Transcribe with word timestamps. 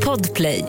Podplay. 0.00 0.62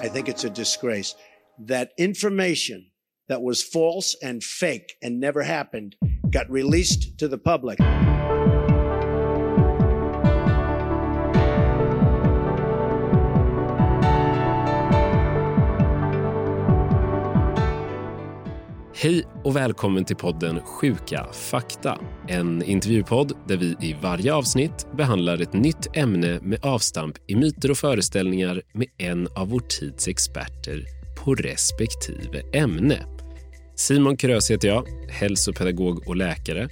I 0.00 0.08
think 0.08 0.28
it's 0.28 0.44
a 0.44 0.50
disgrace 0.50 1.14
that 1.58 1.90
information 1.98 2.90
that 3.28 3.42
was 3.42 3.62
false 3.62 4.16
and 4.22 4.42
fake 4.42 4.94
and 5.02 5.20
never 5.20 5.42
happened 5.42 5.96
got 6.30 6.50
released 6.50 7.18
to 7.18 7.28
the 7.28 7.38
public. 7.38 7.78
Hej 19.04 19.24
och 19.44 19.56
välkommen 19.56 20.04
till 20.04 20.16
podden 20.16 20.60
Sjuka 20.60 21.26
fakta. 21.32 21.98
En 22.28 22.62
intervjupodd 22.62 23.32
där 23.48 23.56
vi 23.56 23.76
i 23.80 23.96
varje 24.02 24.34
avsnitt 24.34 24.86
behandlar 24.96 25.42
ett 25.42 25.52
nytt 25.52 25.96
ämne 25.96 26.40
med 26.42 26.64
avstamp 26.64 27.16
i 27.26 27.36
myter 27.36 27.70
och 27.70 27.78
föreställningar 27.78 28.62
med 28.72 28.86
en 28.98 29.28
av 29.36 29.48
vår 29.48 29.60
tids 29.60 30.08
experter 30.08 30.84
på 31.24 31.34
respektive 31.34 32.42
ämne. 32.52 33.06
Simon 33.76 34.16
Krös 34.16 34.50
heter 34.50 34.68
jag, 34.68 34.86
hälsopedagog 35.08 36.08
och 36.08 36.16
läkare. 36.16 36.68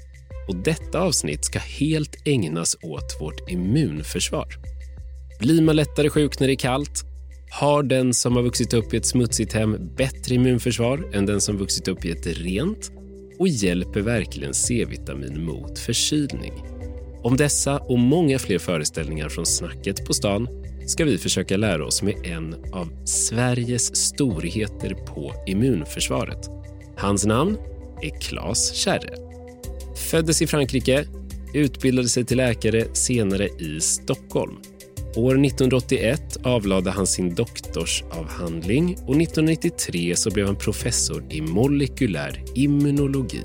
Och 0.49 0.57
Detta 0.57 1.01
avsnitt 1.01 1.45
ska 1.45 1.59
helt 1.59 2.29
ägnas 2.29 2.77
åt 2.83 3.21
vårt 3.21 3.51
immunförsvar. 3.51 4.47
Blir 5.41 5.63
man 5.63 5.77
lättare 5.77 6.11
sjuk 6.11 6.41
när 6.41 6.47
det 6.47 6.53
är 6.53 6.57
kallt? 6.57 7.12
Har 7.53 7.83
den 7.83 8.15
som 8.15 8.37
har 8.37 8.43
vuxit 8.43 8.75
upp 8.75 8.95
i 8.95 8.97
ett 8.97 9.07
smutsigt 9.07 9.53
hem 9.53 9.95
bättre 9.97 10.35
immunförsvar 10.35 11.11
än 11.13 11.27
den 11.27 11.41
som 11.41 11.57
vuxit 11.57 11.89
upp 11.89 12.05
i 12.05 12.11
ett 12.11 12.27
rent? 12.27 12.93
Och 13.39 13.49
hjälper 13.49 14.01
verkligen 14.01 14.55
C-vitamin 14.55 15.45
mot 15.45 15.79
förkylning? 15.79 16.53
Om 17.23 17.37
dessa 17.37 17.79
och 17.79 17.99
många 17.99 18.39
fler 18.39 18.59
föreställningar 18.59 19.29
från 19.29 19.47
snacket 19.47 20.07
på 20.07 20.15
stan 20.15 20.49
ska 20.87 21.05
vi 21.05 21.19
försöka 21.19 21.57
lära 21.57 21.87
oss 21.87 22.03
med 22.03 22.15
en 22.27 22.55
av 22.73 23.05
Sveriges 23.05 23.97
storheter 23.97 24.95
på 24.95 25.35
immunförsvaret. 25.47 26.51
Hans 26.97 27.27
namn 27.27 27.57
är 28.03 28.21
Claes 28.21 28.75
Kärre. 28.75 29.15
Föddes 30.11 30.43
i 30.43 30.47
Frankrike, 30.47 31.05
utbildade 31.55 32.09
sig 32.09 32.25
till 32.25 32.37
läkare 32.37 32.85
senare 32.93 33.49
i 33.49 33.81
Stockholm. 33.81 34.57
År 35.17 35.45
1981 35.45 36.37
avlade 36.43 36.91
han 36.91 37.07
sin 37.07 37.35
doktorsavhandling 37.35 38.85
och 38.85 39.17
1993 39.17 40.17
så 40.17 40.31
blev 40.31 40.47
han 40.47 40.57
professor 40.57 41.25
i 41.31 41.41
molekylär 41.41 42.45
immunologi. 42.55 43.43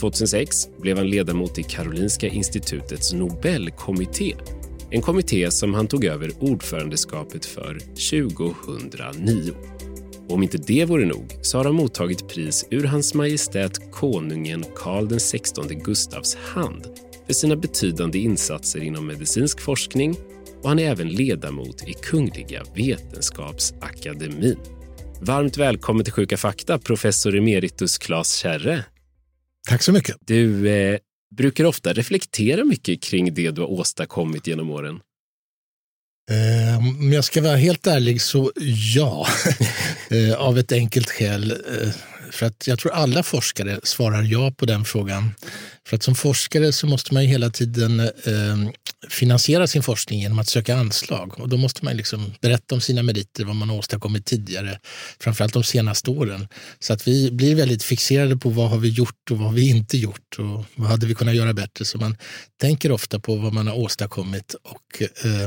2006 0.00 0.68
blev 0.80 0.96
han 0.96 1.10
ledamot 1.10 1.58
i 1.58 1.62
Karolinska 1.62 2.26
institutets 2.26 3.12
Nobelkommitté. 3.12 4.34
En 4.90 5.02
kommitté 5.02 5.50
som 5.50 5.74
han 5.74 5.86
tog 5.86 6.04
över 6.04 6.30
ordförandeskapet 6.40 7.46
för 7.46 7.78
2009. 8.10 9.52
Och 10.28 10.34
om 10.34 10.42
inte 10.42 10.58
det 10.58 10.84
vore 10.84 11.06
nog 11.06 11.26
så 11.42 11.58
har 11.58 11.64
han 11.64 11.74
mottagit 11.74 12.28
pris 12.28 12.66
ur 12.70 12.84
Hans 12.84 13.14
Majestät 13.14 13.92
Konungen 13.92 14.64
Karl 14.76 15.18
XVI 15.18 15.74
Gustavs 15.74 16.34
hand 16.34 16.86
för 17.26 17.34
sina 17.34 17.56
betydande 17.56 18.18
insatser 18.18 18.82
inom 18.82 19.06
medicinsk 19.06 19.60
forskning 19.60 20.16
och 20.62 20.68
han 20.68 20.78
är 20.78 20.90
även 20.90 21.08
ledamot 21.08 21.88
i 21.88 21.92
Kungliga 21.92 22.62
Vetenskapsakademin. 22.74 24.58
Varmt 25.20 25.56
välkommen 25.56 26.04
till 26.04 26.12
Sjuka 26.12 26.36
fakta, 26.36 26.78
professor 26.78 27.36
emeritus 27.36 27.98
Claes 27.98 28.34
Kärre. 28.34 28.84
Tack 29.68 29.82
så 29.82 29.92
mycket. 29.92 30.16
Du 30.20 30.70
eh, 30.70 30.98
brukar 31.36 31.64
ofta 31.64 31.92
reflektera 31.92 32.64
mycket 32.64 33.02
kring 33.02 33.34
det 33.34 33.50
du 33.50 33.60
har 33.60 33.70
åstadkommit 33.70 34.46
genom 34.46 34.70
åren. 34.70 35.00
Eh, 36.30 36.78
om 36.78 37.12
jag 37.12 37.24
ska 37.24 37.42
vara 37.42 37.56
helt 37.56 37.86
ärlig 37.86 38.20
så 38.20 38.52
ja, 38.94 39.26
eh, 40.10 40.34
av 40.40 40.58
ett 40.58 40.72
enkelt 40.72 41.10
skäl. 41.10 41.52
För 42.30 42.46
att 42.46 42.66
jag 42.66 42.78
tror 42.78 42.92
alla 42.92 43.22
forskare 43.22 43.80
svarar 43.82 44.22
ja 44.22 44.52
på 44.56 44.66
den 44.66 44.84
frågan. 44.84 45.34
För 45.86 45.96
att 45.96 46.02
som 46.02 46.14
forskare 46.14 46.72
så 46.72 46.86
måste 46.86 47.14
man 47.14 47.22
ju 47.22 47.28
hela 47.28 47.50
tiden 47.50 48.00
eh, 48.00 48.70
finansiera 49.08 49.66
sin 49.66 49.82
forskning 49.82 50.20
genom 50.20 50.38
att 50.38 50.48
söka 50.48 50.76
anslag. 50.76 51.40
Och 51.40 51.48
då 51.48 51.56
måste 51.56 51.84
man 51.84 51.96
liksom 51.96 52.34
berätta 52.40 52.74
om 52.74 52.80
sina 52.80 53.02
meriter, 53.02 53.44
vad 53.44 53.56
man 53.56 53.70
har 53.70 53.76
åstadkommit 53.76 54.26
tidigare, 54.26 54.78
framförallt 55.20 55.52
de 55.52 55.64
senaste 55.64 56.10
åren. 56.10 56.48
Så 56.78 56.92
att 56.92 57.08
vi 57.08 57.30
blir 57.30 57.54
väldigt 57.54 57.82
fixerade 57.82 58.36
på 58.36 58.48
vad 58.48 58.70
har 58.70 58.78
vi 58.78 58.88
gjort 58.88 59.30
och 59.30 59.38
vad 59.38 59.46
har 59.46 59.54
vi 59.54 59.68
inte 59.68 59.98
gjort 59.98 60.38
och 60.38 60.64
vad 60.74 60.88
hade 60.88 61.06
vi 61.06 61.14
kunnat 61.14 61.34
göra 61.34 61.52
bättre. 61.52 61.84
Så 61.84 61.98
man 61.98 62.16
tänker 62.60 62.92
ofta 62.92 63.20
på 63.20 63.36
vad 63.36 63.52
man 63.52 63.66
har 63.66 63.74
åstadkommit. 63.74 64.54
Och, 64.62 65.02
eh, 65.24 65.42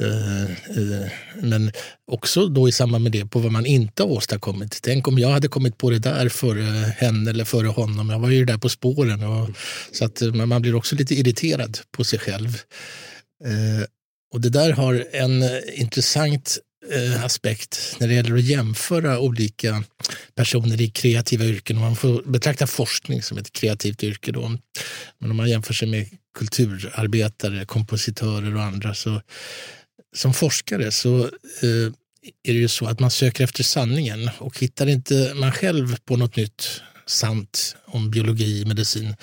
eh, 0.00 0.42
eh 0.42 1.10
men 1.42 1.72
också 2.06 2.46
då 2.46 2.68
i 2.68 2.72
samband 2.72 3.04
med 3.04 3.12
det 3.12 3.26
på 3.26 3.38
vad 3.38 3.52
man 3.52 3.66
inte 3.66 4.02
har 4.02 4.10
åstadkommit. 4.10 4.78
Tänk 4.82 5.08
om 5.08 5.18
jag 5.18 5.28
hade 5.28 5.48
kommit 5.48 5.78
på 5.78 5.90
det 5.94 6.10
där 6.10 6.28
före 6.28 6.62
henne 6.98 7.30
eller 7.30 7.44
före 7.44 7.66
honom. 7.66 8.10
Jag 8.10 8.18
var 8.18 8.30
ju 8.30 8.44
där 8.44 8.58
på 8.58 8.68
spåren. 8.68 9.22
Och, 9.22 9.50
så 9.92 10.04
att 10.04 10.20
man 10.20 10.62
blir 10.62 10.74
också 10.74 10.96
lite 10.96 11.14
irriterad 11.14 11.78
på 11.90 12.04
sig 12.04 12.18
själv. 12.18 12.58
Eh, 13.44 13.86
och 14.32 14.40
det 14.40 14.50
där 14.50 14.72
har 14.72 15.06
en 15.12 15.44
intressant 15.74 16.58
eh, 16.92 17.24
aspekt 17.24 17.96
när 18.00 18.08
det 18.08 18.14
gäller 18.14 18.34
att 18.34 18.44
jämföra 18.44 19.18
olika 19.18 19.84
personer 20.34 20.80
i 20.80 20.90
kreativa 20.90 21.44
yrken. 21.44 21.80
Man 21.80 21.96
får 21.96 22.22
betrakta 22.22 22.66
forskning 22.66 23.22
som 23.22 23.38
ett 23.38 23.52
kreativt 23.52 24.02
yrke. 24.02 24.32
Då. 24.32 24.58
Men 25.18 25.30
om 25.30 25.36
man 25.36 25.48
jämför 25.48 25.74
sig 25.74 25.88
med 25.88 26.08
kulturarbetare, 26.38 27.64
kompositörer 27.64 28.56
och 28.56 28.62
andra 28.62 28.94
så 28.94 29.22
som 30.16 30.34
forskare 30.34 30.90
så 30.90 31.24
eh, 31.24 31.92
är 32.42 32.52
det 32.52 32.58
ju 32.58 32.68
så 32.68 32.86
att 32.86 33.00
man 33.00 33.10
söker 33.10 33.44
efter 33.44 33.62
sanningen 33.62 34.30
och 34.38 34.58
hittar 34.58 34.86
inte 34.86 35.32
man 35.34 35.52
själv 35.52 35.96
på 36.04 36.16
något 36.16 36.36
nytt 36.36 36.80
sant 37.06 37.76
om 37.86 38.10
biologi, 38.10 38.64
medicin, 38.64 39.16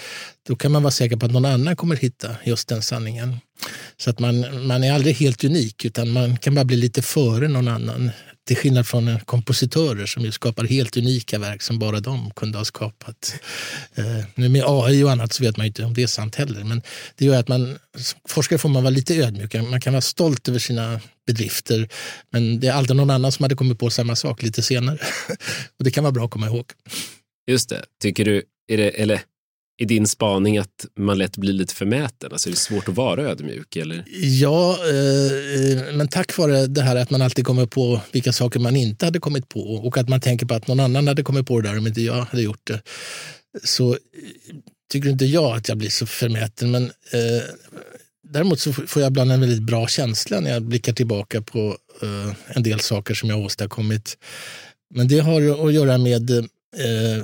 då 0.48 0.56
kan 0.56 0.72
man 0.72 0.84
vara 0.84 0.92
säker 0.92 1.18
på 1.18 1.26
att 1.26 1.32
någon 1.32 1.46
annan 1.46 1.76
kommer 1.76 1.96
hitta 1.96 2.36
just 2.44 2.68
den 2.68 2.82
sanningen. 2.82 3.38
Så 3.98 4.10
att 4.10 4.20
man, 4.20 4.68
man 4.68 4.84
är 4.84 4.94
aldrig 4.94 5.16
helt 5.16 5.44
unik, 5.44 5.86
utan 5.86 6.12
man 6.12 6.38
kan 6.38 6.56
bara 6.56 6.66
bli 6.66 6.78
lite 6.78 7.02
före 7.02 7.48
någon 7.48 7.68
annan. 7.68 8.12
Till 8.52 8.58
skillnad 8.58 8.88
från 8.88 9.20
kompositörer 9.20 10.06
som 10.06 10.24
ju 10.24 10.32
skapar 10.32 10.64
helt 10.66 10.98
unika 10.98 11.40
verk 11.40 11.62
som 11.62 11.80
bara 11.80 12.00
de 12.00 12.32
kunde 12.32 12.58
ha 12.58 12.66
skapat. 12.66 13.36
Eh, 13.96 14.26
nu 14.36 14.50
med 14.50 14.64
AI 14.66 15.04
och 15.04 15.12
annat 15.12 15.34
så 15.34 15.44
vet 15.44 15.58
man 15.58 15.66
inte 15.66 15.84
om 15.84 15.94
det 15.94 16.04
är 16.04 16.08
sant 16.08 16.36
heller. 16.36 16.64
Men 16.64 16.82
det 17.16 17.26
gör 17.26 17.40
att 17.40 17.48
man, 17.48 17.80
som 17.98 18.20
forskare 18.28 18.60
får 18.60 18.70
man 18.70 18.84
vara 18.84 18.92
lite 18.92 19.16
ödmjuk. 19.16 19.54
Man 19.54 19.82
kan 19.82 19.94
vara 19.94 20.02
stolt 20.02 20.50
över 20.50 20.60
sina 20.60 21.00
bedrifter. 21.28 21.90
Men 22.30 22.60
det 22.60 22.68
är 22.68 22.74
aldrig 22.74 22.98
någon 22.98 23.10
annan 23.10 23.32
som 23.32 23.44
hade 23.44 23.56
kommit 23.56 23.80
på 23.80 23.90
samma 23.90 24.16
sak 24.16 24.44
lite 24.44 24.62
senare. 24.62 24.98
och 25.78 25.84
det 25.84 25.92
kan 25.92 26.04
vara 26.04 26.12
bra 26.12 26.26
att 26.26 26.32
komma 26.32 26.48
ihåg. 26.48 26.66
Just 27.48 27.70
det. 27.70 27.86
Tycker 28.02 28.26
du, 28.26 28.44
är 28.68 28.78
det, 28.78 28.90
eller 28.90 29.22
i 29.82 29.86
din 29.86 30.08
spaning 30.08 30.58
att 30.58 30.86
man 30.98 31.18
lätt 31.18 31.38
blir 31.38 31.54
lite 31.54 31.76
förmäten? 31.76 32.32
Alltså 32.32 32.50
är 32.50 32.52
det 32.52 32.58
svårt 32.58 32.90
att 32.90 32.96
vara 32.96 33.22
ödmjuk? 33.22 33.76
Eller? 33.76 34.04
Ja, 34.22 34.72
eh, 34.72 35.96
men 35.96 36.08
tack 36.08 36.38
vare 36.38 36.68
det 36.68 36.82
här 36.82 36.96
att 36.96 37.10
man 37.10 37.22
alltid 37.22 37.46
kommer 37.46 37.66
på 37.66 38.02
vilka 38.12 38.34
saker 38.34 38.60
man 38.60 38.76
inte 38.76 39.06
hade 39.06 39.20
kommit 39.20 39.50
på 39.50 39.60
och 39.60 39.98
att 39.98 40.10
man 40.10 40.22
tänker 40.22 40.46
på 40.46 40.54
att 40.54 40.68
någon 40.68 40.80
annan 40.80 41.08
hade 41.08 41.24
kommit 41.24 41.48
på 41.48 41.62
det 41.62 41.70
där 41.70 41.78
om 41.78 41.88
inte 41.88 42.02
jag 42.02 42.14
hade 42.14 42.44
gjort 42.44 42.68
det. 42.68 42.82
Så 43.64 43.98
tycker 44.92 45.10
inte 45.10 45.26
jag 45.26 45.58
att 45.58 45.70
jag 45.70 45.78
blir 45.78 45.90
så 45.90 46.06
förmäten. 46.06 46.72
Men 46.72 46.84
eh, 46.84 47.44
däremot 48.34 48.60
så 48.60 48.74
får 48.74 49.02
jag 49.02 49.10
ibland 49.10 49.32
en 49.32 49.42
väldigt 49.42 49.64
bra 49.64 49.88
känsla 49.88 50.40
när 50.40 50.52
jag 50.52 50.64
blickar 50.64 50.94
tillbaka 50.94 51.42
på 51.42 51.78
eh, 52.02 52.56
en 52.56 52.64
del 52.64 52.80
saker 52.80 53.14
som 53.14 53.30
jag 53.30 53.40
åstadkommit. 53.40 54.18
Men 54.94 55.08
det 55.08 55.20
har 55.20 55.68
att 55.68 55.74
göra 55.74 55.98
med 55.98 56.30
eh, 56.30 56.44
Eh, 56.78 57.24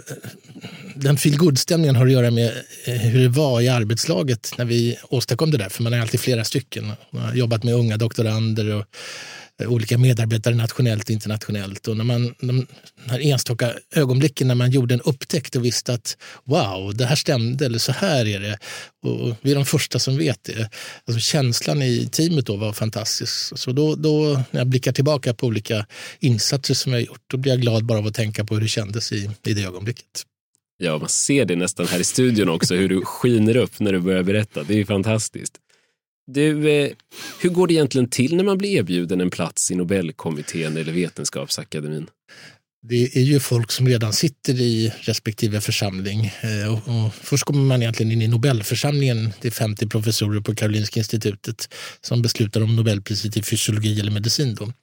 den 0.95 1.17
feelgood-stämningen 1.17 1.95
har 1.95 2.05
att 2.05 2.11
göra 2.11 2.31
med 2.31 2.51
eh, 2.85 2.93
hur 2.93 3.21
det 3.21 3.29
var 3.29 3.61
i 3.61 3.67
arbetslaget 3.67 4.53
när 4.57 4.65
vi 4.65 4.97
åstadkom 5.09 5.51
det 5.51 5.57
där. 5.57 5.69
För 5.69 5.83
man 5.83 5.93
är 5.93 6.01
alltid 6.01 6.19
flera 6.19 6.43
stycken. 6.43 6.91
Man 7.09 7.23
har 7.23 7.33
jobbat 7.33 7.63
med 7.63 7.73
unga 7.73 7.97
doktorander 7.97 8.73
och 8.73 8.85
Eh, 9.61 9.71
olika 9.71 9.97
medarbetare 9.97 10.55
nationellt 10.55 11.03
och 11.03 11.09
internationellt. 11.09 11.87
Och 11.87 11.97
när 11.97 12.03
man, 12.03 12.35
de 12.39 12.67
här 13.05 13.19
enstaka 13.19 13.73
ögonblicken 13.95 14.47
när 14.47 14.55
man 14.55 14.71
gjorde 14.71 14.93
en 14.93 15.01
upptäckt 15.01 15.55
och 15.55 15.65
visste 15.65 15.93
att 15.93 16.17
wow, 16.43 16.95
det 16.95 17.05
här 17.05 17.15
stämde 17.15 17.65
eller 17.65 17.79
så 17.79 17.91
här 17.91 18.25
är 18.27 18.39
det. 18.39 18.57
Och 19.03 19.35
vi 19.41 19.51
är 19.51 19.55
de 19.55 19.65
första 19.65 19.99
som 19.99 20.17
vet 20.17 20.43
det. 20.43 20.69
Alltså 21.07 21.19
känslan 21.19 21.81
i 21.81 22.09
teamet 22.11 22.45
då 22.45 22.55
var 22.55 22.73
fantastisk. 22.73 23.59
Så 23.59 23.71
då, 23.71 23.95
då 23.95 24.43
när 24.51 24.59
jag 24.59 24.67
blickar 24.67 24.91
tillbaka 24.91 25.33
på 25.33 25.47
olika 25.47 25.85
insatser 26.19 26.73
som 26.73 26.93
jag 26.93 27.01
gjort, 27.01 27.21
då 27.27 27.37
blir 27.37 27.51
jag 27.51 27.61
glad 27.61 27.85
bara 27.85 27.99
av 27.99 28.07
att 28.07 28.13
tänka 28.13 28.45
på 28.45 28.53
hur 28.53 28.61
det 28.61 28.67
kändes 28.67 29.11
i, 29.11 29.29
i 29.43 29.53
det 29.53 29.63
ögonblicket. 29.63 30.23
Ja, 30.79 30.97
man 30.97 31.09
ser 31.09 31.45
det 31.45 31.55
nästan 31.55 31.87
här 31.87 31.99
i 31.99 32.03
studion 32.03 32.49
också, 32.49 32.75
hur 32.75 32.89
du 32.89 33.01
skiner 33.05 33.57
upp 33.57 33.79
när 33.79 33.93
du 33.93 33.99
börjar 33.99 34.23
berätta. 34.23 34.63
Det 34.63 34.79
är 34.79 34.85
fantastiskt. 34.85 35.53
Du, 36.31 36.69
eh, 36.69 36.91
hur 37.41 37.49
går 37.49 37.67
det 37.67 37.73
egentligen 37.73 38.09
till 38.09 38.35
när 38.35 38.43
man 38.43 38.57
blir 38.57 38.69
erbjuden 38.69 39.21
en 39.21 39.29
plats 39.29 39.71
i 39.71 39.75
Nobelkommittén 39.75 40.77
eller 40.77 40.91
Vetenskapsakademin? 40.91 42.07
Det 42.89 43.15
är 43.17 43.21
ju 43.21 43.39
folk 43.39 43.71
som 43.71 43.87
redan 43.87 44.13
sitter 44.13 44.61
i 44.61 44.93
respektive 44.99 45.61
församling. 45.61 46.31
Eh, 46.41 46.73
och, 46.73 47.05
och 47.05 47.13
först 47.13 47.43
kommer 47.43 47.61
man 47.61 47.81
egentligen 47.81 48.11
in 48.11 48.21
i 48.21 48.27
Nobelförsamlingen. 48.27 49.33
Det 49.41 49.47
är 49.47 49.51
50 49.51 49.87
professorer 49.87 50.41
på 50.41 50.55
Karolinska 50.55 50.99
institutet 50.99 51.73
som 52.01 52.21
beslutar 52.21 52.61
om 52.61 52.75
Nobelpriset 52.75 53.37
i 53.37 53.43
fysiologi 53.43 53.99
eller 53.99 54.11
medicin. 54.11 54.55
Då. 54.55 54.73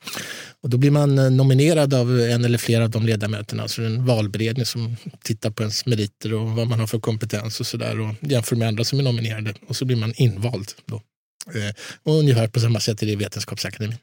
Och 0.62 0.70
då 0.70 0.76
blir 0.76 0.90
man 0.90 1.18
eh, 1.18 1.30
nominerad 1.30 1.94
av 1.94 2.20
en 2.20 2.44
eller 2.44 2.58
flera 2.58 2.84
av 2.84 2.90
de 2.90 3.06
ledamöterna. 3.06 3.62
Alltså 3.62 3.82
en 3.82 4.06
valberedning 4.06 4.66
som 4.66 4.96
tittar 5.24 5.50
på 5.50 5.62
ens 5.62 5.86
meriter 5.86 6.34
och 6.34 6.50
vad 6.50 6.68
man 6.68 6.80
har 6.80 6.86
för 6.86 7.00
kompetens 7.00 7.60
och 7.60 7.66
sådär 7.66 8.00
och 8.00 8.14
jämför 8.20 8.56
med 8.56 8.68
andra 8.68 8.84
som 8.84 8.98
är 8.98 9.02
nominerade. 9.02 9.54
Och 9.68 9.76
så 9.76 9.84
blir 9.84 9.96
man 9.96 10.12
invald. 10.16 10.72
Då. 10.86 11.02
Eh, 11.46 11.74
och 12.02 12.14
ungefär 12.14 12.48
på 12.48 12.60
samma 12.60 12.80
sätt 12.80 13.02
är 13.02 13.06
det 13.06 13.12
i 13.12 13.16
Vetenskapsakademin. 13.16 13.96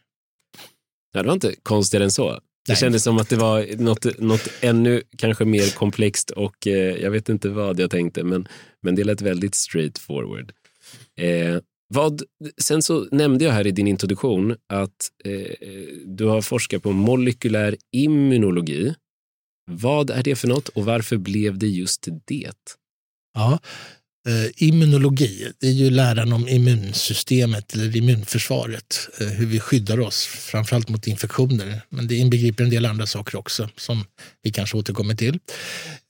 Ja, 1.14 1.22
det 1.22 1.28
var 1.28 1.34
inte 1.34 1.56
konstigare 1.64 2.04
än 2.04 2.12
så. 2.12 2.32
Det 2.32 2.42
Nej. 2.68 2.78
kändes 2.78 3.04
som 3.04 3.18
att 3.18 3.30
det 3.30 3.36
var 3.36 3.76
något, 3.78 4.20
något 4.20 4.48
ännu 4.62 5.04
kanske 5.18 5.46
mer 5.46 5.76
komplext 5.76 6.32
och 6.32 6.68
eh, 6.68 6.96
jag 6.96 7.12
vet 7.12 7.30
inte 7.30 7.50
vad 7.50 7.80
jag 7.80 7.92
tänkte, 7.92 8.24
men, 8.24 8.48
men 8.82 8.96
det 8.96 9.04
lät 9.04 9.22
väldigt 9.22 9.56
straight 9.56 9.98
forward. 9.98 10.52
Eh, 11.18 11.60
vad, 11.88 12.24
sen 12.58 12.84
så 12.84 13.08
nämnde 13.12 13.46
jag 13.46 13.52
här 13.52 13.68
i 13.68 13.72
din 13.72 13.88
introduktion 13.88 14.56
att 14.70 15.12
eh, 15.26 15.68
du 16.06 16.26
har 16.26 16.42
forskat 16.42 16.84
på 16.84 16.92
molekylär 16.92 17.76
immunologi. 17.92 18.94
Vad 19.72 20.10
är 20.10 20.24
det 20.24 20.36
för 20.36 20.48
något 20.48 20.70
och 20.70 20.86
varför 20.86 21.18
blev 21.18 21.58
det 21.58 21.68
just 21.68 22.08
det? 22.26 22.52
Ja, 23.34 23.60
Eh, 24.28 24.68
immunologi, 24.68 25.48
det 25.60 25.68
är 25.68 25.72
ju 25.72 25.90
läran 25.90 26.34
om 26.34 26.48
immunsystemet 26.48 27.74
eller 27.74 27.98
immunförsvaret. 27.98 29.10
Eh, 29.20 29.28
hur 29.28 29.46
vi 29.46 29.60
skyddar 29.60 30.00
oss, 30.00 30.26
framförallt 30.26 30.90
mot 30.90 31.08
infektioner. 31.08 31.82
Men 31.90 32.08
det 32.08 32.16
inbegriper 32.16 32.64
en 32.64 32.70
del 32.70 32.86
andra 32.86 33.06
saker 33.06 33.38
också 33.38 33.70
som 33.78 34.06
vi 34.44 34.52
kanske 34.52 34.78
återkommer 34.78 35.16
till. 35.16 35.40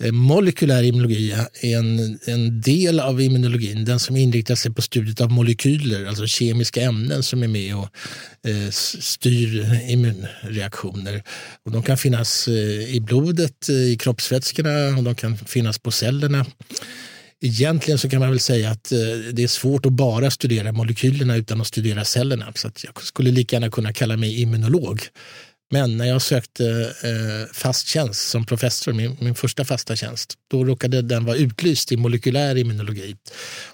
Eh, 0.03 0.11
molekylär 0.11 0.83
immunologi 0.83 1.31
är 1.61 1.77
en, 1.77 2.19
en 2.25 2.61
del 2.61 2.99
av 2.99 3.21
immunologin, 3.21 3.85
den 3.85 3.99
som 3.99 4.15
inriktar 4.15 4.55
sig 4.55 4.73
på 4.73 4.81
studiet 4.81 5.21
av 5.21 5.31
molekyler, 5.31 6.05
alltså 6.05 6.27
kemiska 6.27 6.81
ämnen 6.81 7.23
som 7.23 7.43
är 7.43 7.47
med 7.47 7.75
och 7.75 7.89
eh, 8.49 8.69
styr 8.99 9.79
immunreaktioner. 9.89 11.23
Och 11.65 11.71
de 11.71 11.83
kan 11.83 11.97
finnas 11.97 12.47
eh, 12.47 12.95
i 12.95 12.99
blodet, 13.01 13.69
eh, 13.69 13.75
i 13.75 13.97
kroppsvätskorna 13.97 14.97
och 14.97 15.03
de 15.03 15.15
kan 15.15 15.37
finnas 15.37 15.79
på 15.79 15.91
cellerna. 15.91 16.45
Egentligen 17.43 17.97
så 17.97 18.09
kan 18.09 18.19
man 18.19 18.29
väl 18.29 18.39
säga 18.39 18.69
att 18.69 18.91
eh, 18.91 18.97
det 19.33 19.43
är 19.43 19.47
svårt 19.47 19.85
att 19.85 19.93
bara 19.93 20.31
studera 20.31 20.71
molekylerna 20.71 21.35
utan 21.35 21.61
att 21.61 21.67
studera 21.67 22.05
cellerna. 22.05 22.53
Så 22.55 22.67
att 22.67 22.83
jag 22.83 23.01
skulle 23.03 23.31
lika 23.31 23.55
gärna 23.55 23.69
kunna 23.69 23.93
kalla 23.93 24.17
mig 24.17 24.41
immunolog. 24.41 25.01
Men 25.71 25.97
när 25.97 26.05
jag 26.05 26.21
sökte 26.21 26.93
eh, 27.03 27.53
fast 27.53 27.87
tjänst 27.87 28.29
som 28.29 28.45
professor, 28.45 28.93
min, 28.93 29.17
min 29.19 29.35
första 29.35 29.65
fasta 29.65 29.95
tjänst, 29.95 30.33
då 30.51 30.65
råkade 30.65 31.01
den 31.01 31.25
vara 31.25 31.37
utlyst 31.37 31.91
i 31.91 31.97
molekylär 31.97 32.57
immunologi. 32.57 33.15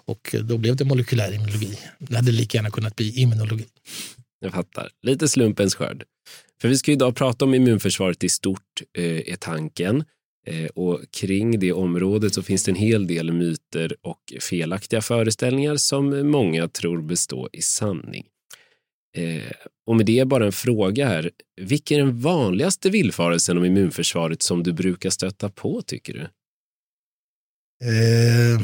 Och 0.06 0.36
eh, 0.36 0.42
då 0.42 0.58
blev 0.58 0.76
det 0.76 0.86
molekylär 0.86 1.34
immunologi. 1.34 1.80
Det 2.00 2.16
hade 2.16 2.32
lika 2.32 2.58
gärna 2.58 2.72
kunnat 2.72 2.96
bli 2.96 3.22
immunologi. 3.22 3.66
Jag 4.40 4.54
fattar. 4.54 4.90
Lite 5.04 5.28
slumpens 5.28 5.76
skörd. 5.76 6.04
För 6.62 6.68
vi 6.68 6.78
ska 6.78 6.92
idag 6.92 7.16
prata 7.16 7.46
om 7.46 7.54
immunförsvaret 7.54 8.24
i 8.24 8.30
stort, 8.30 8.82
eh, 8.98 9.04
är 9.04 9.36
tanken. 9.36 10.04
Eh, 10.48 10.66
och 10.66 11.12
kring 11.12 11.60
det 11.60 11.72
området 11.72 12.34
så 12.34 12.44
finns 12.44 12.64
det 12.64 12.72
en 12.72 12.76
hel 12.76 13.08
del 13.08 13.32
myter 13.32 13.96
och 14.02 14.34
felaktiga 14.42 15.02
föreställningar 15.02 15.76
som 15.76 16.28
många 16.28 16.68
tror 16.68 17.02
bestå 17.02 17.50
i 17.54 17.62
sanning. 17.62 18.26
Eh, 19.18 19.52
och 19.88 19.96
med 19.96 20.06
det 20.06 20.28
bara 20.28 20.46
en 20.46 20.52
fråga 20.52 21.08
här. 21.08 21.32
Vilken 21.62 22.00
är 22.00 22.06
den 22.06 22.22
vanligaste 22.22 22.90
villfarelsen 22.90 23.58
om 23.58 23.66
immunförsvaret 23.66 24.44
som 24.44 24.64
du 24.64 24.74
brukar 24.74 25.10
stöta 25.10 25.50
på, 25.50 25.82
tycker 25.82 26.14
du? 26.14 26.22
Eh, 27.84 28.62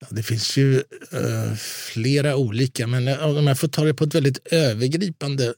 ja, 0.00 0.06
det 0.10 0.22
finns 0.22 0.56
ju 0.56 0.76
eh, 1.12 1.54
flera 1.92 2.36
olika, 2.36 2.86
men 2.86 3.08
eh, 3.08 3.36
om 3.36 3.46
jag 3.46 3.58
får 3.58 3.68
ta 3.68 3.84
det 3.84 3.94
på 3.94 4.04
ett 4.04 4.14
väldigt 4.14 4.46
övergripande 4.52 5.54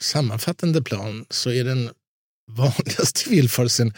sammanfattande 0.00 0.82
plan 0.82 1.26
så 1.30 1.50
är 1.50 1.64
den 1.64 1.90
vanligaste 2.48 3.30
villfarelsen 3.30 3.94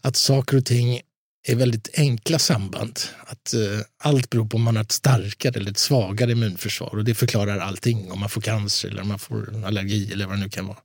att 0.00 0.16
saker 0.16 0.56
och 0.56 0.64
ting 0.64 1.00
är 1.46 1.54
väldigt 1.54 1.88
enkla 1.94 2.38
samband. 2.38 3.00
Att 3.26 3.54
eh, 3.54 3.60
allt 4.02 4.30
beror 4.30 4.46
på 4.46 4.56
om 4.56 4.62
man 4.62 4.76
har 4.76 4.84
ett 4.84 4.92
starkare 4.92 5.60
eller 5.60 5.70
ett 5.70 5.78
svagare 5.78 6.32
immunförsvar 6.32 6.96
och 6.96 7.04
det 7.04 7.14
förklarar 7.14 7.58
allting. 7.58 8.12
Om 8.12 8.20
man 8.20 8.28
får 8.28 8.40
cancer 8.40 8.88
eller 8.88 9.02
om 9.02 9.08
man 9.08 9.18
får 9.18 9.64
allergi 9.66 10.12
eller 10.12 10.26
vad 10.26 10.36
det 10.36 10.40
nu 10.40 10.48
kan 10.48 10.66
vara. 10.66 10.78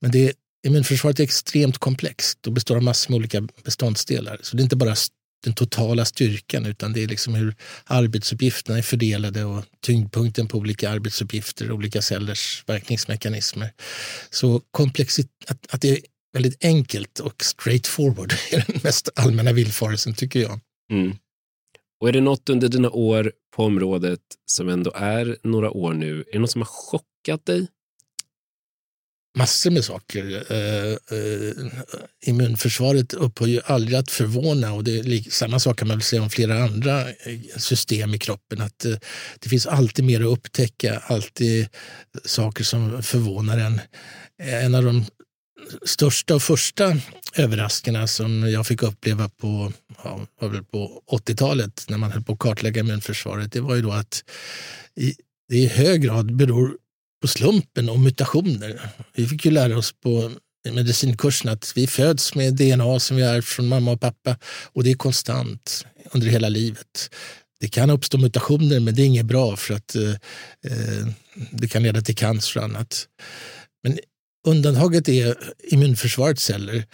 Men 0.00 0.10
det, 0.10 0.32
immunförsvaret 0.66 1.20
är 1.20 1.24
extremt 1.24 1.78
komplext 1.78 2.46
och 2.46 2.52
består 2.52 2.76
av 2.76 2.82
massor 2.82 3.10
med 3.10 3.16
olika 3.16 3.48
beståndsdelar. 3.64 4.38
Så 4.42 4.56
det 4.56 4.60
är 4.60 4.64
inte 4.64 4.76
bara 4.76 4.94
den 5.44 5.54
totala 5.54 6.04
styrkan 6.04 6.66
utan 6.66 6.92
det 6.92 7.02
är 7.02 7.08
liksom 7.08 7.34
hur 7.34 7.54
arbetsuppgifterna 7.84 8.78
är 8.78 8.82
fördelade 8.82 9.44
och 9.44 9.64
tyngdpunkten 9.82 10.48
på 10.48 10.58
olika 10.58 10.90
arbetsuppgifter, 10.90 11.72
olika 11.72 12.02
cellers 12.02 12.64
verkningsmekanismer. 12.66 13.72
Så 14.30 14.60
komplexit, 14.70 15.28
att, 15.46 15.74
att 15.74 15.80
det 15.80 15.90
är 15.90 15.98
väldigt 16.34 16.64
enkelt 16.64 17.18
och 17.18 17.44
straightforward 17.44 18.32
är 18.50 18.64
den 18.66 18.80
mest 18.84 19.08
allmänna 19.14 19.52
villfarelsen 19.52 20.14
tycker 20.14 20.40
jag. 20.40 20.60
Mm. 20.92 21.16
Och 22.00 22.08
är 22.08 22.12
det 22.12 22.20
något 22.20 22.48
under 22.48 22.68
dina 22.68 22.90
år 22.90 23.32
på 23.56 23.64
området 23.64 24.20
som 24.46 24.68
ändå 24.68 24.92
är 24.94 25.36
några 25.42 25.70
år 25.70 25.94
nu, 25.94 26.20
är 26.20 26.32
det 26.32 26.38
något 26.38 26.50
som 26.50 26.60
har 26.60 26.66
chockat 26.66 27.46
dig? 27.46 27.66
Massor 29.38 29.70
med 29.70 29.84
saker. 29.84 30.52
Uh, 30.52 30.96
uh, 31.18 31.72
immunförsvaret 32.26 33.14
upphör 33.14 33.46
ju 33.46 33.60
aldrig 33.64 33.98
att 33.98 34.10
förvåna 34.10 34.72
och 34.72 34.84
det 34.84 34.98
är 34.98 35.30
samma 35.30 35.58
sak 35.58 35.78
kan 35.78 35.88
man 35.88 35.96
väl 35.96 36.02
säga 36.02 36.22
om 36.22 36.30
flera 36.30 36.64
andra 36.64 37.04
system 37.56 38.14
i 38.14 38.18
kroppen. 38.18 38.60
Att 38.60 38.86
uh, 38.86 38.96
Det 39.38 39.48
finns 39.48 39.66
alltid 39.66 40.04
mer 40.04 40.20
att 40.20 40.26
upptäcka, 40.26 41.02
alltid 41.06 41.68
saker 42.24 42.64
som 42.64 43.02
förvånar 43.02 43.58
en. 43.58 43.80
En 44.42 44.74
av 44.74 44.84
de 44.84 45.04
största 45.84 46.34
och 46.34 46.42
första 46.42 46.96
överraskningarna 47.36 48.06
som 48.06 48.50
jag 48.50 48.66
fick 48.66 48.82
uppleva 48.82 49.28
på, 49.28 49.72
ja, 50.04 50.26
på 50.70 51.02
80-talet 51.10 51.84
när 51.88 51.98
man 51.98 52.12
höll 52.12 52.22
på 52.22 52.32
att 52.32 52.38
kartlägga 52.38 52.80
immunförsvaret, 52.80 53.52
det 53.52 53.60
var 53.60 53.74
ju 53.74 53.82
då 53.82 53.92
att 53.92 54.24
i, 54.96 55.14
det 55.48 55.56
i 55.56 55.66
hög 55.66 56.02
grad 56.02 56.36
beror 56.36 56.76
på 57.22 57.28
slumpen 57.28 57.88
och 57.88 58.00
mutationer. 58.00 58.90
Vi 59.14 59.26
fick 59.26 59.44
ju 59.44 59.50
lära 59.50 59.78
oss 59.78 59.92
på 59.92 60.30
medicinkursen 60.72 61.50
att 61.50 61.72
vi 61.76 61.86
föds 61.86 62.34
med 62.34 62.54
DNA 62.54 63.00
som 63.00 63.16
vi 63.16 63.22
ärvt 63.22 63.44
från 63.44 63.68
mamma 63.68 63.92
och 63.92 64.00
pappa 64.00 64.36
och 64.72 64.84
det 64.84 64.90
är 64.90 64.94
konstant 64.94 65.86
under 66.12 66.26
hela 66.26 66.48
livet. 66.48 67.10
Det 67.60 67.68
kan 67.68 67.90
uppstå 67.90 68.18
mutationer 68.18 68.80
men 68.80 68.94
det 68.94 69.02
är 69.02 69.06
inget 69.06 69.26
bra 69.26 69.56
för 69.56 69.74
att 69.74 69.94
eh, 69.94 70.10
eh 70.10 71.06
det 71.50 71.68
kan 71.68 71.82
leda 71.82 72.00
till 72.00 72.16
cancer 72.16 72.60
och 72.60 72.64
annat. 72.64 73.08
Men 73.82 73.98
Undantaget 74.44 75.08
är 75.08 75.36
immunförsvarets 75.62 76.44
celler. 76.44 76.84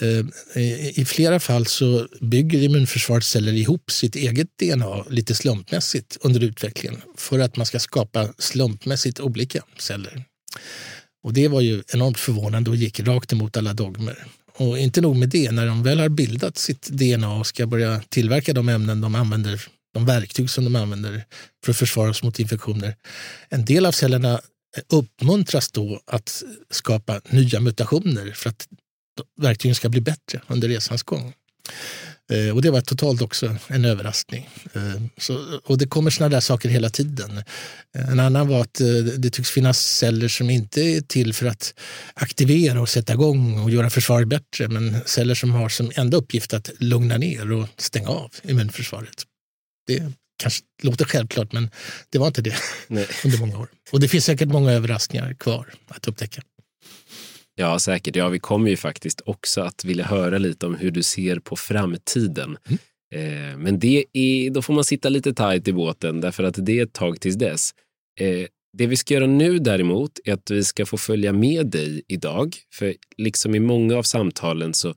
Eh, 0.00 0.98
I 1.00 1.04
flera 1.06 1.40
fall 1.40 1.66
så 1.66 2.08
bygger 2.20 2.62
immunförsvarets 2.62 3.30
celler 3.30 3.52
ihop 3.52 3.90
sitt 3.90 4.16
eget 4.16 4.48
DNA 4.58 5.04
lite 5.10 5.34
slumpmässigt 5.34 6.18
under 6.20 6.40
utvecklingen 6.40 7.00
för 7.16 7.38
att 7.38 7.56
man 7.56 7.66
ska 7.66 7.78
skapa 7.78 8.28
slumpmässigt 8.38 9.20
olika 9.20 9.62
celler. 9.78 10.24
Och 11.22 11.32
det 11.32 11.48
var 11.48 11.60
ju 11.60 11.82
enormt 11.92 12.18
förvånande 12.18 12.70
och 12.70 12.76
gick 12.76 13.00
rakt 13.00 13.32
emot 13.32 13.56
alla 13.56 13.72
dogmer. 13.72 14.24
Och 14.56 14.78
inte 14.78 15.00
nog 15.00 15.16
med 15.16 15.28
det, 15.28 15.50
när 15.50 15.66
de 15.66 15.82
väl 15.82 16.00
har 16.00 16.08
bildat 16.08 16.58
sitt 16.58 16.88
DNA 16.88 17.34
och 17.34 17.46
ska 17.46 17.66
börja 17.66 18.02
tillverka 18.08 18.52
de 18.52 18.68
ämnen 18.68 19.00
de 19.00 19.14
använder, 19.14 19.66
de 19.94 20.06
verktyg 20.06 20.50
som 20.50 20.64
de 20.64 20.76
använder 20.76 21.24
för 21.64 21.72
att 21.72 21.76
försvara 21.76 22.10
oss 22.10 22.22
mot 22.22 22.40
infektioner. 22.40 22.96
En 23.48 23.64
del 23.64 23.86
av 23.86 23.92
cellerna 23.92 24.40
uppmuntras 24.88 25.72
då 25.72 26.00
att 26.06 26.42
skapa 26.70 27.20
nya 27.30 27.60
mutationer 27.60 28.32
för 28.32 28.50
att 28.50 28.68
verktygen 29.40 29.74
ska 29.74 29.88
bli 29.88 30.00
bättre 30.00 30.40
under 30.48 30.68
resans 30.68 31.02
gång. 31.02 31.34
Eh, 32.30 32.54
och 32.54 32.62
det 32.62 32.70
var 32.70 32.80
totalt 32.80 33.22
också 33.22 33.56
en 33.66 33.84
överraskning. 33.84 34.48
Eh, 34.72 35.02
så, 35.18 35.60
och 35.64 35.78
det 35.78 35.86
kommer 35.86 36.10
sådana 36.10 36.34
där 36.34 36.40
saker 36.40 36.68
hela 36.68 36.90
tiden. 36.90 37.42
En 37.92 38.20
annan 38.20 38.48
var 38.48 38.60
att 38.60 38.80
eh, 38.80 38.86
det 39.18 39.30
tycks 39.30 39.50
finnas 39.50 39.78
celler 39.78 40.28
som 40.28 40.50
inte 40.50 40.80
är 40.80 41.00
till 41.00 41.34
för 41.34 41.46
att 41.46 41.74
aktivera 42.14 42.80
och 42.80 42.88
sätta 42.88 43.12
igång 43.12 43.60
och 43.60 43.70
göra 43.70 43.90
försvaret 43.90 44.28
bättre, 44.28 44.68
men 44.68 45.00
celler 45.06 45.34
som 45.34 45.50
har 45.50 45.68
som 45.68 45.92
enda 45.94 46.16
uppgift 46.16 46.54
att 46.54 46.70
lugna 46.78 47.16
ner 47.16 47.52
och 47.52 47.68
stänga 47.76 48.08
av 48.08 48.32
immunförsvaret. 48.42 49.26
Det 49.86 50.12
kanske 50.40 50.64
låter 50.82 51.04
självklart, 51.04 51.52
men 51.52 51.70
det 52.10 52.18
var 52.18 52.26
inte 52.26 52.42
det 52.42 52.54
Nej. 52.88 53.06
under 53.24 53.38
många 53.38 53.58
år. 53.58 53.68
Och 53.92 54.00
det 54.00 54.08
finns 54.08 54.24
säkert 54.24 54.48
många 54.48 54.72
överraskningar 54.72 55.34
kvar 55.34 55.66
att 55.88 56.08
upptäcka. 56.08 56.42
Ja, 57.54 57.78
säkert. 57.78 58.16
Ja, 58.16 58.28
vi 58.28 58.38
kommer 58.38 58.70
ju 58.70 58.76
faktiskt 58.76 59.20
också 59.24 59.60
att 59.60 59.84
vilja 59.84 60.04
höra 60.04 60.38
lite 60.38 60.66
om 60.66 60.74
hur 60.74 60.90
du 60.90 61.02
ser 61.02 61.38
på 61.38 61.56
framtiden. 61.56 62.56
Mm. 62.68 62.78
Eh, 63.14 63.58
men 63.58 63.78
det 63.78 64.04
är, 64.12 64.50
då 64.50 64.62
får 64.62 64.74
man 64.74 64.84
sitta 64.84 65.08
lite 65.08 65.34
tajt 65.34 65.68
i 65.68 65.72
båten 65.72 66.20
därför 66.20 66.44
att 66.44 66.66
det 66.66 66.78
är 66.78 66.82
ett 66.82 66.92
tag 66.92 67.20
tills 67.20 67.36
dess. 67.36 67.70
Eh, 68.20 68.46
Det 68.78 68.86
vi 68.86 68.96
ska 68.96 69.14
göra 69.14 69.26
nu 69.26 69.58
däremot 69.58 70.18
är 70.24 70.32
att 70.32 70.50
vi 70.50 70.64
ska 70.64 70.86
få 70.86 70.98
följa 70.98 71.32
med 71.32 71.66
dig 71.66 72.02
idag. 72.08 72.56
För 72.74 72.94
liksom 73.16 73.54
i 73.54 73.60
många 73.60 73.96
av 73.96 74.02
samtalen 74.02 74.74
så 74.74 74.88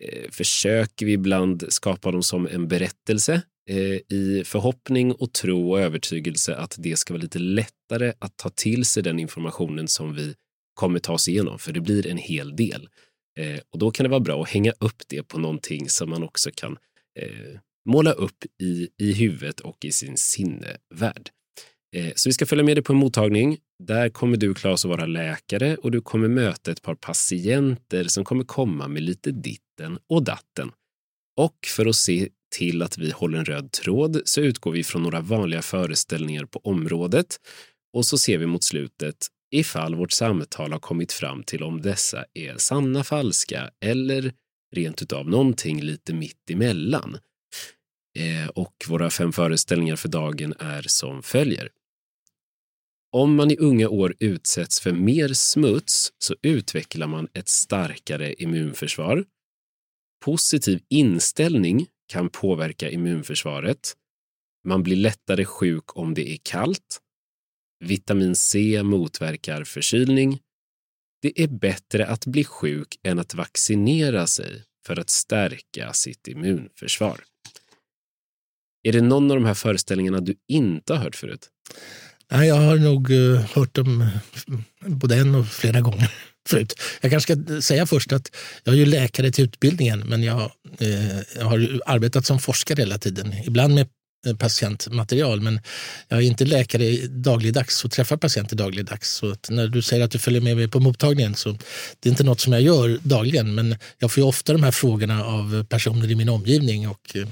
eh, 0.00 0.30
försöker 0.30 1.06
vi 1.06 1.12
ibland 1.12 1.64
skapa 1.68 2.10
dem 2.10 2.22
som 2.22 2.46
en 2.46 2.68
berättelse 2.68 3.42
Eh, 3.68 4.16
i 4.16 4.42
förhoppning 4.44 5.12
och 5.12 5.32
tro 5.32 5.70
och 5.70 5.80
övertygelse 5.80 6.56
att 6.56 6.74
det 6.78 6.96
ska 6.96 7.14
vara 7.14 7.22
lite 7.22 7.38
lättare 7.38 8.12
att 8.18 8.36
ta 8.36 8.48
till 8.48 8.84
sig 8.84 9.02
den 9.02 9.18
informationen 9.18 9.88
som 9.88 10.14
vi 10.14 10.34
kommer 10.74 10.98
ta 10.98 11.12
oss 11.12 11.28
igenom, 11.28 11.58
för 11.58 11.72
det 11.72 11.80
blir 11.80 12.06
en 12.06 12.16
hel 12.16 12.56
del. 12.56 12.88
Eh, 13.38 13.60
och 13.70 13.78
då 13.78 13.90
kan 13.90 14.04
det 14.04 14.10
vara 14.10 14.20
bra 14.20 14.42
att 14.42 14.48
hänga 14.48 14.72
upp 14.80 15.02
det 15.08 15.22
på 15.22 15.38
någonting 15.38 15.88
som 15.88 16.10
man 16.10 16.22
också 16.22 16.50
kan 16.54 16.76
eh, 17.20 17.60
måla 17.88 18.12
upp 18.12 18.44
i, 18.62 18.88
i 18.98 19.12
huvudet 19.12 19.60
och 19.60 19.84
i 19.84 19.92
sin 19.92 20.16
sinnevärld. 20.16 21.30
Eh, 21.96 22.12
så 22.14 22.28
vi 22.28 22.32
ska 22.32 22.46
följa 22.46 22.64
med 22.64 22.76
dig 22.76 22.84
på 22.84 22.92
en 22.92 22.98
mottagning. 22.98 23.58
Där 23.84 24.08
kommer 24.08 24.36
du, 24.36 24.54
Claes, 24.54 24.84
att 24.84 24.88
vara 24.88 25.06
läkare 25.06 25.76
och 25.76 25.90
du 25.90 26.00
kommer 26.00 26.28
möta 26.28 26.72
ett 26.72 26.82
par 26.82 26.94
patienter 26.94 28.04
som 28.04 28.24
kommer 28.24 28.44
komma 28.44 28.88
med 28.88 29.02
lite 29.02 29.30
ditten 29.30 29.98
och 30.08 30.22
datten. 30.22 30.70
Och 31.36 31.56
för 31.76 31.86
att 31.86 31.96
se 31.96 32.28
till 32.50 32.82
att 32.82 32.98
vi 32.98 33.10
håller 33.10 33.38
en 33.38 33.44
röd 33.44 33.72
tråd 33.72 34.20
så 34.24 34.40
utgår 34.40 34.72
vi 34.72 34.84
från 34.84 35.02
några 35.02 35.20
vanliga 35.20 35.62
föreställningar 35.62 36.44
på 36.44 36.58
området 36.58 37.36
och 37.92 38.06
så 38.06 38.18
ser 38.18 38.38
vi 38.38 38.46
mot 38.46 38.64
slutet 38.64 39.26
ifall 39.50 39.94
vårt 39.94 40.12
samtal 40.12 40.72
har 40.72 40.78
kommit 40.78 41.12
fram 41.12 41.42
till 41.42 41.62
om 41.62 41.82
dessa 41.82 42.24
är 42.34 42.56
sanna, 42.56 43.04
falska 43.04 43.70
eller 43.80 44.32
rent 44.74 45.02
utav 45.02 45.28
någonting 45.28 45.80
lite 45.80 46.14
mitt 46.14 46.50
emellan. 46.50 47.18
Eh, 48.18 48.48
och 48.48 48.74
våra 48.88 49.10
fem 49.10 49.32
föreställningar 49.32 49.96
för 49.96 50.08
dagen 50.08 50.54
är 50.58 50.82
som 50.86 51.22
följer. 51.22 51.68
Om 53.12 53.34
man 53.34 53.50
i 53.50 53.56
unga 53.56 53.88
år 53.88 54.14
utsätts 54.18 54.80
för 54.80 54.92
mer 54.92 55.28
smuts 55.28 56.12
så 56.18 56.34
utvecklar 56.42 57.06
man 57.06 57.28
ett 57.32 57.48
starkare 57.48 58.34
immunförsvar. 58.34 59.24
Positiv 60.24 60.80
inställning 60.88 61.86
kan 62.08 62.30
påverka 62.30 62.90
immunförsvaret. 62.90 63.96
Man 64.64 64.82
blir 64.82 64.96
lättare 64.96 65.44
sjuk 65.44 65.96
om 65.96 66.14
det 66.14 66.32
är 66.32 66.38
kallt. 66.42 67.00
Vitamin 67.84 68.36
C 68.36 68.82
motverkar 68.82 69.64
förkylning. 69.64 70.40
Det 71.22 71.42
är 71.42 71.48
bättre 71.48 72.06
att 72.06 72.26
bli 72.26 72.44
sjuk 72.44 72.98
än 73.02 73.18
att 73.18 73.34
vaccinera 73.34 74.26
sig 74.26 74.62
för 74.86 75.00
att 75.00 75.10
stärka 75.10 75.92
sitt 75.92 76.28
immunförsvar. 76.28 77.20
Är 78.82 78.92
det 78.92 79.00
någon 79.00 79.30
av 79.30 79.36
de 79.36 79.44
här 79.44 79.54
föreställningarna 79.54 80.20
du 80.20 80.34
inte 80.48 80.94
har 80.94 81.00
hört 81.00 81.16
förut? 81.16 81.48
Nej, 82.30 82.48
jag 82.48 82.56
har 82.56 82.76
nog 82.76 83.10
eh, 83.10 83.40
hört 83.40 83.74
dem 83.74 84.08
både 84.80 85.16
en 85.16 85.34
och 85.34 85.46
flera 85.46 85.80
gånger 85.80 86.12
förut. 86.48 86.74
Jag 87.00 87.10
kanske 87.10 87.34
ska 87.34 87.60
säga 87.60 87.86
först 87.86 88.12
att 88.12 88.36
jag 88.64 88.74
är 88.74 88.78
ju 88.78 88.86
läkare 88.86 89.30
till 89.30 89.44
utbildningen 89.44 90.00
men 90.00 90.22
jag, 90.22 90.52
eh, 90.78 91.18
jag 91.36 91.44
har 91.44 91.80
arbetat 91.86 92.26
som 92.26 92.38
forskare 92.38 92.82
hela 92.82 92.98
tiden. 92.98 93.34
Ibland 93.44 93.74
med 93.74 93.88
eh, 94.26 94.36
patientmaterial. 94.36 95.40
Men 95.40 95.60
jag 96.08 96.18
är 96.18 96.22
inte 96.22 96.44
läkare 96.44 97.06
dagligdags 97.06 97.84
och 97.84 97.90
träffar 97.90 98.16
patienter 98.16 98.56
dagligdags. 98.56 99.10
Så 99.10 99.36
när 99.48 99.68
du 99.68 99.82
säger 99.82 100.04
att 100.04 100.10
du 100.10 100.18
följer 100.18 100.40
med 100.40 100.56
mig 100.56 100.68
på 100.68 100.80
mottagningen 100.80 101.34
så 101.34 101.52
det 102.00 102.08
är 102.08 102.10
inte 102.10 102.24
något 102.24 102.40
som 102.40 102.52
jag 102.52 102.62
gör 102.62 102.98
dagligen. 103.02 103.54
Men 103.54 103.76
jag 103.98 104.12
får 104.12 104.22
ofta 104.22 104.52
de 104.52 104.62
här 104.62 104.70
frågorna 104.70 105.24
av 105.24 105.64
personer 105.64 106.10
i 106.10 106.14
min 106.14 106.28
omgivning 106.28 106.88
och 106.88 107.16
eh, 107.16 107.22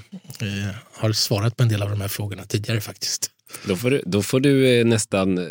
eh, 0.47 0.75
har 0.93 1.11
svarat 1.11 1.57
på 1.57 1.63
en 1.63 1.69
del 1.69 1.81
av 1.81 1.89
de 1.89 2.01
här 2.01 2.07
frågorna 2.07 2.43
tidigare 2.43 2.81
faktiskt. 2.81 3.31
Då 3.65 3.75
får 3.75 3.91
du, 3.91 4.01
då 4.05 4.23
får 4.23 4.39
du 4.39 4.79
eh, 4.79 4.85
nästan 4.85 5.47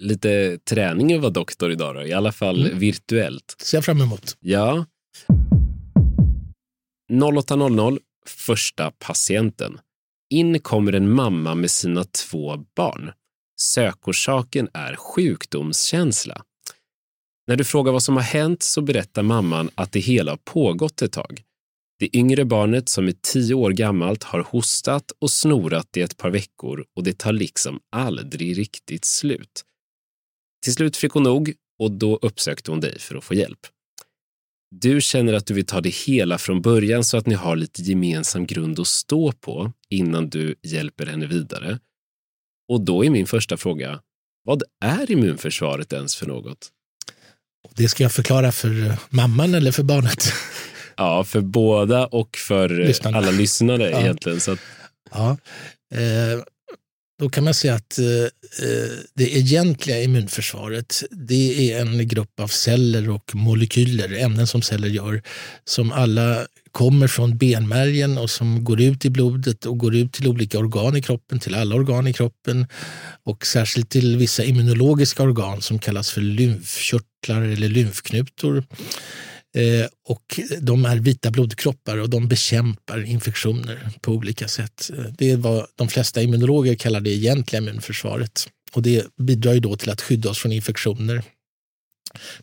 lite 0.00 0.58
träning 0.58 1.12
att 1.12 1.20
vara 1.20 1.30
doktor 1.30 1.72
idag 1.72 1.94
då, 1.94 2.02
i 2.02 2.12
alla 2.12 2.32
fall 2.32 2.66
mm. 2.66 2.78
virtuellt. 2.78 3.56
Ser 3.58 3.76
jag 3.76 3.84
fram 3.84 4.00
emot. 4.00 4.36
Ja. 4.40 4.86
08.00, 7.12 7.98
första 8.26 8.90
patienten. 8.90 9.78
In 10.30 10.60
kommer 10.60 10.92
en 10.92 11.12
mamma 11.12 11.54
med 11.54 11.70
sina 11.70 12.04
två 12.04 12.56
barn. 12.76 13.10
Sökorsaken 13.60 14.68
är 14.72 14.96
sjukdomskänsla. 14.96 16.42
När 17.46 17.56
du 17.56 17.64
frågar 17.64 17.92
vad 17.92 18.02
som 18.02 18.16
har 18.16 18.22
hänt 18.22 18.62
så 18.62 18.82
berättar 18.82 19.22
mamman 19.22 19.70
att 19.74 19.92
det 19.92 20.00
hela 20.00 20.32
har 20.32 20.36
pågått 20.36 21.02
ett 21.02 21.12
tag. 21.12 21.42
Det 21.98 22.16
yngre 22.16 22.44
barnet 22.44 22.88
som 22.88 23.08
är 23.08 23.14
tio 23.22 23.54
år 23.54 23.70
gammalt 23.70 24.22
har 24.22 24.40
hostat 24.40 25.12
och 25.18 25.30
snorat 25.30 25.96
i 25.96 26.00
ett 26.00 26.16
par 26.16 26.30
veckor 26.30 26.84
och 26.96 27.02
det 27.04 27.18
tar 27.18 27.32
liksom 27.32 27.80
aldrig 27.92 28.58
riktigt 28.58 29.04
slut. 29.04 29.64
Till 30.62 30.74
slut 30.74 30.96
fick 30.96 31.12
hon 31.12 31.22
nog 31.22 31.52
och 31.78 31.90
då 31.90 32.16
uppsökte 32.22 32.70
hon 32.70 32.80
dig 32.80 32.98
för 32.98 33.14
att 33.14 33.24
få 33.24 33.34
hjälp. 33.34 33.58
Du 34.70 35.00
känner 35.00 35.32
att 35.32 35.46
du 35.46 35.54
vill 35.54 35.66
ta 35.66 35.80
det 35.80 35.94
hela 35.94 36.38
från 36.38 36.62
början 36.62 37.04
så 37.04 37.16
att 37.16 37.26
ni 37.26 37.34
har 37.34 37.56
lite 37.56 37.82
gemensam 37.82 38.46
grund 38.46 38.80
att 38.80 38.86
stå 38.86 39.32
på 39.32 39.72
innan 39.88 40.28
du 40.28 40.54
hjälper 40.62 41.06
henne 41.06 41.26
vidare. 41.26 41.78
Och 42.68 42.80
då 42.80 43.04
är 43.04 43.10
min 43.10 43.26
första 43.26 43.56
fråga, 43.56 44.00
vad 44.44 44.62
är 44.84 45.10
immunförsvaret 45.10 45.92
ens 45.92 46.16
för 46.16 46.26
något? 46.26 46.70
Det 47.76 47.88
ska 47.88 48.02
jag 48.02 48.12
förklara 48.12 48.52
för 48.52 48.96
mamman 49.10 49.54
eller 49.54 49.72
för 49.72 49.82
barnet? 49.82 50.24
Ja, 50.96 51.24
för 51.24 51.40
båda 51.40 52.06
och 52.06 52.36
för 52.36 52.68
Lyssnarna. 52.68 53.18
alla 53.18 53.30
lyssnare 53.30 53.90
ja. 53.90 54.00
egentligen. 54.00 54.40
Så 54.40 54.52
att... 54.52 54.58
ja. 55.10 55.36
Eh, 55.94 56.42
då 57.20 57.28
kan 57.28 57.44
man 57.44 57.54
säga 57.54 57.74
att 57.74 57.98
eh, 57.98 58.06
eh, 58.66 58.90
det 59.14 59.36
egentliga 59.36 60.02
immunförsvaret 60.02 61.02
det 61.10 61.72
är 61.72 61.80
en 61.80 62.08
grupp 62.08 62.40
av 62.40 62.48
celler 62.48 63.10
och 63.10 63.34
molekyler, 63.34 64.12
ämnen 64.12 64.46
som 64.46 64.62
celler 64.62 64.88
gör, 64.88 65.22
som 65.64 65.92
alla 65.92 66.46
kommer 66.72 67.06
från 67.06 67.38
benmärgen 67.38 68.18
och 68.18 68.30
som 68.30 68.64
går 68.64 68.80
ut 68.80 69.04
i 69.04 69.10
blodet 69.10 69.66
och 69.66 69.78
går 69.78 69.96
ut 69.96 70.12
till 70.12 70.28
olika 70.28 70.58
organ 70.58 70.96
i 70.96 71.02
kroppen, 71.02 71.40
till 71.40 71.54
alla 71.54 71.74
organ 71.74 72.06
i 72.06 72.12
kroppen 72.12 72.66
och 73.24 73.46
särskilt 73.46 73.90
till 73.90 74.16
vissa 74.16 74.44
immunologiska 74.44 75.22
organ 75.22 75.62
som 75.62 75.78
kallas 75.78 76.10
för 76.10 76.20
lymfkörtlar 76.20 77.42
eller 77.42 77.68
lymfknutor. 77.68 78.64
Eh, 79.54 79.86
och 80.08 80.40
de 80.60 80.84
är 80.84 80.96
vita 80.96 81.30
blodkroppar 81.30 81.96
och 81.96 82.10
de 82.10 82.28
bekämpar 82.28 83.04
infektioner 83.04 83.88
på 84.00 84.12
olika 84.12 84.48
sätt. 84.48 84.90
Eh, 84.98 85.04
det 85.18 85.30
är 85.30 85.36
vad 85.36 85.66
de 85.76 85.88
flesta 85.88 86.22
immunologer 86.22 86.74
kallar 86.74 87.00
det 87.00 87.10
egentliga 87.10 87.62
immunförsvaret. 87.62 88.48
Och 88.72 88.82
det 88.82 89.06
bidrar 89.16 89.52
ju 89.52 89.60
då 89.60 89.76
till 89.76 89.90
att 89.90 90.00
skydda 90.00 90.30
oss 90.30 90.38
från 90.38 90.52
infektioner. 90.52 91.22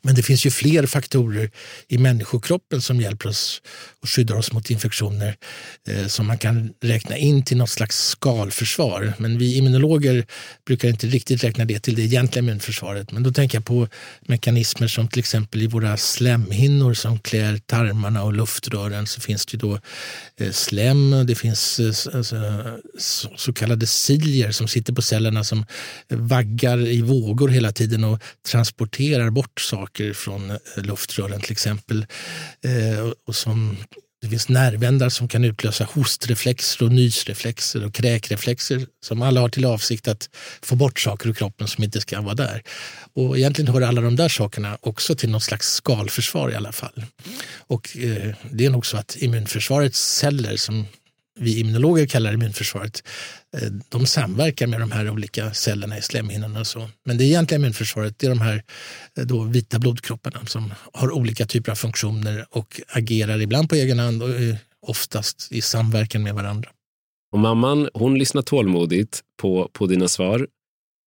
Men 0.01 0.15
det 0.15 0.23
finns 0.23 0.45
ju 0.45 0.51
fler 0.51 0.85
faktorer 0.85 1.51
i 1.87 1.97
människokroppen 1.97 2.81
som 2.81 3.01
hjälper 3.01 3.29
oss 3.29 3.61
och 4.01 4.09
skyddar 4.09 4.35
oss 4.35 4.51
mot 4.51 4.69
infektioner 4.69 5.35
eh, 5.89 6.07
som 6.07 6.27
man 6.27 6.37
kan 6.37 6.73
räkna 6.81 7.17
in 7.17 7.43
till 7.43 7.57
något 7.57 7.69
slags 7.69 8.07
skalförsvar. 8.07 9.13
Men 9.17 9.37
vi 9.37 9.57
immunologer 9.57 10.25
brukar 10.65 10.89
inte 10.89 11.07
riktigt 11.07 11.43
räkna 11.43 11.65
det 11.65 11.79
till 11.79 11.95
det 11.95 12.01
egentliga 12.01 12.43
immunförsvaret. 12.43 13.11
Men 13.11 13.23
då 13.23 13.31
tänker 13.31 13.57
jag 13.57 13.65
på 13.65 13.87
mekanismer 14.21 14.87
som 14.87 15.07
till 15.07 15.19
exempel 15.19 15.61
i 15.61 15.67
våra 15.67 15.97
slemhinnor 15.97 16.93
som 16.93 17.19
klär 17.19 17.57
tarmarna 17.57 18.23
och 18.23 18.33
luftrören 18.33 19.07
så 19.07 19.21
finns 19.21 19.45
det 19.45 19.57
då 19.57 19.79
eh, 20.39 20.51
slem, 20.51 21.25
det 21.27 21.35
finns 21.35 21.79
eh, 21.79 22.17
alltså, 22.17 22.35
så 23.35 23.53
kallade 23.53 23.87
cilier 23.87 24.51
som 24.51 24.67
sitter 24.67 24.93
på 24.93 25.01
cellerna 25.01 25.43
som 25.43 25.65
vaggar 26.09 26.87
i 26.87 27.01
vågor 27.01 27.47
hela 27.47 27.71
tiden 27.71 28.03
och 28.03 28.19
transporterar 28.51 29.29
bort 29.29 29.56
saker 29.59 30.13
från 30.13 30.51
eh, 30.51 30.57
luftrören 30.75 31.41
till 31.41 31.51
exempel. 31.51 32.05
Eh, 32.63 33.11
och 33.27 33.35
som, 33.35 33.77
det 34.21 34.29
finns 34.29 34.49
nervändar 34.49 35.09
som 35.09 35.27
kan 35.27 35.43
utlösa 35.43 35.83
hostreflexer 35.83 36.85
och 36.85 36.91
nysreflexer 36.91 37.85
och 37.85 37.93
kräkreflexer 37.93 38.87
som 39.05 39.21
alla 39.21 39.41
har 39.41 39.49
till 39.49 39.65
avsikt 39.65 40.07
att 40.07 40.29
få 40.61 40.75
bort 40.75 40.99
saker 40.99 41.29
ur 41.29 41.33
kroppen 41.33 41.67
som 41.67 41.83
inte 41.83 42.01
ska 42.01 42.21
vara 42.21 42.35
där. 42.35 42.63
Och 43.13 43.37
egentligen 43.37 43.73
hör 43.73 43.81
alla 43.81 44.01
de 44.01 44.15
där 44.15 44.29
sakerna 44.29 44.77
också 44.81 45.15
till 45.15 45.29
något 45.29 45.43
slags 45.43 45.73
skalförsvar 45.73 46.51
i 46.51 46.55
alla 46.55 46.71
fall. 46.71 47.05
Och 47.57 47.97
eh, 47.97 48.35
det 48.51 48.65
är 48.65 48.69
nog 48.69 48.85
så 48.85 48.97
att 48.97 49.17
immunförsvarets 49.19 50.17
celler 50.17 50.57
som 50.57 50.85
vi 51.39 51.59
immunologer 51.59 52.07
kallar 52.07 52.33
immunförsvaret, 52.33 53.03
eh, 53.57 53.69
de 53.89 54.05
samverkar 54.05 54.67
med 54.67 54.79
de 54.79 54.91
här 54.91 55.09
olika 55.09 55.53
cellerna 55.53 55.97
i 55.97 56.01
slemhinnorna. 56.01 56.59
Och 56.59 56.67
så. 56.67 56.89
Men 57.05 57.17
det 57.17 57.23
egentliga 57.23 57.59
immunförsvaret 57.59 58.19
det 58.19 58.25
är 58.25 58.29
de 58.29 58.41
här 58.41 58.63
eh, 59.17 59.25
då 59.25 59.43
vita 59.43 59.79
blodkropparna 59.79 60.45
som 60.45 60.73
har 60.93 61.11
olika 61.11 61.45
typer 61.45 61.71
av 61.71 61.75
funktioner 61.75 62.45
och 62.49 62.81
agerar 62.87 63.41
ibland 63.41 63.69
på 63.69 63.75
egen 63.75 63.99
hand 63.99 64.23
och 64.23 64.29
eh, 64.29 64.55
oftast 64.87 65.47
i 65.51 65.61
samverkan 65.61 66.23
med 66.23 66.33
varandra. 66.33 66.69
Och 67.31 67.39
mamman 67.39 67.89
hon 67.93 68.17
lyssnar 68.17 68.41
tålmodigt 68.41 69.21
på, 69.41 69.69
på 69.73 69.87
dina 69.87 70.07
svar 70.07 70.47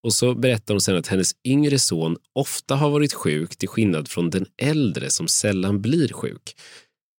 och 0.03 0.15
så 0.15 0.35
berättar 0.35 0.75
hon 0.75 0.81
sen 0.81 0.97
att 0.97 1.07
hennes 1.07 1.33
yngre 1.45 1.79
son 1.79 2.17
ofta 2.33 2.77
har 2.77 2.91
varit 2.91 3.13
sjuk 3.13 3.57
till 3.57 3.69
skillnad 3.69 4.09
från 4.09 4.31
den 4.31 4.47
äldre 4.63 5.11
som 5.11 5.29
sällan 5.29 5.81
blir 5.81 6.13
sjuk. 6.13 6.55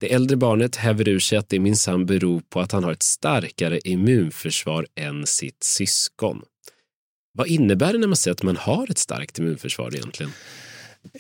Det 0.02 0.14
äldre 0.14 0.38
barnet 0.38 0.76
häver 0.76 1.08
ur 1.08 1.20
sig 1.20 1.38
att 1.38 1.50
det 1.50 1.60
minsann 1.60 2.06
beror 2.06 2.42
på 2.50 2.60
att 2.60 2.72
han 2.72 2.84
har 2.84 2.92
ett 2.92 3.04
starkare 3.04 3.80
immunförsvar 3.84 4.88
än 4.96 5.26
sitt 5.26 5.64
syskon. 5.64 6.42
Vad 7.34 7.48
innebär 7.48 7.94
det 7.94 8.00
när 8.00 8.08
man 8.08 8.16
säger 8.16 8.34
att 8.34 8.44
man 8.44 8.58
har 8.58 8.92
ett 8.92 8.98
starkt 8.98 9.40
immunförsvar 9.40 9.96
egentligen? 9.96 10.32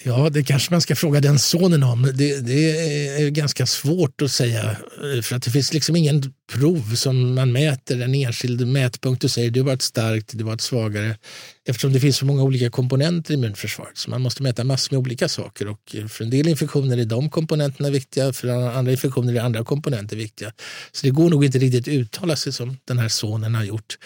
Ja, 0.04 0.30
det 0.30 0.44
kanske 0.44 0.74
man 0.74 0.82
ska 0.82 0.96
fråga 0.96 1.22
den 1.22 1.40
sonen 1.40 1.84
om. 1.84 2.02
Det, 2.02 2.48
det, 2.48 2.72
är 3.22 3.30
ganska 3.30 3.66
svårt 3.66 4.22
att 4.22 4.32
säga 4.32 4.72
eh, 4.72 5.22
för 5.22 5.36
att 5.36 5.44
det 5.44 5.52
finns 5.52 5.74
liksom 5.74 5.96
ingen 5.96 6.34
prov 6.52 6.96
som 6.96 7.36
man 7.36 7.52
mäter 7.52 8.02
en 8.02 8.16
enskild 8.16 8.68
mätpunkt 8.68 9.24
och 9.24 9.32
säger 9.32 9.52
du 9.52 9.62
var 9.62 9.74
ett 9.74 9.82
starkt, 9.82 10.38
du 10.38 10.44
var 10.44 10.54
ett 10.54 10.62
svagare. 10.62 11.18
Eftersom 11.66 11.94
det 11.94 12.00
finns 12.00 12.18
så 12.18 12.26
många 12.26 12.44
olika 12.44 12.70
komponenter 12.70 13.34
i 13.34 13.38
immunförsvaret 13.38 13.98
så 13.98 14.10
man 14.10 14.22
måste 14.22 14.44
mäta 14.44 14.64
massor 14.64 14.96
med 14.96 15.00
olika 15.00 15.30
saker 15.30 15.68
och 15.68 15.96
för 16.10 16.24
en 16.24 16.30
del 16.30 16.48
infektioner 16.48 16.98
är 16.98 17.06
de 17.06 17.30
komponenterna 17.30 17.90
viktiga, 17.90 18.34
för 18.34 18.48
andra 18.48 18.92
infektioner 18.92 19.36
är 19.36 19.42
andra 19.42 19.64
komponenter 19.64 20.16
viktiga. 20.16 20.54
Så 20.92 21.06
det 21.06 21.12
går 21.12 21.30
nog 21.30 21.46
inte 21.46 21.60
riktigt 21.60 21.88
uttala 21.88 22.36
sig 22.36 22.54
som 22.54 22.78
den 22.86 23.00
här 23.00 23.10
sonen 23.10 23.56
har 23.56 23.64
gjort. 23.64 23.98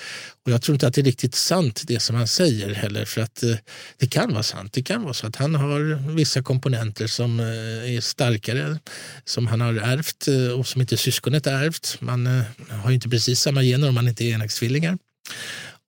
Och 0.45 0.51
jag 0.51 0.61
tror 0.61 0.75
inte 0.75 0.87
att 0.87 0.93
det 0.93 1.01
är 1.01 1.05
riktigt 1.05 1.35
sant 1.35 1.83
det 1.87 1.99
som 1.99 2.15
han 2.15 2.27
säger 2.27 2.73
heller 2.73 3.05
för 3.05 3.21
att 3.21 3.43
eh, 3.43 3.55
det 3.97 4.07
kan 4.07 4.31
vara 4.33 4.43
sant. 4.43 4.73
Det 4.73 4.83
kan 4.83 5.03
vara 5.03 5.13
så 5.13 5.27
att 5.27 5.35
han 5.35 5.55
har 5.55 6.11
vissa 6.15 6.43
komponenter 6.43 7.07
som 7.07 7.39
eh, 7.39 7.95
är 7.95 8.01
starkare 8.01 8.79
som 9.25 9.47
han 9.47 9.61
har 9.61 9.73
ärvt 9.73 10.27
eh, 10.27 10.59
och 10.59 10.67
som 10.67 10.81
inte 10.81 10.97
syskonet 10.97 11.47
ärvt. 11.47 11.97
Man 11.99 12.27
eh, 12.27 12.34
Eh, 12.69 12.75
har 12.75 12.91
inte 12.91 13.09
precis 13.09 13.39
samma 13.39 13.61
gener 13.61 13.89
om 13.89 13.95
man 13.95 14.07
inte 14.07 14.23
är 14.23 14.33
enäggstvillingar. 14.33 14.97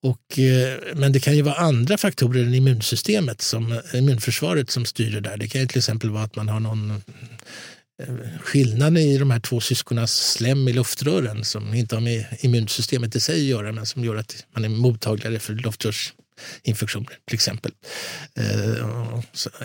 Och, 0.04 0.40
eh, 0.40 0.78
men 0.96 1.12
det 1.12 1.20
kan 1.20 1.36
ju 1.36 1.42
vara 1.42 1.56
andra 1.56 1.98
faktorer 1.98 2.44
än 2.44 2.54
immunsystemet, 2.54 3.42
som, 3.42 3.72
eh, 3.72 4.00
immunförsvaret, 4.00 4.70
som 4.70 4.86
styr 4.86 5.12
det 5.12 5.22
där. 5.22 5.38
Det 5.38 5.48
kan 5.48 5.62
ju 5.62 5.68
till 5.68 5.78
exempel 5.78 6.10
vara 6.10 6.24
att 6.24 6.36
man 6.36 6.50
har 6.50 6.60
någon 6.60 7.04
skillnad 8.42 8.98
i 8.98 9.18
de 9.18 9.32
här 9.32 9.40
två 9.40 9.62
syskonas 9.62 10.12
slem 10.12 10.68
i 10.68 10.74
luftrören 10.74 11.46
som 11.46 11.74
inte 11.74 11.96
har 11.96 12.02
med 12.02 12.26
immunsystemet 12.40 13.16
i 13.16 13.20
sig 13.20 13.36
att 13.36 13.42
göra 13.42 13.72
men 13.72 13.86
som 13.86 14.04
gör 14.06 14.16
att 14.16 14.46
man 14.54 14.66
är 14.66 14.70
mottagligare 14.70 15.40
för 15.40 15.54
luftrörs 15.54 16.14
infektioner 16.64 17.18
till 17.28 17.36
exempel. 17.36 17.72
Eh, 18.36 19.22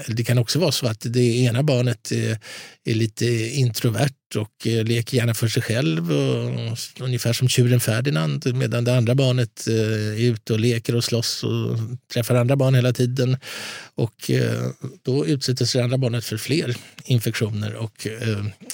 det 0.07 0.25
kan 0.25 0.39
också 0.39 0.59
vara 0.59 0.73
så 0.73 0.87
att 0.87 1.01
det 1.01 1.21
ena 1.21 1.63
barnet 1.63 2.13
är 2.85 2.95
lite 2.95 3.27
introvert 3.55 4.11
och 4.37 4.67
eh, 4.67 4.85
leker 4.85 5.17
gärna 5.17 5.35
för 5.35 5.49
sig 5.49 5.63
själv, 5.63 6.11
ungefär 7.01 7.33
som 7.33 7.49
tjuren 7.49 7.81
Ferdinand, 7.81 8.55
medan 8.55 8.85
det 8.85 8.97
andra 8.97 9.15
barnet 9.15 9.67
eh, 9.69 9.75
är 10.25 10.31
ute 10.31 10.53
och 10.53 10.61
leker 10.61 10.97
och 10.97 11.05
slåss 11.05 11.45
och 11.45 11.79
träffar 12.13 12.35
andra 12.35 12.57
barn 12.57 12.75
hela 12.75 12.93
tiden. 12.93 13.37
Och 13.95 14.31
då 15.03 15.27
utsätter 15.27 15.65
sig 15.65 15.79
det 15.79 15.85
andra 15.85 15.99
barnet 15.99 16.25
för 16.25 16.37
fler 16.37 16.77
infektioner, 17.05 17.75
och, 17.75 18.07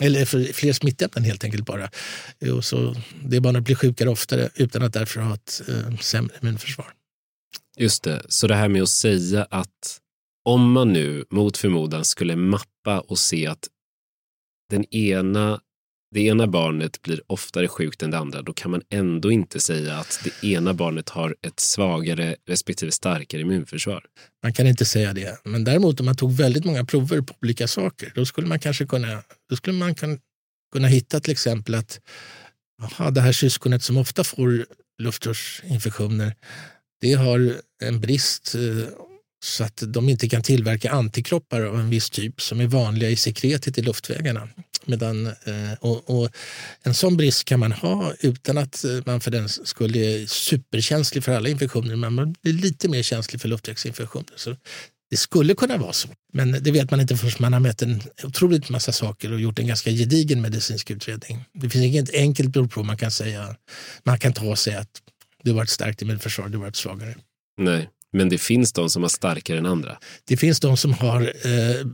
eller 0.00 0.25
för 0.25 0.52
fler 0.52 0.73
smittämnen 0.73 1.25
helt 1.25 1.45
enkelt 1.45 1.67
bara. 1.67 1.90
Och 2.52 2.64
så 2.64 2.97
det 3.25 3.40
barnet 3.40 3.62
blir 3.62 3.76
sjukare 3.76 4.09
oftare 4.09 4.49
utan 4.55 4.83
att 4.83 4.93
därför 4.93 5.21
ha 5.21 5.35
ett 5.35 5.62
sämre 6.00 6.35
immunförsvar. 6.43 6.98
Just 7.81 8.03
det, 8.03 8.23
så 8.29 8.47
det 8.47 8.55
här 8.55 8.69
med 8.69 8.83
att 8.83 8.89
säga 8.89 9.47
att 9.51 10.01
om 10.45 10.73
man 10.73 10.93
nu 10.93 11.25
mot 11.31 11.57
förmodan 11.57 12.05
skulle 12.05 12.37
mappa 12.37 13.01
och 13.01 13.19
se 13.19 13.47
att 13.47 13.69
den 14.71 14.95
ena, 14.95 15.61
det 16.15 16.21
ena 16.21 16.47
barnet 16.47 17.03
blir 17.03 17.23
oftare 17.27 17.69
sjukt 17.69 18.03
än 18.03 18.11
det 18.11 18.19
andra, 18.19 18.43
då 18.43 18.53
kan 18.53 18.71
man 18.71 18.83
ändå 18.91 19.31
inte 19.33 19.61
säga 19.61 19.97
att 19.97 20.21
det 20.25 20.47
ena 20.47 20.75
barnet 20.75 21.09
har 21.09 21.37
ett 21.47 21.61
svagare 21.61 22.37
respektive 22.49 22.93
starkare 22.93 23.41
immunförsvar. 23.41 24.05
Man 24.43 24.53
kan 24.53 24.67
inte 24.67 24.85
säga 24.85 25.13
det, 25.13 25.41
men 25.45 25.65
däremot 25.65 26.01
om 26.01 26.07
man 26.07 26.17
tog 26.17 26.33
väldigt 26.33 26.65
många 26.65 26.85
prover 26.85 27.21
på 27.21 27.35
olika 27.43 27.69
saker, 27.69 28.13
då 28.15 28.25
skulle 28.25 28.47
man 28.47 28.61
kanske 28.61 28.87
kunna, 28.87 29.23
då 29.51 29.57
skulle 29.57 29.79
man 29.79 29.95
kunna 30.73 30.89
hitta 30.89 31.21
till 31.21 31.33
exempel 31.33 31.75
att 31.75 32.01
aha, 32.83 33.11
det 33.11 33.21
här 33.21 33.33
syskonet 33.33 33.83
som 33.83 33.97
ofta 33.97 34.25
får 34.25 34.67
luftrörsinfektioner, 34.99 36.35
det 37.00 37.12
har 37.12 37.61
en 37.83 38.00
brist 38.00 38.55
eh, 38.55 38.88
så 39.45 39.64
att 39.64 39.83
de 39.87 40.09
inte 40.09 40.28
kan 40.28 40.43
tillverka 40.43 40.90
antikroppar 40.90 41.61
av 41.61 41.81
en 41.81 41.90
viss 41.90 42.11
typ 42.11 42.40
som 42.40 42.61
är 42.61 42.67
vanliga 42.67 43.11
i 43.11 43.17
sekretet 43.17 43.78
i 43.78 43.83
luftvägarna. 43.83 44.49
Medan, 44.85 45.26
eh, 45.26 45.73
och, 45.81 46.11
och, 46.11 46.31
en 46.83 46.95
sån 46.95 47.17
brist 47.17 47.45
kan 47.45 47.61
man 47.61 47.73
ha 47.73 48.12
utan 48.21 48.59
att 48.59 48.85
eh, 48.85 48.90
man 49.07 49.21
för 49.21 49.31
den 49.31 49.49
skulle 49.49 49.99
är 49.99 50.26
superkänslig 50.26 51.25
för 51.25 51.33
alla 51.33 51.49
infektioner, 51.49 51.97
men 51.97 52.12
man 52.12 52.35
blir 52.43 52.52
lite 52.52 52.88
mer 52.88 53.02
känslig 53.02 53.40
för 53.40 53.49
luftvägsinfektioner. 53.49 54.33
Så 54.37 54.57
det 55.11 55.17
skulle 55.17 55.55
kunna 55.55 55.76
vara 55.76 55.93
så, 55.93 56.09
men 56.33 56.52
det 56.62 56.71
vet 56.71 56.90
man 56.90 57.00
inte 57.00 57.17
förrän 57.17 57.33
man 57.38 57.52
har 57.52 57.61
mätt 57.61 57.83
en 57.83 58.02
otroligt 58.25 58.70
massa 58.70 58.92
saker 58.92 59.33
och 59.33 59.40
gjort 59.40 59.59
en 59.59 59.66
ganska 59.66 59.90
gedigen 59.90 60.40
medicinsk 60.40 60.90
utredning. 60.90 61.44
Det 61.53 61.70
finns 61.70 61.85
inget 61.85 62.14
enkelt 62.14 62.49
blodprov 62.49 62.85
man 62.85 62.96
kan 62.96 63.11
säga, 63.11 63.57
man 64.05 64.18
kan 64.18 64.33
ta 64.33 64.46
och 64.46 64.59
säga 64.59 64.79
att 64.79 65.03
du 65.44 65.53
var 65.53 65.62
ett 65.62 65.70
starkt 65.70 66.03
immunförsvar, 66.03 66.48
du 66.48 66.59
var 66.59 66.68
ett 66.68 66.77
svagare. 66.77 67.14
Nej, 67.61 67.88
men 68.12 68.29
det 68.29 68.38
finns 68.38 68.72
de 68.72 68.90
som 68.90 69.03
har 69.03 69.09
starkare 69.09 69.59
än 69.59 69.66
andra. 69.66 69.98
Det 70.24 70.37
finns 70.37 70.61
de 70.61 70.77
som 70.77 70.92
har 70.92 71.22
eh, 71.22 71.87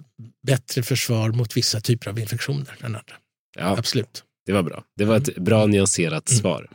bättre 0.47 0.83
försvar 0.83 1.29
mot 1.29 1.57
vissa 1.57 1.81
typer 1.81 2.11
av 2.11 2.19
infektioner 2.19 2.77
än 2.81 2.87
andra. 2.87 3.15
Ja, 3.57 3.77
Absolut. 3.79 4.25
Det 4.47 4.53
var 4.53 4.63
bra. 4.63 4.85
Det 4.97 5.05
var 5.05 5.17
ett 5.17 5.37
bra 5.37 5.67
nyanserat 5.67 6.31
mm. 6.31 6.41
svar. 6.41 6.69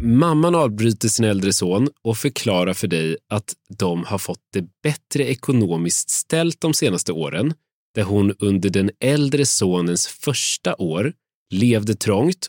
Mamman 0.00 0.54
avbryter 0.54 1.08
sin 1.08 1.24
äldre 1.24 1.52
son 1.52 1.88
och 2.02 2.18
förklarar 2.18 2.74
för 2.74 2.88
dig 2.88 3.16
att 3.28 3.54
de 3.78 4.04
har 4.04 4.18
fått 4.18 4.40
det 4.52 4.64
bättre 4.82 5.24
ekonomiskt 5.24 6.10
ställt 6.10 6.60
de 6.60 6.74
senaste 6.74 7.12
åren, 7.12 7.54
där 7.94 8.02
hon 8.02 8.34
under 8.38 8.70
den 8.70 8.90
äldre 9.00 9.46
sonens 9.46 10.06
första 10.06 10.74
år 10.74 11.12
levde 11.50 11.94
trångt 11.94 12.48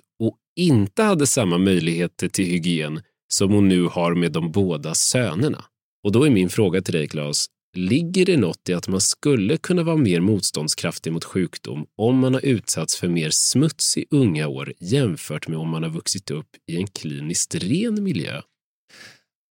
inte 0.56 1.04
hade 1.04 1.28
samma 1.28 1.58
möjligheter 1.58 2.30
till 2.30 2.46
hygien 2.46 3.02
som 3.28 3.52
hon 3.52 3.68
nu 3.68 3.84
har 3.84 4.16
med 4.16 4.32
de 4.32 4.52
båda 4.52 4.96
sönerna. 4.96 5.66
Och 6.04 6.12
då 6.12 6.24
är 6.24 6.30
min 6.30 6.50
fråga 6.50 6.82
till 6.82 6.94
dig, 6.94 7.08
Claes, 7.08 7.46
ligger 7.78 8.26
det 8.26 8.38
något 8.38 8.70
i 8.70 8.74
att 8.74 8.88
man 8.88 9.02
skulle 9.02 9.58
kunna 9.58 9.84
vara 9.84 9.98
mer 9.98 10.20
motståndskraftig 10.20 11.14
mot 11.14 11.24
sjukdom 11.24 11.86
om 11.98 12.18
man 12.18 12.34
har 12.34 12.46
utsatts 12.46 12.96
för 12.96 13.08
mer 13.08 13.30
smuts 13.30 13.98
i 13.98 14.06
unga 14.12 14.48
år 14.48 14.74
jämfört 14.80 15.48
med 15.48 15.58
om 15.58 15.70
man 15.70 15.84
har 15.84 15.90
vuxit 15.90 16.32
upp 16.32 16.48
i 16.68 16.78
en 16.78 16.88
kliniskt 16.88 17.56
ren 17.56 18.04
miljö? 18.04 18.42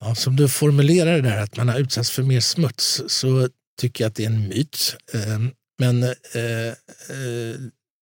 Ja, 0.00 0.14
som 0.14 0.36
du 0.36 0.48
formulerar 0.48 1.12
det 1.12 1.22
där, 1.22 1.42
att 1.42 1.56
man 1.56 1.68
har 1.68 1.78
utsatts 1.78 2.10
för 2.10 2.22
mer 2.22 2.40
smuts, 2.40 3.02
så 3.06 3.48
tycker 3.80 4.04
jag 4.04 4.08
att 4.08 4.14
det 4.14 4.24
är 4.24 4.30
en 4.30 4.48
myt. 4.48 4.96
Eh, 5.14 5.38
men 5.78 6.02
eh, 6.02 6.68
eh, 7.08 7.56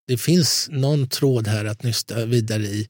det 0.09 0.19
finns 0.19 0.69
någon 0.73 1.09
tråd 1.09 1.49
här 1.49 1.65
att 1.65 1.83
nysta 1.83 2.25
vidare 2.25 2.63
i. 2.63 2.89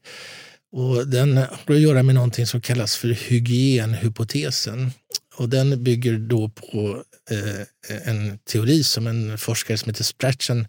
Och 0.71 1.07
den 1.07 1.37
har 1.37 1.75
att 1.75 1.79
göra 1.79 2.03
med 2.03 2.15
någonting 2.15 2.47
som 2.47 2.61
kallas 2.61 2.95
för 2.95 3.07
hygienhypotesen. 3.07 4.91
Och 5.35 5.49
den 5.49 5.83
bygger 5.83 6.17
då 6.17 6.49
på 6.49 7.03
eh, 7.31 8.09
en 8.09 8.39
teori 8.39 8.83
som 8.83 9.07
en 9.07 9.37
forskare 9.37 9.77
som 9.77 9.89
heter 9.89 10.03
spratchen 10.03 10.67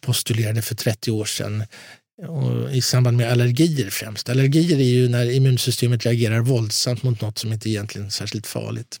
postulerade 0.00 0.62
för 0.62 0.74
30 0.74 1.10
år 1.10 1.24
sedan 1.24 1.64
och 2.28 2.72
i 2.72 2.82
samband 2.82 3.16
med 3.16 3.32
allergier 3.32 3.90
främst. 3.90 4.28
Allergier 4.28 4.78
är 4.78 4.82
ju 4.82 5.08
när 5.08 5.30
immunsystemet 5.30 6.06
reagerar 6.06 6.40
våldsamt 6.40 7.02
mot 7.02 7.20
något 7.20 7.38
som 7.38 7.52
inte 7.52 7.70
egentligen 7.70 8.06
är 8.06 8.10
särskilt 8.10 8.46
farligt. 8.46 9.00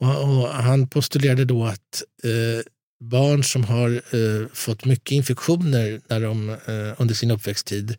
Och, 0.00 0.22
och 0.22 0.48
han 0.48 0.88
postulerade 0.88 1.44
då 1.44 1.64
att 1.64 2.02
eh, 2.24 2.62
barn 3.00 3.44
som 3.44 3.64
har 3.64 3.90
eh, 3.90 4.46
fått 4.52 4.84
mycket 4.84 5.12
infektioner 5.12 6.00
när 6.08 6.20
de, 6.20 6.48
eh, 6.48 7.00
under 7.00 7.14
sin 7.14 7.30
uppväxttid 7.30 7.96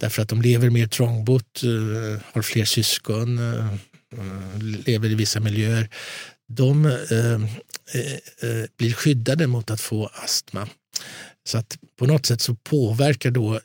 därför 0.00 0.22
att 0.22 0.28
de 0.28 0.42
lever 0.42 0.70
mer 0.70 0.86
trångbott, 0.86 1.62
eh, 1.62 2.20
har 2.32 2.42
fler 2.42 2.64
syskon, 2.64 3.38
eh, 3.38 3.66
eh 4.12 4.58
lever 4.86 5.10
i 5.10 5.14
vissa 5.14 5.40
miljöer. 5.40 5.88
De 6.48 6.86
eh, 6.86 7.32
eh, 7.94 8.12
eh, 8.50 8.64
blir 8.78 8.92
skyddade 8.92 9.46
mot 9.46 9.70
att 9.70 9.80
få 9.80 10.06
astma. 10.06 10.68
Så 11.46 11.58
att 11.58 11.78
på 11.98 12.06
något 12.06 12.26
sätt 12.26 12.40
så 12.40 12.54
påverkar 12.54 13.30
då 13.30 13.60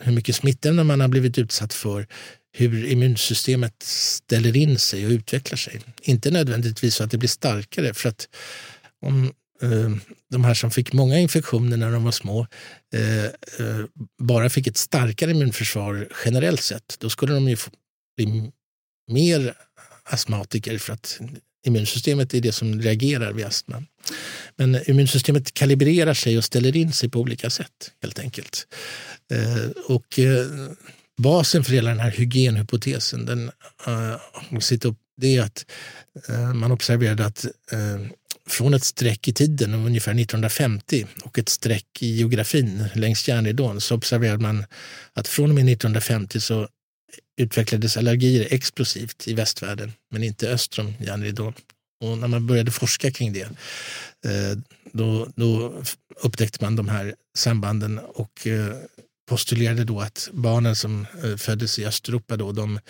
hur 0.00 0.12
mycket 0.12 0.36
smittämnen 0.36 0.86
man 0.86 1.00
har 1.00 1.08
blivit 1.08 1.38
utsatt 1.38 1.74
för 1.74 2.06
hur 2.52 2.86
immunsystemet 2.86 3.82
ställer 3.82 4.56
in 4.56 4.78
sig 4.78 5.06
och 5.06 5.10
utvecklar 5.10 5.56
sig. 5.56 5.80
Inte 6.02 6.30
nödvändigtvis 6.30 6.94
så 6.94 7.04
att 7.04 7.10
det 7.10 7.18
blir 7.18 7.28
starkare 7.28 7.94
för 7.94 8.08
att 8.08 8.28
om 9.06 9.32
Eh, 9.62 9.90
de 10.30 10.44
här 10.44 10.54
som 10.54 10.70
fick 10.70 10.92
många 10.92 11.18
infektioner 11.18 11.76
när 11.76 11.92
de 11.92 12.04
var 12.04 12.12
små 12.12 12.46
eh, 12.94 13.24
eh, 13.24 13.84
bara 14.22 14.50
fick 14.50 14.66
ett 14.66 14.76
starkare 14.76 15.30
immunförsvar 15.30 16.08
generellt 16.24 16.60
sett, 16.60 16.96
då 16.98 17.10
skulle 17.10 17.34
de 17.34 17.48
ju 17.48 17.56
bli 18.16 18.50
mer 19.12 19.54
astmatiker 20.04 20.78
för 20.78 20.92
att 20.92 21.20
immunsystemet 21.66 22.34
är 22.34 22.40
det 22.40 22.52
som 22.52 22.82
reagerar 22.82 23.32
vid 23.32 23.46
astma. 23.46 23.82
Men 24.56 24.90
immunsystemet 24.90 25.54
kalibrerar 25.54 26.14
sig 26.14 26.38
och 26.38 26.44
ställer 26.44 26.76
in 26.76 26.92
sig 26.92 27.08
på 27.08 27.20
olika 27.20 27.50
sätt 27.50 27.92
helt 28.02 28.18
enkelt. 28.18 28.66
Och 29.88 30.18
basen 31.16 31.64
för 31.64 31.72
hela 31.72 31.90
den 31.90 32.00
här 32.00 32.10
hygienhypotesen 32.10 33.26
den, 33.26 33.50
eh, 33.86 34.16
det 35.16 35.36
är 35.36 35.42
att 35.42 35.66
eh, 36.28 36.54
man 36.54 36.72
observerade 36.72 37.26
att 37.26 37.44
eh, 37.72 38.00
från 38.48 38.74
ett 38.74 38.84
streck 38.84 39.28
i 39.28 39.32
tiden, 39.32 39.74
ungefär 39.74 40.12
1950, 40.12 41.06
och 41.24 41.38
ett 41.38 41.48
streck 41.48 42.02
i 42.02 42.06
geografin 42.06 42.84
längs 42.94 43.28
järnridån 43.28 43.80
så 43.80 43.94
observerade 43.94 44.42
man 44.42 44.64
att 45.12 45.28
från 45.28 45.50
och 45.50 45.54
med 45.54 45.62
1950 45.62 46.40
så 46.40 46.68
utvecklades 47.36 47.96
allergier 47.96 48.48
explosivt 48.50 49.28
i 49.28 49.34
västvärlden, 49.34 49.92
men 50.10 50.22
inte 50.24 50.48
öster 50.48 50.82
om 50.82 50.94
järnridån. 51.00 51.54
Och 52.04 52.18
när 52.18 52.28
man 52.28 52.46
började 52.46 52.70
forska 52.70 53.10
kring 53.10 53.32
det, 53.32 53.48
då, 54.92 55.28
då 55.36 55.82
upptäckte 56.22 56.64
man 56.64 56.76
de 56.76 56.88
här 56.88 57.14
sambanden 57.36 57.98
och 57.98 58.46
postulerade 59.26 59.84
då 59.84 60.00
att 60.00 60.28
barnen 60.32 60.76
som 60.76 61.06
eh, 61.24 61.36
föddes 61.36 61.78
i 61.78 61.86
Östeuropa 61.86 62.36
då, 62.36 62.52
de 62.52 62.80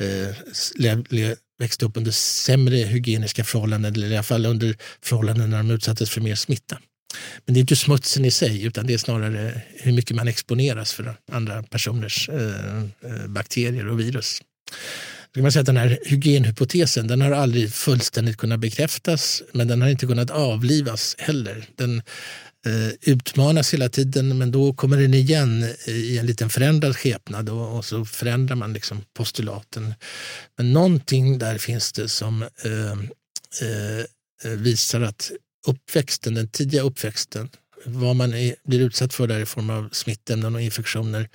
eh, 0.00 1.36
växte 1.58 1.84
upp 1.84 1.96
under 1.96 2.10
sämre 2.10 2.76
hygieniska 2.76 3.44
förhållanden, 3.44 3.94
eller 3.94 4.10
i 4.10 4.14
alla 4.14 4.22
fall 4.22 4.46
under 4.46 4.76
förhållanden 5.02 5.50
när 5.50 5.58
de 5.58 5.70
utsattes 5.70 6.10
för 6.10 6.20
mer 6.20 6.34
smitta. 6.34 6.78
Men 7.44 7.54
det 7.54 7.58
är 7.58 7.60
inte 7.60 7.76
smutsen 7.76 8.24
i 8.24 8.30
sig, 8.30 8.64
utan 8.64 8.86
det 8.86 8.94
är 8.94 8.98
snarare 8.98 9.62
hur 9.74 9.92
mycket 9.92 10.16
man 10.16 10.28
exponeras 10.28 10.92
för 10.92 11.16
andra 11.32 11.62
personers 11.62 12.28
eh, 12.28 12.78
eh, 12.78 13.26
bakterier 13.28 13.88
och 13.88 14.00
virus 14.00 14.40
kan 15.36 15.42
man 15.42 15.52
säga 15.52 15.60
att 15.60 15.66
den 15.66 15.76
här 15.76 15.98
hygienhypotesen 16.04 17.06
den 17.06 17.20
har 17.20 17.30
aldrig 17.30 17.72
fullständigt 17.72 18.36
kunnat 18.36 18.60
bekräftas 18.60 19.42
men 19.52 19.68
den 19.68 19.82
har 19.82 19.88
inte 19.88 20.06
kunnat 20.06 20.30
avlivas 20.30 21.16
heller. 21.18 21.64
Den 21.76 22.02
Eh, 22.66 22.92
utmanas 23.02 23.74
hela 23.74 23.88
tiden 23.88 24.38
men 24.38 24.50
då 24.50 24.72
kommer 24.72 24.96
den 24.96 25.14
igen 25.14 25.62
eh, 25.62 25.94
i 25.94 26.18
en 26.18 26.26
liten 26.26 26.50
förändrad 26.50 26.96
skepnad 26.96 27.48
och, 27.48 27.76
och 27.76 27.84
så 27.84 28.04
förändrar 28.04 28.56
man 28.56 28.72
liksom 28.72 29.02
postulaten. 29.14 29.94
Men 30.56 30.72
någonting 30.72 31.38
där 31.38 31.58
finns 31.58 31.92
det 31.92 32.08
som 32.08 32.42
eh, 32.42 32.92
eh, 33.68 34.00
eh 34.44 34.50
visar 34.50 35.00
att 35.00 35.30
uppväxten, 35.66 36.34
den 36.34 36.48
tidiga 36.48 36.82
uppväxten 36.82 37.48
vad 37.84 38.16
man 38.16 38.34
är, 38.34 38.54
blir 38.64 38.80
utsatt 38.80 39.14
för 39.14 39.26
där 39.26 39.40
i 39.40 39.46
form 39.46 39.70
av 39.70 39.88
smittämnen 39.92 40.54
och 40.54 40.60
infektioner 40.60 41.28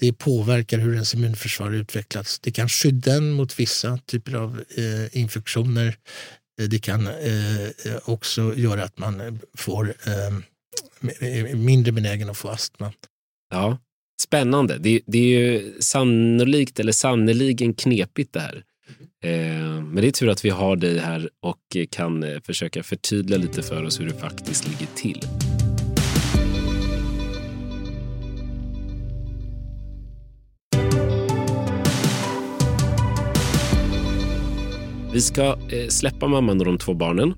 det 0.00 0.12
påverkar 0.12 0.78
hur 0.78 0.92
ens 0.92 1.14
immunförsvar 1.14 1.72
utvecklas. 1.72 2.38
Det 2.38 2.50
kan 2.50 2.68
skydda 2.68 3.12
en 3.14 3.30
mot 3.30 3.58
vissa 3.58 3.98
typer 4.06 4.34
av 4.34 4.64
eh, 4.76 5.18
infektioner. 5.18 5.96
Det 6.68 6.78
kan 6.78 7.06
eh, 7.06 7.68
också 8.04 8.54
göra 8.56 8.84
att 8.84 8.98
man 8.98 9.40
får 9.54 9.94
eh, 10.06 10.38
mindre 11.54 11.92
benägen 11.92 12.30
att 12.30 12.36
få 12.36 12.48
astma. 12.48 12.92
Ja, 13.50 13.78
Spännande. 14.20 14.78
Det, 14.78 15.00
det 15.06 15.18
är 15.18 15.40
ju 15.40 15.72
sannolikt 15.80 16.80
eller 16.80 16.92
sannoliken 16.92 17.74
knepigt 17.74 18.32
det 18.32 18.40
här. 18.40 18.62
Eh, 19.24 19.82
men 19.82 19.96
det 19.96 20.06
är 20.06 20.10
tur 20.10 20.28
att 20.28 20.44
vi 20.44 20.50
har 20.50 20.76
dig 20.76 20.98
här 20.98 21.30
och 21.42 21.76
kan 21.90 22.22
eh, 22.22 22.40
försöka 22.40 22.82
förtydliga 22.82 23.38
lite 23.38 23.62
för 23.62 23.84
oss 23.84 24.00
hur 24.00 24.06
det 24.06 24.14
faktiskt 24.14 24.68
ligger 24.68 24.86
till. 24.94 25.24
Vi 35.12 35.20
ska 35.20 35.44
eh, 35.44 35.88
släppa 35.88 36.26
mamman 36.26 36.58
och 36.58 36.66
de 36.66 36.78
två 36.78 36.94
barnen 36.94 37.34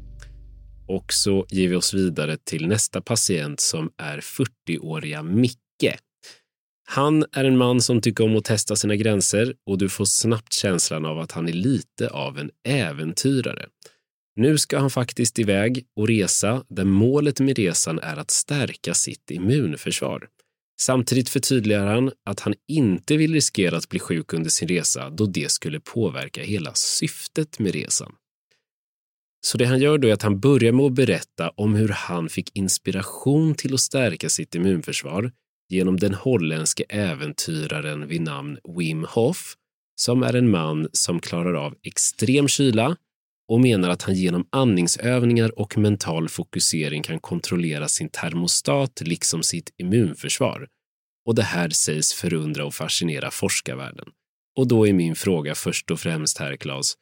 och 0.87 1.13
så 1.13 1.47
ger 1.49 1.69
vi 1.69 1.77
oss 1.77 1.95
vidare 1.95 2.37
till 2.37 2.69
nästa 2.69 3.01
patient 3.01 3.61
som 3.61 3.91
är 3.97 4.21
40-åriga 4.21 5.23
Micke. 5.23 5.59
Han 6.85 7.25
är 7.33 7.45
en 7.45 7.57
man 7.57 7.81
som 7.81 8.01
tycker 8.01 8.25
om 8.25 8.37
att 8.37 8.45
testa 8.45 8.77
sina 8.77 8.97
gränser 8.97 9.55
och 9.67 9.79
du 9.79 9.89
får 9.89 10.05
snabbt 10.05 10.53
känslan 10.53 11.05
av 11.05 11.19
att 11.19 11.33
han 11.33 11.49
är 11.49 11.53
lite 11.53 12.09
av 12.09 12.39
en 12.39 12.51
äventyrare. 12.69 13.67
Nu 14.37 14.59
ska 14.59 14.79
han 14.79 14.91
faktiskt 14.91 15.39
iväg 15.39 15.85
och 15.97 16.09
resa 16.09 16.65
där 16.69 16.85
målet 16.85 17.41
med 17.41 17.59
resan 17.59 17.99
är 17.99 18.17
att 18.17 18.31
stärka 18.31 18.95
sitt 18.95 19.31
immunförsvar. 19.31 20.29
Samtidigt 20.81 21.29
förtydligar 21.29 21.87
han 21.87 22.13
att 22.27 22.41
han 22.41 22.55
inte 22.69 23.17
vill 23.17 23.35
riskera 23.35 23.77
att 23.77 23.89
bli 23.89 23.99
sjuk 23.99 24.33
under 24.33 24.51
sin 24.51 24.69
resa 24.69 25.11
då 25.11 25.27
det 25.27 25.51
skulle 25.51 25.81
påverka 25.81 26.43
hela 26.43 26.75
syftet 26.75 27.59
med 27.59 27.75
resan. 27.75 28.13
Så 29.45 29.59
det 29.59 29.65
han 29.65 29.81
gör 29.81 29.99
då 29.99 30.09
är 30.09 30.13
att 30.13 30.23
han 30.23 30.41
börjar 30.41 30.73
med 30.73 30.87
att 30.87 30.93
berätta 30.93 31.51
om 31.51 31.75
hur 31.75 31.89
han 31.89 32.29
fick 32.29 32.57
inspiration 32.57 33.55
till 33.55 33.75
att 33.75 33.81
stärka 33.81 34.29
sitt 34.29 34.55
immunförsvar 34.55 35.33
genom 35.69 35.97
den 35.97 36.15
holländske 36.15 36.85
äventyraren 36.89 38.09
vid 38.09 38.21
namn 38.21 38.59
Wim 38.79 39.07
Hof, 39.09 39.55
som 40.01 40.23
är 40.23 40.35
en 40.37 40.51
man 40.51 40.89
som 40.93 41.21
klarar 41.21 41.55
av 41.55 41.75
extrem 41.83 42.49
kyla 42.49 42.97
och 43.49 43.61
menar 43.61 43.89
att 43.89 44.03
han 44.03 44.15
genom 44.15 44.47
andningsövningar 44.51 45.59
och 45.59 45.79
mental 45.79 46.29
fokusering 46.29 47.03
kan 47.03 47.21
kontrollera 47.21 47.89
sin 47.89 48.09
termostat 48.09 49.01
liksom 49.01 49.43
sitt 49.43 49.75
immunförsvar. 49.79 50.69
Och 51.27 51.35
det 51.35 51.43
här 51.43 51.69
sägs 51.69 52.13
förundra 52.13 52.65
och 52.65 52.75
fascinera 52.75 53.31
forskarvärlden. 53.31 54.09
Och 54.59 54.69
då 54.69 54.89
är 54.89 54.93
min 54.93 55.15
fråga 55.15 55.55
först 55.55 55.91
och 55.91 56.01
främst 56.01 56.39
här, 56.39 56.57
Claes. 56.57 56.95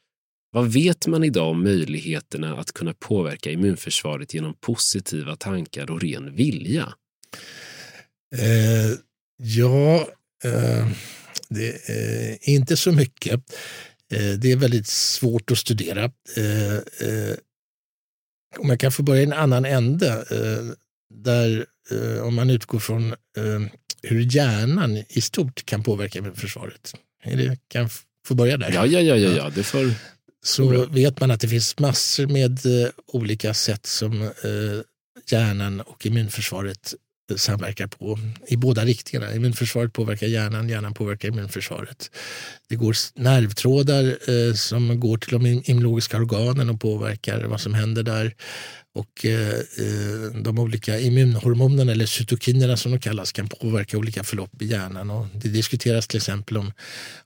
Vad 0.53 0.73
vet 0.73 1.07
man 1.07 1.25
idag 1.25 1.51
om 1.51 1.63
möjligheterna 1.63 2.59
att 2.59 2.73
kunna 2.73 2.95
påverka 2.95 3.51
immunförsvaret 3.51 4.35
genom 4.35 4.55
positiva 4.61 5.37
tankar 5.37 5.91
och 5.91 6.03
ren 6.03 6.35
vilja? 6.35 6.95
Eh, 8.37 8.99
ja, 9.37 10.09
eh, 10.45 10.89
det 11.49 11.91
är 11.91 12.49
inte 12.49 12.77
så 12.77 12.93
mycket. 12.93 13.33
Eh, 14.13 14.39
det 14.39 14.53
är 14.53 14.57
väldigt 14.57 14.87
svårt 14.87 15.51
att 15.51 15.59
studera. 15.59 16.05
Eh, 16.37 16.75
eh, 17.09 17.37
om 18.59 18.71
jag 18.71 18.81
kan 18.81 18.93
få 18.93 19.03
börja 19.03 19.21
i 19.21 19.25
en 19.25 19.33
annan 19.33 19.65
ände, 19.65 20.25
där 21.15 21.67
om 22.23 22.35
man 22.35 22.51
utgår 22.51 22.79
från 22.79 23.15
hur 24.03 24.37
hjärnan 24.37 24.97
i 25.09 25.21
stort 25.21 25.67
kan 25.67 25.83
påverka 25.83 26.33
försvaret. 26.35 26.95
Det 27.25 27.59
kan 27.69 27.89
få 28.27 28.35
börja 28.35 28.57
där. 28.57 28.73
Ja, 28.73 28.87
ja, 28.87 29.01
ja, 29.01 29.17
ja, 29.17 29.31
ja. 29.31 29.51
det 29.55 29.63
får... 29.63 29.91
Så 30.43 30.87
vet 30.87 31.21
man 31.21 31.31
att 31.31 31.41
det 31.41 31.49
finns 31.49 31.79
massor 31.79 32.27
med 32.27 32.59
olika 33.07 33.55
sätt 33.55 33.87
som 33.87 34.31
hjärnan 35.31 35.81
och 35.81 36.07
immunförsvaret 36.07 36.95
samverkar 37.37 37.87
på 37.87 38.19
i 38.47 38.57
båda 38.57 38.85
riktningarna. 38.85 39.35
Immunförsvaret 39.35 39.93
påverkar 39.93 40.27
hjärnan, 40.27 40.69
hjärnan 40.69 40.95
påverkar 40.95 41.29
immunförsvaret. 41.29 42.11
Det 42.71 42.77
går 42.77 42.97
nervtrådar 43.15 44.05
eh, 44.05 44.55
som 44.55 45.01
går 45.01 45.17
till 45.17 45.33
de 45.33 45.47
immunologiska 45.47 46.17
organen 46.17 46.71
och 46.71 46.81
påverkar 46.81 47.45
vad 47.45 47.61
som 47.61 47.75
händer 47.75 48.03
där. 48.03 48.35
Och 48.95 49.25
eh, 49.25 49.49
eh, 49.55 50.43
de 50.43 50.59
olika 50.59 50.99
immunhormonerna, 50.99 51.93
eller 51.93 52.07
cytokinerna 52.07 52.77
som 52.77 52.93
de 52.93 52.99
kallas, 52.99 53.33
kan 53.33 53.49
påverka 53.49 53.99
olika 53.99 54.25
förlopp 54.25 54.63
i 54.63 54.67
hjärnan. 54.67 55.11
Och 55.11 55.27
det 55.35 55.49
diskuteras 55.49 56.09
till 56.09 56.17
exempel 56.17 56.57
om, 56.57 56.73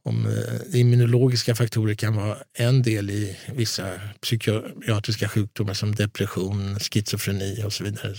om 0.02 0.26
eh, 0.26 0.80
immunologiska 0.80 1.54
faktorer 1.54 1.94
kan 1.94 2.16
vara 2.16 2.36
en 2.58 2.82
del 2.82 3.10
i 3.10 3.36
vissa 3.54 3.92
psykiatriska 4.22 5.28
sjukdomar 5.28 5.74
som 5.74 5.94
depression, 5.94 6.78
schizofreni 6.78 7.62
och 7.64 7.72
så 7.72 7.84
vidare. 7.84 8.14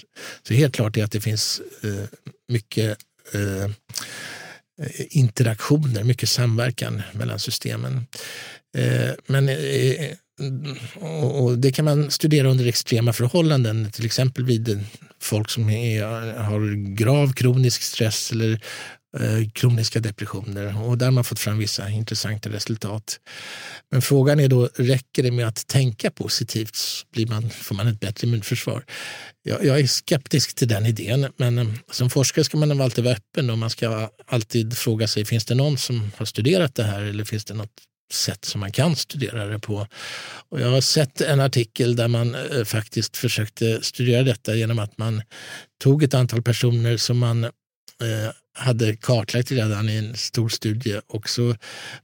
Så 0.47 0.53
helt 0.53 0.75
klart 0.75 0.97
är 0.97 1.03
att 1.03 1.11
det 1.11 1.21
finns 1.21 1.61
eh, 1.83 2.05
mycket 2.47 2.97
eh, 3.33 3.71
Eh, 4.81 5.05
interaktioner, 5.09 6.03
mycket 6.03 6.29
samverkan 6.29 7.01
mellan 7.13 7.39
systemen. 7.39 8.07
Eh, 8.77 9.11
men 9.27 9.49
eh, 9.49 10.11
och 11.21 11.57
det 11.57 11.71
kan 11.71 11.85
man 11.85 12.11
studera 12.11 12.49
under 12.49 12.65
extrema 12.67 13.13
förhållanden, 13.13 13.91
till 13.91 14.05
exempel 14.05 14.45
vid 14.45 14.85
folk 15.19 15.49
som 15.49 15.69
är, 15.69 16.03
har 16.37 16.95
grav 16.95 17.33
kronisk 17.33 17.81
stress 17.81 18.31
eller 18.31 18.61
Eh, 19.19 19.49
kroniska 19.53 19.99
depressioner. 19.99 20.81
Och 20.81 20.97
där 20.97 21.05
har 21.05 21.11
man 21.11 21.23
fått 21.23 21.39
fram 21.39 21.57
vissa 21.57 21.89
intressanta 21.89 22.49
resultat. 22.49 23.19
Men 23.91 24.01
frågan 24.01 24.39
är 24.39 24.47
då, 24.47 24.69
räcker 24.75 25.23
det 25.23 25.31
med 25.31 25.47
att 25.47 25.67
tänka 25.67 26.11
positivt 26.11 26.75
så 26.75 27.05
blir 27.11 27.27
man, 27.27 27.49
får 27.49 27.75
man 27.75 27.87
ett 27.87 27.99
bättre 27.99 28.27
immunförsvar? 28.27 28.85
Jag, 29.43 29.65
jag 29.65 29.79
är 29.79 29.87
skeptisk 29.87 30.55
till 30.55 30.67
den 30.67 30.85
idén, 30.85 31.31
men 31.37 31.57
eh, 31.57 31.67
som 31.91 32.09
forskare 32.09 32.45
ska 32.45 32.57
man 32.57 32.81
alltid 32.81 33.03
vara 33.03 33.15
öppen 33.15 33.49
och 33.49 33.57
man 33.57 33.69
ska 33.69 34.09
alltid 34.25 34.77
fråga 34.77 35.07
sig, 35.07 35.25
finns 35.25 35.45
det 35.45 35.55
någon 35.55 35.77
som 35.77 36.11
har 36.17 36.25
studerat 36.25 36.75
det 36.75 36.83
här 36.83 37.01
eller 37.01 37.23
finns 37.23 37.45
det 37.45 37.53
något 37.53 37.81
sätt 38.13 38.45
som 38.45 38.61
man 38.61 38.71
kan 38.71 38.95
studera 38.95 39.45
det 39.45 39.59
på. 39.59 39.87
Och 40.49 40.61
jag 40.61 40.69
har 40.69 40.81
sett 40.81 41.21
en 41.21 41.39
artikel 41.39 41.95
där 41.95 42.07
man 42.07 42.35
eh, 42.35 42.63
faktiskt 42.63 43.17
försökte 43.17 43.83
studera 43.83 44.23
detta 44.23 44.55
genom 44.55 44.79
att 44.79 44.97
man 44.97 45.21
tog 45.83 46.03
ett 46.03 46.13
antal 46.13 46.41
personer 46.41 46.97
som 46.97 47.17
man 47.17 47.49
Eh, 48.03 48.31
hade 48.53 48.95
kartlagt 48.95 49.51
redan 49.51 49.89
i 49.89 49.95
en 49.95 50.15
stor 50.15 50.49
studie 50.49 51.01
och 51.07 51.29
så 51.29 51.55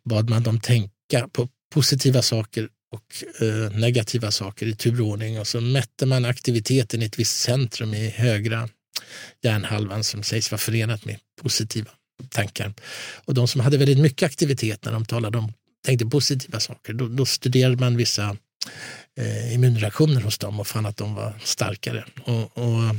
bad 0.09 0.29
man 0.29 0.43
dem 0.43 0.59
tänka 0.59 1.27
på 1.31 1.49
positiva 1.73 2.21
saker 2.21 2.69
och 2.91 3.23
eh, 3.41 3.71
negativa 3.79 4.31
saker 4.31 4.65
i 4.65 4.75
turordning 4.75 5.39
och 5.39 5.47
så 5.47 5.61
mätte 5.61 6.05
man 6.05 6.25
aktiviteten 6.25 7.01
i 7.01 7.05
ett 7.05 7.19
visst 7.19 7.41
centrum 7.41 7.93
i 7.93 8.09
högra 8.09 8.69
hjärnhalvan 9.43 10.03
som 10.03 10.23
sägs 10.23 10.51
vara 10.51 10.59
förenat 10.59 11.05
med 11.05 11.17
positiva 11.41 11.91
tankar. 12.29 12.73
Och 13.25 13.33
de 13.33 13.47
som 13.47 13.61
hade 13.61 13.77
väldigt 13.77 13.99
mycket 13.99 14.25
aktivitet 14.25 14.85
när 14.85 14.91
de 14.91 15.05
talade 15.05 15.37
om 15.37 15.53
tänkte 15.85 16.05
positiva 16.05 16.59
saker, 16.59 16.93
då, 16.93 17.07
då 17.07 17.25
studerade 17.25 17.77
man 17.77 17.97
vissa 17.97 18.37
eh, 19.17 19.53
immunreaktioner 19.53 20.21
hos 20.21 20.37
dem 20.37 20.59
och 20.59 20.67
fann 20.67 20.85
att 20.85 20.97
de 20.97 21.15
var 21.15 21.39
starkare. 21.43 22.05
Och, 22.23 22.57
och 22.57 22.95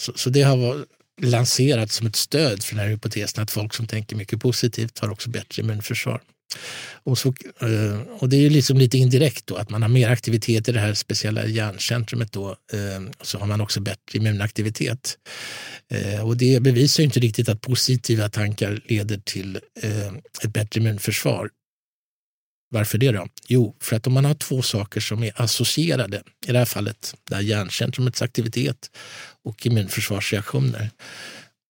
så, 0.00 0.12
så, 0.16 0.30
det 0.30 0.42
har 0.42 0.86
lanserat 1.22 1.92
som 1.92 2.06
ett 2.06 2.16
stöd 2.16 2.62
för 2.62 2.74
den 2.74 2.84
här 2.84 2.90
hypotesen 2.90 3.42
att 3.42 3.50
folk 3.50 3.74
som 3.74 3.86
tänker 3.86 4.16
mycket 4.16 4.40
positivt 4.40 4.98
har 4.98 5.10
också 5.10 5.30
bättre 5.30 5.62
immunförsvar. 5.62 6.20
Och, 7.02 7.18
så, 7.18 7.28
eh, 7.60 8.00
och 8.18 8.28
det 8.28 8.36
är 8.36 8.50
liksom 8.50 8.78
lite 8.78 8.98
indirekt 8.98 9.46
då, 9.46 9.56
att 9.56 9.70
man 9.70 9.82
har 9.82 9.88
mer 9.88 10.10
aktivitet 10.10 10.68
i 10.68 10.72
det 10.72 10.80
här 10.80 10.94
speciella 10.94 11.46
hjärncentrumet 11.46 12.32
då, 12.32 12.50
eh, 12.50 13.02
så 13.22 13.38
har 13.38 13.46
man 13.46 13.60
också 13.60 13.80
bättre 13.80 14.18
immunaktivitet. 14.18 15.18
Eh, 15.90 16.26
och 16.26 16.36
det 16.36 16.62
bevisar 16.62 17.02
ju 17.02 17.04
inte 17.04 17.20
riktigt 17.20 17.48
att 17.48 17.60
positiva 17.60 18.28
tankar 18.28 18.80
leder 18.84 19.20
till 19.24 19.60
ett 20.42 20.52
bättre 20.52 20.80
immunförsvar. 20.80 21.50
Varför 22.72 22.98
det 22.98 23.12
då? 23.12 23.28
Jo, 23.48 23.76
för 23.80 23.96
att 23.96 24.06
om 24.06 24.12
man 24.12 24.24
har 24.24 24.34
två 24.34 24.62
saker 24.62 25.00
som 25.00 25.22
är 25.22 25.42
associerade, 25.42 26.22
i 26.46 26.52
det 26.52 26.58
här 26.58 26.64
fallet 26.64 27.14
där 27.28 27.40
hjärncentrumets 27.40 28.22
aktivitet 28.22 28.90
och 29.44 29.66
immunförsvarsreaktioner, 29.66 30.90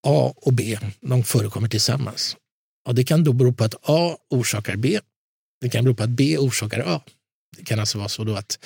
A 0.07 0.33
och 0.37 0.53
B, 0.53 0.79
de 1.01 1.25
förekommer 1.25 1.69
tillsammans. 1.69 2.37
Och 2.89 2.95
det 2.95 3.05
kan 3.05 3.25
då 3.25 3.33
bero 3.33 3.53
på 3.53 3.65
att 3.65 3.75
A 3.83 4.17
orsakar 4.31 4.77
B. 4.77 5.01
Det 5.61 5.69
kan 5.69 5.85
bero 5.85 5.95
på 5.95 6.03
att 6.03 6.11
B 6.11 6.39
orsakar 6.39 6.81
A. 6.87 7.03
Det 7.57 7.65
kan 7.65 7.81
alltså 7.81 7.99
vara 7.99 8.09
så 8.09 8.25
då 8.25 8.37
att 8.37 8.59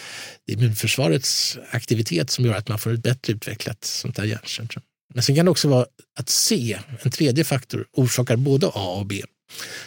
det 0.46 0.52
är 0.52 0.56
immunförsvarets 0.56 1.58
aktivitet 1.70 2.30
som 2.30 2.44
gör 2.44 2.54
att 2.54 2.68
man 2.68 2.78
får 2.78 2.92
ett 2.92 3.02
bättre 3.02 3.32
utvecklat 3.32 3.84
sånt 3.84 4.18
här 4.18 4.24
hjärncentrum. 4.24 4.82
Men 5.14 5.22
sen 5.22 5.36
kan 5.36 5.44
det 5.44 5.50
också 5.50 5.68
vara 5.68 5.86
att 6.18 6.28
C, 6.28 6.78
en 7.02 7.10
tredje 7.10 7.44
faktor, 7.44 7.86
orsakar 7.92 8.36
både 8.36 8.66
A 8.66 8.96
och 8.98 9.06
B. 9.06 9.22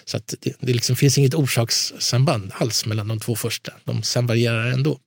Så 0.05 0.17
att 0.17 0.33
det, 0.39 0.53
det 0.59 0.73
liksom 0.73 0.95
finns 0.95 1.17
inget 1.17 1.33
orsakssamband 1.33 2.51
alls 2.53 2.85
mellan 2.85 3.07
de 3.07 3.19
två 3.19 3.35
första. 3.35 3.73
De 3.83 4.03
samvarierar 4.03 4.71
ändå. 4.71 4.99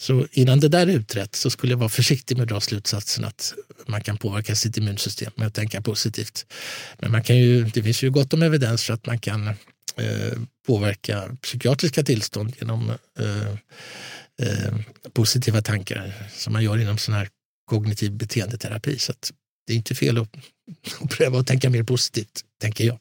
Så 0.00 0.26
innan 0.32 0.60
det 0.60 0.68
där 0.68 0.86
är 0.86 0.92
utrett 0.92 1.34
så 1.34 1.50
skulle 1.50 1.72
jag 1.72 1.78
vara 1.78 1.88
försiktig 1.88 2.36
med 2.36 2.42
att 2.42 2.48
dra 2.48 2.60
slutsatsen 2.60 3.24
att 3.24 3.54
man 3.86 4.00
kan 4.00 4.16
påverka 4.16 4.54
sitt 4.54 4.76
immunsystem 4.76 5.32
med 5.34 5.46
att 5.46 5.54
tänka 5.54 5.82
positivt. 5.82 6.46
Men 6.98 7.12
man 7.12 7.22
kan 7.22 7.36
ju, 7.36 7.64
det 7.64 7.82
finns 7.82 8.02
ju 8.02 8.10
gott 8.10 8.34
om 8.34 8.42
evidens 8.42 8.84
för 8.84 8.94
att 8.94 9.06
man 9.06 9.18
kan 9.18 9.48
eh, 9.96 10.38
påverka 10.66 11.36
psykiatriska 11.42 12.02
tillstånd 12.02 12.54
genom 12.60 12.90
eh, 13.18 13.50
eh, 14.42 14.74
positiva 15.12 15.62
tankar 15.62 16.28
som 16.36 16.52
man 16.52 16.64
gör 16.64 16.78
inom 16.78 16.98
sån 16.98 17.14
här 17.14 17.28
kognitiv 17.66 18.12
beteendeterapi. 18.12 18.98
Så 18.98 19.12
det 19.66 19.72
är 19.72 19.76
inte 19.76 19.94
fel 19.94 20.18
att, 20.18 20.28
att 21.00 21.10
pröva 21.10 21.38
att 21.38 21.46
tänka 21.46 21.70
mer 21.70 21.82
positivt, 21.82 22.44
tänker 22.60 22.84
jag. 22.84 22.98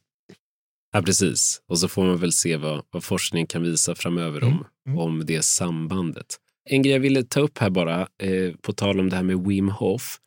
Ja, 0.91 1.01
precis. 1.01 1.61
Och 1.67 1.79
så 1.79 1.87
får 1.87 2.05
man 2.05 2.17
väl 2.17 2.31
se 2.31 2.57
vad, 2.57 2.85
vad 2.91 3.03
forskning 3.03 3.47
kan 3.47 3.63
visa 3.63 3.95
framöver 3.95 4.43
om, 4.43 4.51
mm. 4.51 4.65
Mm. 4.87 4.99
om 4.99 5.25
det 5.25 5.41
sambandet. 5.41 6.37
En 6.69 6.81
grej 6.81 6.93
jag 6.93 6.99
ville 6.99 7.23
ta 7.23 7.39
upp 7.39 7.57
här 7.57 7.69
bara, 7.69 8.01
eh, 8.01 8.53
på 8.61 8.73
tal 8.73 8.99
om 8.99 9.09
det 9.09 9.15
här 9.15 9.23
med 9.23 9.39
Wim 9.39 9.69
Hof, 9.69 10.19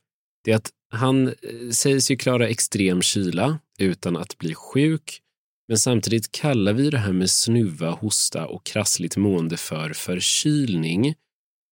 det 0.44 0.52
är 0.52 0.56
att 0.56 0.70
han 0.90 1.28
eh, 1.28 1.70
sägs 1.70 2.10
ju 2.10 2.16
klara 2.16 2.48
extrem 2.48 3.02
kyla 3.02 3.58
utan 3.78 4.16
att 4.16 4.38
bli 4.38 4.54
sjuk. 4.54 5.20
Men 5.68 5.78
samtidigt 5.78 6.32
kallar 6.32 6.72
vi 6.72 6.90
det 6.90 6.98
här 6.98 7.12
med 7.12 7.30
snuva, 7.30 7.90
hosta 7.90 8.46
och 8.46 8.66
krassligt 8.66 9.16
mående 9.16 9.56
för 9.56 9.92
förkylning. 9.92 11.14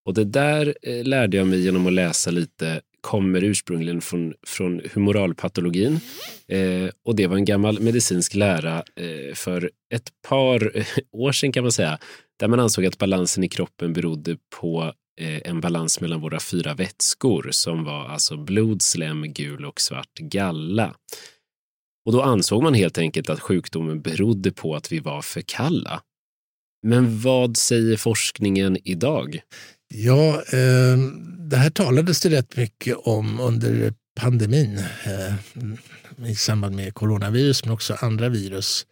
Och 0.05 0.15
det 0.15 0.25
där 0.25 0.75
eh, 0.83 1.05
lärde 1.05 1.37
jag 1.37 1.47
mig 1.47 1.61
genom 1.61 1.87
att 1.87 1.93
läsa 1.93 2.31
lite 2.31 2.81
kommer 3.01 3.45
ursprungligen 3.45 4.01
från, 4.01 4.35
från 4.47 4.81
humoralpatologin. 4.95 6.01
Eh, 6.49 6.91
och 7.05 7.17
det 7.17 7.27
var 7.27 7.37
en 7.37 7.45
gammal 7.45 7.81
medicinsk 7.81 8.35
lära 8.35 8.77
eh, 8.77 9.35
för 9.35 9.71
ett 9.95 10.09
par 10.29 10.77
eh, 10.77 10.87
år 11.13 11.33
sedan 11.33 11.53
kan 11.53 11.65
man 11.65 11.73
säga, 11.73 11.99
där 12.39 12.49
man 12.49 12.61
ansåg 12.61 12.87
att 12.87 12.99
balansen 12.99 13.45
i 13.45 13.49
kroppen 13.49 13.93
berodde 13.93 14.37
på 14.61 14.93
eh, 15.21 15.41
en 15.51 15.61
balans 15.61 16.01
mellan 16.01 16.21
våra 16.21 16.41
fyra 16.41 16.75
vätskor 16.75 17.49
som 17.51 17.85
var 17.85 18.09
alltså 18.09 18.37
blod, 18.37 18.83
slem, 18.83 19.33
gul 19.33 19.65
och 19.65 19.81
svart 19.81 20.19
galla. 20.19 20.95
Och 22.07 22.13
då 22.13 22.23
ansåg 22.23 22.63
man 22.63 22.75
helt 22.75 22.99
enkelt 22.99 23.31
att 23.31 23.41
sjukdomen 23.41 24.03
berodde 24.03 24.53
på 24.53 24.75
att 24.75 24.93
vi 24.93 24.99
var 24.99 25.23
för 25.23 25.41
kalla. 25.41 26.03
Men 26.83 27.21
vad 27.21 27.57
säger 27.57 27.97
forskningen 27.97 28.79
idag? 28.85 29.41
Ja, 29.95 30.35
eh, 30.35 30.99
det 31.39 31.57
här 31.57 31.71
talades 31.71 32.21
det 32.21 32.31
rätt 32.31 32.57
mycket 32.57 32.97
om 32.97 33.41
under 33.41 33.93
pandemin 34.21 34.79
eh, 35.05 35.35
i 36.31 36.35
samband 36.35 36.77
med 36.77 36.95
coronavirus 36.95 37.65
men 37.65 37.75
också 37.75 37.95
andra 38.01 38.29
virus. 38.29 38.87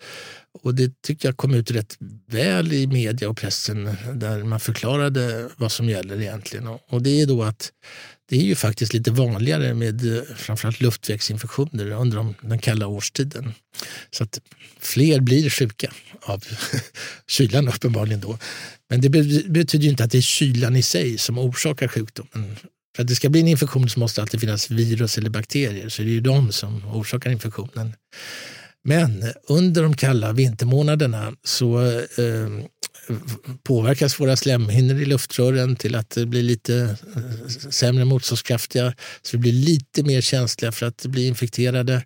Och 0.63 0.75
det 0.75 1.03
tyckte 1.03 1.27
jag 1.27 1.37
kom 1.37 1.55
ut 1.55 1.71
rätt 1.71 1.97
väl 2.27 2.73
i 2.73 2.87
media 2.87 3.29
och 3.29 3.37
pressen 3.37 3.97
där 4.15 4.45
man 4.45 4.61
förklarade 4.61 5.49
vad 5.57 5.73
som 5.73 5.89
gäller 5.89 6.21
egentligen. 6.21 6.67
Och 6.89 7.03
det 7.03 7.21
är 7.21 7.27
då 7.27 7.43
att 7.43 7.73
det 8.29 8.37
är 8.37 8.43
ju 8.43 8.55
faktiskt 8.55 8.93
lite 8.93 9.11
vanligare 9.11 9.75
med 9.75 10.17
eh, 10.17 10.23
framförallt 10.37 10.81
luftvägsinfektioner 10.81 11.91
under 11.91 12.35
den 12.41 12.59
kalla 12.59 12.87
årstiden. 12.87 13.53
Så 14.11 14.25
att 14.25 14.41
fler 14.81 15.21
blir 15.21 15.51
sjuka 15.51 15.93
av 16.23 16.45
kylan 17.27 17.69
uppenbarligen 17.69 18.21
då. 18.21 18.39
Men 18.91 19.01
det 19.01 19.09
betyder 19.49 19.85
ju 19.85 19.91
inte 19.91 20.05
att 20.05 20.11
det 20.11 20.19
är 20.19 20.23
kylan 20.23 20.77
i 20.77 20.83
sig 20.83 21.19
som 21.19 21.39
orsakar 21.39 21.89
sjukdomen. 21.89 22.57
För 22.97 23.03
att 23.03 23.09
det 23.09 23.15
ska 23.15 23.29
bli 23.29 23.41
en 23.41 23.49
infektion 23.49 23.89
så 23.89 24.01
måste 24.01 24.21
det 24.21 24.23
alltid 24.23 24.41
finnas 24.41 24.71
virus 24.71 25.19
eller 25.19 25.31
bakterier, 25.31 25.89
så 25.89 26.03
det 26.03 26.09
är 26.09 26.13
ju 26.13 26.21
de 26.21 26.53
som 26.53 26.87
orsakar 26.87 27.31
infektionen. 27.31 27.95
Men 28.85 29.25
under 29.49 29.83
de 29.83 29.97
kalla 29.97 30.33
vintermånaderna 30.33 31.33
så 31.45 31.91
eh, 31.91 32.49
påverkas 33.63 34.21
våra 34.21 34.37
slemhinnor 34.37 35.01
i 35.01 35.05
luftrören 35.05 35.77
till 35.77 35.95
att 35.95 36.17
bli 36.27 36.43
lite 36.43 36.97
eh, 37.17 37.49
sämre 37.71 38.05
motståndskraftiga. 38.05 38.95
Så 39.23 39.37
vi 39.37 39.39
blir 39.39 39.53
lite 39.53 40.03
mer 40.03 40.21
känsliga 40.21 40.73
för 40.73 40.87
att 40.87 41.07
bli 41.07 41.27
infekterade. 41.27 42.05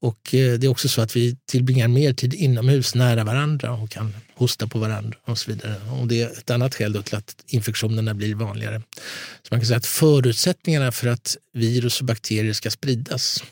Och 0.00 0.34
eh, 0.34 0.58
det 0.58 0.66
är 0.66 0.68
också 0.68 0.88
så 0.88 1.00
att 1.00 1.16
vi 1.16 1.36
tillbringar 1.46 1.88
mer 1.88 2.12
tid 2.12 2.34
inomhus 2.34 2.94
nära 2.94 3.24
varandra 3.24 3.72
och 3.72 3.90
kan 3.90 4.14
hosta 4.34 4.66
på 4.66 4.78
varandra 4.78 5.18
och 5.24 5.38
så 5.38 5.50
vidare. 5.50 5.74
Och 6.00 6.06
det 6.06 6.22
är 6.22 6.26
ett 6.26 6.50
annat 6.50 6.74
skäl 6.74 7.02
till 7.02 7.16
att 7.16 7.44
infektionerna 7.46 8.14
blir 8.14 8.34
vanligare. 8.34 8.82
Så 9.42 9.48
man 9.50 9.60
kan 9.60 9.66
säga 9.66 9.76
att 9.76 9.86
förutsättningarna 9.86 10.92
för 10.92 11.08
att 11.08 11.36
virus 11.52 12.00
och 12.00 12.06
bakterier 12.06 12.52
ska 12.52 12.70
spridas 12.70 13.42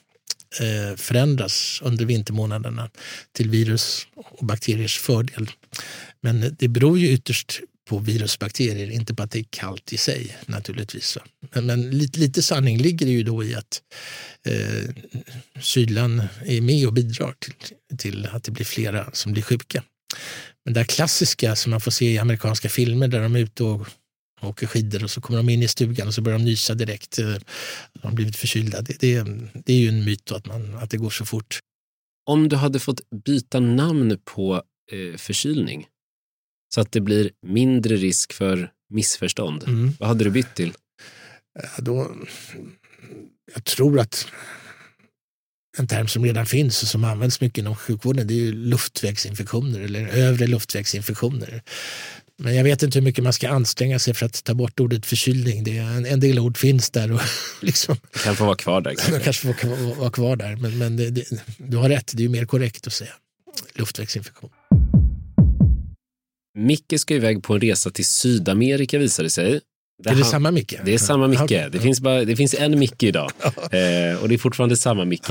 eh, 0.61 0.97
förändras 0.97 1.81
under 1.85 2.05
vintermånaderna 2.05 2.91
till 3.33 3.51
virus 3.51 4.07
och 4.15 4.47
bakteriers 4.47 4.99
fördel. 4.99 5.51
Men 6.27 6.57
det 6.59 6.69
beror 6.69 6.99
ju 6.99 7.09
ytterst 7.09 7.61
på 7.89 7.99
virus 7.99 8.35
och 8.35 8.41
bakterier, 8.41 8.91
inte 8.91 9.15
på 9.15 9.23
att 9.23 9.31
det 9.31 9.39
är 9.39 9.45
kallt 9.51 9.93
i 9.93 9.97
sig 9.97 10.37
naturligtvis. 10.47 11.19
Men, 11.55 11.67
men 11.67 11.91
lite, 11.91 12.21
lite, 12.21 12.43
sanning 12.43 12.79
ligger 12.79 13.07
det 13.07 13.13
ju 13.13 13.23
då 13.23 13.45
i 13.45 13.55
att 13.55 13.83
eh, 14.47 14.95
kylan 15.61 16.23
är 16.45 16.61
med 16.61 16.87
och 16.87 16.93
bidrar 16.93 17.35
till, 17.39 17.55
till 17.99 18.27
att 18.27 18.45
det 18.45 18.51
blir 18.51 18.65
flera 18.65 19.11
som 19.13 19.33
blir 19.33 19.43
sjuka. 19.43 19.83
Men 20.65 20.75
det 20.75 20.85
klassiska 20.85 21.57
som 21.57 21.71
man 21.71 21.81
får 21.81 21.91
se 21.91 22.13
i 22.13 22.19
amerikanska 22.19 22.69
filmer 22.69 23.09
där 23.09 23.23
de 23.23 23.37
är 23.37 23.41
ute 23.41 23.65
och 23.65 23.87
åker 24.43 24.67
skidor 24.67 25.05
och 25.05 25.11
så 25.11 25.21
kommer 25.21 25.37
de 25.37 25.49
in 25.49 25.63
i 25.63 25.69
stugan 25.69 26.09
och 26.09 26.15
så 26.15 26.21
börjar 26.21 26.39
de 26.39 26.45
nysa 26.45 26.75
direkt. 26.75 27.19
Eh, 27.19 27.35
de 27.93 28.03
har 28.03 28.13
blivit 28.13 28.37
förkylda. 28.37 28.81
Det, 28.81 29.01
det, 29.01 29.27
det 29.65 29.73
är 29.73 29.79
ju 29.79 29.89
en 29.89 30.05
myt 30.05 30.33
att, 30.33 30.47
man, 30.47 30.75
att 30.75 30.91
det 30.91 30.97
går 30.97 31.11
så 31.11 31.25
fort. 31.25 31.59
Om 32.27 32.49
du 32.49 32.57
hade 32.57 32.79
fått 32.79 33.01
byta 33.25 33.61
namn 33.61 34.19
på 34.25 34.63
eh, 34.93 35.17
förkylning 35.17 35.87
så 36.75 36.81
att 36.81 36.93
det 36.93 37.01
blir 37.01 37.31
mindre 37.47 37.97
risk 37.97 38.33
för 38.33 38.71
missförstånd, 38.91 39.65
mm. 39.67 39.93
vad 39.99 40.09
hade 40.09 40.25
du 40.25 40.31
bytt 40.31 40.55
till? 40.55 40.73
Ja, 41.63 41.69
då, 41.79 42.17
jag 43.55 43.65
tror 43.65 44.01
att 44.01 44.27
en 45.79 45.87
term 45.87 46.09
som 46.09 46.25
redan 46.25 46.47
finns 46.47 46.83
och 46.83 46.89
som 46.89 47.05
används 47.05 47.41
mycket 47.41 47.59
inom 47.59 47.77
sjukvården 47.77 48.27
det 48.27 48.49
är 48.49 48.53
luftvägsinfektioner 48.53 49.81
eller 49.81 50.09
övre 50.09 50.47
luftvägsinfektioner. 50.47 51.63
Men 52.39 52.55
jag 52.55 52.65
vet 52.65 52.83
inte 52.83 52.99
hur 52.99 53.05
mycket 53.05 53.25
man 53.25 53.33
ska 53.33 53.49
anstränga 53.49 53.99
sig 53.99 54.15
för 54.15 54.27
att 54.27 54.45
ta 54.45 54.55
bort 54.55 54.81
ordet 54.81 55.07
förkylning. 55.07 55.65
Det 55.65 55.79
är 55.79 55.83
en, 55.83 56.07
en 56.07 56.21
del 56.21 56.39
ord 56.39 56.57
finns 56.57 56.91
där. 56.91 57.13
Och 57.13 57.21
liksom, 57.63 57.97
kan 58.25 58.37
få 58.37 58.45
vara 58.45 58.57
kvar 58.57 58.81
där. 58.81 58.95
Kanske, 58.95 59.21
kanske 59.25 59.55
få 59.55 59.95
vara 59.95 60.11
kvar 60.11 60.37
där. 60.37 60.57
Men, 60.57 60.79
men 60.79 60.97
det, 60.97 61.11
det, 61.11 61.25
du 61.59 61.77
har 61.77 61.89
rätt, 61.89 62.13
det 62.15 62.25
är 62.25 62.29
mer 62.29 62.45
korrekt 62.45 62.87
att 62.87 62.93
säga 62.93 63.13
luftvägsinfektion. 63.75 64.51
Micke 66.57 67.01
ska 67.01 67.15
iväg 67.15 67.43
på 67.43 67.55
en 67.55 67.61
resa 67.61 67.91
till 67.91 68.07
Sydamerika 68.07 68.99
visar 68.99 69.23
det 69.23 69.31
sig. 69.31 69.61
Det 70.03 70.11
är 70.11 70.15
det 70.15 70.23
han, 70.23 70.31
samma 70.31 70.51
Micke? 70.51 70.75
Det 70.85 70.95
är 70.95 70.99
samma 70.99 71.27
Micke. 71.27 71.49
Det, 71.49 71.81
finns 71.81 72.01
bara, 72.01 72.25
det 72.25 72.37
finns 72.37 72.55
en 72.55 72.79
Micke 72.79 73.03
idag 73.03 73.33
eh, 73.45 74.23
och 74.23 74.29
det 74.29 74.35
är 74.35 74.39
fortfarande 74.39 74.77
samma 74.77 75.05
Micke. 75.05 75.31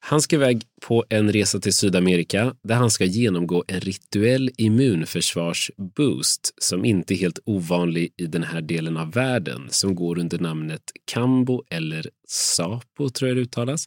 Han 0.00 0.22
ska 0.22 0.36
iväg 0.36 0.62
på 0.82 1.04
en 1.08 1.32
resa 1.32 1.58
till 1.58 1.72
Sydamerika 1.72 2.54
där 2.62 2.74
han 2.74 2.90
ska 2.90 3.04
genomgå 3.04 3.64
en 3.68 3.80
rituell 3.80 4.50
immunförsvarsboost 4.56 6.54
som 6.58 6.84
inte 6.84 7.14
är 7.14 7.16
helt 7.16 7.38
ovanlig 7.44 8.14
i 8.16 8.26
den 8.26 8.42
här 8.42 8.60
delen 8.60 8.96
av 8.96 9.12
världen 9.12 9.66
som 9.70 9.94
går 9.94 10.18
under 10.18 10.38
namnet 10.38 10.82
Kambo 11.04 11.64
eller 11.70 12.10
Sapo 12.28 13.08
tror 13.10 13.28
jag 13.28 13.36
det 13.36 13.40
uttalas. 13.40 13.86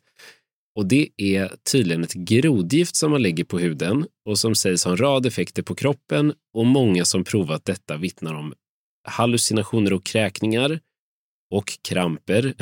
Och 0.79 0.85
det 0.85 1.09
är 1.17 1.51
tydligen 1.71 2.03
ett 2.03 2.13
grodgift 2.13 2.95
som 2.95 3.11
man 3.11 3.21
lägger 3.21 3.43
på 3.43 3.59
huden 3.59 4.05
och 4.25 4.39
som 4.39 4.55
sägs 4.55 4.83
ha 4.83 4.91
en 4.91 4.97
rad 4.97 5.25
effekter 5.25 5.63
på 5.63 5.75
kroppen 5.75 6.33
och 6.53 6.65
många 6.65 7.05
som 7.05 7.23
provat 7.23 7.65
detta 7.65 7.97
vittnar 7.97 8.33
om 8.33 8.53
hallucinationer 9.07 9.93
och 9.93 10.05
kräkningar, 10.05 10.79
och 11.51 11.79
kramper 11.81 12.53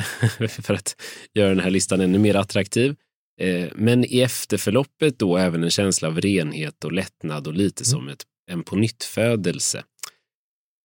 för 0.62 0.74
att 0.74 0.96
göra 1.34 1.48
den 1.48 1.60
här 1.60 1.70
listan 1.70 2.00
ännu 2.00 2.18
mer 2.18 2.34
attraktiv. 2.34 2.96
Eh, 3.40 3.68
men 3.74 4.04
i 4.04 4.20
efterförloppet 4.20 5.18
då 5.18 5.36
även 5.36 5.64
en 5.64 5.70
känsla 5.70 6.08
av 6.08 6.20
renhet 6.20 6.84
och 6.84 6.92
lättnad 6.92 7.46
och 7.46 7.54
lite 7.54 7.82
mm. 7.82 7.90
som 7.90 8.08
ett, 8.08 8.22
en 8.50 8.62
pånyttfödelse. 8.62 9.84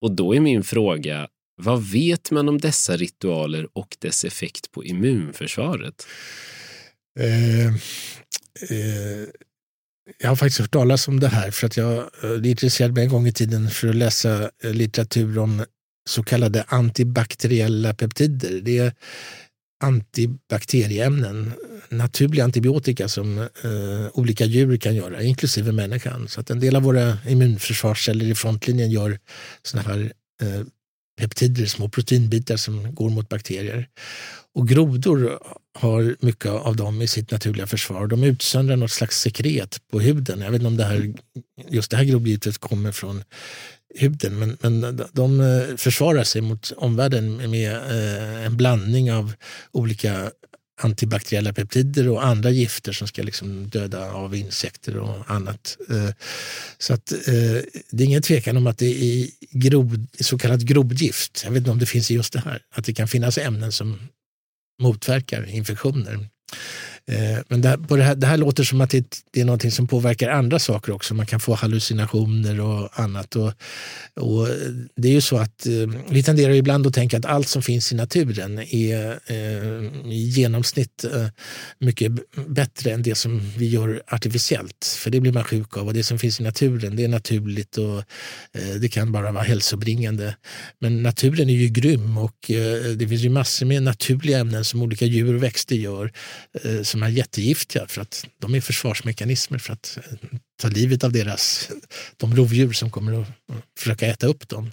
Och 0.01 0.11
då 0.11 0.35
är 0.35 0.39
min 0.39 0.63
fråga, 0.63 1.27
vad 1.61 1.83
vet 1.83 2.31
man 2.31 2.49
om 2.49 2.57
dessa 2.57 2.97
ritualer 2.97 3.67
och 3.73 3.97
dess 3.99 4.25
effekt 4.25 4.71
på 4.71 4.83
immunförsvaret? 4.83 6.07
Eh, 7.19 7.67
eh, 7.67 9.27
jag 10.19 10.29
har 10.29 10.35
faktiskt 10.35 10.59
hört 10.59 10.71
talas 10.71 11.07
om 11.07 11.19
det 11.19 11.27
här 11.27 11.51
för 11.51 11.67
att 11.67 11.77
jag 11.77 12.09
eh, 12.23 12.49
intresserade 12.51 12.93
mig 12.93 13.03
en 13.03 13.09
gång 13.09 13.27
i 13.27 13.31
tiden 13.31 13.69
för 13.69 13.87
att 13.87 13.95
läsa 13.95 14.49
eh, 14.63 14.73
litteratur 14.73 15.37
om 15.37 15.65
så 16.09 16.23
kallade 16.23 16.63
antibakteriella 16.67 17.93
peptider. 17.93 18.61
Det 18.61 18.77
är 18.77 18.93
antibakterieämnen, 19.83 21.51
naturliga 21.89 22.43
antibiotika 22.43 23.07
som 23.07 23.37
eh, 23.39 24.07
olika 24.13 24.45
djur 24.45 24.77
kan 24.77 24.95
göra, 24.95 25.21
inklusive 25.21 25.71
människan. 25.71 26.27
Så 26.27 26.41
att 26.41 26.49
en 26.49 26.59
del 26.59 26.75
av 26.75 26.83
våra 26.83 27.17
immunförsvarsceller 27.27 28.25
i 28.25 28.35
frontlinjen 28.35 28.91
gör 28.91 29.19
såna 29.63 29.83
här 29.83 30.13
eh, 30.41 30.61
peptider, 31.15 31.65
små 31.65 31.89
proteinbitar 31.89 32.57
som 32.57 32.95
går 32.95 33.09
mot 33.09 33.29
bakterier. 33.29 33.87
Och 34.55 34.67
grodor 34.67 35.39
har 35.79 36.15
mycket 36.19 36.51
av 36.51 36.75
dem 36.75 37.01
i 37.01 37.07
sitt 37.07 37.31
naturliga 37.31 37.67
försvar. 37.67 38.07
De 38.07 38.23
utsöndrar 38.23 38.75
något 38.75 38.91
slags 38.91 39.21
sekret 39.21 39.81
på 39.91 39.99
huden. 39.99 40.41
Jag 40.41 40.51
vet 40.51 40.59
inte 40.59 40.67
om 40.67 40.77
det 40.77 40.83
här, 40.83 41.13
just 41.69 41.91
det 41.91 41.97
här 41.97 42.03
grodgiftet 42.03 42.57
kommer 42.57 42.91
från 42.91 43.23
huden 43.95 44.39
men, 44.39 44.57
men 44.61 45.01
de 45.13 45.41
eh, 45.41 45.75
försvarar 45.77 46.23
sig 46.23 46.41
mot 46.41 46.71
omvärlden 46.77 47.51
med 47.51 47.71
eh, 47.71 48.45
en 48.45 48.57
blandning 48.57 49.13
av 49.13 49.33
olika 49.71 50.31
antibakteriella 50.81 51.53
peptider 51.53 52.09
och 52.09 52.25
andra 52.25 52.49
gifter 52.49 52.93
som 52.93 53.07
ska 53.07 53.23
liksom 53.23 53.69
döda 53.69 54.11
av 54.11 54.35
insekter 54.35 54.97
och 54.97 55.31
annat. 55.31 55.77
Eh, 55.89 56.09
så 56.77 56.93
att, 56.93 57.11
eh, 57.11 57.61
det 57.89 58.03
är 58.03 58.05
ingen 58.05 58.21
tvekan 58.21 58.57
om 58.57 58.67
att 58.67 58.77
det 58.77 59.03
är 59.03 59.29
grod, 59.51 60.07
så 60.19 60.37
kallat 60.37 60.61
grodgift, 60.61 61.41
jag 61.43 61.51
vet 61.51 61.57
inte 61.57 61.71
om 61.71 61.79
det 61.79 61.85
finns 61.85 62.11
i 62.11 62.13
just 62.13 62.33
det 62.33 62.39
här, 62.39 62.61
att 62.75 62.85
det 62.85 62.93
kan 62.93 63.07
finnas 63.07 63.37
ämnen 63.37 63.71
som 63.71 63.99
motverkar 64.81 65.49
infektioner. 65.49 66.29
Eh, 67.11 67.39
men 67.47 67.61
det 67.61 67.69
här, 67.69 67.77
det, 67.77 68.03
här, 68.03 68.15
det 68.15 68.27
här 68.27 68.37
låter 68.37 68.63
som 68.63 68.81
att 68.81 68.89
det, 68.89 69.23
det, 69.31 69.41
är 69.41 69.45
någonting 69.45 69.71
som 69.71 69.87
påverkar 69.87 70.29
andra 70.29 70.59
saker 70.59 70.91
också. 70.91 71.13
Man 71.13 71.25
kan 71.25 71.39
få 71.39 71.53
hallucinationer 71.53 72.61
och 72.61 72.99
annat. 72.99 73.35
Och, 73.35 73.53
och 74.15 74.49
eh, 74.49 74.55
det 74.95 75.07
är 75.07 75.11
ju 75.11 75.21
så 75.21 75.37
att 75.37 75.65
eh, 75.65 76.01
vi 76.09 76.23
tenderar 76.23 76.53
ibland 76.53 76.87
att 76.87 76.93
tänka 76.93 77.17
att 77.17 77.25
allt 77.25 77.47
som 77.47 77.61
finns 77.61 77.91
i 77.91 77.95
naturen 77.95 78.59
är 78.59 79.19
eh, 79.25 80.11
i 80.11 80.31
genomsnitt 80.35 81.03
eh, 81.03 81.27
mycket 81.79 82.11
bättre 82.47 82.91
än 82.91 83.03
det 83.03 83.15
som 83.15 83.51
vi 83.57 83.67
gör 83.69 84.01
artificiellt. 84.07 84.97
För 84.97 85.09
det 85.11 85.19
blir 85.19 85.31
man 85.31 85.43
sjuk 85.43 85.77
av 85.77 85.87
och 85.87 85.93
det 85.93 86.03
som 86.03 86.19
finns 86.19 86.39
i 86.39 86.43
naturen 86.43 86.95
det 86.95 87.03
är 87.03 87.07
naturligt 87.07 87.77
och 87.77 87.97
eh, 88.53 88.75
det 88.81 88.89
kan 88.89 89.11
bara 89.11 89.31
vara 89.31 89.43
hälsobringande. 89.43 90.35
Men 90.79 91.03
naturen 91.03 91.49
är 91.49 91.53
ju 91.53 91.67
grym 91.67 92.17
och 92.17 92.35
det 92.97 93.07
finns 93.07 93.21
ju 93.21 93.29
massor 93.29 93.65
med 93.65 93.83
naturliga 93.83 94.39
ämnen 94.39 94.65
som 94.65 94.81
olika 94.81 95.05
djur 95.05 95.35
och 95.35 95.43
växter 95.43 95.75
gör 95.75 96.11
som 96.93 97.03
är 97.03 97.09
jättegiftiga 97.09 97.87
för 97.87 98.01
att 98.01 98.25
de 98.39 98.55
är 98.55 98.61
försvarsmekanismer 98.61 99.57
för 99.57 99.73
att 99.73 99.97
eh, 99.97 100.37
ta 100.61 100.67
livet 100.67 101.03
av 101.03 101.11
deras, 101.11 101.69
de 102.17 102.35
rovdjur 102.35 102.71
som 102.71 102.91
kommer 102.91 103.21
att 103.21 103.27
försöka 103.79 104.07
äta 104.07 104.27
upp 104.27 104.49
dem. 104.49 104.71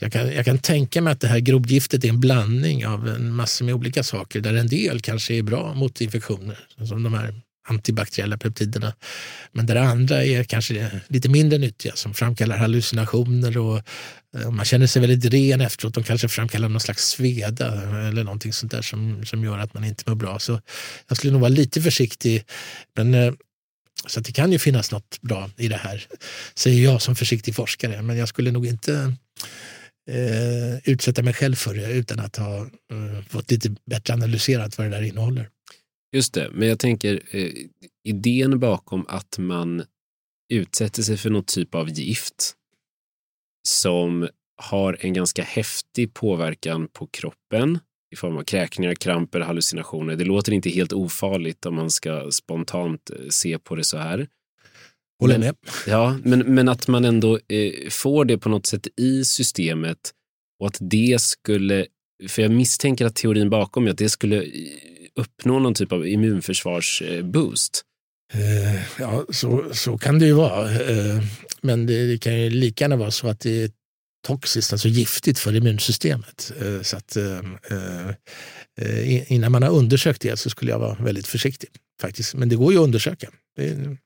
Jag 0.00 0.12
kan, 0.12 0.32
jag 0.32 0.44
kan 0.44 0.58
tänka 0.58 1.02
mig 1.02 1.12
att 1.12 1.20
det 1.20 1.28
här 1.28 1.38
grovgiftet 1.38 2.04
är 2.04 2.08
en 2.08 2.20
blandning 2.20 2.86
av 2.86 3.08
en 3.08 3.34
massa 3.34 3.64
med 3.64 3.74
olika 3.74 4.02
saker 4.02 4.40
där 4.40 4.54
en 4.54 4.66
del 4.66 5.00
kanske 5.00 5.34
är 5.34 5.42
bra 5.42 5.74
mot 5.74 6.00
infektioner, 6.00 6.58
som 6.88 7.02
de 7.02 7.14
här 7.14 7.34
antibakteriella 7.64 8.38
peptiderna. 8.38 8.94
Men 9.52 9.66
där 9.66 9.76
andra 9.76 10.24
är 10.24 10.44
kanske 10.44 11.00
lite 11.08 11.28
mindre 11.28 11.58
nyttiga 11.58 11.92
som 11.94 12.14
framkallar 12.14 12.56
hallucinationer 12.56 13.58
och 13.58 13.80
eh, 14.36 14.50
man 14.50 14.64
känner 14.64 14.86
sig 14.86 15.02
väldigt 15.02 15.32
ren 15.32 15.60
efteråt. 15.60 15.94
De 15.94 16.04
kanske 16.04 16.28
framkallar 16.28 16.68
någon 16.68 16.80
slags 16.80 17.08
sveda 17.08 17.82
eller 18.08 18.24
någonting 18.24 18.52
sånt 18.52 18.72
där 18.72 18.82
som, 18.82 19.24
som 19.26 19.44
gör 19.44 19.58
att 19.58 19.74
man 19.74 19.84
inte 19.84 20.04
mår 20.06 20.16
bra. 20.16 20.38
Så 20.38 20.60
jag 21.08 21.16
skulle 21.16 21.32
nog 21.32 21.40
vara 21.40 21.48
lite 21.48 21.82
försiktig. 21.82 22.44
Men, 22.96 23.14
eh, 23.14 23.32
så 24.06 24.20
det 24.20 24.32
kan 24.32 24.52
ju 24.52 24.58
finnas 24.58 24.90
något 24.90 25.20
bra 25.20 25.50
i 25.56 25.68
det 25.68 25.76
här, 25.76 26.06
säger 26.54 26.84
jag 26.84 27.02
som 27.02 27.16
försiktig 27.16 27.54
forskare. 27.54 28.02
Men 28.02 28.16
jag 28.16 28.28
skulle 28.28 28.50
nog 28.50 28.66
inte 28.66 29.16
eh, 30.10 30.78
utsätta 30.84 31.22
mig 31.22 31.34
själv 31.34 31.54
för 31.54 31.74
det 31.74 31.92
utan 31.92 32.20
att 32.20 32.36
ha 32.36 32.58
eh, 32.60 33.24
fått 33.28 33.50
lite 33.50 33.74
bättre 33.86 34.14
analyserat 34.14 34.78
vad 34.78 34.86
det 34.86 34.90
där 34.90 35.02
innehåller. 35.02 35.48
Just 36.14 36.34
det, 36.34 36.50
men 36.52 36.68
jag 36.68 36.78
tänker 36.78 37.22
eh, 37.30 37.50
idén 38.04 38.58
bakom 38.58 39.06
att 39.08 39.38
man 39.38 39.84
utsätter 40.52 41.02
sig 41.02 41.16
för 41.16 41.30
någon 41.30 41.44
typ 41.44 41.74
av 41.74 41.90
gift 41.90 42.54
som 43.68 44.28
har 44.62 44.96
en 45.00 45.12
ganska 45.12 45.42
häftig 45.42 46.14
påverkan 46.14 46.88
på 46.88 47.06
kroppen 47.06 47.78
i 48.12 48.16
form 48.16 48.36
av 48.36 48.42
kräkningar, 48.42 48.94
kramper, 48.94 49.40
hallucinationer. 49.40 50.16
Det 50.16 50.24
låter 50.24 50.52
inte 50.52 50.70
helt 50.70 50.92
ofarligt 50.92 51.66
om 51.66 51.74
man 51.74 51.90
ska 51.90 52.30
spontant 52.30 53.10
eh, 53.10 53.16
se 53.30 53.58
på 53.58 53.74
det 53.74 53.84
så 53.84 53.98
här. 53.98 54.28
Håller 55.20 55.38
med. 55.38 55.56
Ja, 55.86 56.18
men, 56.24 56.54
men 56.54 56.68
att 56.68 56.88
man 56.88 57.04
ändå 57.04 57.38
eh, 57.48 57.88
får 57.90 58.24
det 58.24 58.38
på 58.38 58.48
något 58.48 58.66
sätt 58.66 58.88
i 58.96 59.24
systemet 59.24 60.12
och 60.60 60.66
att 60.66 60.78
det 60.80 61.20
skulle, 61.20 61.86
för 62.28 62.42
jag 62.42 62.50
misstänker 62.50 63.06
att 63.06 63.16
teorin 63.16 63.50
bakom 63.50 63.86
är 63.86 63.90
att 63.90 63.98
det 63.98 64.08
skulle 64.08 64.44
uppnå 65.20 65.58
någon 65.58 65.74
typ 65.74 65.92
av 65.92 66.06
immunförsvarsboost? 66.06 67.84
Eh, 68.32 68.82
ja, 68.98 69.24
så, 69.28 69.64
så 69.72 69.98
kan 69.98 70.18
det 70.18 70.26
ju 70.26 70.32
vara. 70.32 70.70
Eh, 70.70 71.22
men 71.60 71.86
det, 71.86 72.06
det, 72.06 72.18
kan 72.18 72.40
ju 72.40 72.50
lika 72.50 72.84
gärna 72.84 72.96
vara 72.96 73.10
så 73.10 73.28
att 73.28 73.40
det 73.40 73.62
är 73.62 73.70
toxiskt, 74.26 74.72
alltså 74.72 74.88
giftigt 74.88 75.38
för 75.38 75.56
immunsystemet. 75.56 76.52
Eh, 76.60 76.82
så 76.82 76.96
att, 76.96 77.16
innan 79.26 79.52
man 79.52 79.62
har 79.62 79.70
undersökt 79.70 80.22
det 80.22 80.36
så 80.36 80.50
skulle 80.50 80.70
jag 80.70 80.78
vara 80.78 80.94
väldigt 80.94 81.26
försiktig. 81.26 81.68
faktiskt. 82.00 82.34
Men 82.34 82.48
det 82.48 82.56
går 82.56 82.72
ju 82.72 82.78
att 82.78 82.84
undersöka. 82.84 83.30
Det, 83.56 83.96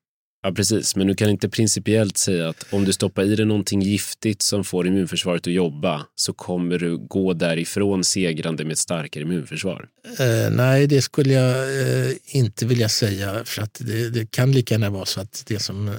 Ja, 0.42 0.52
precis. 0.52 0.96
Men 0.96 1.06
du 1.06 1.14
kan 1.14 1.30
inte 1.30 1.48
principiellt 1.48 2.18
säga 2.18 2.48
att 2.48 2.66
om 2.70 2.84
du 2.84 2.92
stoppar 2.92 3.22
i 3.22 3.36
dig 3.36 3.46
någonting 3.46 3.82
giftigt 3.82 4.42
som 4.42 4.64
får 4.64 4.86
immunförsvaret 4.86 5.46
att 5.46 5.52
jobba 5.52 6.06
så 6.14 6.32
kommer 6.32 6.78
du 6.78 6.98
gå 6.98 7.32
därifrån 7.32 8.04
segrande 8.04 8.64
med 8.64 8.72
ett 8.72 8.78
starkare 8.78 9.22
immunförsvar. 9.24 9.88
Eh, 10.18 10.50
nej, 10.50 10.86
det 10.86 11.02
skulle 11.02 11.32
jag 11.32 11.80
eh, 11.80 12.12
inte 12.26 12.66
vilja 12.66 12.88
säga. 12.88 13.44
För 13.44 13.62
att 13.62 13.80
det, 13.80 14.10
det, 14.10 14.30
kan 14.30 14.52
lika 14.52 14.74
gärna 14.74 14.90
vara 14.90 15.06
så 15.06 15.20
att 15.20 15.44
det 15.46 15.58
som 15.58 15.88
eh, 15.88 15.94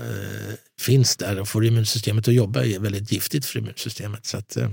finns 0.81 1.17
där 1.17 1.39
och 1.39 1.47
får 1.47 1.65
immunsystemet 1.65 2.27
att 2.27 2.33
jobba 2.33 2.63
är 2.63 2.79
väldigt 2.79 3.11
giftigt 3.11 3.45
för 3.45 3.59
immunsystemet. 3.59 4.25
Så 4.25 4.37
att, 4.37 4.57
eh, 4.57 4.69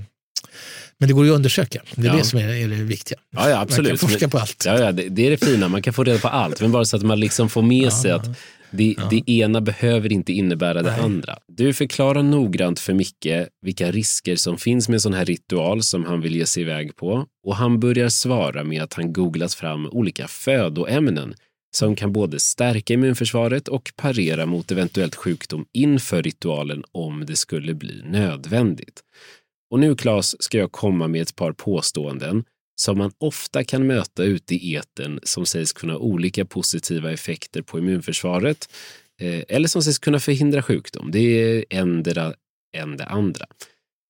men 0.98 1.08
det 1.08 1.14
går 1.14 1.24
ju 1.24 1.30
att 1.30 1.36
undersöka. 1.36 1.82
Det 1.94 2.06
är 2.06 2.12
ja. 2.12 2.16
det 2.16 2.24
som 2.24 2.38
är, 2.38 2.48
är, 2.48 2.68
det 2.68 2.74
viktiga. 2.74 3.18
Ja, 3.36 3.50
ja, 3.50 3.60
absolut. 3.60 3.90
Man 3.90 3.98
kan 3.98 4.08
forska 4.08 4.28
på 4.28 4.38
allt. 4.38 4.64
Ja, 4.66 4.78
ja, 4.78 4.92
det, 4.92 5.08
det, 5.08 5.26
är 5.26 5.30
det 5.30 5.44
fina, 5.44 5.68
man 5.68 5.82
kan 5.82 5.92
få 5.92 6.04
reda 6.04 6.18
på 6.18 6.28
allt. 6.28 6.60
Men 6.60 6.72
bara 6.72 6.84
så 6.84 6.96
att 6.96 7.02
man 7.02 7.20
liksom 7.20 7.48
får 7.48 7.62
med 7.62 7.92
sig 7.92 8.10
att 8.10 8.26
det, 8.70 8.94
ja. 8.98 9.08
det, 9.10 9.30
ena 9.32 9.60
behöver 9.60 10.12
inte 10.12 10.32
innebära 10.32 10.82
det 10.82 10.90
Nej. 10.90 11.00
andra. 11.00 11.38
Du 11.48 11.72
förklarar 11.72 12.22
noggrant 12.22 12.80
för 12.80 12.94
Micke 12.94 13.48
vilka 13.62 13.90
risker 13.90 14.36
som 14.36 14.58
finns 14.58 14.88
med 14.88 14.94
en 14.94 15.00
sån 15.00 15.14
här 15.14 15.24
ritual 15.24 15.82
som 15.82 16.04
han 16.04 16.20
vill 16.20 16.36
ge 16.36 16.46
sig 16.46 16.62
iväg 16.62 16.96
på 16.96 17.26
och 17.46 17.56
han 17.56 17.80
börjar 17.80 18.08
svara 18.08 18.64
med 18.64 18.82
att 18.82 18.94
han 18.94 19.12
googlat 19.12 19.54
fram 19.54 19.86
olika 19.86 20.28
födoämnen 20.28 21.34
som 21.76 21.96
kan 21.96 22.12
både 22.12 22.40
stärka 22.40 22.94
immunförsvaret 22.94 23.68
och 23.68 23.92
parera 23.96 24.46
mot 24.46 24.70
eventuellt 24.70 25.14
sjukdom 25.14 25.66
inför 25.72 26.22
ritualen 26.22 26.84
om 26.92 27.26
det 27.26 27.36
skulle 27.36 27.74
bli 27.74 28.02
nödvändigt. 28.04 29.02
Och 29.70 29.80
nu, 29.80 29.96
Claes, 29.96 30.42
ska 30.42 30.58
jag 30.58 30.72
komma 30.72 31.08
med 31.08 31.22
ett 31.22 31.36
par 31.36 31.52
påståenden 31.52 32.44
som 32.76 32.98
man 32.98 33.12
ofta 33.18 33.64
kan 33.64 33.86
möta 33.86 34.24
ute 34.24 34.54
i 34.54 34.74
eten 34.74 35.20
som 35.22 35.46
sägs 35.46 35.72
kunna 35.72 35.92
ha 35.92 36.00
olika 36.00 36.44
positiva 36.44 37.12
effekter 37.12 37.62
på 37.62 37.78
immunförsvaret 37.78 38.68
eh, 39.20 39.42
eller 39.48 39.68
som 39.68 39.82
sägs 39.82 39.98
kunna 39.98 40.20
förhindra 40.20 40.62
sjukdom. 40.62 41.10
Det 41.10 41.20
är 41.20 41.64
ändra 41.70 42.34
än 42.76 42.96
det 42.96 43.04
andra. 43.04 43.46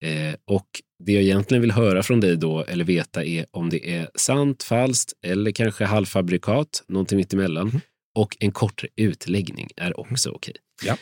Eh, 0.04 0.34
och 0.44 0.66
det 1.04 1.12
jag 1.12 1.22
egentligen 1.22 1.60
vill 1.60 1.70
höra 1.70 2.02
från 2.02 2.20
dig 2.20 2.36
då, 2.36 2.64
eller 2.64 2.84
veta, 2.84 3.24
är 3.24 3.46
om 3.50 3.70
det 3.70 3.90
är 3.90 4.10
sant, 4.14 4.62
falskt 4.62 5.12
eller 5.22 5.50
kanske 5.50 5.84
halvfabrikat, 5.84 6.84
någonting 6.88 7.18
mittemellan. 7.18 7.68
Mm. 7.68 7.80
Och 8.18 8.36
en 8.40 8.52
kortare 8.52 8.90
utläggning 8.96 9.68
är 9.76 10.00
också 10.00 10.30
okej. 10.30 10.54
Okay. 10.82 10.88
Ja. 10.88 10.96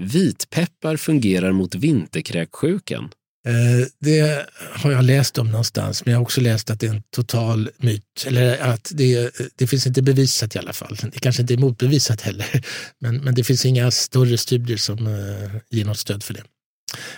Vitpeppar 0.00 0.96
fungerar 0.96 1.52
mot 1.52 1.74
vinterkräksjukan. 1.74 3.10
Eh, 3.46 3.86
det 3.98 4.46
har 4.72 4.92
jag 4.92 5.04
läst 5.04 5.38
om 5.38 5.50
någonstans, 5.50 6.04
men 6.04 6.12
jag 6.12 6.18
har 6.18 6.22
också 6.22 6.40
läst 6.40 6.70
att 6.70 6.80
det 6.80 6.86
är 6.86 6.90
en 6.90 7.02
total 7.16 7.70
myt. 7.78 8.02
Eller 8.26 8.58
att 8.58 8.92
det, 8.94 9.30
det 9.56 9.66
finns 9.66 9.86
inte 9.86 10.02
bevisat 10.02 10.56
i 10.56 10.58
alla 10.58 10.72
fall. 10.72 10.98
Det 11.12 11.18
kanske 11.20 11.42
inte 11.42 11.54
är 11.54 11.58
motbevisat 11.58 12.20
heller. 12.20 12.64
Men, 12.98 13.16
men 13.16 13.34
det 13.34 13.44
finns 13.44 13.66
inga 13.66 13.90
större 13.90 14.38
studier 14.38 14.76
som 14.76 15.06
uh, 15.06 15.56
ger 15.70 15.84
något 15.84 15.98
stöd 15.98 16.22
för 16.22 16.34
det. 16.34 16.42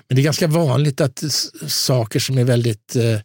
Men 0.09 0.17
det 0.17 0.23
är 0.23 0.25
ganska 0.25 0.47
vanligt 0.47 1.01
att 1.01 1.23
saker 1.67 2.21
som 2.21 2.39
är 2.39 2.45
väldigt 2.45 2.97
uh, 2.97 3.05
eh, 3.05 3.21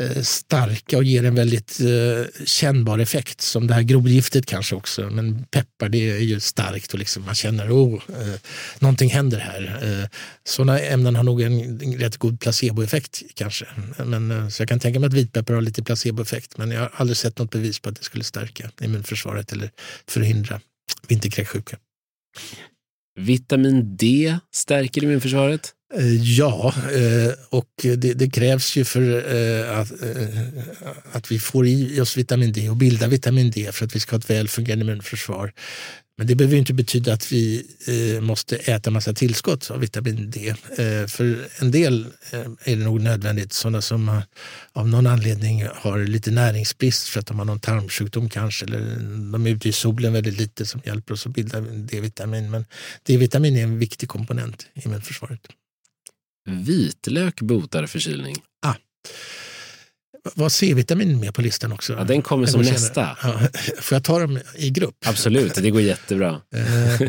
Eh, 0.00 0.22
starka 0.22 0.96
och 0.96 1.04
ger 1.04 1.24
en 1.24 1.34
väldigt 1.34 1.80
eh, 1.80 2.44
kännbar 2.44 2.98
effekt. 2.98 3.40
Som 3.40 3.66
det 3.66 3.74
här 3.74 3.82
grovgiftet 3.82 4.46
kanske 4.46 4.74
också. 4.74 5.10
Men 5.10 5.44
peppar 5.44 5.88
det 5.88 6.10
är 6.10 6.18
ju 6.18 6.40
starkt 6.40 6.92
och 6.92 6.98
liksom 6.98 7.24
man 7.24 7.34
känner 7.34 7.64
att 7.64 7.70
oh, 7.70 8.02
eh, 8.08 8.40
någonting 8.78 9.10
händer 9.10 9.38
här. 9.38 9.80
Eh, 9.82 10.08
sådana 10.44 10.80
ämnen 10.80 11.16
har 11.16 11.22
nog 11.22 11.42
en, 11.42 11.60
en 11.82 11.98
rätt 11.98 12.16
god 12.16 12.40
placeboeffekt 12.40 13.22
kanske. 13.34 13.66
Men, 14.04 14.30
eh, 14.30 14.48
så 14.48 14.62
jag 14.62 14.68
kan 14.68 14.80
tänka 14.80 15.00
mig 15.00 15.06
att 15.06 15.14
vitpeppar 15.14 15.54
har 15.54 15.62
lite 15.62 15.82
placeboeffekt. 15.82 16.58
Men 16.58 16.70
jag 16.70 16.80
har 16.80 16.90
aldrig 16.94 17.16
sett 17.16 17.38
något 17.38 17.50
bevis 17.50 17.78
på 17.78 17.88
att 17.88 17.96
det 17.96 18.04
skulle 18.04 18.24
stärka 18.24 18.70
immunförsvaret 18.80 19.52
eller 19.52 19.70
förhindra 20.08 20.60
vinterkräksjuka. 21.08 21.76
Vitamin 23.20 23.96
D 23.96 24.38
stärker 24.52 25.04
immunförsvaret? 25.04 25.72
Eh, 25.94 26.14
ja, 26.38 26.74
eh, 26.92 27.32
och 27.50 27.70
det, 27.82 28.14
det, 28.14 28.30
krävs 28.30 28.76
ju 28.76 28.84
för 28.84 29.34
eh, 29.34 29.78
att, 29.78 29.92
att 31.12 31.32
vi 31.32 31.38
får 31.38 31.66
i 31.66 32.00
oss 32.00 32.16
vitamin 32.16 32.52
D 32.52 32.70
och 32.70 32.76
bildar 32.76 33.08
vitamin 33.08 33.50
D 33.50 33.68
för 33.72 33.84
att 33.84 33.96
vi 33.96 34.00
ska 34.00 34.16
ha 34.16 34.18
ett 34.18 34.30
väl 34.30 34.48
fungerande 34.48 34.84
immunförsvar. 34.84 35.52
Men 36.18 36.26
det 36.26 36.34
behöver 36.34 36.56
inte 36.56 36.74
betyda 36.74 37.12
att 37.12 37.32
vi 37.32 37.66
måste 38.20 38.56
äta 38.56 38.90
massa 38.90 39.12
tillskott 39.12 39.70
av 39.70 39.80
vitamin 39.80 40.30
D. 40.30 40.54
För 41.08 41.48
en 41.60 41.70
del 41.70 42.06
är 42.64 42.76
det 42.76 42.84
nog 42.84 43.00
nödvändigt, 43.00 43.52
sådana 43.52 43.82
som 43.82 44.22
av 44.72 44.88
någon 44.88 45.06
anledning 45.06 45.66
har 45.74 45.98
lite 45.98 46.30
näringsbrist 46.30 47.08
för 47.08 47.20
att 47.20 47.26
de 47.26 47.38
har 47.38 47.44
någon 47.44 47.60
tarmsjukdom 47.60 48.28
kanske, 48.28 48.66
eller 48.66 48.80
de 49.32 49.46
är 49.46 49.50
ute 49.50 49.68
i 49.68 49.72
solen 49.72 50.12
väldigt 50.12 50.38
lite 50.38 50.66
som 50.66 50.80
hjälper 50.84 51.14
oss 51.14 51.26
att 51.26 51.32
bilda 51.32 51.60
D-vitamin. 51.60 52.50
Men 52.50 52.64
D-vitamin 53.06 53.56
är 53.56 53.62
en 53.62 53.78
viktig 53.78 54.08
komponent 54.08 54.66
i 54.74 54.84
immunförsvaret. 54.84 55.40
Vitlök 56.46 57.40
botar 57.40 57.86
förkylning. 57.86 58.36
Ah. 58.66 58.74
Var 60.34 60.48
C-vitamin 60.48 61.20
med 61.20 61.34
på 61.34 61.42
listan 61.42 61.72
också? 61.72 61.92
Ja, 61.92 62.04
den 62.04 62.22
kommer 62.22 62.46
som 62.46 62.62
nästa. 62.62 63.16
Ja, 63.22 63.40
får 63.80 63.96
jag 63.96 64.04
ta 64.04 64.18
dem 64.18 64.38
i 64.56 64.70
grupp? 64.70 64.96
Absolut, 65.06 65.54
det 65.54 65.70
går 65.70 65.80
jättebra. 65.80 66.40
Eh, 66.54 67.08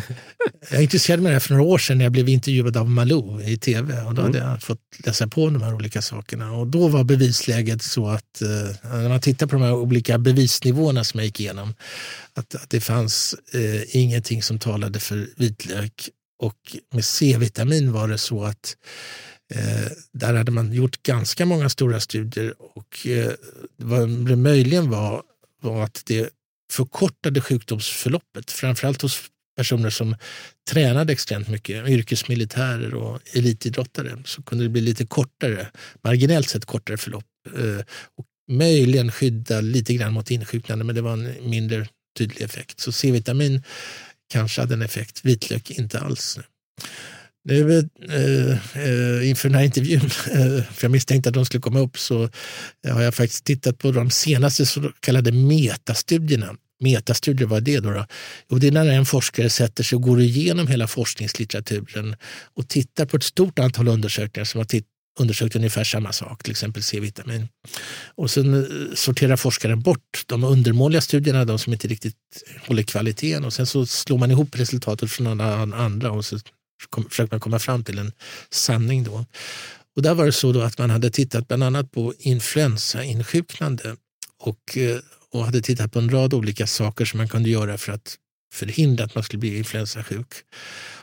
jag 0.71 0.83
intresserade 0.83 1.23
mig 1.23 1.33
det 1.33 1.39
för 1.39 1.53
några 1.53 1.65
år 1.65 1.77
sedan 1.77 1.97
när 1.97 2.05
jag 2.05 2.11
blev 2.11 2.29
intervjuad 2.29 2.77
av 2.77 2.89
Malou 2.89 3.41
i 3.41 3.57
tv. 3.57 4.01
Och 4.01 4.13
då 4.13 4.21
hade 4.21 4.38
mm. 4.38 4.49
jag 4.51 4.63
fått 4.63 4.79
läsa 5.05 5.27
på 5.27 5.49
de 5.49 5.61
här 5.61 5.73
olika 5.73 6.01
sakerna. 6.01 6.51
Och 6.51 6.67
då 6.67 6.88
var 6.88 7.03
bevisläget 7.03 7.81
så 7.81 8.07
att 8.07 8.41
eh, 8.41 8.89
när 8.91 9.09
man 9.09 9.21
tittar 9.21 9.47
på 9.47 9.55
de 9.55 9.61
här 9.61 9.73
olika 9.73 10.17
bevisnivåerna 10.17 11.03
som 11.03 11.19
jag 11.19 11.25
gick 11.25 11.39
igenom, 11.39 11.73
att, 12.33 12.55
att 12.55 12.69
det 12.69 12.81
fanns 12.81 13.35
eh, 13.53 13.95
ingenting 13.97 14.43
som 14.43 14.59
talade 14.59 14.99
för 14.99 15.27
vitlök. 15.35 16.09
Och 16.39 16.77
med 16.93 17.05
C-vitamin 17.05 17.91
var 17.91 18.07
det 18.07 18.17
så 18.17 18.43
att 18.43 18.75
Eh, 19.53 19.91
där 20.13 20.33
hade 20.33 20.51
man 20.51 20.73
gjort 20.73 21.03
ganska 21.03 21.45
många 21.45 21.69
stora 21.69 21.99
studier 21.99 22.53
och 22.59 23.07
eh, 23.07 23.31
vad 23.75 24.09
det 24.09 24.35
möjligen 24.35 24.89
var, 24.89 25.23
var 25.61 25.83
att 25.83 26.03
det 26.05 26.29
förkortade 26.71 27.41
sjukdomsförloppet, 27.41 28.51
framförallt 28.51 29.01
hos 29.01 29.21
personer 29.57 29.89
som 29.89 30.15
tränade 30.69 31.13
extremt 31.13 31.47
mycket, 31.47 31.89
yrkesmilitärer 31.89 32.93
och 32.93 33.19
elitidrottare, 33.33 34.17
så 34.25 34.43
kunde 34.43 34.63
det 34.63 34.69
bli 34.69 34.81
lite 34.81 35.05
kortare, 35.05 35.67
marginellt 36.03 36.49
sett 36.49 36.65
kortare 36.65 36.97
förlopp. 36.97 37.25
Eh, 37.55 37.85
och 38.17 38.25
möjligen 38.51 39.11
skydda 39.11 39.61
lite 39.61 39.93
grann 39.93 40.13
mot 40.13 40.31
insjuknande, 40.31 40.85
men 40.85 40.95
det 40.95 41.01
var 41.01 41.13
en 41.13 41.49
mindre 41.49 41.87
tydlig 42.17 42.45
effekt. 42.45 42.79
Så 42.79 42.91
C-vitamin 42.91 43.63
kanske 44.29 44.61
hade 44.61 44.73
en 44.73 44.81
effekt, 44.81 45.25
vitlök 45.25 45.71
inte 45.71 45.99
alls. 45.99 46.37
Nu 46.37 46.43
eh, 47.49 48.51
eh, 48.83 49.29
inför 49.29 49.49
den 49.49 49.55
här 49.55 49.65
intervjun, 49.65 50.01
eh, 50.31 50.63
för 50.63 50.81
jag 50.81 50.91
misstänkte 50.91 51.29
att 51.29 51.35
de 51.35 51.45
skulle 51.45 51.61
komma 51.61 51.79
upp, 51.79 51.99
så 51.99 52.23
eh, 52.87 52.93
har 52.93 53.01
jag 53.01 53.15
faktiskt 53.15 53.45
tittat 53.45 53.77
på 53.77 53.91
de 53.91 54.09
senaste 54.09 54.65
så 54.65 54.91
kallade 54.99 55.31
metastudierna. 55.31 56.55
Metastudier, 56.79 57.47
vad 57.47 57.57
är 57.57 57.61
det 57.61 57.79
då? 57.79 57.91
då? 57.91 58.05
Jo, 58.49 58.57
det 58.57 58.67
är 58.67 58.71
när 58.71 58.89
en 58.89 59.05
forskare 59.05 59.49
sätter 59.49 59.83
sig 59.83 59.95
och 59.95 60.01
går 60.01 60.21
igenom 60.21 60.67
hela 60.67 60.87
forskningslitteraturen 60.87 62.15
och 62.55 62.67
tittar 62.67 63.05
på 63.05 63.17
ett 63.17 63.23
stort 63.23 63.59
antal 63.59 63.87
undersökningar 63.87 64.45
som 64.45 64.59
har 64.59 64.65
undersökt 65.19 65.55
ungefär 65.55 65.83
samma 65.83 66.11
sak, 66.11 66.43
till 66.43 66.51
exempel 66.51 66.83
C-vitamin. 66.83 67.47
Och 68.15 68.31
sen 68.31 68.53
eh, 68.53 68.93
sorterar 68.95 69.35
forskaren 69.35 69.81
bort 69.81 70.23
de 70.25 70.43
undermåliga 70.43 71.01
studierna, 71.01 71.45
de 71.45 71.59
som 71.59 71.73
inte 71.73 71.87
riktigt 71.87 72.15
håller 72.67 72.83
kvaliteten 72.83 73.45
och 73.45 73.53
sen 73.53 73.65
så 73.65 73.85
slår 73.85 74.17
man 74.17 74.31
ihop 74.31 74.59
resultatet 74.59 75.11
från 75.11 75.27
alla 75.27 75.75
andra 75.75 76.11
och 76.11 76.25
så 76.25 76.39
försökte 77.09 77.34
man 77.36 77.39
komma 77.39 77.59
fram 77.59 77.84
till 77.84 77.99
en 77.99 78.11
sanning. 78.49 79.03
Då. 79.03 79.25
Och 79.95 80.01
där 80.01 80.13
var 80.13 80.25
det 80.25 80.32
så 80.32 80.51
då 80.51 80.61
att 80.61 80.78
man 80.78 80.89
hade 80.89 81.09
tittat 81.09 81.47
bland 81.47 81.63
annat 81.63 81.91
på 81.91 82.13
influensainsjuknande 82.19 83.95
och, 84.39 84.78
eh, 84.78 84.99
och 85.32 85.45
hade 85.45 85.61
tittat 85.61 85.91
på 85.91 85.99
en 85.99 86.09
rad 86.09 86.34
olika 86.34 86.67
saker 86.67 87.05
som 87.05 87.17
man 87.17 87.30
kunde 87.30 87.49
göra 87.49 87.78
för 87.78 87.91
att 87.91 88.17
förhindra 88.53 89.05
att 89.05 89.15
man 89.15 89.23
skulle 89.23 89.39
bli 89.39 89.57
influensasjuk. 89.57 90.28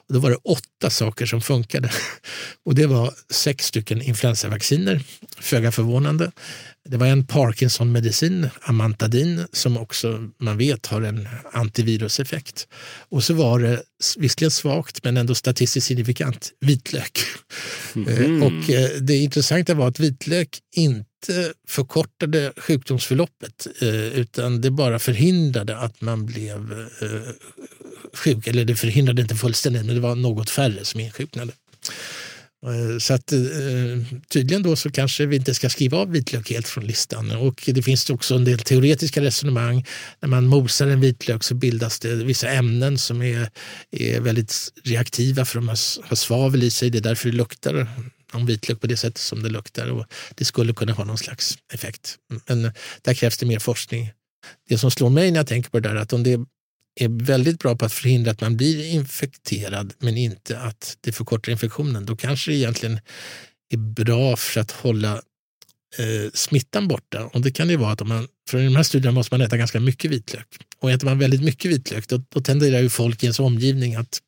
Och 0.06 0.14
då 0.14 0.20
var 0.20 0.30
det 0.30 0.36
åtta 0.36 0.90
saker 0.90 1.26
som 1.26 1.40
funkade. 1.40 1.90
Och 2.64 2.74
det 2.74 2.86
var 2.86 3.14
sex 3.30 3.66
stycken 3.66 4.02
influensavacciner, 4.02 5.02
föga 5.40 5.72
förvånande. 5.72 6.32
Det 6.88 6.96
var 6.96 7.06
en 7.06 7.26
Parkinson-medicin, 7.26 8.48
amantadin, 8.60 9.46
som 9.52 9.76
också 9.76 10.30
man 10.40 10.58
vet 10.58 10.86
har 10.86 11.02
en 11.02 11.28
antiviruseffekt. 11.52 12.68
Och 13.08 13.24
så 13.24 13.34
var 13.34 13.60
det, 13.60 13.82
visserligen 14.16 14.50
svagt 14.50 15.04
men 15.04 15.16
ändå 15.16 15.34
statistiskt 15.34 15.86
signifikant, 15.86 16.52
vitlök. 16.60 17.18
Mm. 17.94 18.42
Och 18.42 18.70
eh, 18.70 18.90
det 19.00 19.16
intressanta 19.16 19.74
var 19.74 19.88
att 19.88 20.00
vitlök 20.00 20.58
inte 20.76 21.52
förkortade 21.68 22.52
sjukdomsförloppet 22.56 23.66
eh, 23.80 23.88
utan 23.94 24.60
det 24.60 24.70
bara 24.70 24.98
förhindrade 24.98 25.78
att 25.78 26.00
man 26.00 26.26
blev 26.26 26.88
sjuk. 28.14 28.46
Eller 28.46 28.64
det 28.64 28.76
förhindrade 28.76 29.22
inte 29.22 29.34
fullständigt 29.34 29.86
men 29.86 29.94
det 29.94 30.00
var 30.00 30.14
något 30.14 30.50
färre 30.50 30.84
som 30.84 31.00
insjuknade. 31.00 31.52
Eh, 32.64 32.98
så 32.98 33.14
att, 33.14 33.32
eh, 33.32 33.40
tydligen 34.28 34.62
då 34.62 34.76
så 34.76 34.90
kanske 34.90 35.26
vi 35.26 35.36
inte 35.36 35.54
ska 35.54 35.70
skriva 35.70 35.98
av 35.98 36.10
vitlök 36.10 36.50
helt 36.50 36.68
från 36.68 36.86
listan. 36.86 37.30
Och 37.30 37.62
det 37.66 37.82
finns 37.82 38.10
också 38.10 38.34
en 38.34 38.44
del 38.44 38.58
teoretiska 38.58 39.20
resonemang. 39.20 39.86
När 40.20 40.28
man 40.28 40.46
mosar 40.46 40.86
en 40.86 41.00
vitlök 41.00 41.44
så 41.44 41.54
bildas 41.54 42.00
det 42.00 42.14
vissa 42.14 42.48
ämnen 42.48 42.98
som 42.98 43.22
är, 43.22 43.50
är 43.90 44.20
väldigt 44.20 44.54
reaktiva 44.84 45.44
för 45.44 45.58
de 45.58 45.68
har 45.68 46.14
svavel 46.14 46.62
i 46.62 46.70
sig. 46.70 46.90
Det 46.90 46.98
är 46.98 47.02
därför 47.02 47.30
det 47.30 47.36
luktar 47.36 47.86
om 48.32 48.46
vitlök 48.46 48.80
på 48.80 48.86
det 48.86 48.96
sättet 48.96 49.18
som 49.18 49.42
det 49.42 49.48
luktar. 49.48 49.90
Och 49.90 50.06
det 50.34 50.44
skulle 50.44 50.74
kunna 50.74 50.92
ha 50.92 51.04
någon 51.04 51.18
slags 51.18 51.58
effekt. 51.72 52.16
Men 52.48 52.72
där 53.02 53.14
krävs 53.14 53.38
det 53.38 53.46
mer 53.46 53.58
forskning. 53.58 54.10
Det 54.68 54.78
som 54.78 54.90
slår 54.90 55.10
mig 55.10 55.30
när 55.30 55.38
jag 55.38 55.46
tänker 55.46 55.70
på 55.70 55.80
det 55.80 55.88
där 55.88 55.96
är 55.96 56.00
att 56.00 56.12
om 56.12 56.22
det 56.22 56.38
är 57.00 57.24
väldigt 57.24 57.58
bra 57.58 57.76
på 57.76 57.84
att 57.84 57.92
förhindra 57.92 58.30
att 58.30 58.40
man 58.40 58.56
blir 58.56 58.86
infekterad 58.86 59.94
men 59.98 60.16
inte 60.16 60.60
att 60.60 60.96
det 61.00 61.12
förkortar 61.12 61.52
infektionen, 61.52 62.06
då 62.06 62.16
kanske 62.16 62.50
det 62.50 62.56
egentligen 62.56 63.00
är 63.70 63.76
bra 63.76 64.36
för 64.36 64.60
att 64.60 64.70
hålla 64.70 65.22
eh, 65.98 66.30
smittan 66.34 66.88
borta. 66.88 67.24
Och 67.24 67.40
det 67.40 67.50
kan 67.50 67.68
det 67.68 67.76
vara 67.76 67.92
att 67.92 68.00
om 68.00 68.08
man, 68.08 68.28
för 68.50 68.58
i 68.58 68.64
de 68.64 68.76
här 68.76 68.82
studierna 68.82 69.14
måste 69.14 69.34
man 69.34 69.40
äta 69.40 69.56
ganska 69.56 69.80
mycket 69.80 70.10
vitlök. 70.10 70.46
Och 70.78 70.90
äter 70.90 71.06
man 71.06 71.18
väldigt 71.18 71.42
mycket 71.42 71.70
vitlök 71.70 72.08
då, 72.08 72.22
då 72.28 72.40
tenderar 72.40 72.80
ju 72.80 72.90
folk 72.90 73.22
i 73.22 73.26
ens 73.26 73.40
omgivning 73.40 73.94
att 73.94 74.22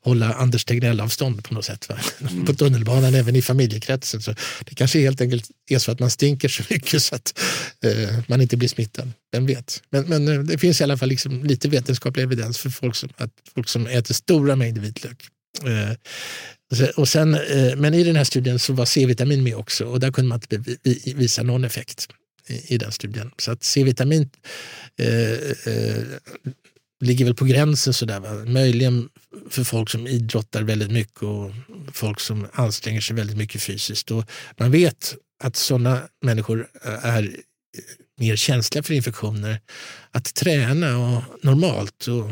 hålla 0.00 0.34
Anders 0.34 0.64
Tegnell-avstånd 0.64 1.44
på 1.44 1.54
något 1.54 1.64
sätt. 1.64 1.90
Mm. 2.20 2.44
På 2.44 2.54
tunnelbanan, 2.54 3.14
även 3.14 3.36
i 3.36 3.42
familjekretsen. 3.42 4.22
Så 4.22 4.34
det 4.64 4.74
kanske 4.74 4.98
helt 5.00 5.20
enkelt 5.20 5.50
är 5.70 5.78
så 5.78 5.92
att 5.92 6.00
man 6.00 6.10
stinker 6.10 6.48
så 6.48 6.62
mycket 6.70 7.02
så 7.02 7.14
att 7.14 7.38
eh, 7.84 8.18
man 8.28 8.40
inte 8.40 8.56
blir 8.56 8.68
smittad. 8.68 9.12
Vem 9.32 9.46
vet? 9.46 9.82
Men, 9.90 10.04
men 10.04 10.28
eh, 10.28 10.38
det 10.38 10.58
finns 10.58 10.80
i 10.80 10.84
alla 10.84 10.96
fall 10.96 11.08
liksom 11.08 11.44
lite 11.44 11.68
vetenskaplig 11.68 12.22
evidens 12.22 12.58
för 12.58 12.70
folk 12.70 12.96
som, 12.96 13.08
att 13.16 13.30
folk 13.54 13.68
som 13.68 13.86
äter 13.86 14.14
stora 14.14 14.56
mängder 14.56 14.82
vitlök 14.82 15.30
Eh, 15.64 16.88
och 16.96 17.08
sen, 17.08 17.34
eh, 17.34 17.76
men 17.76 17.94
i 17.94 18.04
den 18.04 18.16
här 18.16 18.24
studien 18.24 18.58
så 18.58 18.72
var 18.72 18.84
C-vitamin 18.84 19.42
med 19.42 19.56
också 19.56 19.84
och 19.84 20.00
där 20.00 20.12
kunde 20.12 20.28
man 20.28 20.40
inte 20.50 20.76
visa 21.14 21.42
någon 21.42 21.64
effekt 21.64 22.08
i 22.48 22.78
den 22.78 22.92
studien. 22.92 23.30
Så 23.38 23.50
att 23.52 23.64
C-vitamin 23.64 24.30
eh, 24.98 25.32
eh, 25.74 26.02
ligger 27.00 27.24
väl 27.24 27.34
på 27.34 27.44
gränsen 27.44 27.94
sådär. 27.94 28.20
Va? 28.20 28.32
Möjligen 28.46 29.08
för 29.50 29.64
folk 29.64 29.90
som 29.90 30.06
idrottar 30.06 30.62
väldigt 30.62 30.90
mycket 30.90 31.22
och 31.22 31.52
folk 31.92 32.20
som 32.20 32.46
anstränger 32.52 33.00
sig 33.00 33.16
väldigt 33.16 33.36
mycket 33.36 33.62
fysiskt. 33.62 34.10
Och 34.10 34.24
man 34.56 34.70
vet 34.70 35.16
att 35.44 35.56
sådana 35.56 36.02
människor 36.22 36.68
eh, 36.84 37.04
är 37.04 37.36
mer 38.18 38.36
känsliga 38.36 38.82
för 38.82 38.94
infektioner. 38.94 39.60
Att 40.10 40.34
träna 40.34 40.98
och 40.98 41.22
normalt 41.42 42.06
och 42.06 42.30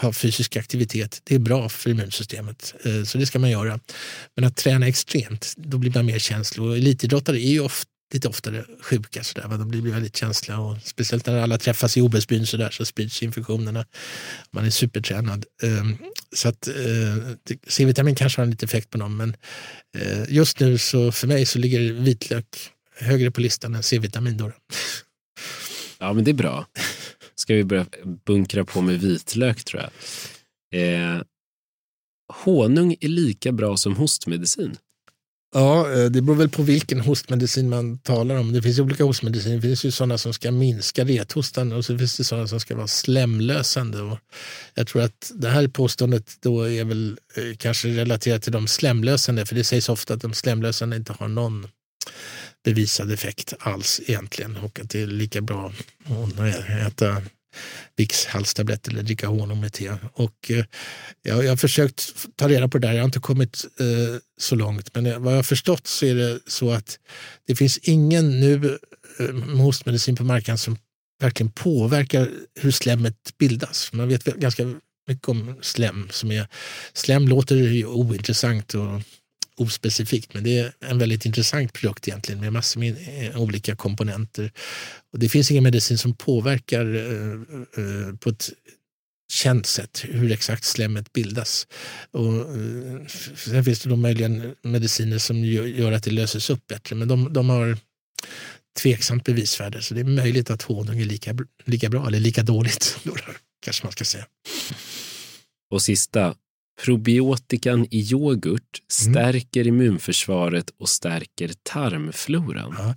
ha 0.00 0.12
fysisk 0.12 0.56
aktivitet, 0.56 1.20
det 1.24 1.34
är 1.34 1.38
bra 1.38 1.68
för 1.68 1.90
immunsystemet. 1.90 2.74
Eh, 2.84 3.02
så 3.02 3.18
det 3.18 3.26
ska 3.26 3.38
man 3.38 3.50
göra. 3.50 3.80
Men 4.36 4.44
att 4.44 4.56
träna 4.56 4.88
extremt, 4.88 5.54
då 5.56 5.78
blir 5.78 5.92
man 5.94 6.06
mer 6.06 6.18
känslig. 6.18 6.66
Och 6.66 6.76
elitidrottare 6.76 7.40
är 7.40 7.50
ju 7.50 7.60
ofta 7.60 7.90
lite 8.14 8.28
oftare 8.28 8.64
sjuka. 8.80 9.24
Så 9.24 9.40
där, 9.40 9.48
De 9.48 9.68
blir 9.68 9.80
väldigt 9.80 10.16
känsliga 10.16 10.58
och 10.58 10.76
speciellt 10.84 11.26
när 11.26 11.38
alla 11.38 11.58
träffas 11.58 11.96
i 11.96 12.00
OS-byn 12.00 12.46
så, 12.46 12.56
där, 12.56 12.70
så 12.70 12.84
sprids 12.84 13.22
infektionerna. 13.22 13.84
Man 14.50 14.64
är 14.64 14.70
supertränad. 14.70 15.44
Ehm, 15.62 15.96
så 16.32 16.48
att 16.48 16.68
eh, 16.68 17.54
C-vitamin 17.66 18.14
kanske 18.14 18.40
har 18.40 18.44
en 18.44 18.50
liten 18.50 18.66
effekt 18.66 18.90
på 18.90 18.98
dem 18.98 19.16
men 19.16 19.36
eh, 19.98 20.24
just 20.28 20.60
nu 20.60 20.78
så 20.78 21.12
för 21.12 21.26
mig 21.26 21.46
så 21.46 21.58
ligger 21.58 21.92
vitlök 21.92 22.46
högre 22.98 23.30
på 23.30 23.40
listan 23.40 23.74
än 23.74 23.82
C-vitamin. 23.82 24.36
Då. 24.36 24.52
Ja, 25.98 26.12
men 26.12 26.24
det 26.24 26.30
är 26.30 26.34
bra. 26.34 26.66
Ska 27.36 27.54
vi 27.54 27.64
börja 27.64 27.86
bunkra 28.26 28.64
på 28.64 28.80
med 28.80 29.00
vitlök 29.00 29.64
tror 29.64 29.82
jag. 29.82 29.90
Eh, 30.80 31.22
honung 32.44 32.96
är 33.00 33.08
lika 33.08 33.52
bra 33.52 33.76
som 33.76 33.96
hostmedicin. 33.96 34.76
Ja, 35.54 35.92
eh, 35.92 36.04
det 36.04 36.22
beror 36.22 36.36
väl 36.36 36.48
på 36.48 36.62
vilken 36.62 37.00
hostmedicin 37.00 37.68
man 37.68 37.98
talar 37.98 38.36
om. 38.36 38.52
Det 38.52 38.62
finns 38.62 38.78
olika 38.78 39.04
hostmediciner. 39.04 39.56
Det 39.56 39.62
finns 39.62 39.84
ju 39.84 39.90
sådana 39.90 40.18
som 40.18 40.32
ska 40.32 40.52
minska 40.52 41.04
rethostan 41.04 41.72
och 41.72 41.84
så 41.84 41.98
finns 41.98 42.16
det 42.16 42.24
sådana 42.24 42.48
som 42.48 42.60
ska 42.60 42.76
vara 42.76 42.86
slemlösande. 42.86 44.00
Och 44.00 44.18
jag 44.74 44.86
tror 44.86 45.02
att 45.02 45.32
det 45.34 45.48
här 45.48 45.68
påståendet 45.68 46.36
då 46.40 46.70
är 46.70 46.84
väl 46.84 47.18
eh, 47.36 47.56
kanske 47.56 47.88
relaterat 47.88 48.42
till 48.42 48.52
de 48.52 48.66
slemlösande, 48.66 49.46
för 49.46 49.54
det 49.54 49.64
sägs 49.64 49.88
ofta 49.88 50.14
att 50.14 50.20
de 50.20 50.34
slemlösande 50.34 50.96
inte 50.96 51.12
har 51.12 51.28
någon 51.28 51.68
bevisad 52.66 53.12
effekt 53.12 53.54
alls 53.58 54.00
egentligen 54.06 54.56
och 54.56 54.80
att 54.80 54.90
det 54.90 55.02
är 55.02 55.06
lika 55.06 55.40
bra 55.40 55.72
att 56.04 56.68
äta 56.86 57.22
Vicks 57.96 58.26
halstablett 58.26 58.88
eller 58.88 59.02
dricka 59.02 59.26
honung 59.26 59.60
med 59.60 59.72
te. 59.72 59.92
Och, 60.12 60.50
eh, 60.50 60.64
jag, 61.22 61.44
jag 61.44 61.48
har 61.48 61.56
försökt 61.56 62.14
ta 62.36 62.48
reda 62.48 62.68
på 62.68 62.78
det 62.78 62.86
där, 62.86 62.94
jag 62.94 63.00
har 63.00 63.04
inte 63.04 63.20
kommit 63.20 63.64
eh, 63.80 64.20
så 64.38 64.54
långt. 64.54 64.94
Men 64.94 65.06
eh, 65.06 65.18
vad 65.18 65.32
jag 65.32 65.38
har 65.38 65.42
förstått 65.42 65.86
så 65.86 66.06
är 66.06 66.14
det 66.14 66.40
så 66.46 66.70
att 66.70 66.98
det 67.46 67.56
finns 67.56 67.78
ingen 67.78 68.40
nu 68.40 68.78
eh, 69.18 69.56
hostmedicin 69.56 70.16
på 70.16 70.24
marknaden 70.24 70.58
som 70.58 70.78
verkligen 71.20 71.52
påverkar 71.52 72.30
hur 72.60 72.70
slemmet 72.70 73.38
bildas. 73.38 73.92
Man 73.92 74.08
vet 74.08 74.24
ganska 74.24 74.74
mycket 75.08 75.28
om 75.28 75.54
slem. 75.60 76.08
Som 76.10 76.30
är, 76.30 76.48
slem 76.92 77.28
låter 77.28 77.56
ju 77.56 77.86
ointressant 77.86 78.74
och 78.74 79.00
ospecifikt, 79.56 80.34
men 80.34 80.44
det 80.44 80.58
är 80.58 80.72
en 80.80 80.98
väldigt 80.98 81.26
intressant 81.26 81.72
produkt 81.72 82.08
egentligen 82.08 82.40
med 82.40 82.52
massor 82.52 82.80
med 82.80 82.96
eh, 83.08 83.40
olika 83.40 83.76
komponenter. 83.76 84.52
Och 85.12 85.18
det 85.18 85.28
finns 85.28 85.50
ingen 85.50 85.64
medicin 85.64 85.98
som 85.98 86.14
påverkar 86.14 86.94
eh, 86.94 87.32
eh, 87.84 88.16
på 88.16 88.30
ett 88.30 88.50
känt 89.32 89.66
sätt 89.66 90.04
hur 90.08 90.32
exakt 90.32 90.64
slemmet 90.64 91.12
bildas. 91.12 91.66
Och, 92.10 92.34
eh, 92.34 93.06
sen 93.36 93.64
finns 93.64 93.80
det 93.80 93.88
då 93.88 93.96
möjligen 93.96 94.54
mediciner 94.62 95.18
som 95.18 95.44
gör 95.44 95.92
att 95.92 96.02
det 96.02 96.10
löses 96.10 96.50
upp 96.50 96.66
bättre, 96.66 96.96
men 96.96 97.08
de, 97.08 97.32
de 97.32 97.48
har 97.48 97.78
tveksamt 98.82 99.24
bevisvärde. 99.24 99.82
Så 99.82 99.94
det 99.94 100.00
är 100.00 100.04
möjligt 100.04 100.50
att 100.50 100.62
honung 100.62 101.00
är 101.00 101.04
lika, 101.04 101.36
lika 101.64 101.88
bra 101.88 102.06
eller 102.06 102.20
lika 102.20 102.42
dåligt. 102.42 102.98
Kanske 103.64 103.84
man 103.84 103.92
ska 103.92 104.04
säga. 104.04 104.26
Och 105.70 105.82
sista, 105.82 106.34
Probiotikan 106.84 107.86
i 107.90 108.00
yoghurt 108.00 108.52
mm. 108.52 109.14
stärker 109.14 109.60
mm. 109.60 109.74
immunförsvaret 109.74 110.70
och 110.78 110.88
stärker 110.88 111.50
tarmfloran. 111.62 112.74
Ja. 112.78 112.94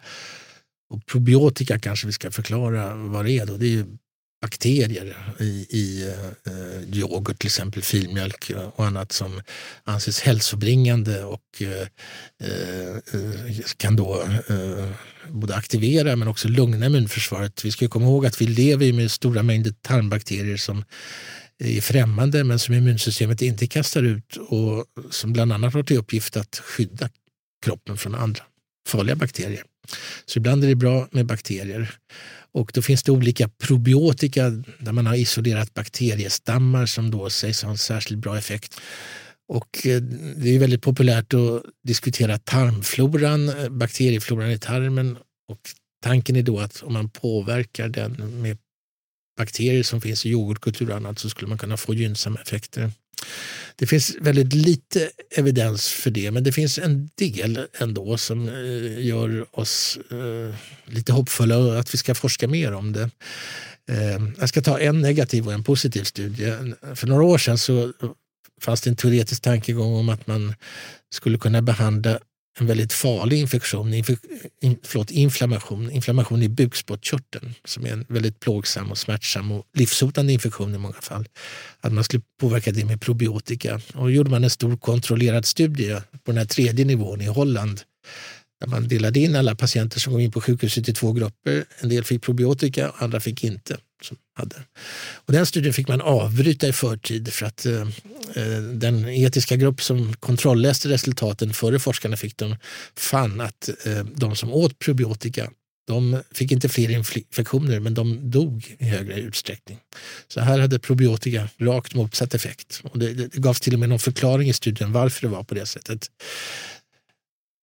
Och 0.89 1.05
probiotika 1.05 1.79
kanske 1.79 2.07
vi 2.07 2.13
ska 2.13 2.31
förklara 2.31 2.95
vad 2.95 3.25
det 3.25 3.31
är. 3.31 3.45
Då. 3.45 3.57
Det 3.57 3.79
är 3.79 3.85
bakterier 4.41 5.17
i, 5.39 5.67
i 5.69 6.13
eh, 6.47 6.97
yoghurt, 6.97 7.39
till 7.39 7.47
exempel 7.47 7.81
filmjölk 7.81 8.51
och 8.75 8.85
annat 8.85 9.11
som 9.11 9.41
anses 9.83 10.19
hälsobringande 10.19 11.23
och 11.23 11.61
eh, 11.61 11.87
eh, 12.49 12.97
kan 13.77 13.95
då 13.95 14.23
eh, 14.49 14.89
både 15.29 15.55
aktivera 15.55 16.15
men 16.15 16.27
också 16.27 16.47
lugna 16.47 16.85
immunförsvaret. 16.85 17.65
Vi 17.65 17.71
ska 17.71 17.87
komma 17.87 18.05
ihåg 18.05 18.25
att 18.25 18.41
vi 18.41 18.45
lever 18.45 18.93
med 18.93 19.11
stora 19.11 19.43
mängder 19.43 19.73
tarmbakterier 19.81 20.57
som 20.57 20.83
är 21.59 21.81
främmande 21.81 22.43
men 22.43 22.59
som 22.59 22.75
immunsystemet 22.75 23.41
inte 23.41 23.67
kastar 23.67 24.03
ut 24.03 24.37
och 24.37 24.85
som 25.09 25.33
bland 25.33 25.53
annat 25.53 25.73
har 25.73 25.83
till 25.83 25.97
uppgift 25.97 26.37
att 26.37 26.61
skydda 26.65 27.09
kroppen 27.65 27.97
från 27.97 28.15
andra 28.15 28.43
farliga 28.87 29.15
bakterier. 29.15 29.63
Så 30.25 30.39
ibland 30.39 30.63
är 30.63 30.67
det 30.67 30.75
bra 30.75 31.07
med 31.11 31.25
bakterier. 31.25 31.91
Och 32.51 32.71
då 32.73 32.81
finns 32.81 33.03
det 33.03 33.11
olika 33.11 33.49
probiotika 33.49 34.49
där 34.79 34.91
man 34.91 35.07
har 35.07 35.15
isolerat 35.15 35.73
bakteriestammar 35.73 36.85
som 36.85 37.11
då 37.11 37.29
sägs 37.29 37.63
ha 37.63 37.69
en 37.69 37.77
särskilt 37.77 38.19
bra 38.19 38.37
effekt. 38.37 38.81
Och 39.47 39.87
eh, 39.87 40.01
det 40.35 40.49
är 40.55 40.59
väldigt 40.59 40.81
populärt 40.81 41.33
att 41.33 41.63
diskutera 41.87 42.37
tarmfloran, 42.37 43.49
eh, 43.49 43.69
bakteriefloran 43.69 44.51
i 44.51 44.59
tarmen. 44.59 45.17
Och 45.51 45.59
tanken 46.03 46.35
är 46.35 46.43
då 46.43 46.59
att 46.59 46.83
om 46.83 46.93
man 46.93 47.09
påverkar 47.09 47.89
den 47.89 48.41
med 48.41 48.57
bakterier 49.39 49.83
som 49.83 50.01
finns 50.01 50.25
i 50.25 50.29
yoghurtkultur 50.29 50.89
och 50.89 50.95
annat 50.95 51.19
så 51.19 51.29
skulle 51.29 51.49
man 51.49 51.57
kunna 51.57 51.77
få 51.77 51.93
gynnsamma 51.93 52.39
effekter. 52.41 52.91
Det 53.75 53.87
finns 53.87 54.15
väldigt 54.21 54.53
lite 54.53 55.09
evidens 55.31 55.87
för 55.87 56.11
det, 56.11 56.31
men 56.31 56.43
det 56.43 56.51
finns 56.51 56.77
en 56.77 57.09
del 57.15 57.67
ändå 57.79 58.17
som 58.17 58.49
eh, 58.49 59.05
gör 59.05 59.45
oss 59.51 59.99
eh, 60.11 60.55
lite 60.85 61.13
hoppfulla 61.13 61.79
att 61.79 61.93
vi 61.93 61.97
ska 61.97 62.15
forska 62.15 62.47
mer 62.47 62.73
om 62.73 62.93
det. 62.93 63.09
Eh, 63.89 64.19
jag 64.39 64.49
ska 64.49 64.61
ta 64.61 64.79
en 64.79 65.01
negativ 65.01 65.47
och 65.47 65.53
en 65.53 65.63
positiv 65.63 66.03
studie. 66.03 66.53
För 66.95 67.07
några 67.07 67.23
år 67.23 67.37
sedan 67.37 67.57
så 67.57 67.93
fanns 68.61 68.81
det 68.81 68.89
en 68.89 68.95
teoretisk 68.95 69.41
tankegång 69.41 69.93
om 69.95 70.09
att 70.09 70.27
man 70.27 70.53
skulle 71.13 71.37
kunna 71.37 71.61
behandla 71.61 72.19
en 72.59 72.67
väldigt 72.67 72.93
farlig 72.93 73.39
infektion, 73.39 73.93
inf 73.93 74.09
in, 74.61 74.77
förlåt, 74.83 75.11
inflammation, 75.11 75.91
inflammation 75.91 76.43
i 76.43 76.49
bukspottkörteln 76.49 77.53
som 77.65 77.85
är 77.85 77.91
en 77.91 78.05
väldigt 78.09 78.39
plågsam 78.39 78.91
och 78.91 78.97
smärtsam 78.97 79.51
och 79.51 79.65
livshotande 79.73 80.33
infektion 80.33 80.75
i 80.75 80.77
många 80.77 81.01
fall. 81.01 81.25
Att 81.81 81.93
man 81.93 82.03
skulle 82.03 82.23
påverka 82.39 82.71
det 82.71 82.85
med 82.85 83.01
probiotika. 83.01 83.81
Och 83.93 84.03
då 84.03 84.11
gjorde 84.11 84.29
man 84.29 84.43
en 84.43 84.49
stor 84.49 84.77
kontrollerad 84.77 85.45
studie 85.45 85.95
på 85.95 86.31
den 86.31 86.37
här 86.37 86.45
tredje 86.45 86.85
nivån 86.85 87.21
i 87.21 87.25
Holland 87.25 87.81
där 88.59 88.67
man 88.67 88.87
delade 88.87 89.19
in 89.19 89.35
alla 89.35 89.55
patienter 89.55 89.99
som 89.99 90.13
kom 90.13 90.21
in 90.21 90.31
på 90.31 90.41
sjukhuset 90.41 90.89
i 90.89 90.93
två 90.93 91.13
grupper. 91.13 91.65
En 91.79 91.89
del 91.89 92.03
fick 92.03 92.21
probiotika 92.21 92.91
andra 92.97 93.19
fick 93.19 93.43
inte. 93.43 93.77
Som 94.01 94.17
hade. 94.33 94.55
Och 95.13 95.33
den 95.33 95.45
studien 95.45 95.73
fick 95.73 95.87
man 95.87 96.01
avbryta 96.01 96.67
i 96.67 96.73
förtid 96.73 97.33
för 97.33 97.45
att 97.45 97.65
eh, 97.65 97.81
eh 98.35 98.61
den 98.73 99.09
etiska 99.09 99.55
grupp 99.55 99.81
som 99.81 100.13
kontrollläste 100.13 100.89
resultaten 100.89 101.53
före 101.53 101.79
forskarna 101.79 102.17
fick 102.17 102.37
dem 102.37 102.55
fann 102.97 103.41
att 103.41 103.69
eh, 103.85 104.03
de 104.15 104.35
som 104.35 104.53
åt 104.53 104.79
probiotika 104.79 105.49
de 105.89 106.21
fick 106.31 106.51
inte 106.51 106.69
fler 106.69 106.89
infektioner 106.89 107.79
men 107.79 107.93
de 107.93 108.31
dog 108.31 108.75
i 108.79 108.85
högre 108.85 109.19
utsträckning. 109.19 109.79
Så 110.27 110.39
här 110.39 110.59
hade 110.59 110.79
probiotika 110.79 111.49
rakt 111.57 111.95
motsatt 111.95 112.33
effekt. 112.33 112.81
Och 112.83 112.99
det, 112.99 113.13
det 113.13 113.35
gavs 113.35 113.59
till 113.59 113.73
och 113.73 113.79
med 113.79 113.89
någon 113.89 113.99
förklaring 113.99 114.49
i 114.49 114.53
studien 114.53 114.91
varför 114.91 115.21
det 115.21 115.27
var 115.27 115.43
på 115.43 115.55
det 115.55 115.65
sättet. 115.65 116.07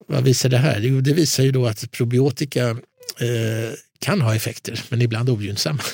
Vad 0.08 0.24
visar 0.24 0.48
det 0.48 0.58
här? 0.58 0.80
Jo, 0.80 1.00
det 1.00 1.12
visar 1.12 1.42
ju 1.42 1.52
då 1.52 1.66
att 1.66 1.90
probiotika 1.90 2.76
Eh, 3.20 3.72
kan 3.98 4.20
ha 4.20 4.34
effekter, 4.34 4.84
men 4.88 5.02
ibland 5.02 5.30
ogynnsamma. 5.30 5.82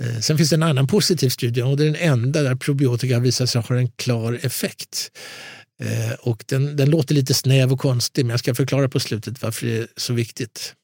Eh, 0.00 0.20
sen 0.20 0.36
finns 0.36 0.50
det 0.50 0.56
en 0.56 0.62
annan 0.62 0.86
positiv 0.86 1.28
studie 1.28 1.62
och 1.62 1.76
det 1.76 1.82
är 1.82 1.86
den 1.86 2.12
enda 2.12 2.42
där 2.42 2.54
probiotika 2.54 3.18
visar 3.18 3.46
sig 3.46 3.62
ha 3.62 3.76
en 3.76 3.88
klar 3.88 4.38
effekt. 4.42 5.10
Eh, 5.80 6.12
och 6.20 6.44
den, 6.46 6.76
den 6.76 6.90
låter 6.90 7.14
lite 7.14 7.34
snäv 7.34 7.72
och 7.72 7.80
konstig, 7.80 8.24
men 8.24 8.30
jag 8.30 8.40
ska 8.40 8.54
förklara 8.54 8.88
på 8.88 9.00
slutet 9.00 9.42
varför 9.42 9.66
det 9.66 9.76
är 9.76 9.86
så 9.96 10.12
viktigt. 10.12 10.74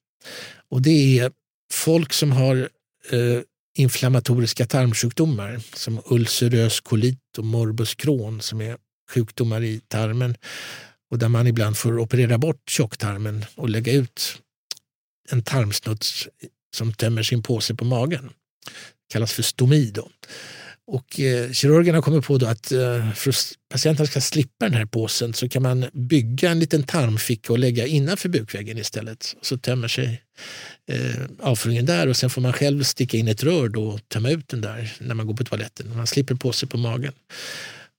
Och 0.70 0.82
det 0.82 1.18
är 1.18 1.32
folk 1.72 2.12
som 2.12 2.32
har 2.32 2.56
eh, 3.10 3.40
inflammatoriska 3.76 4.66
tarmsjukdomar 4.66 5.60
som 5.74 6.02
ulcerös 6.06 6.80
kolit 6.80 7.38
och 7.38 7.44
morbus 7.44 7.94
Crohn 7.94 8.40
som 8.40 8.60
är 8.60 8.76
sjukdomar 9.10 9.62
i 9.62 9.80
tarmen 9.88 10.36
och 11.10 11.18
där 11.18 11.28
man 11.28 11.46
ibland 11.46 11.76
får 11.76 11.98
operera 11.98 12.38
bort 12.38 12.70
tjocktarmen 12.70 13.44
och 13.54 13.68
lägga 13.68 13.92
ut 13.92 14.38
en 15.30 15.42
tarmsnuts 15.42 16.28
som 16.74 16.92
tömmer 16.92 17.22
sin 17.22 17.42
påse 17.42 17.74
på 17.74 17.84
magen. 17.84 18.24
Det 18.26 19.12
kallas 19.12 19.32
för 19.32 19.42
stomi. 19.42 19.90
Då. 19.94 20.08
Och 20.86 21.20
eh, 21.20 21.52
kirurgerna 21.52 22.02
kommer 22.02 22.20
på 22.20 22.38
då 22.38 22.46
att 22.46 22.72
eh, 22.72 23.12
för 23.12 23.30
att 23.30 23.52
patienten 23.70 24.06
ska 24.06 24.20
slippa 24.20 24.64
den 24.68 24.74
här 24.74 24.86
påsen 24.86 25.34
så 25.34 25.48
kan 25.48 25.62
man 25.62 25.86
bygga 25.92 26.50
en 26.50 26.58
liten 26.58 26.82
tarmficka 26.82 27.52
och 27.52 27.58
lägga 27.58 27.86
innanför 27.86 28.28
bukväggen 28.28 28.78
istället. 28.78 29.36
Så 29.42 29.58
tömmer 29.58 29.88
sig 29.88 30.22
eh, 30.90 31.24
avföringen 31.40 31.86
där 31.86 32.08
och 32.08 32.16
sen 32.16 32.30
får 32.30 32.40
man 32.40 32.52
själv 32.52 32.82
sticka 32.82 33.16
in 33.16 33.28
ett 33.28 33.42
rör 33.42 33.68
då 33.68 33.86
och 33.86 34.08
tömma 34.08 34.30
ut 34.30 34.48
den 34.48 34.60
där 34.60 34.92
när 34.98 35.14
man 35.14 35.26
går 35.26 35.34
på 35.34 35.44
toaletten. 35.44 35.96
Man 35.96 36.06
slipper 36.06 36.34
påse 36.34 36.66
på 36.66 36.78
magen. 36.78 37.12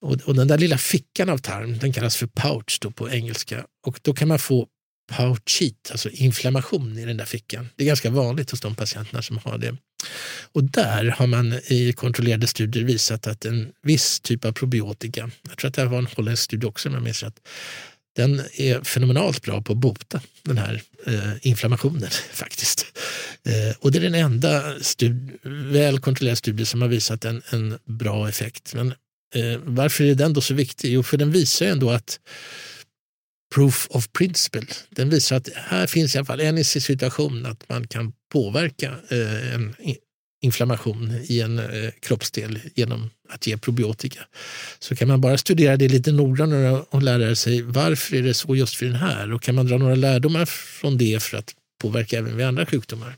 Och, 0.02 0.22
och, 0.26 0.36
den 0.36 0.48
där 0.48 0.58
lilla 0.58 0.78
fickan 0.78 1.30
av 1.30 1.38
tarm 1.38 1.78
den 1.78 1.94
kallas 1.94 2.16
för 2.16 2.28
pouch 2.28 2.80
då 2.82 2.92
på 2.92 3.10
engelska. 3.10 3.66
Och 3.88 4.00
då 4.02 4.14
kan 4.14 4.28
man 4.28 4.40
få 4.40 4.68
pouchit, 5.08 5.90
alltså 5.92 6.10
inflammation 6.10 6.98
i 6.98 7.06
den 7.06 7.18
där 7.18 7.26
fickan. 7.26 7.70
Det 7.76 7.84
är 7.84 7.88
ganska 7.88 8.10
vanligt 8.10 8.52
hos 8.52 8.62
de 8.62 8.76
patienterna 8.76 9.22
som 9.22 9.38
har 9.38 9.58
det. 9.58 9.76
Och 10.52 10.64
där 10.64 11.06
har 11.06 11.28
man 11.28 11.54
i 11.54 11.94
kontrollerade 11.94 12.48
studier 12.48 12.84
visat 12.84 13.28
att 13.28 13.46
en 13.46 13.72
viss 13.82 14.20
typ 14.20 14.46
av 14.46 14.52
probiotika, 14.52 15.30
jag 15.50 15.58
tror 15.58 15.68
att 15.70 15.76
det 15.76 15.82
här 15.82 15.90
var 15.90 15.98
en 15.98 16.08
holländsk 16.16 16.44
studie 16.44 16.66
också 16.66 16.90
men 16.90 16.94
jag 16.94 17.04
minns 17.04 17.24
den 18.16 18.42
är 18.54 18.84
fenomenalt 18.84 19.42
bra 19.42 19.62
på 19.62 19.74
att 19.74 19.80
bota 19.80 20.22
den 20.44 20.58
här 20.58 20.82
eh, 21.06 21.32
inflammationen 21.42 22.10
faktiskt. 22.32 22.86
Eh, 23.46 23.78
och 23.80 23.92
det 23.92 23.98
är 23.98 24.02
den 24.02 24.16
enda 24.16 24.80
stud 24.80 25.32
väl 25.72 26.00
kontrollerade 26.00 26.36
studie 26.36 26.66
som 26.66 26.82
har 26.82 26.90
visat 26.90 27.26
en, 27.26 27.42
en 27.50 27.80
bra 27.86 28.30
effekt. 28.30 28.74
Men 28.74 28.94
Eh, 29.36 29.60
varför 29.64 30.04
är 30.04 30.16
den 30.16 30.34
då 30.34 30.42
så 30.42 30.54
viktig? 30.54 30.94
Jo, 30.94 31.04
för 31.04 31.18
den 31.18 31.32
visar 31.32 31.66
ändå 31.66 31.92
att 31.92 32.20
proof 33.56 33.88
of 33.90 34.12
principle. 34.12 34.68
Den 34.90 35.10
visar 35.10 35.36
att 35.36 35.50
här 35.56 35.88
finns 35.88 36.16
i 36.16 36.18
alla 36.18 36.26
fall 36.26 36.40
en 36.40 36.66
situation 36.66 37.46
att 37.46 37.70
man 37.70 37.88
kan 37.88 38.14
påverka 38.32 38.96
eh, 39.10 39.54
en 39.54 39.76
inflammation 40.42 41.20
i 41.24 41.42
en 41.42 41.60
eh, 41.60 41.92
kroppsdel 42.00 42.60
genom 42.76 43.10
att 43.30 43.48
ge 43.48 43.58
probiotika. 43.58 44.20
Så 44.80 44.96
kan 44.96 45.08
man 45.08 45.22
bara 45.22 45.38
studera 45.38 45.78
det 45.78 45.88
lite 45.88 46.12
noggrannare 46.12 46.72
och 46.90 47.04
lära 47.04 47.36
sig 47.36 47.62
varför 47.62 48.16
är 48.16 48.22
det 48.22 48.34
så 48.34 48.56
just 48.56 48.76
för 48.76 48.86
den 48.86 48.96
här 48.96 49.34
och 49.34 49.42
kan 49.42 49.56
man 49.56 49.68
dra 49.68 49.78
några 49.78 49.96
lärdomar 49.96 50.46
från 50.46 50.98
det 50.98 51.24
för 51.24 51.38
att 51.38 51.54
påverka 51.82 52.18
även 52.18 52.38
vid 52.38 52.46
andra 52.46 52.66
sjukdomar. 52.66 53.16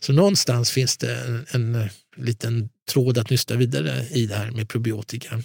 Så 0.00 0.12
någonstans 0.12 0.70
finns 0.70 0.96
det 0.96 1.14
en, 1.14 1.46
en 1.50 1.88
liten 2.16 2.68
tråd 2.92 3.18
att 3.18 3.30
nysta 3.30 3.56
vidare 3.56 4.06
i 4.10 4.26
det 4.26 4.34
här 4.34 4.50
med 4.50 4.68
probiotika. 4.68 5.42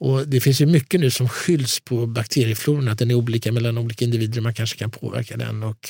Och 0.00 0.28
det 0.28 0.40
finns 0.40 0.60
ju 0.60 0.66
mycket 0.66 1.00
nu 1.00 1.10
som 1.10 1.28
skylls 1.28 1.80
på 1.80 2.06
bakteriefloran, 2.06 2.88
att 2.88 2.98
den 2.98 3.10
är 3.10 3.14
olika 3.14 3.52
mellan 3.52 3.78
olika 3.78 4.04
individer. 4.04 4.38
och 4.38 4.42
Man 4.42 4.54
kanske 4.54 4.78
kan 4.78 4.90
påverka 4.90 5.36
den. 5.36 5.62
Och 5.62 5.88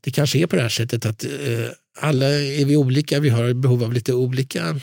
det 0.00 0.10
kanske 0.10 0.38
är 0.38 0.46
på 0.46 0.56
det 0.56 0.62
här 0.62 0.68
sättet 0.68 1.06
att 1.06 1.24
eh, 1.24 1.30
alla 1.98 2.26
är 2.26 2.64
vi 2.64 2.76
olika. 2.76 3.20
Vi 3.20 3.28
har 3.28 3.52
behov 3.52 3.84
av 3.84 3.92
lite 3.92 4.14
olika 4.14 4.80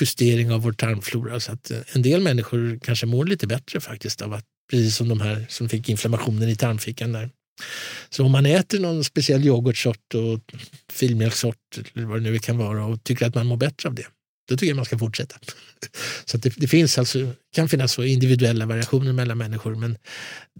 justering 0.00 0.52
av 0.52 0.62
vår 0.62 0.72
tarmflora. 0.72 1.40
Så 1.40 1.52
att 1.52 1.70
eh, 1.70 1.78
en 1.92 2.02
del 2.02 2.20
människor 2.20 2.78
kanske 2.82 3.06
mår 3.06 3.24
lite 3.24 3.46
bättre 3.46 3.80
faktiskt 3.80 4.22
av 4.22 4.32
att, 4.32 4.44
precis 4.70 4.96
som 4.96 5.08
de 5.08 5.20
här 5.20 5.46
som 5.48 5.68
fick 5.68 5.88
inflammationen 5.88 6.48
i 6.48 6.56
tarmfickan 6.56 7.12
där. 7.12 7.30
Så 8.10 8.24
om 8.24 8.32
man 8.32 8.46
äter 8.46 8.80
någon 8.80 9.04
speciell 9.04 9.46
yoghurtsort 9.46 10.14
och 10.14 10.40
filmjölkssort 10.92 11.56
eller 11.94 12.06
vad 12.06 12.22
det 12.22 12.30
nu 12.30 12.38
kan 12.38 12.58
vara 12.58 12.86
och 12.86 13.04
tycker 13.04 13.26
att 13.26 13.34
man 13.34 13.46
mår 13.46 13.56
bättre 13.56 13.88
av 13.88 13.94
det, 13.94 14.06
då 14.48 14.56
tycker 14.56 14.66
jag 14.66 14.76
man 14.76 14.84
ska 14.84 14.98
fortsätta. 14.98 15.36
Så 16.24 16.36
det, 16.36 16.54
det, 16.56 16.68
finns 16.68 16.98
alltså, 16.98 17.32
kan 17.54 17.68
finnas 17.68 17.92
så 17.92 18.02
individuella 18.02 18.66
variationer 18.66 19.12
mellan 19.12 19.38
människor 19.38 19.74
men 19.74 19.98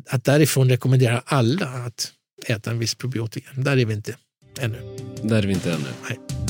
att 0.08 0.24
därifrån 0.24 0.68
rekommendera 0.68 1.22
alla 1.26 1.66
att 1.66 2.12
äta 2.46 2.70
en 2.70 2.78
viss 2.78 2.94
probiotika, 2.94 3.50
där 3.56 3.76
är 3.76 3.84
vi 3.84 3.94
inte 3.94 4.16
ännu. 4.58 4.96
Där 5.22 5.38
är 5.38 5.46
vi 5.46 5.52
inte 5.52 5.72
ännu. 5.72 5.88
Nej. 6.08 6.43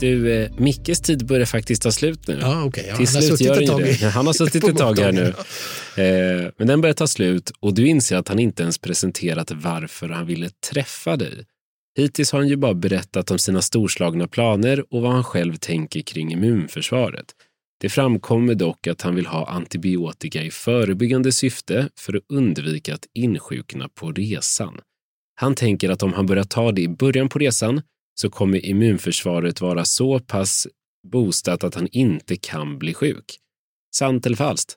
Du, 0.00 0.32
eh, 0.32 0.50
Mickes 0.56 1.00
tid 1.00 1.26
börjar 1.26 1.46
faktiskt 1.46 1.82
ta 1.82 1.92
slut 1.92 2.28
nu. 2.28 2.38
Ja, 2.40 2.64
okay. 2.64 2.84
ja, 2.86 2.96
Till 2.96 3.06
han 3.06 3.22
slut 3.22 3.40
gör 3.40 3.60
den 3.60 3.76
det. 3.76 4.08
Han 4.08 4.26
har 4.26 4.32
suttit 4.44 4.64
ett 4.64 4.76
tag 4.76 4.98
här 4.98 5.12
nu. 5.12 5.26
Eh, 6.02 6.52
men 6.56 6.68
den 6.68 6.80
börjar 6.80 6.94
ta 6.94 7.06
slut 7.06 7.52
och 7.60 7.74
du 7.74 7.86
inser 7.86 8.16
att 8.16 8.28
han 8.28 8.38
inte 8.38 8.62
ens 8.62 8.78
presenterat 8.78 9.50
varför 9.50 10.08
han 10.08 10.26
ville 10.26 10.50
träffa 10.70 11.16
dig. 11.16 11.44
Hittills 11.98 12.32
har 12.32 12.38
han 12.38 12.48
ju 12.48 12.56
bara 12.56 12.74
berättat 12.74 13.30
om 13.30 13.38
sina 13.38 13.62
storslagna 13.62 14.28
planer 14.28 14.84
och 14.90 15.02
vad 15.02 15.12
han 15.12 15.24
själv 15.24 15.56
tänker 15.56 16.00
kring 16.00 16.32
immunförsvaret. 16.32 17.26
Det 17.80 17.88
framkommer 17.88 18.54
dock 18.54 18.86
att 18.86 19.02
han 19.02 19.14
vill 19.14 19.26
ha 19.26 19.46
antibiotika 19.46 20.42
i 20.42 20.50
förebyggande 20.50 21.32
syfte 21.32 21.88
för 21.98 22.16
att 22.16 22.22
undvika 22.32 22.94
att 22.94 23.06
insjukna 23.14 23.88
på 23.88 24.12
resan. 24.12 24.80
Han 25.34 25.54
tänker 25.54 25.90
att 25.90 26.02
om 26.02 26.12
han 26.12 26.26
börjar 26.26 26.44
ta 26.44 26.72
det 26.72 26.82
i 26.82 26.88
början 26.88 27.28
på 27.28 27.38
resan 27.38 27.82
så 28.20 28.30
kommer 28.30 28.66
immunförsvaret 28.66 29.60
vara 29.60 29.84
så 29.84 30.20
pass 30.20 30.66
boostat 31.12 31.64
att 31.64 31.74
han 31.74 31.88
inte 31.92 32.36
kan 32.36 32.78
bli 32.78 32.94
sjuk. 32.94 33.38
Sant 33.94 34.26
eller 34.26 34.36
falskt? 34.36 34.76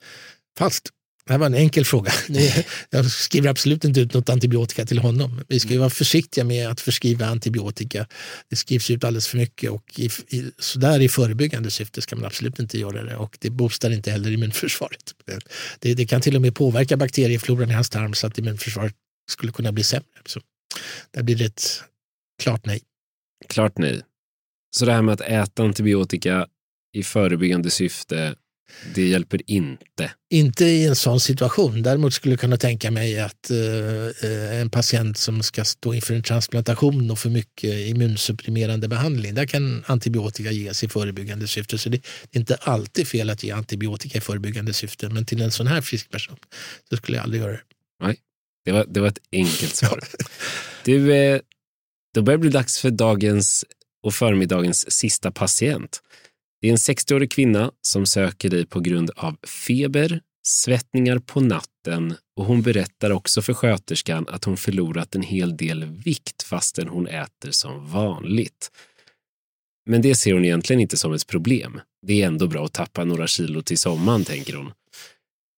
Falskt. 0.58 0.90
Det 1.30 1.34
här 1.34 1.40
var 1.40 1.46
en 1.46 1.54
enkel 1.54 1.86
fråga. 1.86 2.12
Jag 2.90 3.12
skriver 3.12 3.50
absolut 3.50 3.86
inte 3.86 4.00
ut 4.00 4.14
något 4.14 4.30
antibiotika 4.30 4.86
till 4.86 5.00
honom. 5.00 5.42
Vi 5.48 5.60
ska 5.60 5.70
ju 5.70 5.78
vara 5.78 5.90
försiktiga 5.90 6.44
med 6.44 6.68
att 6.68 6.82
förskriva 6.82 7.26
antibiotika. 7.26 8.08
Det 8.50 8.56
skrivs 8.56 8.90
ut 8.90 9.04
alldeles 9.04 9.28
för 9.28 9.38
mycket 9.38 9.72
och 9.72 10.00
i, 10.00 10.06
i, 10.06 10.52
sådär 10.60 11.00
i 11.00 11.10
förebyggande 11.10 11.72
syfte 11.72 12.02
ska 12.02 12.16
man 12.16 12.26
absolut 12.26 12.60
inte 12.60 12.80
göra 12.80 13.04
det 13.04 13.16
och 13.16 13.38
det 13.40 13.50
boostar 13.50 13.90
inte 13.90 14.12
heller 14.12 14.32
immunförsvaret. 14.32 15.16
Det, 15.80 15.94
det 15.94 16.06
kan 16.06 16.22
till 16.22 16.36
och 16.36 16.42
med 16.42 16.56
påverka 16.56 16.98
bakteriefloran 16.98 17.70
i 17.70 17.74
hans 17.74 17.90
tarm 17.90 18.14
så 18.14 18.28
att 18.28 18.38
immunförsvaret 18.38 18.94
skulle 19.32 19.52
kunna 19.52 19.72
bli 19.72 19.84
sämre. 19.84 20.06
Så 20.26 20.42
där 21.12 21.24
blir 21.24 21.36
det 21.36 21.46
ett 21.46 21.84
klart 22.44 22.66
nej. 22.66 22.82
Klart 23.48 23.78
nej. 23.78 24.02
Så 24.76 24.86
det 24.86 24.94
här 24.94 25.02
med 25.02 25.14
att 25.14 25.22
äta 25.22 25.64
antibiotika 25.64 26.48
i 26.94 27.04
förebyggande 27.04 27.70
syfte, 27.70 28.36
det 28.96 29.08
hjälper 29.08 29.42
inte? 29.52 30.12
Inte 30.30 30.66
i 30.66 30.86
en 30.86 30.96
sån 30.96 31.20
situation. 31.20 31.84
Däremot 31.84 32.14
skulle 32.14 32.34
jag 32.34 32.40
kunna 32.40 32.58
tänka 32.58 32.92
mig 32.92 33.20
att 33.20 33.52
eh, 33.52 34.62
en 34.62 34.70
patient 34.70 35.18
som 35.18 35.44
ska 35.44 35.64
stå 35.64 35.94
inför 35.94 36.14
en 36.14 36.24
transplantation 36.24 37.12
och 37.12 37.20
för 37.20 37.30
mycket 37.30 37.88
immunsupprimerande 37.88 38.88
behandling, 38.88 39.36
där 39.36 39.46
kan 39.46 39.84
antibiotika 39.88 40.52
ges 40.52 40.84
i 40.84 40.90
förebyggande 40.90 41.48
syfte. 41.48 41.78
Så 41.78 41.90
det 41.90 41.98
är 41.98 42.40
inte 42.40 42.56
alltid 42.56 43.08
fel 43.08 43.30
att 43.30 43.44
ge 43.44 43.52
antibiotika 43.52 44.18
i 44.18 44.22
förebyggande 44.22 44.74
syfte, 44.74 45.10
men 45.10 45.26
till 45.26 45.42
en 45.42 45.52
sån 45.52 45.68
här 45.68 45.82
frisk 45.82 46.10
person 46.10 46.38
så 46.90 46.98
skulle 46.98 47.18
jag 47.18 47.24
aldrig 47.24 47.42
göra 47.42 47.52
det. 47.52 47.62
Nej, 48.04 48.18
det 48.66 48.72
var, 48.72 48.86
det 48.90 49.00
var 49.00 49.08
ett 49.08 49.20
enkelt 49.32 49.76
svar. 49.76 50.00
du, 50.86 51.14
eh, 51.14 51.40
då 52.14 52.22
börjar 52.22 52.38
det 52.38 52.42
bli 52.42 52.50
dags 52.50 52.80
för 52.80 52.90
dagens 52.90 53.66
och 54.04 54.14
förmiddagens 54.14 54.92
sista 54.92 55.32
patient. 55.32 56.02
Det 56.62 56.68
är 56.68 56.72
en 56.72 56.78
60-årig 56.78 57.32
kvinna 57.32 57.72
som 57.82 58.06
söker 58.06 58.50
dig 58.50 58.66
på 58.66 58.80
grund 58.80 59.12
av 59.16 59.38
feber, 59.68 60.22
svettningar 60.48 61.20
på 61.20 61.42
natten 61.42 62.16
och 62.36 62.46
hon 62.46 62.62
berättar 62.62 63.12
också 63.12 63.42
för 63.42 63.54
sköterskan 63.54 64.26
att 64.30 64.44
hon 64.44 64.58
förlorat 64.58 65.16
en 65.16 65.22
hel 65.22 65.58
del 65.58 65.86
vikt 65.86 66.44
fastän 66.44 66.88
hon 66.88 67.08
äter 67.08 67.52
som 67.52 67.92
vanligt. 67.92 68.72
Men 69.86 70.02
det 70.02 70.16
ser 70.16 70.34
hon 70.34 70.46
egentligen 70.46 70.80
inte 70.80 70.98
som 70.98 71.14
ett 71.14 71.28
problem. 71.28 71.82
Det 72.08 72.22
är 72.22 72.28
ändå 72.28 72.48
bra 72.48 72.66
att 72.66 72.74
tappa 72.74 73.04
några 73.04 73.28
kilo 73.28 73.62
till 73.62 73.78
sommaren, 73.78 74.26
tänker 74.26 74.54
hon. 74.54 74.72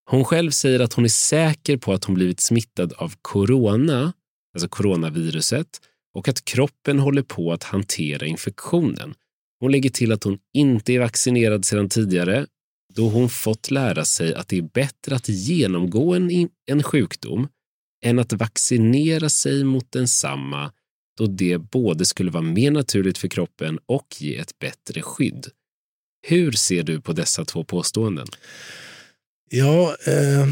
Hon 0.10 0.26
själv 0.26 0.52
säger 0.52 0.80
att 0.80 0.94
hon 0.94 1.06
är 1.06 1.10
säker 1.10 1.78
på 1.78 1.94
att 1.94 2.04
hon 2.04 2.16
blivit 2.16 2.40
smittad 2.40 2.94
av 2.94 3.14
corona, 3.22 4.14
alltså 4.54 4.70
coronaviruset, 4.70 5.68
och 6.14 6.28
att 6.28 6.46
kroppen 6.46 7.00
håller 7.00 7.24
på 7.24 7.54
att 7.54 7.64
hantera 7.64 8.26
infektionen. 8.26 9.14
Hon 9.60 9.72
lägger 9.72 9.90
till 9.90 10.12
att 10.12 10.24
hon 10.24 10.40
inte 10.54 10.94
är 10.94 11.00
vaccinerad 11.00 11.66
sedan 11.66 11.90
tidigare 11.90 12.46
då 12.94 13.10
hon 13.10 13.30
fått 13.30 13.72
lära 13.72 14.06
sig 14.06 14.34
att 14.36 14.48
det 14.48 14.58
är 14.58 14.62
bättre 14.62 15.16
att 15.16 15.30
genomgå 15.30 16.14
en, 16.14 16.50
en 16.66 16.84
sjukdom 16.84 17.48
än 18.06 18.20
att 18.20 18.34
vaccinera 18.34 19.30
sig 19.30 19.64
mot 19.64 19.92
densamma 19.92 20.72
då 21.18 21.26
det 21.26 21.58
både 21.58 22.06
skulle 22.06 22.32
vara 22.32 22.44
mer 22.44 22.72
naturligt 22.72 23.18
för 23.18 23.28
kroppen 23.28 23.80
och 23.86 24.08
ge 24.20 24.38
ett 24.38 24.60
bättre 24.60 25.02
skydd. 25.02 25.48
Hur 26.28 26.52
ser 26.52 26.84
du 26.84 27.02
på 27.02 27.14
dessa 27.14 27.46
två 27.46 27.64
påståenden? 27.64 28.28
Ja, 29.50 29.96
eh, 30.08 30.48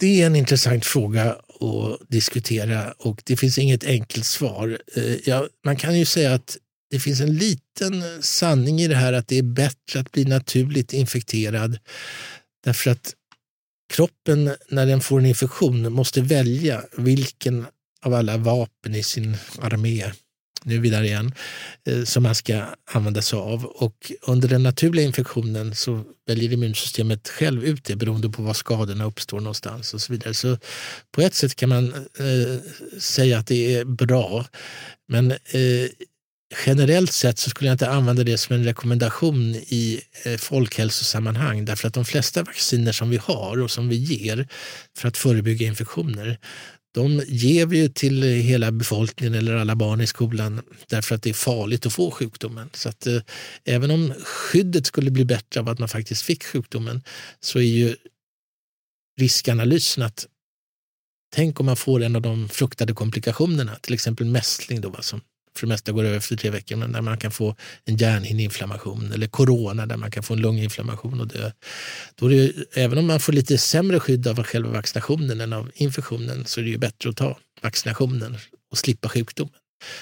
det 0.00 0.22
är 0.22 0.26
en 0.26 0.36
intressant 0.36 0.84
fråga 0.84 1.36
att 1.60 2.10
diskutera 2.10 2.92
och 2.92 3.22
det 3.24 3.36
finns 3.36 3.58
inget 3.58 3.84
enkelt 3.84 4.26
svar. 4.26 4.78
Eh, 4.96 5.28
ja, 5.28 5.46
man 5.64 5.76
kan 5.76 5.98
ju 5.98 6.04
säga 6.04 6.34
att 6.34 6.56
det 6.90 7.00
finns 7.00 7.20
en 7.20 7.34
liten 7.34 8.22
sanning 8.22 8.80
i 8.80 8.88
det 8.88 8.94
här 8.94 9.12
att 9.12 9.28
det 9.28 9.38
är 9.38 9.42
bättre 9.42 10.00
att 10.00 10.12
bli 10.12 10.24
naturligt 10.24 10.92
infekterad 10.92 11.78
därför 12.64 12.90
att 12.90 13.14
kroppen 13.92 14.50
när 14.68 14.86
den 14.86 15.00
får 15.00 15.18
en 15.18 15.26
infektion 15.26 15.92
måste 15.92 16.20
välja 16.20 16.84
vilken 16.96 17.66
av 18.02 18.14
alla 18.14 18.36
vapen 18.36 18.94
i 18.94 19.02
sin 19.02 19.36
armé 19.58 20.12
nu 20.68 20.74
är 20.74 20.80
vi 20.80 20.90
där 20.90 21.02
igen, 21.02 21.32
eh, 21.86 22.04
som 22.04 22.22
man 22.22 22.34
ska 22.34 22.64
använda 22.92 23.22
sig 23.22 23.38
av. 23.38 23.64
Och 23.64 24.12
under 24.22 24.48
den 24.48 24.62
naturliga 24.62 25.06
infektionen 25.06 25.74
så 25.74 26.04
väljer 26.26 26.52
immunsystemet 26.52 27.28
själv 27.28 27.64
ut 27.64 27.84
det 27.84 27.96
beroende 27.96 28.28
på 28.28 28.42
var 28.42 28.54
skadorna 28.54 29.04
uppstår 29.04 29.40
någonstans 29.40 29.94
och 29.94 30.00
så 30.00 30.12
vidare. 30.12 30.34
Så 30.34 30.58
på 31.12 31.20
ett 31.20 31.34
sätt 31.34 31.54
kan 31.54 31.68
man 31.68 31.94
eh, 31.94 32.60
säga 32.98 33.38
att 33.38 33.46
det 33.46 33.74
är 33.74 33.84
bra. 33.84 34.46
Men 35.08 35.30
eh, 35.30 35.88
generellt 36.66 37.12
sett 37.12 37.38
så 37.38 37.50
skulle 37.50 37.68
jag 37.68 37.74
inte 37.74 37.90
använda 37.90 38.24
det 38.24 38.38
som 38.38 38.56
en 38.56 38.64
rekommendation 38.64 39.54
i 39.54 40.00
eh, 40.24 40.36
folkhälsosammanhang 40.36 41.64
därför 41.64 41.88
att 41.88 41.94
de 41.94 42.04
flesta 42.04 42.42
vacciner 42.42 42.92
som 42.92 43.10
vi 43.10 43.16
har 43.16 43.62
och 43.62 43.70
som 43.70 43.88
vi 43.88 43.96
ger 43.96 44.48
för 44.98 45.08
att 45.08 45.16
förebygga 45.16 45.66
infektioner 45.66 46.38
de 46.94 47.22
ger 47.26 47.66
vi 47.66 47.78
ju 47.78 47.88
till 47.88 48.22
hela 48.22 48.72
befolkningen 48.72 49.34
eller 49.34 49.56
alla 49.56 49.76
barn 49.76 50.00
i 50.00 50.06
skolan 50.06 50.62
därför 50.88 51.14
att 51.14 51.22
det 51.22 51.30
är 51.30 51.34
farligt 51.34 51.86
att 51.86 51.92
få 51.92 52.10
sjukdomen. 52.10 52.70
Så 52.72 52.88
att, 52.88 53.06
eh, 53.06 53.20
även 53.64 53.90
om 53.90 54.14
skyddet 54.24 54.86
skulle 54.86 55.10
bli 55.10 55.24
bättre 55.24 55.60
av 55.60 55.68
att 55.68 55.78
man 55.78 55.88
faktiskt 55.88 56.22
fick 56.22 56.44
sjukdomen 56.44 57.02
så 57.40 57.58
är 57.58 57.62
ju 57.62 57.96
riskanalysen 59.20 60.02
att 60.02 60.26
tänk 61.34 61.60
om 61.60 61.66
man 61.66 61.76
får 61.76 62.02
en 62.02 62.16
av 62.16 62.22
de 62.22 62.48
fruktade 62.48 62.94
komplikationerna, 62.94 63.76
till 63.76 63.94
exempel 63.94 64.26
mässling 64.26 64.80
då, 64.80 64.96
som 65.00 65.20
för 65.58 65.66
det 65.66 65.72
mesta 65.72 65.92
går 65.92 66.04
över 66.04 66.16
efter 66.16 66.36
tre 66.36 66.50
veckor, 66.50 66.76
men 66.76 66.92
där 66.92 67.00
man 67.00 67.18
kan 67.18 67.30
få 67.30 67.56
en 67.84 67.96
hjärnhinneinflammation 67.96 69.12
eller 69.12 69.26
corona 69.26 69.86
där 69.86 69.96
man 69.96 70.10
kan 70.10 70.22
få 70.22 70.34
en 70.34 70.40
lunginflammation 70.40 71.20
och 71.20 71.28
dö. 71.28 71.50
Då 72.14 72.26
är 72.26 72.30
det, 72.30 72.52
även 72.80 72.98
om 72.98 73.06
man 73.06 73.20
får 73.20 73.32
lite 73.32 73.58
sämre 73.58 74.00
skydd 74.00 74.26
av 74.26 74.42
själva 74.42 74.70
vaccinationen 74.70 75.40
än 75.40 75.52
av 75.52 75.70
infektionen 75.74 76.44
så 76.46 76.60
är 76.60 76.64
det 76.64 76.70
ju 76.70 76.78
bättre 76.78 77.10
att 77.10 77.16
ta 77.16 77.38
vaccinationen 77.62 78.36
och 78.70 78.78
slippa 78.78 79.08
sjukdomen. 79.08 79.52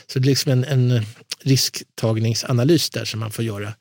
Så 0.06 0.18
det 0.18 0.24
är 0.24 0.30
liksom 0.30 0.52
en, 0.52 0.64
en 0.64 1.02
risktagningsanalys 1.42 2.90
där 2.90 3.04
som 3.04 3.20
man 3.20 3.30
får 3.30 3.44
göra. 3.44 3.74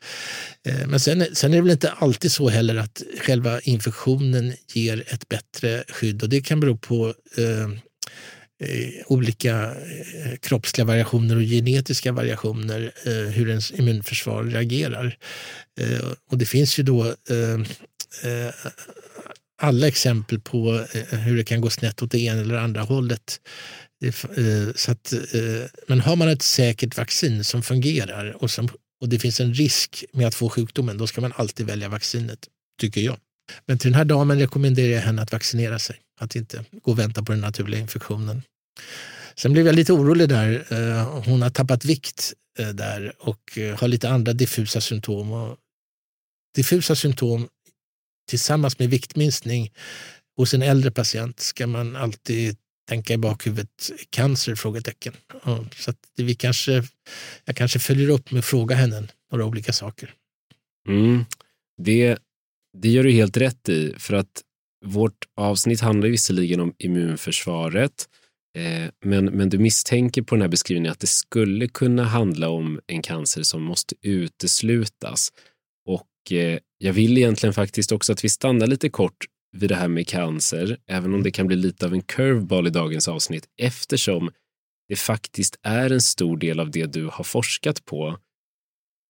Eh, 0.68 0.88
men 0.88 1.00
sen, 1.00 1.26
sen 1.34 1.52
är 1.52 1.56
det 1.56 1.62
väl 1.62 1.72
inte 1.72 1.92
alltid 1.92 2.32
så 2.32 2.50
heller 2.50 2.76
att 2.76 3.04
själva 3.22 3.60
infektionen 3.60 4.54
ger 4.74 5.04
ett 5.08 5.30
bättre 5.30 5.84
skydd 5.90 6.24
och 6.24 6.30
det 6.30 6.42
kan 6.42 6.60
bero 6.60 6.78
på 6.78 7.08
eh, 7.38 7.70
Eh, 8.64 9.04
olika 9.08 9.64
eh, 9.64 10.36
kroppsliga 10.42 10.86
variationer 10.86 11.36
och 11.36 11.42
genetiska 11.42 12.12
variationer, 12.12 12.92
eh, 13.06 13.12
hur 13.14 13.50
ens 13.50 13.72
immunförsvar 13.72 14.44
reagerar. 14.44 15.18
Eh, 15.80 16.12
och 16.32 16.38
det 16.38 16.46
finns 16.46 16.80
ju 16.80 16.84
då 16.84 17.06
eh, 17.06 17.54
eh 18.24 18.54
alla 19.62 19.88
exempel 19.88 20.40
på 20.40 20.86
eh, 20.94 21.20
hur 21.20 21.38
det 21.38 21.44
kan 21.44 21.62
gå 21.62 21.70
snett 21.70 22.04
åt 22.04 22.12
det 22.12 22.20
ena 22.20 22.42
eller 22.42 22.56
andra 22.56 22.82
hållet. 22.82 23.40
Så 24.76 24.92
att, 24.92 25.14
men 25.88 26.00
har 26.00 26.16
man 26.16 26.30
ett 26.30 26.42
säkert 26.42 26.98
vaccin 26.98 27.44
som 27.44 27.64
fungerar 27.64 28.44
och, 28.44 28.52
som, 28.52 28.70
och 29.02 29.10
det 29.10 29.20
finns 29.20 29.40
en 29.40 29.54
risk 29.54 30.06
med 30.14 30.28
att 30.28 30.36
få 30.36 30.50
sjukdomen, 30.50 30.98
då 30.98 31.08
ska 31.08 31.22
man 31.22 31.34
alltid 31.36 31.66
välja 31.66 31.90
vaccinet, 31.90 32.40
tycker 32.82 33.02
jag. 33.02 33.18
Men 33.66 33.78
till 33.78 33.92
den 33.92 33.98
här 33.98 34.06
damen 34.06 34.40
rekommenderar 34.40 34.94
jag 34.94 35.02
henne 35.02 35.22
att 35.22 35.32
vaccinera 35.32 35.80
sig, 35.80 35.96
att 36.20 36.36
inte 36.36 36.66
gå 36.72 36.92
och 36.92 37.00
vänta 37.00 37.24
på 37.24 37.32
den 37.32 37.42
naturliga 37.42 37.80
infektionen. 37.80 38.42
Sen 39.36 39.54
blev 39.54 39.66
jag 39.66 39.76
lite 39.76 39.94
orolig 39.94 40.30
där. 40.30 40.66
Eh, 40.70 41.24
hon 41.26 41.42
har 41.42 41.50
tappat 41.50 41.86
vikt 41.86 42.34
eh, 42.60 42.70
där 42.70 43.14
och 43.20 43.58
eh, 43.58 43.80
har 43.80 43.88
lite 43.88 44.10
andra 44.10 44.34
diffusa 44.34 44.82
symptom. 44.82 45.32
Och 45.32 45.58
diffusa 46.56 46.96
symptom 46.96 47.48
tillsammans 48.30 48.80
med 48.80 48.90
viktminskning 48.90 49.72
hos 50.38 50.54
en 50.54 50.62
äldre 50.62 50.92
patient 50.92 51.40
ska 51.40 51.68
man 51.68 51.96
alltid 51.96 52.58
tänka 52.90 53.14
i 53.14 53.18
bakhuvudet 53.18 53.92
cancer? 54.10 54.56
Frågetecken. 54.56 55.14
Så 55.76 55.90
att 55.90 55.98
vi 56.16 56.36
kanske, 56.36 56.84
jag 57.46 57.56
kanske 57.56 57.80
följer 57.80 58.10
upp 58.10 58.32
med 58.32 58.40
att 58.40 58.46
fråga 58.46 58.76
henne 58.76 59.08
några 59.32 59.46
olika 59.46 59.74
saker. 59.74 60.14
Mm. 60.88 61.26
Det, 61.78 62.18
det 62.78 62.90
gör 62.90 63.04
du 63.04 63.12
helt 63.12 63.38
rätt 63.38 63.70
i, 63.70 63.96
för 63.98 64.14
att 64.14 64.44
vårt 64.86 65.26
avsnitt 65.36 65.82
handlar 65.82 66.10
visserligen 66.10 66.60
om 66.60 66.74
immunförsvaret, 66.78 68.10
eh, 68.58 68.92
men, 69.06 69.26
men 69.26 69.50
du 69.50 69.58
misstänker 69.58 70.22
på 70.22 70.36
den 70.36 70.42
här 70.42 70.50
beskrivningen 70.50 70.92
att 70.92 71.00
det 71.00 71.08
skulle 71.08 71.68
kunna 71.68 72.04
handla 72.04 72.50
om 72.50 72.80
en 72.88 73.02
cancer 73.02 73.44
som 73.44 73.64
måste 73.64 73.96
uteslutas. 74.02 75.32
Och 75.86 76.32
eh, 76.32 76.60
jag 76.78 76.94
vill 76.94 77.18
egentligen 77.18 77.54
faktiskt 77.54 77.92
också 77.92 78.14
att 78.14 78.24
vi 78.24 78.30
stannar 78.30 78.68
lite 78.68 78.90
kort 78.90 79.26
vid 79.58 79.70
det 79.70 79.76
här 79.76 79.88
med 79.88 80.08
cancer, 80.08 80.78
även 80.88 81.14
om 81.14 81.24
det 81.24 81.32
kan 81.32 81.48
bli 81.48 81.56
lite 81.56 81.86
av 81.86 81.94
en 81.94 82.02
curveball 82.02 82.68
i 82.68 82.70
dagens 82.70 83.08
avsnitt, 83.08 83.46
eftersom 83.62 84.32
det 84.88 84.96
faktiskt 84.96 85.60
är 85.64 85.90
en 85.90 86.02
stor 86.02 86.38
del 86.38 86.60
av 86.60 86.72
det 86.72 86.86
du 86.86 87.06
har 87.06 87.24
forskat 87.24 87.86
på 87.86 88.18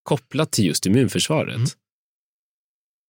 kopplat 0.04 0.52
till 0.52 0.66
just 0.66 0.86
immunförsvaret. 0.86 1.56
Mm. 1.56 1.68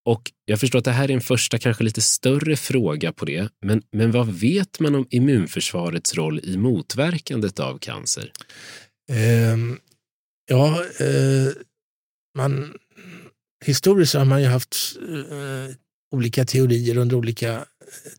Och 0.05 0.31
jag 0.45 0.59
förstår 0.59 0.79
att 0.79 0.85
det 0.85 0.91
här 0.91 1.09
är 1.09 1.13
en 1.13 1.21
första, 1.21 1.57
kanske 1.57 1.83
lite 1.83 2.01
större 2.01 2.55
fråga 2.55 3.13
på 3.13 3.25
det, 3.25 3.49
men, 3.61 3.81
men 3.91 4.11
vad 4.11 4.27
vet 4.27 4.79
man 4.79 4.95
om 4.95 5.07
immunförsvarets 5.09 6.15
roll 6.15 6.39
i 6.43 6.57
motverkandet 6.57 7.59
av 7.59 7.77
cancer? 7.77 8.31
Eh, 9.09 9.57
ja, 10.49 10.83
eh, 10.99 11.53
man, 12.37 12.73
historiskt 13.65 14.13
har 14.13 14.25
man 14.25 14.41
ju 14.41 14.47
haft 14.47 14.77
eh, 15.31 15.75
olika 16.15 16.45
teorier 16.45 16.97
under 16.97 17.15
olika 17.15 17.53
eh, 17.53 17.63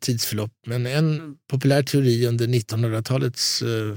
tidsförlopp. 0.01 0.53
Men 0.67 0.87
en 0.87 1.37
populär 1.51 1.83
teori 1.83 2.27
under 2.27 2.47
1900-talets, 2.47 3.63
eh, 3.63 3.97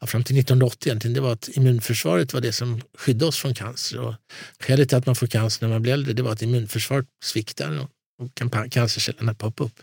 ja, 0.00 0.06
fram 0.06 0.24
till 0.24 0.38
1980 0.38 0.88
egentligen, 0.88 1.14
det 1.14 1.20
var 1.20 1.32
att 1.32 1.48
immunförsvaret 1.48 2.32
var 2.32 2.40
det 2.40 2.52
som 2.52 2.80
skyddade 2.98 3.26
oss 3.26 3.38
från 3.38 3.54
cancer. 3.54 3.98
Och 3.98 4.14
skälet 4.60 4.88
till 4.88 4.98
att 4.98 5.06
man 5.06 5.14
får 5.14 5.26
cancer 5.26 5.66
när 5.66 5.72
man 5.74 5.82
blir 5.82 5.92
äldre 5.92 6.12
det 6.12 6.22
var 6.22 6.32
att 6.32 6.42
immunförsvaret 6.42 7.06
sviktar 7.24 7.88
och 8.22 8.70
cancercellerna 8.70 9.34
poppar 9.34 9.64
upp. 9.64 9.80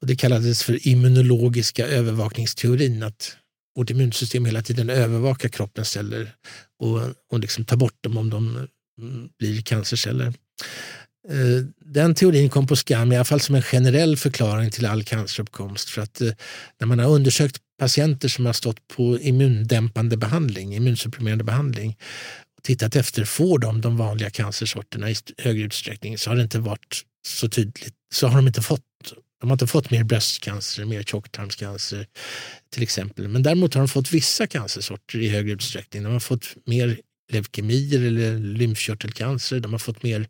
Och 0.00 0.06
det 0.06 0.16
kallades 0.16 0.62
för 0.62 0.88
immunologiska 0.88 1.86
övervakningsteorin. 1.86 3.02
att 3.02 3.36
vårt 3.76 3.90
immunsystem 3.90 4.44
hela 4.44 4.62
tiden 4.62 4.90
övervakar 4.90 5.48
kroppens 5.48 5.90
celler 5.90 6.34
och, 6.78 7.00
och 7.32 7.40
liksom 7.40 7.64
tar 7.64 7.76
bort 7.76 7.96
dem 8.00 8.16
om 8.16 8.30
de 8.30 8.68
mm, 9.00 9.28
blir 9.38 9.62
cancerceller. 9.62 10.26
Eh, 11.28 11.64
den 11.84 12.14
teorin 12.14 12.50
kom 12.50 12.66
på 12.66 12.76
skam, 12.76 13.12
i 13.12 13.16
alla 13.16 13.24
fall 13.24 13.40
som 13.40 13.54
en 13.54 13.62
generell 13.62 14.16
förklaring 14.16 14.70
till 14.70 14.86
all 14.86 15.04
canceruppkomst. 15.04 15.90
För 15.90 16.02
att 16.02 16.20
eh, 16.20 16.30
när 16.78 16.86
man 16.86 16.98
har 16.98 17.10
undersökt 17.10 17.56
patienter 17.80 18.28
som 18.28 18.46
har 18.46 18.52
stått 18.52 18.88
på 18.88 19.18
immundämpande 19.18 20.16
behandling, 20.16 20.74
immunsupprimerande 20.74 21.44
behandling, 21.44 21.96
och 22.56 22.62
tittat 22.62 22.96
efter, 22.96 23.24
får 23.24 23.58
de 23.58 23.80
de 23.80 23.96
vanliga 23.96 24.30
cancersorterna 24.30 25.10
i 25.10 25.14
högre 25.38 25.64
utsträckning, 25.64 26.18
så 26.18 26.30
har 26.30 26.36
det 26.36 26.42
inte 26.42 26.58
varit 26.58 27.02
så 27.26 27.48
tydligt. 27.48 27.94
Så 28.14 28.26
har 28.26 28.36
de 28.36 28.46
inte 28.46 28.62
fått 28.62 28.84
de 29.40 29.50
har 29.50 29.54
inte 29.54 29.66
fått 29.66 29.90
mer 29.90 30.04
bröstcancer, 30.04 30.84
mer 30.84 31.02
tjocktarmscancer 31.02 32.06
till 32.72 32.82
exempel. 32.82 33.28
Men 33.28 33.42
däremot 33.42 33.74
har 33.74 33.80
de 33.80 33.88
fått 33.88 34.12
vissa 34.12 34.46
cancersorter 34.46 35.18
i 35.18 35.28
högre 35.28 35.52
utsträckning. 35.52 36.02
De 36.02 36.12
har 36.12 36.20
fått 36.20 36.46
mer 36.66 37.00
leukemier 37.32 38.02
eller 38.06 38.38
lymfkörtelcancer. 38.38 39.60
De 39.60 39.72
har 39.72 39.78
fått 39.78 40.02
mer 40.02 40.26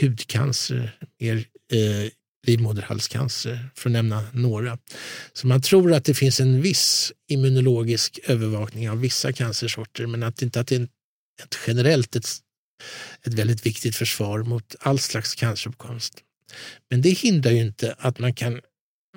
hudcancer, 0.00 0.96
mer 1.20 1.36
eh, 1.72 2.10
livmoderhalscancer, 2.46 3.70
för 3.74 3.88
att 3.88 3.92
nämna 3.92 4.24
några. 4.32 4.78
Så 5.32 5.46
man 5.46 5.62
tror 5.62 5.92
att 5.92 6.04
det 6.04 6.14
finns 6.14 6.40
en 6.40 6.62
viss 6.62 7.12
immunologisk 7.28 8.18
övervakning 8.24 8.90
av 8.90 9.00
vissa 9.00 9.32
cancersorter, 9.32 10.06
men 10.06 10.22
att 10.22 10.42
inte 10.42 10.60
att 10.60 10.66
det 10.66 10.76
är 10.76 10.82
ett 11.42 11.58
generellt 11.66 12.16
ett, 12.16 12.28
ett 13.26 13.34
väldigt 13.34 13.66
viktigt 13.66 13.96
försvar 13.96 14.42
mot 14.42 14.76
all 14.80 14.98
slags 14.98 15.34
canceruppkomst. 15.34 16.14
Men 16.90 17.02
det 17.02 17.10
hindrar 17.10 17.52
ju 17.52 17.60
inte 17.60 17.94
att 17.98 18.18
man 18.18 18.34
kan 18.34 18.60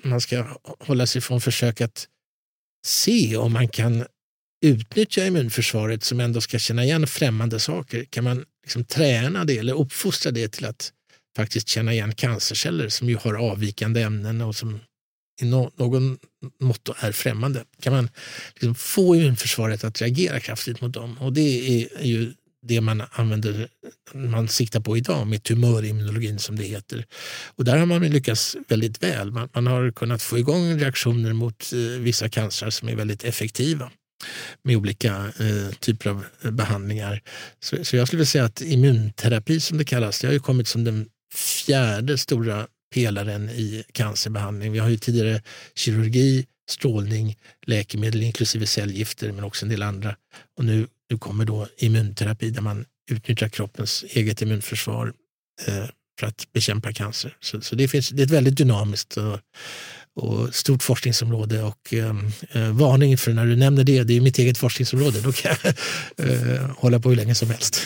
man 0.03 0.21
ska 0.21 0.59
hålla 0.79 1.07
sig 1.07 1.21
från 1.21 1.41
försök 1.41 1.81
att 1.81 2.07
se 2.85 3.37
om 3.37 3.53
man 3.53 3.67
kan 3.67 4.05
utnyttja 4.65 5.25
immunförsvaret 5.25 6.03
som 6.03 6.19
ändå 6.19 6.41
ska 6.41 6.59
känna 6.59 6.83
igen 6.83 7.07
främmande 7.07 7.59
saker? 7.59 8.05
Kan 8.05 8.23
man 8.23 8.45
liksom 8.63 8.85
träna 8.85 9.45
det 9.45 9.57
eller 9.57 9.73
uppfostra 9.73 10.31
det 10.31 10.47
till 10.47 10.65
att 10.65 10.91
faktiskt 11.35 11.67
känna 11.67 11.93
igen 11.93 12.15
cancerceller 12.15 12.89
som 12.89 13.09
ju 13.09 13.15
har 13.15 13.33
avvikande 13.33 14.01
ämnen 14.01 14.41
och 14.41 14.55
som 14.55 14.79
i 15.41 15.45
någon 15.45 16.17
mått 16.59 16.89
är 16.99 17.11
främmande? 17.11 17.63
Kan 17.81 17.93
man 17.93 18.09
liksom 18.53 18.75
få 18.75 19.15
immunförsvaret 19.15 19.83
att 19.83 20.01
reagera 20.01 20.39
kraftigt 20.39 20.81
mot 20.81 20.93
dem? 20.93 21.17
Och 21.19 21.33
det 21.33 21.41
är 22.01 22.05
ju 22.05 22.33
det 22.67 22.81
man 22.81 23.03
använder, 23.11 23.67
man 24.13 24.47
siktar 24.47 24.79
på 24.79 24.97
idag 24.97 25.27
med 25.27 25.43
tumörimmunologin 25.43 26.39
som 26.39 26.55
det 26.55 26.63
heter. 26.63 27.05
Och 27.45 27.65
där 27.65 27.77
har 27.77 27.85
man 27.85 28.01
lyckats 28.01 28.55
väldigt 28.67 29.03
väl. 29.03 29.31
Man, 29.31 29.49
man 29.53 29.67
har 29.67 29.91
kunnat 29.91 30.21
få 30.21 30.37
igång 30.37 30.79
reaktioner 30.79 31.33
mot 31.33 31.73
eh, 31.73 31.79
vissa 31.79 32.29
cancrar 32.29 32.69
som 32.69 32.89
är 32.89 32.95
väldigt 32.95 33.23
effektiva 33.23 33.91
med 34.63 34.77
olika 34.77 35.33
eh, 35.39 35.75
typer 35.79 36.09
av 36.09 36.25
eh, 36.41 36.51
behandlingar. 36.51 37.21
Så, 37.59 37.85
så, 37.85 37.95
jag 37.95 38.07
skulle 38.07 38.17
vilja 38.17 38.25
säga 38.25 38.45
att 38.45 38.61
immunterapi 38.61 39.59
som 39.59 39.77
det 39.77 39.85
kallas, 39.85 40.19
det 40.19 40.27
har 40.27 40.33
ju 40.33 40.39
kommit 40.39 40.67
som 40.67 40.83
den 40.83 41.09
fjärde 41.35 42.17
stora 42.17 42.67
pelaren 42.93 43.49
i 43.49 43.83
cancerbehandling. 43.91 44.71
Vi 44.71 44.79
har 44.79 44.89
ju 44.89 44.97
tidigare 44.97 45.41
kirurgi, 45.75 46.45
strålning, 46.69 47.37
läkemedel 47.65 48.23
inklusive 48.23 48.67
cellgifter 48.67 49.31
men 49.31 49.43
också 49.43 49.65
en 49.65 49.69
del 49.69 49.83
andra. 49.83 50.15
Och 50.57 50.65
nu, 50.65 50.87
nu 51.09 51.17
kommer 51.17 51.45
då 51.45 51.67
immunterapi 51.77 52.49
där 52.49 52.61
man 52.61 52.85
utnyttjar 53.11 53.49
kroppens 53.49 54.05
eget 54.09 54.41
immunförsvar 54.41 55.13
eh, 55.67 55.85
för 56.19 56.27
att 56.27 56.53
bekämpa 56.53 56.93
cancer. 56.93 57.37
Så, 57.39 57.61
så 57.61 57.75
det, 57.75 57.87
finns, 57.87 58.09
det 58.09 58.21
är 58.21 58.25
ett 58.25 58.31
väldigt 58.31 58.57
dynamiskt 58.57 59.17
och, 59.17 59.39
och 60.15 60.55
stort 60.55 60.83
forskningsområde 60.83 61.63
och 61.63 61.93
ehm, 61.93 62.31
eh, 62.51 62.71
varning 62.71 63.17
för 63.17 63.33
när 63.33 63.45
du 63.45 63.55
nämner 63.55 63.83
det, 63.83 64.03
det 64.03 64.13
är 64.13 64.21
mitt 64.21 64.39
eget 64.39 64.57
forskningsområde, 64.57 65.21
då 65.21 65.31
kan 65.31 65.55
jag 65.63 65.73
eh, 66.29 66.69
hålla 66.77 66.99
på 66.99 67.09
hur 67.09 67.15
länge 67.15 67.35
som 67.35 67.49
helst. 67.49 67.81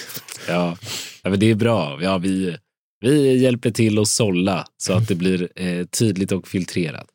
Ja, 0.47 0.78
ja 1.24 1.30
men 1.30 1.39
det 1.39 1.45
är 1.45 1.56
bra. 1.56 2.00
Ja, 2.02 2.18
vi, 2.18 2.58
vi 3.00 3.38
hjälper 3.38 3.72
till 3.72 4.00
att 4.00 4.08
sålla 4.08 4.66
så 4.78 4.93
att 4.93 5.08
det 5.08 5.16
blir 5.16 5.50
eh, 5.56 5.86
tydligt 5.86 6.32
och 6.32 6.47
filtrerat. 6.47 7.08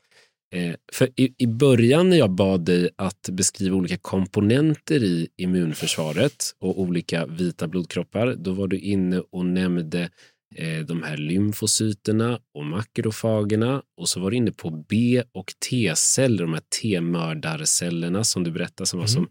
Eh, 0.55 0.75
för 0.93 1.09
i, 1.17 1.35
i 1.39 1.47
början 1.47 2.11
när 2.11 2.17
jag 2.17 2.31
bad 2.31 2.65
dig 2.65 2.91
att 2.97 3.29
beskriva 3.33 3.77
olika 3.77 3.97
komponenter 3.97 5.05
i 5.05 5.29
immunförsvaret 5.37 6.55
och 6.61 6.81
olika 6.81 7.27
vita 7.27 7.69
blodkroppar, 7.69 8.35
då 8.35 8.53
var 8.53 8.69
du 8.69 8.79
inne 8.79 9.23
och 9.33 9.47
nämnde 9.47 10.11
Eh, 10.57 10.85
de 10.85 11.03
här 11.03 11.17
lymfocyterna 11.17 12.39
och 12.55 12.65
makrofagerna 12.65 13.83
och 13.97 14.09
så 14.09 14.21
var 14.21 14.31
du 14.31 14.37
inne 14.37 14.53
på 14.53 14.71
B 14.71 15.23
och 15.33 15.53
T-celler, 15.71 16.43
de 16.43 16.53
här 16.53 16.63
T-mördarcellerna 16.83 18.25
som 18.25 18.45
du 18.45 18.51
berättade 18.51 18.87
som 18.87 18.99
var 18.99 19.07
mm. 19.07 19.15
som 19.15 19.29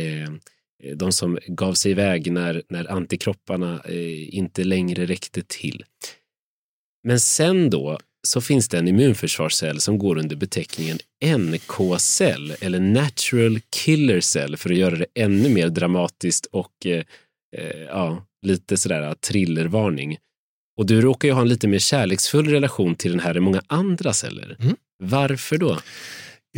eh, 0.00 0.30
de 0.94 1.12
som 1.12 1.38
gav 1.46 1.74
sig 1.74 1.90
iväg 1.90 2.32
när, 2.32 2.62
när 2.68 2.92
antikropparna 2.92 3.82
eh, 3.84 4.34
inte 4.36 4.64
längre 4.64 5.06
räckte 5.06 5.42
till. 5.42 5.84
Men 7.04 7.20
sen 7.20 7.70
då 7.70 7.98
så 8.26 8.40
finns 8.40 8.68
det 8.68 8.78
en 8.78 8.88
immunförsvarscell 8.88 9.80
som 9.80 9.98
går 9.98 10.18
under 10.18 10.36
beteckningen 10.36 10.98
NK-cell 11.24 12.54
eller 12.60 12.80
Natural 12.80 13.60
Killer 13.70 14.20
Cell 14.20 14.56
för 14.56 14.70
att 14.70 14.76
göra 14.76 14.96
det 14.96 15.06
ännu 15.14 15.48
mer 15.48 15.68
dramatiskt 15.68 16.46
och 16.46 16.86
eh, 16.86 17.04
eh, 17.56 17.80
ja, 17.88 18.26
lite 18.46 18.76
sådär 18.76 19.14
thrillervarning. 19.14 20.18
Och 20.76 20.86
du 20.86 21.00
råkar 21.00 21.28
ju 21.28 21.34
ha 21.34 21.40
en 21.40 21.48
lite 21.48 21.68
mer 21.68 21.78
kärleksfull 21.78 22.48
relation 22.48 22.94
till 22.94 23.10
den 23.10 23.20
här 23.20 23.34
än 23.34 23.42
många 23.42 23.62
andra 23.66 24.12
celler. 24.12 24.56
Mm. 24.60 24.76
Varför 25.02 25.58
då? 25.58 25.78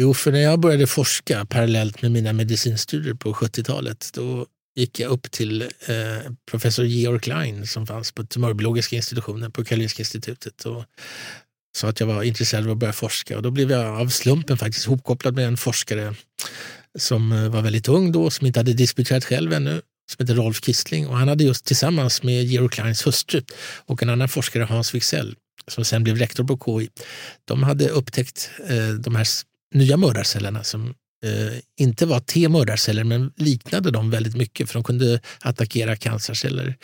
Jo, 0.01 0.15
för 0.15 0.33
när 0.33 0.41
jag 0.41 0.61
började 0.61 0.87
forska 0.87 1.45
parallellt 1.45 2.03
med 2.03 2.11
mina 2.11 2.33
medicinstudier 2.33 3.15
på 3.15 3.33
70-talet, 3.33 4.11
då 4.15 4.47
gick 4.77 5.01
jag 5.01 5.11
upp 5.11 5.31
till 5.31 5.63
eh, 5.63 6.33
professor 6.51 6.85
Georg 6.85 7.21
Klein 7.21 7.67
som 7.67 7.87
fanns 7.87 8.13
på 8.13 8.25
tumörbiologiska 8.25 8.97
institutionen 8.97 9.53
på 9.53 9.65
Karolinska 9.65 10.01
institutet 10.01 10.65
och 10.65 10.85
sa 11.77 11.89
att 11.89 12.01
jag 12.01 12.07
var 12.07 12.23
intresserad 12.23 12.65
av 12.65 12.71
att 12.71 12.79
börja 12.79 12.93
forska. 12.93 13.37
Och 13.37 13.43
då 13.43 13.51
blev 13.51 13.71
jag 13.71 14.01
av 14.01 14.09
slumpen 14.09 14.59
faktiskt 14.59 14.87
hopkopplad 14.87 15.35
med 15.35 15.47
en 15.47 15.57
forskare 15.57 16.15
som 16.99 17.33
eh, 17.33 17.49
var 17.49 17.63
väldigt 17.63 17.89
ung 17.89 18.13
då, 18.13 18.31
som 18.31 18.47
inte 18.47 18.61
hade 18.61 18.73
disputerat 18.73 19.25
själv 19.25 19.53
ännu, 19.53 19.83
som 20.11 20.23
heter 20.23 20.35
Rolf 20.35 20.65
Kistling. 20.65 21.07
Och 21.07 21.17
han 21.17 21.29
hade 21.29 21.45
just 21.45 21.65
tillsammans 21.65 22.23
med 22.23 22.45
Georg 22.45 22.69
Kleins 22.69 23.07
hustru 23.07 23.43
och 23.87 24.03
en 24.03 24.09
annan 24.09 24.29
forskare, 24.29 24.63
Hans 24.63 24.95
Wixell, 24.95 25.35
som 25.69 25.85
sen 25.85 26.05
blev 26.05 26.17
rektor 26.17 26.45
på 26.45 26.59
KI, 26.65 26.89
de 27.45 27.63
hade 27.63 27.89
upptäckt 27.89 28.51
eh, 28.69 28.89
de 28.89 29.17
här 29.17 29.27
nya 29.75 29.97
mördarcellerna 29.97 30.65
som 30.65 30.95
eh, 31.25 31.59
inte 31.77 32.07
var 32.07 32.21
T-mördarceller 32.21 33.05
men 33.05 33.33
liknade 33.37 33.91
dem 33.91 34.11
väldigt 34.11 34.37
mycket 34.37 34.69
för 34.69 34.75
de 34.75 34.85
kunde 34.85 35.21
attackera 35.41 35.97
cancerceller. 35.97 36.77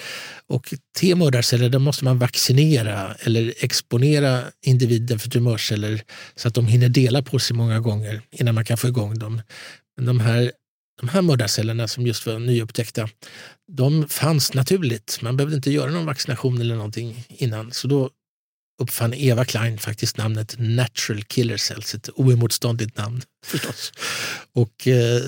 Och 0.46 0.74
T-mördarceller 1.00 1.78
måste 1.78 2.04
man 2.04 2.18
vaccinera 2.18 3.14
eller 3.14 3.54
exponera 3.60 4.42
individen 4.62 5.18
för 5.18 5.30
tumörceller 5.30 6.02
så 6.36 6.48
att 6.48 6.54
de 6.54 6.66
hinner 6.66 6.88
dela 6.88 7.22
på 7.22 7.38
sig 7.38 7.56
många 7.56 7.80
gånger 7.80 8.22
innan 8.30 8.54
man 8.54 8.64
kan 8.64 8.78
få 8.78 8.88
igång 8.88 9.18
dem. 9.18 9.42
Men 9.96 10.06
de 10.06 10.20
här 10.20 10.52
de 11.00 11.08
här 11.08 11.22
mördarcellerna 11.22 11.88
som 11.88 12.06
just 12.06 12.26
var 12.26 12.38
nyupptäckta, 12.38 13.08
de 13.72 14.08
fanns 14.08 14.54
naturligt. 14.54 15.18
Man 15.22 15.36
behövde 15.36 15.56
inte 15.56 15.70
göra 15.70 15.90
någon 15.90 16.06
vaccination 16.06 16.60
eller 16.60 16.74
någonting 16.74 17.24
innan. 17.28 17.72
Så 17.72 17.88
då 17.88 18.10
uppfann 18.82 19.14
Eva 19.14 19.44
Klein 19.44 19.78
faktiskt 19.78 20.16
namnet 20.16 20.54
Natural 20.58 21.22
Killer 21.22 21.56
Cells, 21.56 21.94
ett 21.94 22.08
oemotståndligt 22.08 22.96
namn 22.96 23.22
förstås. 23.46 23.92
Och 24.54 24.88
eh, 24.88 25.20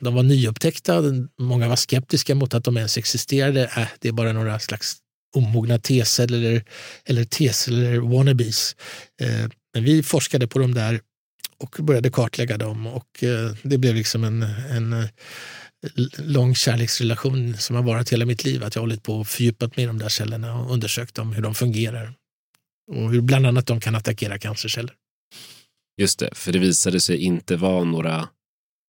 de 0.00 0.14
var 0.14 0.22
nyupptäckta, 0.22 1.02
många 1.38 1.68
var 1.68 1.76
skeptiska 1.76 2.34
mot 2.34 2.54
att 2.54 2.64
de 2.64 2.76
ens 2.76 2.98
existerade. 2.98 3.70
Äh, 3.76 3.88
det 3.98 4.08
är 4.08 4.12
bara 4.12 4.32
några 4.32 4.58
slags 4.58 4.96
omogna 5.36 5.78
T-celler 5.78 6.38
eller, 6.38 6.64
eller 7.04 7.24
T-celler 7.24 7.98
wannabes. 7.98 8.76
Eh, 9.20 9.48
men 9.74 9.84
vi 9.84 10.02
forskade 10.02 10.46
på 10.46 10.58
dem 10.58 10.74
där 10.74 11.00
och 11.58 11.76
började 11.80 12.10
kartlägga 12.10 12.58
dem 12.58 12.86
och 12.86 13.24
eh, 13.24 13.52
det 13.62 13.78
blev 13.78 13.94
liksom 13.94 14.24
en, 14.24 14.42
en 14.70 14.92
eh, 14.92 15.08
lång 16.18 16.54
kärleksrelation 16.54 17.56
som 17.56 17.76
har 17.76 17.82
varit 17.82 18.12
hela 18.12 18.26
mitt 18.26 18.44
liv. 18.44 18.64
Att 18.64 18.74
jag 18.74 18.82
har 18.82 18.86
hållit 18.86 19.02
på 19.02 19.14
och 19.14 19.28
fördjupat 19.28 19.76
mig 19.76 19.84
i 19.84 19.86
de 19.86 19.98
där 19.98 20.08
cellerna 20.08 20.58
och 20.58 20.72
undersökt 20.72 21.14
dem, 21.14 21.32
hur 21.32 21.42
de 21.42 21.54
fungerar. 21.54 22.14
Och 22.92 23.10
hur 23.10 23.20
bland 23.20 23.46
annat 23.46 23.66
de 23.66 23.80
kan 23.80 23.94
attackera 23.94 24.38
cancerceller. 24.38 24.94
Just 26.00 26.18
det, 26.18 26.30
för 26.32 26.52
det 26.52 26.58
visade 26.58 27.00
sig 27.00 27.16
inte 27.16 27.56
vara 27.56 27.84
några, 27.84 28.28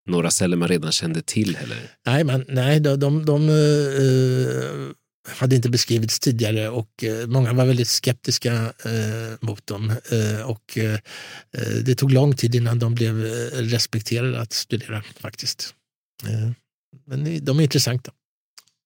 några 0.09 0.31
celler 0.31 0.57
man 0.57 0.67
redan 0.67 0.91
kände 0.91 1.21
till 1.21 1.55
heller. 1.55 1.77
Nej, 2.05 2.23
man, 2.23 2.45
nej 2.47 2.79
de, 2.79 2.99
de, 2.99 3.25
de 3.25 3.49
uh, 3.49 4.91
hade 5.27 5.55
inte 5.55 5.69
beskrivits 5.69 6.19
tidigare 6.19 6.69
och 6.69 7.03
uh, 7.03 7.27
många 7.27 7.53
var 7.53 7.65
väldigt 7.65 7.87
skeptiska 7.87 8.53
uh, 8.63 9.37
mot 9.41 9.67
dem. 9.67 9.95
och 10.45 10.77
det 11.85 11.95
tog 11.95 12.11
lång 12.11 12.35
tid 12.35 12.55
innan 12.55 12.79
de 12.79 12.95
blev 12.95 13.15
respekterade 13.53 14.41
att 14.41 14.53
studera 14.53 15.03
faktiskt 15.19 15.75
men 17.05 17.45
de 17.45 17.59
är 17.59 17.63
intressanta. 17.63 18.11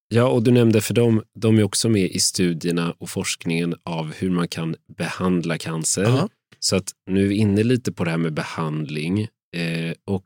Ja, 0.08 0.28
och 0.28 0.44
du 0.44 0.52
nämnde 0.52 0.82
för 0.82 0.94
dem, 0.94 1.24
de 1.34 1.58
är 1.60 1.64
också 1.64 1.90
med 1.90 2.12
i 2.12 2.20
studierna 2.20 2.96
och 2.98 3.10
forskningen 3.10 3.76
av 3.84 4.14
hur 4.14 4.30
man 4.30 4.48
kan 4.48 4.76
behandla 4.98 5.58
cancer. 5.58 6.04
Aha. 6.04 6.30
Så 6.60 6.76
att 6.76 6.92
nu 7.10 7.24
är 7.24 7.28
vi 7.28 7.36
inne 7.36 7.64
lite 7.64 7.92
på 7.92 8.04
det 8.04 8.10
här 8.10 8.18
med 8.18 8.34
behandling 8.34 9.22
eh, 9.56 9.94
och 10.06 10.26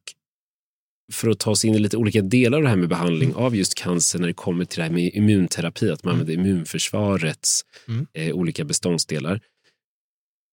för 1.12 1.30
att 1.30 1.40
ta 1.40 1.52
oss 1.52 1.66
in 1.66 1.76
i 1.76 1.80
lite 1.80 1.98
olika 1.98 2.22
delar 2.22 2.58
av 2.58 2.64
det 2.64 2.70
här 2.70 2.76
med 2.76 2.90
behandling 2.90 3.30
mm. 3.30 3.42
av 3.42 3.56
just 3.56 3.76
cancer 3.76 4.20
när 4.20 4.28
det 4.28 4.34
kommer 4.34 4.66
till 4.66 4.78
det 4.78 4.84
här 4.84 4.92
med 4.92 5.12
immunterapi, 5.14 5.90
att 5.90 6.04
man 6.04 6.14
mm. 6.14 6.22
använder 6.22 6.44
immunförsvarets 6.44 7.66
mm. 7.88 8.08
eh, 8.14 8.36
olika 8.36 8.66
beståndsdelar. 8.66 9.42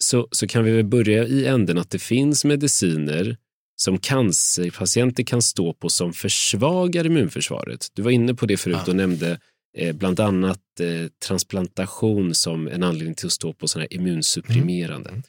Så, 0.05 0.29
så 0.31 0.47
kan 0.47 0.65
vi 0.65 0.71
väl 0.71 0.85
börja 0.85 1.27
i 1.27 1.47
änden 1.47 1.79
att 1.79 1.91
det 1.91 1.99
finns 1.99 2.45
mediciner 2.45 3.37
som 3.77 3.99
cancerpatienter 3.99 5.23
kan 5.23 5.43
stå 5.43 5.73
på 5.73 5.89
som 5.89 6.13
försvagar 6.13 7.07
immunförsvaret. 7.07 7.87
Du 7.95 8.03
var 8.03 8.11
inne 8.11 8.35
på 8.35 8.47
det 8.47 8.57
förut 8.57 8.77
ja. 8.87 8.91
och 8.91 8.97
nämnde 8.97 9.39
eh, 9.79 9.93
bland 9.93 10.21
annat 10.21 10.61
eh, 10.81 11.11
transplantation 11.27 12.35
som 12.35 12.69
en 12.69 12.83
anledning 12.83 13.15
till 13.15 13.27
att 13.27 13.33
stå 13.33 13.53
på 13.53 13.69
sådana 13.69 13.87
här 13.91 13.97
immunsupprimerande. 13.97 15.11
Mm. 15.11 15.23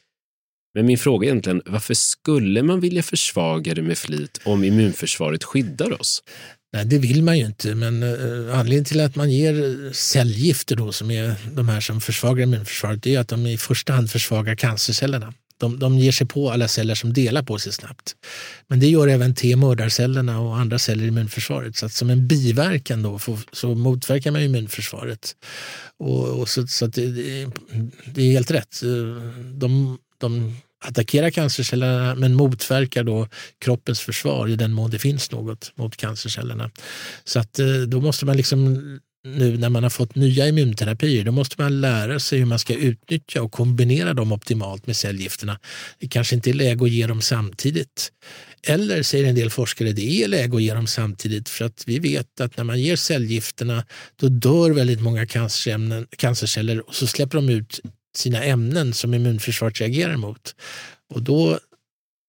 Men 0.73 0.85
min 0.85 0.97
fråga 0.97 1.27
är 1.27 1.29
egentligen, 1.29 1.61
varför 1.65 1.93
skulle 1.93 2.63
man 2.63 2.79
vilja 2.79 3.03
försvaga 3.03 3.73
det 3.73 3.81
med 3.81 3.97
flit 3.97 4.39
om 4.45 4.63
immunförsvaret 4.63 5.43
skyddar 5.43 6.01
oss? 6.01 6.23
Nej, 6.73 6.85
det 6.85 6.97
vill 6.97 7.23
man 7.23 7.37
ju 7.37 7.45
inte, 7.45 7.75
men 7.75 8.03
uh, 8.03 8.59
anledningen 8.59 8.85
till 8.85 8.99
att 8.99 9.15
man 9.15 9.31
ger 9.31 9.93
cellgifter 9.93 10.75
då, 10.75 10.91
som 10.91 11.11
är 11.11 11.35
de 11.53 11.69
här 11.69 11.81
som 11.81 12.01
försvagar 12.01 12.43
immunförsvaret, 12.43 13.03
det 13.03 13.15
är 13.15 13.19
att 13.19 13.27
de 13.27 13.47
i 13.47 13.57
första 13.57 13.93
hand 13.93 14.11
försvagar 14.11 14.55
cancercellerna. 14.55 15.33
De, 15.57 15.79
de 15.79 15.99
ger 15.99 16.11
sig 16.11 16.27
på 16.27 16.51
alla 16.51 16.67
celler 16.67 16.95
som 16.95 17.13
delar 17.13 17.43
på 17.43 17.59
sig 17.59 17.73
snabbt. 17.73 18.15
Men 18.67 18.79
det 18.79 18.87
gör 18.87 19.07
även 19.07 19.35
T-mördarcellerna 19.35 20.39
och 20.39 20.57
andra 20.57 20.79
celler 20.79 21.03
i 21.03 21.07
immunförsvaret. 21.07 21.75
Så 21.75 21.85
att 21.85 21.93
som 21.93 22.09
en 22.09 22.27
biverkan 22.27 23.03
då 23.03 23.19
får, 23.19 23.39
så 23.51 23.75
motverkar 23.75 24.31
man 24.31 24.41
immunförsvaret. 24.41 25.35
Och, 25.99 26.39
och 26.39 26.49
så, 26.49 26.67
så 26.67 26.87
det, 26.87 27.11
det, 28.05 28.21
är 28.21 28.31
helt 28.31 28.51
rätt. 28.51 28.81
De, 29.53 29.97
de 30.17 30.55
attackerar 30.79 31.29
cancercellerna 31.29 32.15
men 32.15 32.33
motverkar 32.33 33.03
då 33.03 33.27
kroppens 33.59 33.99
försvar 33.99 34.47
i 34.47 34.55
den 34.55 34.73
mån 34.73 34.91
det 34.91 34.99
finns 34.99 35.31
något 35.31 35.71
mot 35.75 35.97
cancercellerna. 35.97 36.71
Så 37.23 37.39
att 37.39 37.59
eh, 37.59 37.67
då 37.67 38.01
måste 38.01 38.25
man 38.25 38.37
liksom 38.37 38.99
nu 39.35 39.57
när 39.57 39.69
man 39.69 39.83
har 39.83 39.89
fått 39.89 40.15
nya 40.15 40.47
immunterapier, 40.47 41.23
då 41.23 41.31
måste 41.31 41.61
man 41.61 41.81
lära 41.81 42.19
sig 42.19 42.39
hur 42.39 42.45
man 42.45 42.59
ska 42.59 42.73
utnyttja 42.73 43.41
och 43.41 43.51
kombinera 43.51 44.13
dem 44.13 44.31
optimalt 44.31 44.87
med 44.87 44.95
cellgifterna. 44.95 45.59
Det 45.99 46.07
kanske 46.07 46.35
inte 46.35 46.49
är 46.49 46.53
läge 46.53 46.85
att 46.85 46.91
ge 46.91 47.07
dem 47.07 47.21
samtidigt. 47.21 48.11
Eller, 48.63 49.03
säger 49.03 49.29
en 49.29 49.35
del 49.35 49.49
forskare, 49.49 49.91
det 49.91 50.23
är 50.23 50.27
läge 50.27 50.55
att 50.55 50.63
ge 50.63 50.73
dem 50.73 50.87
samtidigt 50.87 51.49
för 51.49 51.65
att 51.65 51.83
vi 51.87 51.99
vet 51.99 52.41
att 52.41 52.57
när 52.57 52.63
man 52.63 52.81
ger 52.81 52.95
cellgifterna 52.95 53.85
då 54.15 54.29
dör 54.29 54.71
väldigt 54.71 55.01
många 55.01 55.25
cancerceller 56.17 56.87
och 56.87 56.95
så 56.95 57.07
släpper 57.07 57.35
de 57.37 57.49
ut 57.49 57.79
sina 58.15 58.43
ämnen 58.43 58.93
som 58.93 59.13
immunförsvaret 59.13 59.81
reagerar 59.81 60.17
mot. 60.17 60.55
Och 61.09 61.21
då 61.21 61.59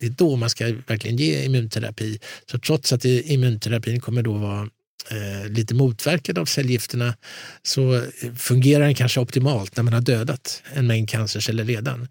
det 0.00 0.06
är 0.06 0.10
då 0.10 0.36
man 0.36 0.50
ska 0.50 0.64
verkligen 0.64 1.16
ge 1.16 1.44
immunterapi. 1.44 2.18
Så 2.50 2.58
trots 2.58 2.92
att 2.92 3.04
immunterapin 3.04 4.00
kommer 4.00 4.22
då 4.22 4.32
vara 4.32 4.68
eh, 5.10 5.50
lite 5.50 5.74
motverkad 5.74 6.38
av 6.38 6.44
cellgifterna 6.44 7.14
så 7.62 8.02
fungerar 8.36 8.84
den 8.84 8.94
kanske 8.94 9.20
optimalt 9.20 9.76
när 9.76 9.84
man 9.84 9.92
har 9.92 10.00
dödat 10.00 10.62
en 10.74 10.86
mängd 10.86 11.08
cancerceller 11.08 11.64
redan. 11.64 12.08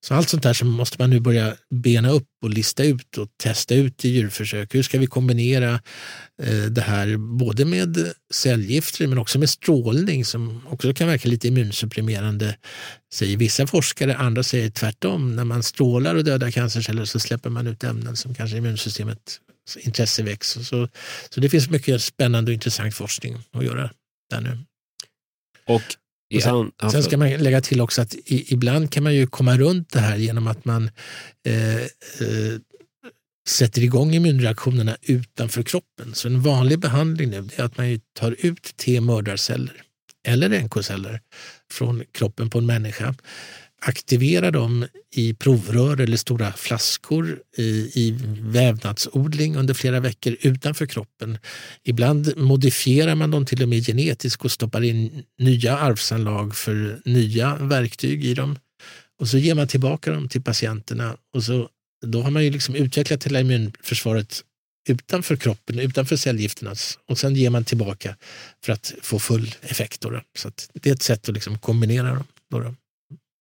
Så 0.00 0.14
allt 0.14 0.28
sånt 0.28 0.42
där 0.42 0.52
så 0.52 0.64
måste 0.64 0.96
man 0.98 1.10
nu 1.10 1.20
börja 1.20 1.54
bena 1.70 2.10
upp 2.10 2.28
och 2.42 2.50
lista 2.50 2.84
ut 2.84 3.18
och 3.18 3.28
testa 3.42 3.74
ut 3.74 4.04
i 4.04 4.08
djurförsök. 4.08 4.74
Hur 4.74 4.82
ska 4.82 4.98
vi 4.98 5.06
kombinera 5.06 5.80
eh, 6.42 6.62
det 6.70 6.80
här 6.80 7.16
både 7.16 7.64
med 7.64 8.12
cellgifter 8.34 9.06
men 9.06 9.18
också 9.18 9.38
med 9.38 9.50
strålning 9.50 10.24
som 10.24 10.66
också 10.66 10.94
kan 10.94 11.08
verka 11.08 11.28
lite 11.28 11.48
immunsupprimerande, 11.48 12.56
säger 13.14 13.36
vissa 13.36 13.66
forskare. 13.66 14.16
Andra 14.16 14.42
säger 14.42 14.70
tvärtom. 14.70 15.36
När 15.36 15.44
man 15.44 15.62
strålar 15.62 16.14
och 16.14 16.24
dödar 16.24 16.50
cancerceller 16.50 17.04
så 17.04 17.20
släpper 17.20 17.50
man 17.50 17.66
ut 17.66 17.84
ämnen 17.84 18.16
som 18.16 18.34
kanske 18.34 18.56
immunsystemet 18.56 19.40
intresse 19.76 20.22
växer. 20.22 20.62
Så, 20.62 20.88
så 21.30 21.40
det 21.40 21.48
finns 21.48 21.70
mycket 21.70 22.02
spännande 22.02 22.50
och 22.50 22.54
intressant 22.54 22.94
forskning 22.94 23.36
att 23.52 23.64
göra 23.64 23.90
där 24.30 24.40
nu. 24.40 24.58
Och 25.66 25.82
och 26.34 26.42
sen, 26.42 26.90
sen, 26.90 27.02
ska 27.02 27.16
man 27.16 27.30
lägga 27.30 27.60
till 27.60 27.80
också 27.80 28.02
att 28.02 28.14
i, 28.14 28.52
ibland 28.52 28.92
kan 28.92 29.02
man 29.02 29.14
ju 29.14 29.26
komma 29.26 29.56
runt 29.56 29.92
det 29.92 30.00
här 30.00 30.16
genom 30.16 30.46
att 30.46 30.64
man 30.64 30.90
eh, 31.46 31.76
eh, 31.76 32.58
sätter 33.48 33.82
igång 33.82 34.14
immunreaktionerna 34.14 34.96
utanför 35.02 35.62
kroppen. 35.62 36.14
Så 36.14 36.28
en 36.28 36.40
vanlig 36.40 36.78
behandling 36.78 37.30
nu 37.30 37.48
är 37.56 37.62
att 37.62 37.78
man 37.78 38.00
tar 38.18 38.36
ut 38.38 38.76
T-mördarceller 38.76 39.82
eller 40.26 40.60
NK-celler 40.60 41.20
från 41.72 42.02
kroppen 42.12 42.50
på 42.50 42.58
en 42.58 42.66
människa 42.66 43.14
aktivera 43.80 44.50
dem 44.50 44.86
i 45.10 45.34
provrör 45.34 46.00
eller 46.00 46.16
stora 46.16 46.52
flaskor 46.52 47.38
i, 47.56 47.90
i 47.94 48.18
vävnadsodling 48.40 49.56
under 49.56 49.74
flera 49.74 50.00
veckor 50.00 50.36
utanför 50.40 50.86
kroppen. 50.86 51.38
Ibland 51.84 52.36
modifierar 52.36 53.14
man 53.14 53.30
dem 53.30 53.46
till 53.46 53.62
och 53.62 53.68
med 53.68 53.86
genetiskt 53.86 54.44
och 54.44 54.52
stoppar 54.52 54.82
in 54.82 55.22
nya 55.38 55.78
arvsanlag 55.78 56.56
för 56.56 57.00
nya 57.04 57.56
verktyg 57.56 58.24
i 58.24 58.34
dem. 58.34 58.58
Och 59.20 59.28
så 59.28 59.38
ger 59.38 59.54
man 59.54 59.68
tillbaka 59.68 60.12
dem 60.12 60.28
till 60.28 60.42
patienterna 60.42 61.16
och 61.34 61.44
så, 61.44 61.68
då 62.06 62.22
har 62.22 62.30
man 62.30 62.44
ju 62.44 62.50
liksom 62.50 62.74
utvecklat 62.74 63.26
hela 63.26 63.40
immunförsvaret 63.40 64.44
utanför 64.88 65.36
kroppen, 65.36 65.78
utanför 65.78 66.16
cellgifterna 66.16 66.74
och 67.08 67.18
sen 67.18 67.34
ger 67.34 67.50
man 67.50 67.64
tillbaka 67.64 68.16
för 68.64 68.72
att 68.72 68.94
få 69.02 69.18
full 69.18 69.54
effekt. 69.62 70.00
Då, 70.00 70.20
Så 70.36 70.50
det 70.72 70.90
är 70.90 70.94
ett 70.94 71.02
sätt 71.02 71.28
att 71.28 71.34
liksom 71.34 71.58
kombinera 71.58 72.14
dem. 72.14 72.24
Då, 72.50 72.74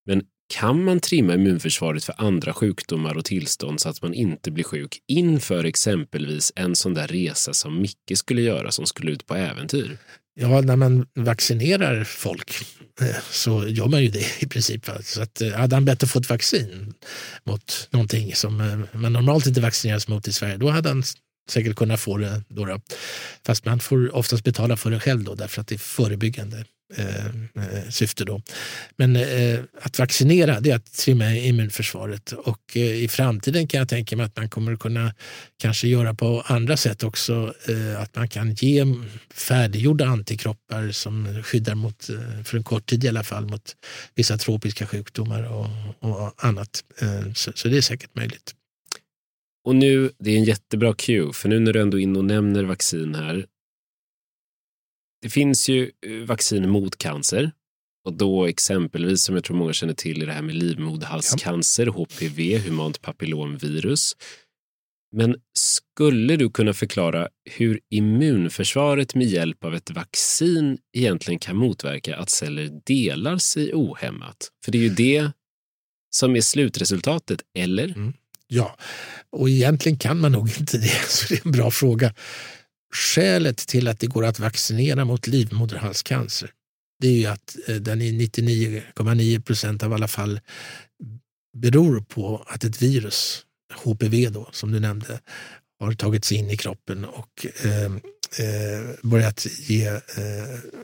men 0.08 0.22
kan 0.54 0.84
man 0.84 1.00
trimma 1.00 1.34
immunförsvaret 1.34 2.04
för 2.04 2.16
andra 2.18 2.54
sjukdomar 2.54 3.18
och 3.18 3.26
tillstånd 3.26 3.82
så 3.82 3.90
att 3.90 4.02
man 4.02 4.14
inte 4.14 4.52
blir 4.52 4.64
sjuk 4.64 5.00
inför 5.08 5.64
exempelvis 5.64 6.52
en 6.56 6.76
sån 6.76 6.94
där 6.94 7.08
resa 7.08 7.54
som 7.54 7.82
Micke 7.82 8.12
skulle 8.18 8.42
göra 8.42 8.72
som 8.72 8.86
skulle 8.86 9.12
ut 9.12 9.28
på 9.28 9.36
äventyr? 9.36 9.98
Ja, 10.40 10.62
när 10.62 10.76
man 10.76 11.08
vaccinerar 11.16 12.04
folk 12.04 12.52
eh, 13.02 13.16
så 13.32 13.68
gör 13.68 13.88
man 13.88 14.04
ju 14.04 14.10
det 14.10 14.44
i 14.44 14.48
princip. 14.48 14.90
Så 15.04 15.22
att, 15.22 15.42
eh, 15.42 15.52
hade 15.52 15.76
han 15.76 15.86
bättre 15.86 16.08
fått 16.08 16.30
vaccin 16.30 16.94
mot 17.44 17.88
någonting 17.92 18.36
som 18.36 18.62
eh, 18.62 19.00
man 19.00 19.14
normalt 19.14 19.48
inte 19.48 19.62
vaccineras 19.62 20.08
mot 20.08 20.28
i 20.28 20.34
Sverige, 20.34 20.58
då 20.58 20.70
hade 20.70 20.90
han 20.90 21.04
säkert 21.50 21.76
kunnat 21.76 22.00
få 22.00 22.18
det. 22.18 22.44
Då, 22.50 22.66
då. 22.66 22.82
Fast 23.46 23.66
man 23.66 23.80
får 23.80 24.16
oftast 24.16 24.44
betala 24.44 24.78
för 24.78 24.92
det 24.92 25.00
själv 25.00 25.24
då, 25.24 25.36
därför 25.36 25.62
att 25.62 25.68
det 25.68 25.76
är 25.76 25.80
förebyggande 25.80 26.66
Eh, 26.96 27.26
eh, 27.26 27.90
syfte. 27.90 28.26
Då. 28.26 28.42
Men 28.96 29.16
eh, 29.16 29.60
att 29.82 30.00
vaccinera 30.00 30.60
det 30.60 30.72
är 30.72 30.76
att 30.76 30.94
trimma 30.94 31.36
immunförsvaret 31.36 32.32
och 32.32 32.62
eh, 32.76 33.04
i 33.04 33.08
framtiden 33.08 33.68
kan 33.68 33.78
jag 33.78 33.90
tänka 33.90 34.16
mig 34.16 34.26
att 34.26 34.38
man 34.38 34.50
kommer 34.50 34.74
att 34.74 34.80
kunna 34.80 35.14
kanske 35.62 35.88
göra 35.88 36.14
på 36.14 36.44
andra 36.46 36.78
sätt 36.78 37.04
också. 37.04 37.54
Eh, 37.70 38.02
att 38.02 38.16
man 38.16 38.28
kan 38.28 38.54
ge 38.54 38.86
färdiggjorda 39.34 40.06
antikroppar 40.06 40.92
som 40.92 41.44
skyddar 41.44 41.76
mot, 41.76 42.10
eh, 42.10 42.44
för 42.44 42.58
en 42.58 42.64
kort 42.64 42.86
tid 42.86 43.04
i 43.04 43.08
alla 43.08 43.24
fall, 43.24 43.46
mot 43.46 43.76
vissa 44.16 44.38
tropiska 44.38 44.88
sjukdomar 44.88 45.44
och, 45.44 45.68
och 46.00 46.34
annat. 46.38 46.84
Eh, 47.02 47.34
så, 47.34 47.52
så 47.56 47.68
det 47.68 47.78
är 47.78 47.82
säkert 47.82 48.16
möjligt. 48.16 48.54
Och 49.66 49.76
nu, 49.76 50.12
det 50.20 50.32
är 50.32 50.38
en 50.38 50.44
jättebra 50.44 50.94
cue, 50.94 51.34
för 51.34 51.50
nu 51.50 51.60
när 51.60 51.74
du 51.74 51.82
ändå 51.82 52.00
in 52.00 52.18
och 52.18 52.26
nämner 52.26 52.64
vaccin 52.64 53.16
här. 53.16 53.46
Det 55.22 55.30
finns 55.30 55.70
ju 55.70 55.92
eh, 56.06 56.26
vaccin 56.26 56.70
mot 56.70 56.98
cancer. 56.98 57.52
Och 58.06 58.14
då 58.14 58.46
exempelvis, 58.46 59.24
som 59.24 59.36
jag 59.36 59.44
tror 59.44 59.58
många 59.58 59.74
känner 59.74 59.94
till, 59.94 60.22
är 60.22 60.26
det 60.26 60.34
här 60.34 60.42
med 60.42 60.56
livmoderhalscancer, 60.56 61.86
ja. 61.86 61.92
HPV, 61.92 62.58
humant 62.58 63.02
papillomvirus. 63.02 64.16
Men 65.12 65.36
skulle 65.58 66.36
du 66.36 66.50
kunna 66.50 66.74
förklara 66.74 67.28
hur 67.50 67.80
immunförsvaret 67.90 69.16
med 69.16 69.28
hjälp 69.28 69.64
av 69.64 69.76
ett 69.76 69.92
vaccin 69.92 70.78
egentligen 70.94 71.40
kan 71.40 71.56
motverka 71.56 72.18
att 72.18 72.30
celler 72.30 72.82
delar 72.86 73.38
sig 73.38 73.74
ohämmat? 73.74 74.52
För 74.66 74.72
det 74.72 74.78
är 74.78 74.82
ju 74.82 74.90
det 74.90 75.32
som 76.10 76.36
är 76.36 76.42
slutresultatet, 76.42 77.42
eller? 77.58 77.86
Mm. 77.86 78.14
Ja, 78.48 78.78
och 79.30 79.50
egentligen 79.50 79.98
kan 79.98 80.20
man 80.20 80.32
nog 80.32 80.50
inte 80.60 80.78
det, 80.78 81.02
så 81.08 81.34
det 81.34 81.40
är 81.40 81.46
en 81.46 81.52
bra 81.52 81.72
fråga. 81.72 82.14
Skälet 82.96 83.58
till 83.58 83.88
att 83.88 84.00
det 84.00 84.08
går 84.08 84.26
att 84.26 84.40
vaccinera 84.40 85.06
mot 85.06 85.28
livmoderhalscancer 85.28 86.52
det 87.00 87.08
är 87.08 87.12
ju 87.12 87.26
att 87.26 87.58
eh, 87.68 87.76
den 87.76 88.02
i 88.02 88.12
99,9 88.12 89.42
procent 89.42 89.84
av 89.84 89.94
alla 89.94 90.08
fall 90.08 90.40
beror 91.58 92.02
på 92.02 92.44
att 92.48 92.64
ett 92.64 92.82
virus, 92.82 93.46
HPV 93.84 94.30
då, 94.30 94.50
som 94.52 94.72
du 94.72 94.80
nämnde, 94.80 95.20
har 95.80 95.94
tagit 95.94 96.26
sig 96.26 96.38
in 96.38 96.50
i 96.50 96.58
kroppen 96.58 97.06
och 97.06 97.46
eh, 97.64 97.86
eh, 97.86 98.96
börjat 99.04 99.46
ge 99.46 99.88
eh, 99.88 100.00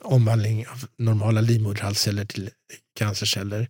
omvandling 0.01 0.67
av 0.67 0.85
normala 0.97 1.41
livmoderhalsceller 1.41 2.25
till 2.25 2.49
cancerceller. 2.99 3.69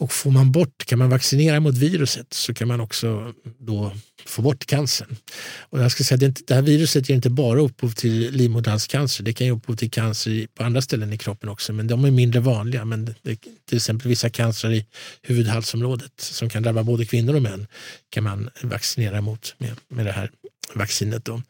Och 0.00 0.12
får 0.12 0.30
man 0.30 0.52
bort, 0.52 0.84
kan 0.84 0.98
man 0.98 1.10
vaccinera 1.10 1.60
mot 1.60 1.76
viruset 1.76 2.34
så 2.34 2.54
kan 2.54 2.68
man 2.68 2.80
också 2.80 3.34
då 3.58 3.92
få 4.26 4.42
bort 4.42 4.66
cancern. 4.66 5.16
Och 5.60 5.80
jag 5.80 5.92
ska 5.92 6.04
säga, 6.04 6.18
det, 6.18 6.46
det 6.46 6.54
här 6.54 6.62
viruset 6.62 7.08
ger 7.08 7.16
inte 7.16 7.30
bara 7.30 7.60
upphov 7.60 7.90
till 7.90 8.30
livmoderhalscancer, 8.30 9.24
det 9.24 9.32
kan 9.32 9.46
ge 9.46 9.52
upphov 9.52 9.76
till 9.76 9.90
cancer 9.90 10.46
på 10.54 10.64
andra 10.64 10.82
ställen 10.82 11.12
i 11.12 11.18
kroppen 11.18 11.48
också, 11.48 11.72
men 11.72 11.86
de 11.86 12.04
är 12.04 12.10
mindre 12.10 12.40
vanliga. 12.40 12.84
Men 12.84 13.04
det, 13.04 13.36
till 13.68 13.76
exempel 13.76 14.08
vissa 14.08 14.30
cancer 14.30 14.72
i 14.72 14.86
huvudhalsområdet 15.22 16.12
som 16.20 16.48
kan 16.48 16.62
drabba 16.62 16.82
både 16.82 17.04
kvinnor 17.04 17.34
och 17.34 17.42
män 17.42 17.66
kan 18.10 18.24
man 18.24 18.50
vaccinera 18.62 19.20
mot 19.20 19.54
med, 19.58 19.72
med 19.88 20.06
det 20.06 20.12
här 20.12 20.30
vaccinet. 20.74 21.24
Då. 21.24 21.42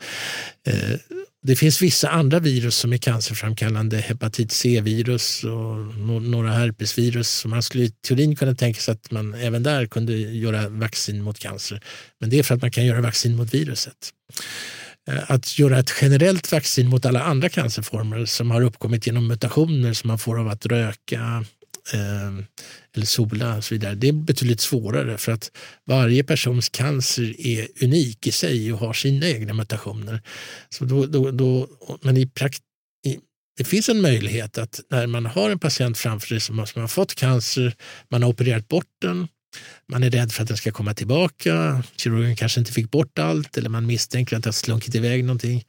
Eh, 0.67 0.99
det 1.43 1.57
finns 1.57 1.83
vissa 1.83 2.09
andra 2.09 2.39
virus 2.39 2.77
som 2.77 2.93
är 2.93 2.97
cancerframkallande, 2.97 3.97
hepatit 3.97 4.53
C-virus 4.53 5.45
och 5.45 6.23
några 6.23 6.51
herpesvirus. 6.51 7.29
Så 7.29 7.49
man 7.49 7.63
skulle 7.63 7.85
i 7.85 7.91
teorin 7.91 8.37
kunna 8.37 8.55
tänka 8.55 8.81
sig 8.81 8.93
att 8.93 9.11
man 9.11 9.35
även 9.35 9.63
där 9.63 9.87
kunde 9.87 10.13
göra 10.17 10.69
vaccin 10.69 11.23
mot 11.23 11.39
cancer. 11.39 11.83
Men 12.21 12.31
det 12.31 12.39
är 12.39 12.43
för 12.43 12.55
att 12.55 12.63
man 12.63 12.71
kan 12.71 12.87
göra 12.87 13.01
vaccin 13.01 13.37
mot 13.37 13.55
viruset. 13.55 14.11
Eh, 15.11 15.31
att 15.31 15.59
göra 15.59 15.79
ett 15.79 15.93
generellt 16.03 16.53
vaccin 16.53 16.89
mot 16.89 17.07
alla 17.07 17.23
andra 17.23 17.49
cancerformer 17.49 18.25
som 18.25 18.51
har 18.51 18.63
uppkommit 18.63 19.07
genom 19.07 19.29
mutationer 19.29 19.93
som 19.93 20.09
man 20.09 20.19
får 20.19 20.41
av 20.41 20.49
att 20.49 20.67
röka, 20.67 21.45
Ehm, 21.93 22.45
eller 22.97 23.07
sola 23.07 23.57
och 23.57 23.65
så 23.65 23.75
vidare. 23.75 23.95
Det 23.95 24.09
är 24.09 24.13
betydligt 24.13 24.61
svårare 24.61 25.19
för 25.19 25.33
att 25.33 25.51
varje 25.87 26.25
persons 26.25 26.69
cancer 26.69 27.47
är 27.47 27.69
unik 27.83 28.27
i 28.27 28.33
sig 28.33 28.73
och 28.73 28.79
har 28.79 28.93
sina 28.93 29.27
egna 29.27 29.55
mutationer. 29.55 30.23
Så 30.69 30.85
då, 30.85 31.07
då, 31.07 31.31
då 31.31 31.69
men 32.03 32.17
i 32.17 32.27
prakt, 32.27 32.63
i, 33.07 33.19
det 33.57 33.65
finns 33.65 33.89
en 33.89 34.01
möjlighet 34.01 34.59
att 34.59 34.81
när 34.91 35.07
man 35.07 35.27
har 35.27 35.51
en 35.51 35.59
patient 35.59 35.99
framför 35.99 36.27
sig 36.29 36.41
som 36.41 36.59
har 36.59 36.89
fått 36.89 37.15
cancer, 37.15 37.75
man 38.09 38.23
har 38.23 38.31
opererat 38.31 38.69
bort 38.69 38.91
den, 39.03 39.29
man 39.89 40.03
är 40.03 40.11
rädd 40.11 40.33
för 40.33 40.43
att 40.43 40.49
den 40.49 40.57
ska 40.57 40.73
komma 40.73 40.95
tillbaka. 40.95 41.83
Kirurgen 41.97 42.37
kanske 42.37 42.61
inte 42.61 42.73
fick 42.73 42.91
bort 42.91 43.19
allt 43.19 43.57
eller 43.57 43.69
man 43.69 43.87
misstänker 43.87 44.37
att 44.37 44.43
det 44.43 44.49
har 44.49 44.53
slunkit 44.53 44.95
iväg 44.95 45.25
någonting. 45.25 45.65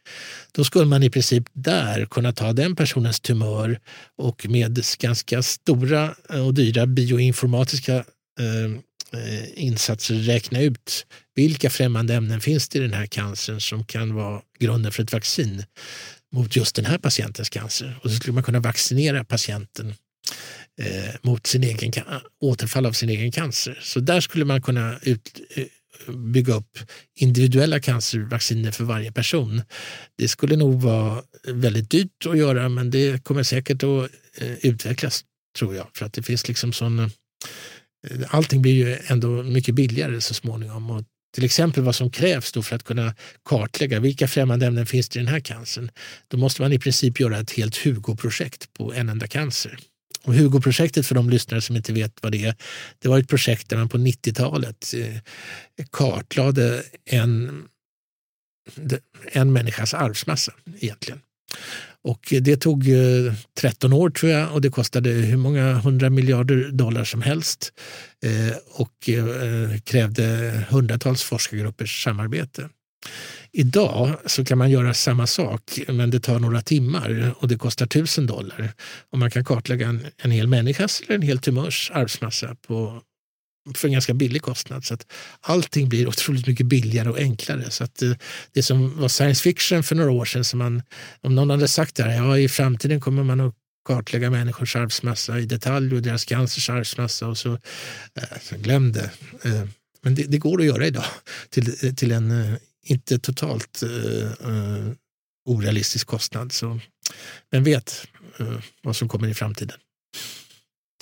Då 0.52 0.64
skulle 0.64 0.86
man 0.86 1.04
i 1.04 1.10
princip 1.10 1.44
där 1.54 2.06
kunna 2.06 2.32
ta 2.32 2.54
den 2.54 2.76
personens 2.76 3.20
tumör 3.20 3.80
och 4.18 4.46
med 4.50 4.84
ganska 5.00 5.44
stora 5.44 6.16
eh, 6.30 6.48
och 6.48 6.54
dyra 6.54 6.86
bioinformatiska 6.86 7.96
eh, 8.40 8.72
eh, 9.22 9.64
insatser 9.64 10.16
räkna 10.16 10.62
ut 10.62 11.06
vilka 11.36 11.70
främmande 11.70 12.16
ämnen 12.16 12.42
finns 12.42 12.70
det 12.70 12.80
i 12.80 12.82
den 12.82 12.94
här 12.94 13.06
cancern 13.06 13.62
som 13.62 13.86
kan 13.86 14.14
vara 14.14 14.42
grunden 14.60 14.92
för 14.92 15.04
ett 15.04 15.14
vaccin 15.14 15.64
mot 16.34 16.56
just 16.56 16.76
den 16.76 16.86
här 16.86 16.98
patientens 16.98 17.50
cancer. 17.50 18.00
Och 18.04 18.10
så 18.10 18.16
skulle 18.16 18.34
man 18.34 18.44
kunna 18.44 18.60
vaccinera 18.60 19.24
patienten 19.24 19.96
eh, 20.82 21.16
mot 21.22 21.48
sin 21.48 21.64
egen 21.64 21.92
återfall 22.42 22.86
av 22.86 22.92
sin 22.92 23.10
egen 23.10 23.32
cancer. 23.32 23.80
Så 23.82 24.00
där 24.00 24.22
skulle 24.22 24.46
man 24.46 24.62
kunna 24.62 25.00
ut, 25.02 25.42
eh, 25.56 25.66
bygga 26.14 26.54
upp 26.54 26.80
individuella 27.16 27.80
cancervacciner 27.80 28.72
för 28.72 28.84
varje 28.84 29.12
person. 29.12 29.62
Det 30.18 30.28
skulle 30.28 30.56
nog 30.56 30.82
vara 30.82 31.24
väldigt 31.48 31.90
dyrt 31.90 32.26
att 32.26 32.38
göra 32.38 32.70
men 32.70 32.92
det 32.92 33.24
kommer 33.24 33.44
säkert 33.44 33.84
att 33.84 34.10
eh, 34.38 34.54
utvecklas 34.62 35.24
tror 35.60 35.76
jag. 35.76 35.88
För 35.94 36.06
att 36.06 36.14
det 36.14 36.24
finns 36.24 36.48
liksom 36.48 36.74
sån, 36.74 37.00
eh, 37.00 37.08
allting 38.28 38.62
blir 38.62 38.74
ju 38.74 38.98
ändå 39.08 39.28
mycket 39.44 39.76
billigare 39.76 40.22
så 40.22 40.34
småningom. 40.34 40.92
Och 40.92 41.04
till 41.36 41.44
exempel 41.44 41.84
vad 41.84 41.96
som 41.96 42.12
krävs 42.12 42.52
då 42.52 42.64
för 42.64 42.76
att 42.76 42.84
kunna 42.84 43.16
kartlägga 43.46 44.00
vilka 44.00 44.28
främmande 44.28 44.66
ämnen 44.66 44.86
finns 44.86 45.10
det 45.10 45.20
i 45.20 45.24
den 45.24 45.34
här 45.34 45.40
cancern. 45.40 45.92
Då 46.28 46.38
måste 46.38 46.62
man 46.62 46.74
i 46.74 46.80
princip 46.80 47.20
göra 47.20 47.40
ett 47.40 47.52
helt 47.52 47.78
Hugo-projekt 47.78 48.74
på 48.74 48.94
en 48.94 49.10
enda 49.10 49.28
cancer. 49.28 49.80
Och 50.24 50.34
Hugo-projektet, 50.34 51.08
för 51.08 51.16
de 51.16 51.30
lyssnare 51.30 51.62
som 51.62 51.76
inte 51.76 51.94
vet 51.94 52.14
vad 52.22 52.32
det 52.32 52.46
är, 52.46 52.56
det 53.00 53.08
var 53.08 53.20
ett 53.20 53.30
projekt 53.30 53.70
där 53.70 53.78
man 53.78 53.90
på 53.90 53.98
90-talet 53.98 54.94
eh, 54.98 55.86
kartlade 55.92 56.84
en, 57.06 57.64
en 59.32 59.54
människas 59.54 59.94
arvsmassa 59.94 60.54
egentligen. 60.80 61.22
Och 62.04 62.34
det 62.42 62.58
tog 62.58 62.88
eh, 62.90 63.34
13 63.60 63.94
år 63.94 64.10
tror 64.10 64.32
jag 64.32 64.54
och 64.54 64.62
det 64.62 64.70
kostade 64.70 65.10
hur 65.10 65.38
många 65.38 65.74
hundra 65.74 66.10
miljarder 66.10 66.72
dollar 66.72 67.04
som 67.04 67.22
helst 67.22 67.74
eh, 68.26 68.58
och 68.68 69.10
krävde 69.84 70.24
hundratals 70.70 71.24
forskargruppers 71.24 72.04
samarbete. 72.04 72.70
Idag 73.54 74.16
så 74.26 74.46
kan 74.46 74.58
man 74.58 74.72
göra 74.72 74.94
samma 74.94 75.28
sak 75.28 75.80
men 75.88 76.12
det 76.12 76.20
tar 76.20 76.40
några 76.40 76.62
timmar 76.62 77.34
och 77.38 77.48
det 77.48 77.58
kostar 77.58 77.86
tusen 77.86 78.28
dollar. 78.28 78.74
Och 79.12 79.18
man 79.18 79.32
kan 79.32 79.46
kartlägga 79.46 79.88
en, 79.88 80.06
en 80.18 80.32
hel 80.32 80.48
människas 80.48 81.02
eller 81.02 81.16
en 81.16 81.22
hel 81.22 81.40
tumörs 81.40 81.92
arvsmassa 81.94 82.56
på, 82.68 83.02
för 83.76 83.88
en 83.88 83.92
ganska 83.92 84.14
billig 84.14 84.42
kostnad. 84.42 84.86
Så 84.86 84.94
att 84.94 85.12
allting 85.42 85.90
blir 85.90 86.08
otroligt 86.08 86.48
mycket 86.48 86.66
billigare 86.66 87.10
och 87.10 87.18
enklare. 87.18 87.72
Så 87.72 87.84
att 87.84 87.96
det, 87.96 88.20
det 88.52 88.64
som 88.64 89.02
var 89.02 89.08
science 89.08 89.44
fiction 89.44 89.84
för 89.84 89.96
några 89.96 90.12
år 90.12 90.26
sedan, 90.26 90.44
som 90.44 90.60
man, 90.60 90.82
om 91.22 91.36
någon 91.36 91.50
hade 91.50 91.68
sagt 91.68 91.96
det 91.96 92.04
här, 92.04 92.12
ja 92.12 92.38
i 92.38 92.50
framtiden 92.50 93.02
kommer 93.02 93.24
man 93.24 93.40
att 93.40 93.56
kartlägga 93.88 94.30
människors 94.30 94.76
arvsmassa 94.76 95.40
i 95.40 95.46
detalj 95.46 95.96
och 95.96 96.02
deras 96.02 96.26
cancers 96.26 96.70
arvsmassa 96.70 97.28
och 97.28 97.38
så, 97.38 97.54
äh, 97.54 98.40
så 98.42 98.58
glöm 98.58 98.92
det. 98.92 99.12
Äh, 99.44 99.64
men 100.04 100.16
det, 100.16 100.24
det, 100.24 100.38
går 100.38 100.60
att 100.60 100.66
göra 100.66 100.88
idag 100.88 101.06
till, 101.50 101.96
till 101.96 102.12
en 102.12 102.58
inte 102.84 103.20
totalt 103.20 103.84
uh, 103.84 104.92
orealistisk 105.46 106.08
kostnad. 106.08 106.52
Så 106.52 106.80
vem 107.52 107.64
vet 107.64 108.08
uh, 108.40 108.60
vad 108.82 108.96
som 108.96 109.10
kommer 109.10 109.28
i 109.28 109.34
framtiden. 109.34 109.78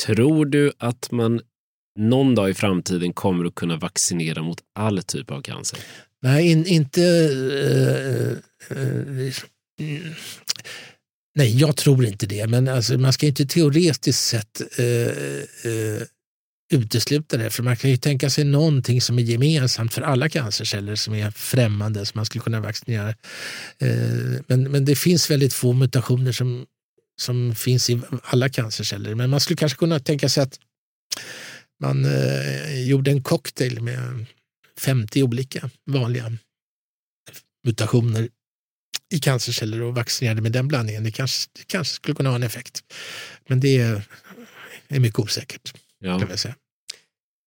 Tror 0.05 0.45
du 0.45 0.73
att 0.77 1.11
man 1.11 1.41
någon 1.99 2.35
dag 2.35 2.49
i 2.49 2.53
framtiden 2.53 3.13
kommer 3.13 3.45
att 3.45 3.55
kunna 3.55 3.77
vaccinera 3.77 4.41
mot 4.41 4.61
all 4.75 5.03
typ 5.03 5.31
av 5.31 5.41
cancer? 5.41 5.79
Nej, 6.21 6.51
in, 6.51 6.65
inte... 6.65 7.01
Uh, 7.01 8.37
uh, 8.77 9.33
uh, 9.81 10.13
nej, 11.35 11.59
jag 11.59 11.77
tror 11.77 12.05
inte 12.05 12.25
det. 12.25 12.47
Men 12.47 12.67
alltså, 12.67 12.97
man 12.97 13.13
ska 13.13 13.25
inte 13.25 13.45
teoretiskt 13.45 14.25
sett 14.25 14.61
utesluta 16.69 17.37
det. 17.37 17.49
För 17.49 17.63
man 17.63 17.77
kan 17.77 17.89
ju 17.89 17.97
tänka 17.97 18.29
sig 18.29 18.43
någonting 18.43 19.01
som 19.01 19.19
är 19.19 19.23
gemensamt 19.23 19.93
för 19.93 20.01
alla 20.01 20.29
cancerceller 20.29 20.95
som 20.95 21.13
är 21.13 21.31
främmande 21.31 22.05
som 22.05 22.17
man 22.17 22.25
skulle 22.25 22.41
kunna 22.41 22.59
vaccinera. 22.59 23.09
Eh, 23.79 24.41
men, 24.47 24.71
men 24.71 24.85
det 24.85 24.95
finns 24.95 25.31
väldigt 25.31 25.53
få 25.53 25.73
mutationer 25.73 26.31
som, 26.31 26.65
som 27.21 27.55
finns 27.55 27.89
i 27.89 28.01
alla 28.23 28.49
cancerceller. 28.49 29.15
Men 29.15 29.29
man 29.29 29.39
skulle 29.39 29.57
kanske 29.57 29.77
kunna 29.77 29.99
tänka 29.99 30.29
sig 30.29 30.43
att 30.43 30.59
man 31.81 32.05
eh, 32.05 32.87
gjorde 32.87 33.11
en 33.11 33.23
cocktail 33.23 33.81
med 33.81 34.25
50 34.77 35.23
olika 35.23 35.69
vanliga 35.85 36.31
mutationer 37.65 38.29
i 39.13 39.19
cancerceller 39.19 39.81
och 39.81 39.95
vaccinerade 39.95 40.41
med 40.41 40.51
den 40.51 40.67
blandningen. 40.67 41.03
Det 41.03 41.11
kanske, 41.11 41.49
det 41.53 41.67
kanske 41.67 41.95
skulle 41.95 42.15
kunna 42.15 42.29
ha 42.29 42.35
en 42.35 42.43
effekt. 42.43 42.81
Men 43.47 43.59
det 43.59 43.77
är, 43.77 44.03
är 44.87 44.99
mycket 44.99 45.19
osäkert. 45.19 45.73
Ja. 45.99 46.19
Kan 46.19 46.29
jag 46.29 46.39
säga. 46.39 46.55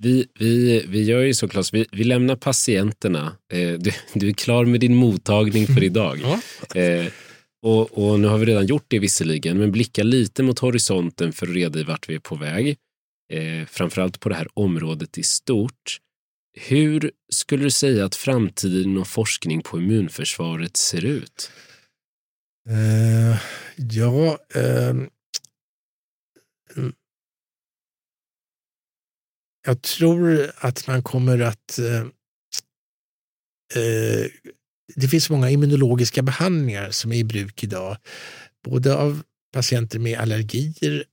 Vi, 0.03 0.27
vi, 0.39 0.85
vi 0.89 1.03
gör 1.03 1.21
ju 1.21 1.35
så, 1.35 1.49
Claes, 1.49 1.75
vi, 1.75 1.87
vi 1.93 2.05
lämnar 2.05 2.37
patienterna. 2.37 3.37
Eh, 3.53 3.73
du, 3.73 3.93
du, 4.15 4.29
är 4.29 4.33
klar 4.33 4.65
med 4.65 4.81
din 4.81 4.95
mottagning 4.95 5.67
för 5.67 5.83
idag. 5.83 6.21
eh, 6.75 7.07
och, 7.63 7.99
och, 7.99 8.21
nu 8.21 8.29
har 8.29 8.39
vi 8.39 8.47
redan 8.47 8.67
gjort 8.67 8.85
det 8.89 8.99
visserligen, 8.99 9.59
men 9.59 9.73
blicka 9.73 10.03
lite 10.03 10.43
mot 10.43 10.59
horisonten 10.59 11.33
för 11.33 11.47
att 11.47 11.55
reda 11.55 11.81
i 11.81 11.85
vart 11.85 12.09
vi 12.09 12.15
är 12.15 12.19
på 12.19 12.35
väg. 12.35 12.77
Eh, 13.33 13.67
framförallt 13.67 14.21
på 14.21 14.29
det 14.29 14.35
här 14.35 14.49
området 14.55 15.19
i 15.19 15.23
stort. 15.23 15.99
Hur 16.61 17.11
skulle 17.33 17.63
du 17.63 17.71
säga 17.71 18.05
att 18.05 18.15
framtiden 18.15 18.99
och 18.99 19.09
forskning 19.09 19.63
på 19.63 19.79
immunförsvaret 19.79 20.77
ser 20.77 21.05
ut? 21.05 21.51
Uh, 22.71 23.37
ja, 23.77 24.39
uh, 24.57 25.07
jag 29.67 29.83
tror 29.83 30.51
att 30.59 30.87
man 30.87 31.03
kommer 31.03 31.39
att 31.41 31.79
eh, 31.79 32.01
eh, 33.75 34.27
det 34.95 35.09
finns 35.09 35.31
många 35.31 35.51
immunologiska 35.51 36.23
behandlingar 36.23 36.91
som 36.91 37.13
är 37.13 37.17
i 37.17 37.25
bruk 37.25 37.65
idag, 37.65 37.97
både 38.65 38.97
av 38.97 39.23
patienter 39.53 39.99
med 39.99 40.19
allergier, 40.19 41.05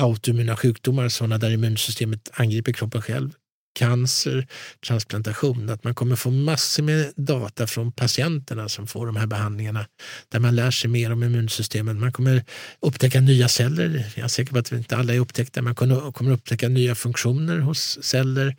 autoimmuna 0.00 0.56
sjukdomar, 0.56 1.08
sådana 1.08 1.38
där 1.38 1.50
immunsystemet 1.50 2.30
angriper 2.32 2.72
kroppen 2.72 3.02
själv, 3.02 3.34
cancer, 3.72 4.46
transplantation, 4.86 5.70
att 5.70 5.84
man 5.84 5.94
kommer 5.94 6.16
få 6.16 6.30
massor 6.30 6.82
med 6.82 7.12
data 7.16 7.66
från 7.66 7.92
patienterna 7.92 8.68
som 8.68 8.86
får 8.86 9.06
de 9.06 9.16
här 9.16 9.26
behandlingarna, 9.26 9.86
där 10.28 10.40
man 10.40 10.56
lär 10.56 10.70
sig 10.70 10.90
mer 10.90 11.12
om 11.12 11.22
immunsystemet. 11.22 11.96
Man 11.96 12.12
kommer 12.12 12.44
upptäcka 12.80 13.20
nya 13.20 13.48
celler. 13.48 14.12
Jag 14.16 14.24
är 14.24 14.28
säker 14.28 14.52
på 14.52 14.58
att 14.58 14.72
inte 14.72 14.96
alla 14.96 15.14
är 15.14 15.20
upptäckta. 15.20 15.62
Man 15.62 15.74
kommer 15.74 16.30
upptäcka 16.30 16.68
nya 16.68 16.94
funktioner 16.94 17.58
hos 17.58 17.98
celler 18.02 18.56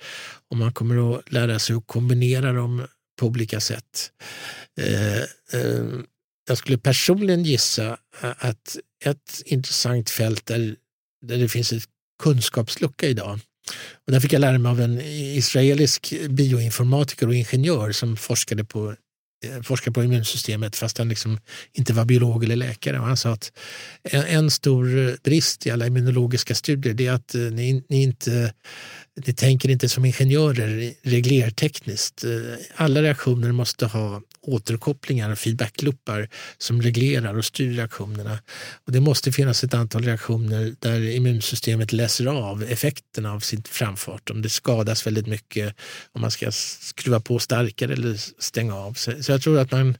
och 0.50 0.58
man 0.58 0.74
kommer 0.74 1.16
att 1.16 1.32
lära 1.32 1.60
sig 1.60 1.76
att 1.76 1.88
kombinera 1.88 2.54
dem 2.54 2.88
på 3.20 3.28
olika 3.28 3.60
sätt. 3.60 4.12
Eh, 4.80 5.22
eh, 5.62 5.86
jag 6.48 6.58
skulle 6.58 6.78
personligen 6.78 7.44
gissa 7.44 7.98
att 8.22 8.78
ett 9.06 9.42
intressant 9.46 10.10
fält 10.10 10.46
där, 10.46 10.76
där 11.26 11.38
det 11.38 11.50
finns 11.50 11.74
ett 11.74 11.84
kunskapslucka 12.24 13.08
idag 13.08 13.40
och 14.06 14.12
där 14.12 14.20
fick 14.20 14.34
jag 14.34 14.40
lära 14.40 14.58
mig 14.58 14.70
av 14.70 14.82
en 14.82 15.02
israelisk 15.02 16.14
bioinformatiker 16.30 17.28
och 17.28 17.36
ingenjör 17.36 17.92
som 17.92 18.18
forskade 18.18 18.64
på 18.64 18.96
eh, 19.46 19.92
på 19.94 20.04
immunsystemet 20.04 20.76
fast 20.76 20.98
han 20.98 21.10
liksom 21.10 21.40
inte 21.74 21.94
var 21.94 22.06
biolog 22.06 22.44
eller 22.44 22.56
läkare. 22.56 23.00
Och 23.00 23.06
han 23.06 23.18
sa 23.18 23.30
att 23.30 23.52
en, 24.04 24.24
en 24.24 24.52
stor 24.52 25.18
brist 25.24 25.68
i 25.68 25.72
alla 25.72 25.88
immunologiska 25.88 26.56
studier 26.56 27.02
är 27.02 27.12
att 27.12 27.36
eh, 27.36 27.42
ni, 27.42 27.84
ni, 27.90 28.04
inte 28.04 28.54
ni 29.16 29.34
tänker 29.34 29.70
inte 29.70 29.90
som 29.90 30.06
ingenjörer 30.06 30.94
reglertekniskt. 31.02 32.24
Eh, 32.24 32.32
alla 32.76 33.02
reaktioner 33.02 33.52
måste 33.52 33.86
ha 33.86 34.22
återkopplingar 34.42 35.30
och 35.32 35.38
feedbackluppar 35.38 36.30
som 36.58 36.82
reglerar 36.82 37.38
och 37.38 37.46
styr 37.46 37.74
reaktionerna. 37.74 38.40
Och 38.86 38.92
det 38.92 39.00
måste 39.00 39.32
finnas 39.32 39.64
ett 39.64 39.74
antal 39.74 40.04
reaktioner 40.04 40.76
där 40.80 41.10
immunsystemet 41.10 41.94
läser 41.94 42.26
av 42.26 42.64
effekterna 42.64 43.34
av 43.34 43.40
sin 43.40 43.64
framfart. 43.64 44.30
Om 44.30 44.42
det 44.42 44.50
skadas 44.50 45.08
väldigt 45.08 45.28
mycket, 45.28 45.76
om 46.12 46.22
man 46.22 46.32
ska 46.32 46.52
skruva 46.52 47.20
på 47.20 47.40
starkare 47.40 47.94
eller 47.94 48.42
stänga 48.42 48.76
av. 48.76 48.94
Så, 48.94 49.14
jag 49.28 49.42
tror 49.42 49.60
att 49.60 49.72
man, 49.72 49.98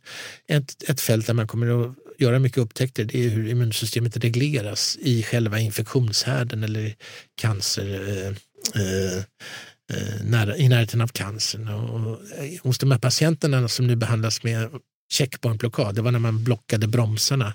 ett, 0.48 0.90
ett 0.90 1.02
fält 1.02 1.28
där 1.28 1.34
man 1.34 1.48
kommer 1.48 1.82
att 1.82 1.96
göra 2.18 2.40
mycket 2.40 2.58
upptäckter 2.58 3.04
det 3.04 3.26
är 3.26 3.30
hur 3.30 3.50
immunsystemet 3.50 4.18
regleras 4.18 4.98
i 5.02 5.24
själva 5.24 5.60
infektionshärden 5.60 6.64
eller 6.64 6.96
cancer 7.36 8.28
Eh, 8.28 8.36
Eh, 8.76 9.18
eh, 9.98 10.24
nära, 10.24 10.58
i 10.58 10.70
närheten 10.70 11.02
av 11.02 11.08
cancern. 11.08 11.68
Och, 11.68 12.32
eh, 12.38 12.62
hos 12.64 12.78
de 12.78 12.92
här 12.92 13.00
patienterna 13.00 13.68
som 13.68 13.88
nu 13.88 13.96
behandlas 13.96 14.44
med 14.44 14.70
checkpointblockad, 15.12 15.96
det 15.96 16.02
var 16.02 16.12
när 16.12 16.20
man 16.20 16.44
blockade 16.44 16.88
bromsarna. 16.88 17.54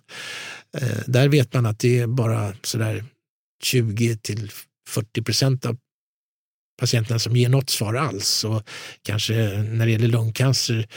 Där 1.07 1.29
vet 1.29 1.55
man 1.55 1.67
att 1.67 1.79
det 1.79 2.01
är 2.01 2.07
bara 2.07 2.55
sådär 2.63 3.05
20 3.63 4.17
till 4.17 4.51
40 4.89 5.23
procent 5.23 5.67
av 5.67 5.77
patienterna 6.81 7.19
som 7.19 7.37
ger 7.37 7.49
något 7.49 7.71
svar 7.71 7.95
alls. 7.95 8.45
Och 8.45 8.63
kanske 9.03 9.35
när 9.63 9.87
det 9.87 9.93
gäller 9.93 10.09
lungcancer 10.09 10.89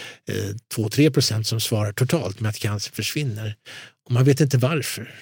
2-3 0.76 1.10
procent 1.12 1.48
som 1.48 1.60
svarar 1.60 1.94
totalt 1.94 2.40
med 2.40 2.50
att 2.50 2.60
cancer 2.60 2.92
försvinner. 2.92 3.56
Och 4.06 4.12
man 4.12 4.24
vet 4.24 4.42
inte 4.42 4.58
varför 4.58 5.16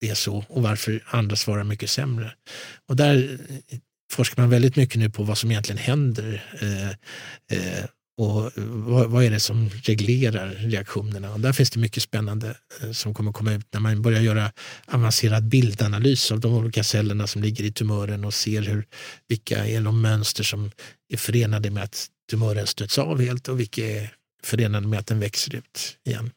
det 0.00 0.08
är 0.08 0.14
så 0.14 0.44
och 0.48 0.62
varför 0.62 1.04
andra 1.06 1.36
svarar 1.36 1.64
mycket 1.64 1.90
sämre. 1.90 2.34
Och 2.88 2.96
där 2.96 3.38
forskar 4.12 4.42
man 4.42 4.50
väldigt 4.50 4.76
mycket 4.76 4.98
nu 4.98 5.10
på 5.10 5.22
vad 5.22 5.38
som 5.38 5.50
egentligen 5.50 5.78
händer. 5.78 6.44
Eh, 6.60 6.88
eh, 7.58 7.84
och 8.18 8.52
vad, 8.56 9.10
vad, 9.10 9.24
är 9.24 9.30
det 9.30 9.40
som 9.40 9.68
reglerar 9.68 10.48
reaktionerna? 10.48 11.32
Och 11.32 11.40
där 11.40 11.52
finns 11.52 11.70
det 11.70 11.80
mycket 11.80 12.02
spännande 12.02 12.56
eh, 12.82 12.90
som 12.90 13.14
kommer 13.14 13.32
komma 13.32 13.52
ut 13.52 13.66
när 13.72 13.80
man 13.80 14.02
börjar 14.02 14.20
göra 14.20 14.52
avancerad 14.86 15.44
bildanalys 15.44 16.32
av 16.32 16.40
de 16.40 16.54
olika 16.54 16.84
cellerna 16.84 17.26
som 17.26 17.42
ligger 17.42 17.64
i 17.64 17.72
tumören 17.72 18.24
och 18.24 18.34
ser 18.34 18.62
hur, 18.62 18.86
vilka 19.28 19.66
är 19.66 19.80
de 19.80 20.02
mönster 20.02 20.44
som 20.44 20.70
är 21.08 21.16
förenade 21.16 21.70
med 21.70 21.82
att 21.82 22.06
tumören 22.30 22.66
stöts 22.66 22.98
av 22.98 23.20
helt 23.20 23.48
och 23.48 23.60
vilka 23.60 23.86
är 23.86 24.12
förenade 24.42 24.86
med 24.86 24.98
att 24.98 25.06
den 25.06 25.20
växer 25.20 25.54
ut 25.54 25.98
igen. 26.04 26.30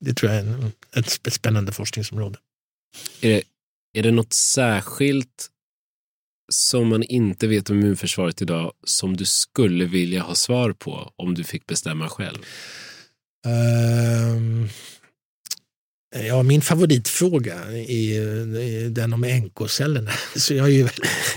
Det 0.00 0.14
tror 0.14 0.32
jag 0.32 0.40
är 0.40 0.46
en, 0.46 0.72
ett 0.96 1.32
spännande 1.32 1.72
forskningsområde. 1.72 2.38
Är 3.20 3.28
det, 3.28 3.42
är 3.98 4.02
det 4.02 4.10
något 4.10 4.32
särskilt 4.32 5.48
som 6.52 6.88
man 6.88 7.02
inte 7.02 7.46
vet 7.46 7.70
om 7.70 7.80
immunförsvaret 7.80 8.42
idag 8.42 8.72
som 8.84 9.16
du 9.16 9.24
skulle 9.24 9.84
vilja 9.84 10.22
ha 10.22 10.34
svar 10.34 10.72
på 10.72 11.12
om 11.16 11.34
du 11.34 11.44
fick 11.44 11.66
bestämma 11.66 12.08
själv? 12.08 12.38
Um, 13.46 14.68
ja, 16.26 16.42
min 16.42 16.62
favoritfråga 16.62 17.54
är 17.88 18.88
den 18.90 19.12
om 19.12 19.20
NK-cellerna. 19.20 20.10
Så 20.36 20.54
jag 20.54 20.66
är 20.66 20.72
ju 20.72 20.88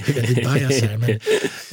väldigt 0.16 0.36
bias 0.36 0.82
här. 0.82 0.97
Men, 0.97 1.20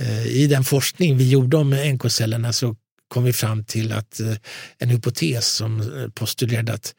uh, 0.06 0.26
I 0.26 0.46
den 0.46 0.64
forskning 0.64 1.16
vi 1.16 1.30
gjorde 1.30 1.56
om 1.56 1.70
NK-cellerna 1.70 2.52
så 2.52 2.76
kom 3.08 3.24
vi 3.24 3.32
fram 3.32 3.64
till 3.64 3.92
att 3.92 4.20
uh, 4.20 4.34
en 4.78 4.88
hypotes 4.88 5.46
som 5.46 5.80
eh, 5.80 6.08
postulerade 6.08 6.72
att 6.72 6.94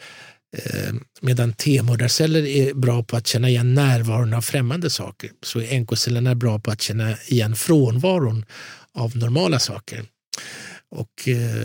Eh, 0.53 0.93
medan 1.21 1.53
T-mördarceller 1.53 2.45
är 2.45 2.73
bra 2.73 3.03
på 3.03 3.17
att 3.17 3.27
känna 3.27 3.49
igen 3.49 3.73
närvaron 3.73 4.33
av 4.33 4.41
främmande 4.41 4.89
saker 4.89 5.29
så 5.43 5.61
är 5.61 5.79
NK-cellerna 5.79 6.35
bra 6.35 6.59
på 6.59 6.71
att 6.71 6.81
känna 6.81 7.17
igen 7.27 7.55
frånvaron 7.55 8.45
av 8.93 9.17
normala 9.17 9.59
saker. 9.59 10.05
Och 10.95 11.27
eh, 11.27 11.55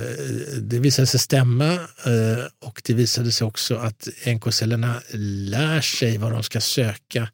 det 0.60 0.78
visade 0.78 1.06
sig 1.06 1.20
stämma 1.20 1.73
eh, 1.74 2.44
och 2.65 2.82
det 2.85 2.94
visade 2.94 3.32
sig 3.32 3.47
också 3.47 3.77
att 3.77 4.09
NK-cellerna 4.27 5.02
lär 5.51 5.81
sig 5.81 6.19
vad 6.19 6.32
de 6.32 6.43
ska 6.43 6.60
söka 6.60 7.28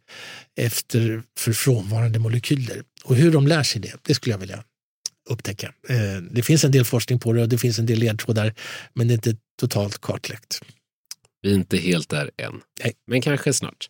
efter 0.56 1.22
för 1.38 1.52
frånvarande 1.52 2.18
molekyler. 2.18 2.82
Och 3.04 3.16
hur 3.16 3.32
de 3.32 3.46
lär 3.46 3.62
sig 3.62 3.80
det, 3.80 3.92
det 4.02 4.14
skulle 4.14 4.34
jag 4.34 4.38
vilja 4.38 4.64
upptäcka. 5.30 5.72
Eh, 5.88 6.22
det 6.30 6.42
finns 6.42 6.64
en 6.64 6.72
del 6.72 6.84
forskning 6.84 7.18
på 7.18 7.32
det 7.32 7.42
och 7.42 7.48
det 7.48 7.58
finns 7.58 7.78
en 7.78 7.86
del 7.86 7.98
ledtrådar 7.98 8.54
men 8.94 9.08
det 9.08 9.12
är 9.12 9.16
inte 9.16 9.36
totalt 9.60 10.00
kartlagt. 10.00 10.60
Vi 11.44 11.50
är 11.50 11.54
inte 11.54 11.76
helt 11.76 12.08
där 12.08 12.30
än, 12.36 12.60
Nej. 12.82 12.92
men 13.06 13.20
kanske 13.20 13.52
snart. 13.52 13.88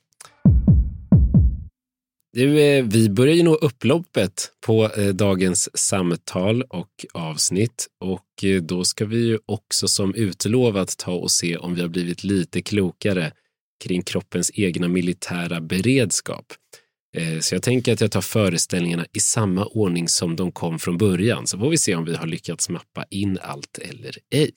Du, 2.32 2.60
eh, 2.60 2.84
vi 2.84 3.10
börjar 3.10 3.34
ju 3.34 3.42
nå 3.42 3.54
upploppet 3.54 4.50
på 4.66 4.90
eh, 4.90 5.08
dagens 5.08 5.78
samtal 5.78 6.62
och 6.62 7.06
avsnitt 7.12 7.86
och 8.00 8.44
eh, 8.44 8.62
då 8.62 8.84
ska 8.84 9.04
vi 9.04 9.26
ju 9.26 9.38
också 9.46 9.88
som 9.88 10.14
utlovat 10.14 10.98
ta 10.98 11.12
och 11.12 11.30
se 11.30 11.56
om 11.56 11.74
vi 11.74 11.80
har 11.80 11.88
blivit 11.88 12.24
lite 12.24 12.62
klokare 12.62 13.32
kring 13.84 14.02
kroppens 14.02 14.50
egna 14.54 14.88
militära 14.88 15.60
beredskap. 15.60 16.46
Så 17.40 17.54
jag 17.54 17.62
tänker 17.62 17.92
att 17.92 18.00
jag 18.00 18.10
tar 18.10 18.20
föreställningarna 18.20 19.06
i 19.12 19.20
samma 19.20 19.66
ordning 19.66 20.08
som 20.08 20.36
de 20.36 20.52
kom 20.52 20.78
från 20.78 20.98
början, 20.98 21.46
så 21.46 21.58
får 21.58 21.70
vi 21.70 21.78
se 21.78 21.94
om 21.94 22.04
vi 22.04 22.14
har 22.14 22.26
lyckats 22.26 22.68
mappa 22.68 23.04
in 23.10 23.38
allt 23.42 23.78
eller 23.78 24.16
ej. 24.30 24.50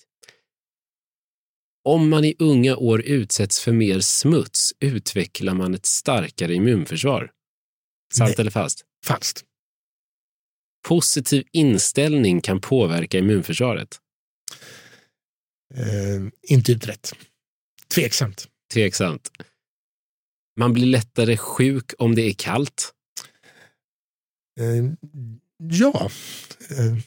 Om 1.88 2.10
man 2.10 2.26
i 2.26 2.36
unga 2.40 2.76
år 2.76 3.02
utsätts 3.02 3.60
för 3.60 3.72
mer 3.72 4.00
smuts 4.00 4.74
utvecklar 4.80 5.54
man 5.54 5.74
ett 5.74 5.86
starkare 5.86 6.54
immunförsvar. 6.54 7.32
Sant 8.14 8.28
Nej. 8.28 8.36
eller 8.40 8.52
falskt? 8.52 8.82
Falskt. 9.06 9.44
Positiv 10.88 11.44
inställning 11.52 12.42
kan 12.42 12.62
påverka 12.62 13.18
immunförsvaret. 13.18 14.00
Eh, 15.76 16.28
inte 16.42 16.72
utrett. 16.72 17.14
Tveksamt. 17.96 18.48
Tveksamt. 18.74 19.32
Man 20.60 20.74
blir 20.74 20.86
lättare 20.86 21.38
sjuk 21.38 21.94
om 21.98 22.16
det 22.16 22.22
är 22.22 22.34
kallt. 22.34 22.94
Eh, 24.60 24.92
ja. 25.58 26.10
Eh, 26.70 26.98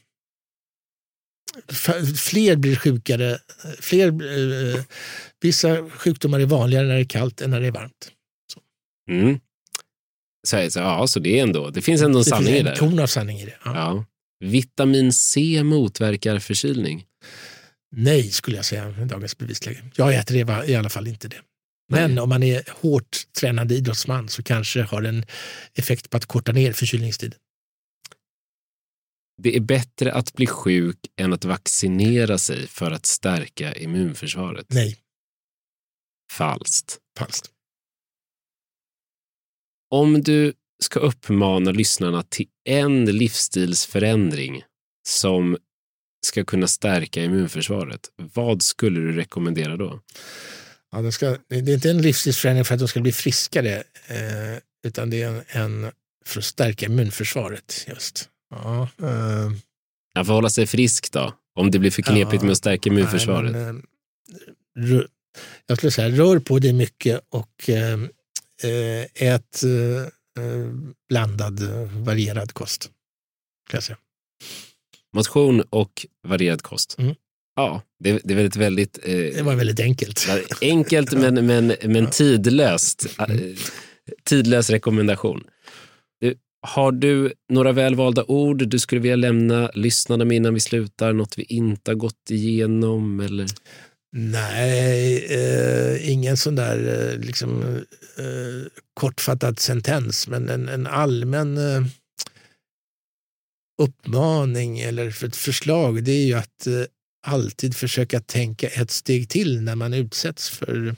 fler 2.17 2.57
blir 2.57 2.77
sjukare. 2.77 3.39
Fler, 3.81 4.07
eh, 4.09 4.83
vissa 5.41 5.91
sjukdomar 5.91 6.41
är 6.41 6.47
vanligare 6.47 6.87
när 6.87 6.95
det 6.95 7.01
är 7.01 7.05
kallt 7.05 7.41
än 7.41 7.51
när 7.51 7.61
det 7.61 7.67
är 7.67 7.71
varmt. 7.73 8.13
Mm. 9.11 9.41
Så, 10.47 10.71
så, 10.71 10.79
ja, 10.79 11.07
så 11.07 11.21
det 11.21 11.39
är 11.39 11.43
ändå, 11.43 11.71
det 11.71 11.83
finns 11.83 12.03
ändå 12.03 12.19
en 12.19 12.25
Det 12.25 12.31
sanning 12.31 12.49
i 12.53 12.57
finns 12.57 12.65
det. 12.65 12.71
en 12.71 12.77
ton 12.77 12.99
av 12.99 13.07
sanning 13.07 13.39
i 13.39 13.45
det. 13.45 13.57
Ja. 13.65 13.75
Ja. 13.75 14.05
Vitamin 14.45 15.13
C 15.13 15.63
motverkar 15.63 16.39
förkylning. 16.39 17.05
Nej, 17.97 18.31
skulle 18.31 18.57
jag 18.57 18.65
säga 18.65 18.89
med 18.91 19.09
dagens 19.09 19.39
bevisläge. 19.39 19.83
Jag 19.97 20.15
äter 20.15 20.45
det 20.45 20.71
i 20.71 20.77
alla 20.77 20.89
fall 20.89 21.07
inte 21.07 21.29
det. 21.29 21.37
Men 21.93 22.19
om 22.19 22.29
man 22.29 22.43
är 22.43 22.63
hårt 22.81 23.23
tränande 23.41 23.75
idrottsman 23.75 24.29
så 24.29 24.43
kanske 24.43 24.83
har 24.83 25.03
en 25.03 25.25
effekt 25.75 26.11
på 26.11 26.17
att 26.17 26.27
korta 26.27 26.53
ner 26.53 26.73
förkylningstiden. 26.73 27.39
Det 29.43 29.57
är 29.57 29.61
bättre 29.61 30.13
att 30.13 30.33
bli 30.33 30.47
sjuk 30.47 30.99
än 31.17 31.33
att 31.33 31.45
vaccinera 31.45 32.39
sig 32.39 32.67
för 32.67 32.91
att 32.91 33.07
stärka 33.07 33.75
immunförsvaret. 33.75 34.67
Nej, 34.69 34.99
Falskt. 36.33 36.99
falskt. 37.19 37.51
Om 39.91 40.23
du 40.23 40.53
ska 40.83 41.01
uppmana 41.01 41.71
lyssnarna 41.71 42.23
till 42.23 42.47
en 42.65 43.05
livsstilsförändring 43.05 44.63
som 45.09 45.57
ska 46.27 46.45
kunna 46.45 46.67
stärka 46.67 47.25
immunförsvaret, 47.25 48.11
vad 48.17 48.63
skulle 48.63 49.01
du 49.01 49.13
rekommendera 49.13 49.77
då? 49.77 50.01
Ja, 50.93 51.03
det, 51.03 51.13
ska, 51.13 51.37
det 51.49 51.57
är 51.57 51.75
inte 51.75 51.91
en 51.91 52.03
livsstilsförändring 52.03 52.65
för 52.65 52.75
att 52.75 52.81
de 52.81 52.89
ska 52.89 53.01
bli 53.01 53.13
friskare, 53.13 53.77
eh, 54.07 54.59
utan 54.87 55.11
det 55.11 55.23
är 55.23 55.29
en, 55.29 55.43
en 55.49 55.93
för 56.25 56.39
att 56.39 56.45
stärka 56.45 56.87
immunförsvaret. 56.87 57.85
just. 57.89 58.29
Ja, 58.51 58.89
eh, 59.03 59.51
Att 60.15 60.27
få 60.27 60.33
hålla 60.33 60.51
sig 60.51 60.67
frisk 60.67 61.13
då? 61.13 61.35
Om 61.55 61.71
det 61.71 61.79
blir 61.79 61.91
för 61.91 62.03
knepigt 62.03 62.35
Ja, 62.35 62.43
med 62.43 62.53
att 62.53 62.59
stärka 62.59 62.89
immunförsvaret? 62.91 63.53
nej, 63.53 63.65
men, 63.65 63.77
eh, 63.77 64.87
rö- 64.87 65.07
jag 65.67 65.77
skulle 65.79 65.91
säga 65.91 66.09
rör 66.09 66.39
på 66.39 66.59
dig 66.59 66.73
mycket 66.73 67.21
och 67.29 67.69
eh, 67.71 67.93
eh, 68.63 69.07
ät 69.15 69.63
eh, 69.63 70.73
blandad, 71.09 71.63
eh, 71.63 72.03
varierad 72.03 72.53
kost. 72.53 72.83
Kan 73.71 73.77
jag 73.77 73.83
säga. 73.85 73.99
Motion 75.15 75.61
och 75.71 76.07
varierad 76.29 76.63
kost. 76.63 76.97
Mm. 76.99 77.15
Ja, 77.57 77.83
det, 77.99 78.21
det 78.25 78.35
är 78.35 78.37
väldigt, 78.37 78.57
väldigt 78.57 78.99
eh, 79.03 79.15
Det 79.17 79.43
var 79.43 79.55
väldigt 79.55 79.81
enkelt. 79.81 80.27
enkelt 80.61 81.13
men, 81.13 81.47
men, 81.47 81.75
men 81.85 82.11
tidlöst. 82.11 83.07
Eh, 83.19 83.27
Tidlös 84.25 84.71
rekommendation. 84.71 85.45
Har 86.63 86.93
du 86.93 87.33
några 87.53 87.73
välvalda 87.73 88.25
ord 88.25 88.69
du 88.69 88.79
skulle 88.79 89.01
vilja 89.01 89.17
lämna 89.17 89.71
lyssnarna 89.75 90.25
med 90.25 90.37
innan 90.37 90.55
vi 90.55 90.61
slutar? 90.61 91.13
Något 91.13 91.39
vi 91.39 91.43
inte 91.43 91.91
har 91.91 91.97
gått 91.97 92.31
igenom? 92.31 93.21
Eller? 93.21 93.47
Nej, 94.17 95.27
eh, 95.31 96.11
ingen 96.11 96.37
sån 96.37 96.55
där 96.57 97.11
eh, 97.13 97.19
liksom, 97.27 97.63
eh, 98.19 98.71
kortfattad 98.95 99.59
sentens, 99.59 100.29
men 100.29 100.49
en, 100.49 100.69
en 100.69 100.87
allmän 100.87 101.59
eh, 101.59 101.85
uppmaning 103.83 104.81
eller 104.81 105.11
för 105.11 105.27
ett 105.27 105.37
förslag 105.37 106.05
det 106.05 106.13
är 106.13 106.27
ju 106.27 106.35
att 106.35 106.67
eh, 106.67 106.85
alltid 107.27 107.77
försöka 107.77 108.21
tänka 108.21 108.69
ett 108.69 108.91
steg 108.91 109.29
till 109.29 109.63
när 109.63 109.77
man 109.77 109.95
utsätts 109.95 110.51
för 110.51 110.97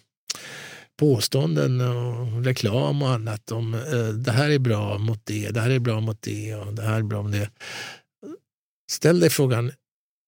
påståenden 1.02 1.80
och 1.80 2.44
reklam 2.44 3.02
och 3.02 3.10
annat 3.10 3.52
om 3.52 3.74
eh, 3.74 4.08
det 4.08 4.32
här 4.32 4.50
är 4.50 4.58
bra 4.58 4.98
mot 4.98 5.26
det, 5.26 5.50
det 5.50 5.60
här 5.60 5.70
är 5.70 5.78
bra 5.78 6.00
mot 6.00 6.22
det 6.22 6.54
och 6.54 6.74
det 6.74 6.82
här 6.82 6.98
är 6.98 7.02
bra 7.02 7.22
mot 7.22 7.32
det. 7.32 7.50
Ställ 8.90 9.20
dig 9.20 9.30
frågan, 9.30 9.72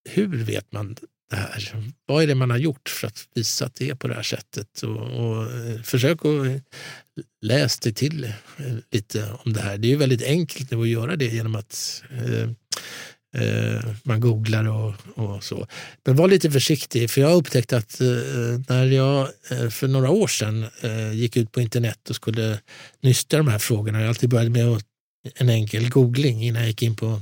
hur 0.09 0.43
vet 0.43 0.71
man 0.71 0.95
det 1.29 1.35
här? 1.35 1.91
Vad 2.05 2.23
är 2.23 2.27
det 2.27 2.35
man 2.35 2.51
har 2.51 2.57
gjort 2.57 2.89
för 2.89 3.07
att 3.07 3.27
visa 3.35 3.65
att 3.65 3.75
det 3.75 3.89
är 3.89 3.95
på 3.95 4.07
det 4.07 4.13
här 4.13 4.23
sättet? 4.23 4.83
Och, 4.83 4.97
och 4.97 5.51
eh, 5.51 5.81
försök 5.81 6.25
att 6.25 6.61
läsa 7.41 7.79
dig 7.83 7.93
till 7.93 8.23
eh, 8.23 8.33
lite 8.91 9.31
om 9.43 9.53
det 9.53 9.61
här. 9.61 9.77
Det 9.77 9.87
är 9.87 9.89
ju 9.89 9.97
väldigt 9.97 10.23
enkelt 10.23 10.71
nu 10.71 10.81
att 10.81 10.87
göra 10.87 11.15
det 11.15 11.25
genom 11.25 11.55
att 11.55 12.03
eh, 12.11 12.49
Eh, 13.35 13.83
man 14.03 14.19
googlar 14.19 14.67
och, 14.67 14.93
och 15.15 15.43
så. 15.43 15.67
Men 16.05 16.15
var 16.15 16.27
lite 16.27 16.51
försiktig, 16.51 17.09
för 17.09 17.21
jag 17.21 17.35
upptäckte 17.37 17.77
att 17.77 18.01
eh, 18.01 18.07
när 18.67 18.85
jag 18.85 19.29
eh, 19.51 19.69
för 19.69 19.87
några 19.87 20.09
år 20.09 20.27
sedan 20.27 20.65
eh, 20.81 21.13
gick 21.13 21.37
ut 21.37 21.51
på 21.51 21.61
internet 21.61 22.09
och 22.09 22.15
skulle 22.15 22.59
nysta 23.01 23.37
de 23.37 23.47
här 23.47 23.59
frågorna, 23.59 23.99
jag 23.99 24.09
alltid 24.09 24.29
började 24.29 24.49
med 24.49 24.83
en 25.35 25.49
enkel 25.49 25.89
googling 25.89 26.43
innan 26.43 26.61
jag 26.61 26.69
gick 26.69 26.83
in 26.83 26.95
på 26.95 27.21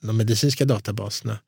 de 0.00 0.16
medicinska 0.16 0.64
databaserna. 0.64 1.38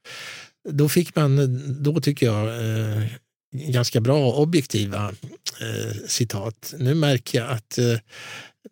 Då 0.69 0.89
fick 0.89 1.17
man, 1.17 1.83
då 1.83 2.01
tycker 2.01 2.27
jag, 2.27 2.49
eh, 2.49 3.05
ganska 3.53 4.01
bra 4.01 4.33
objektiva 4.33 5.13
eh, 5.61 5.97
citat. 6.07 6.75
Nu 6.79 6.95
märker 6.95 7.39
jag 7.39 7.51
att 7.51 7.79
eh, 7.79 7.99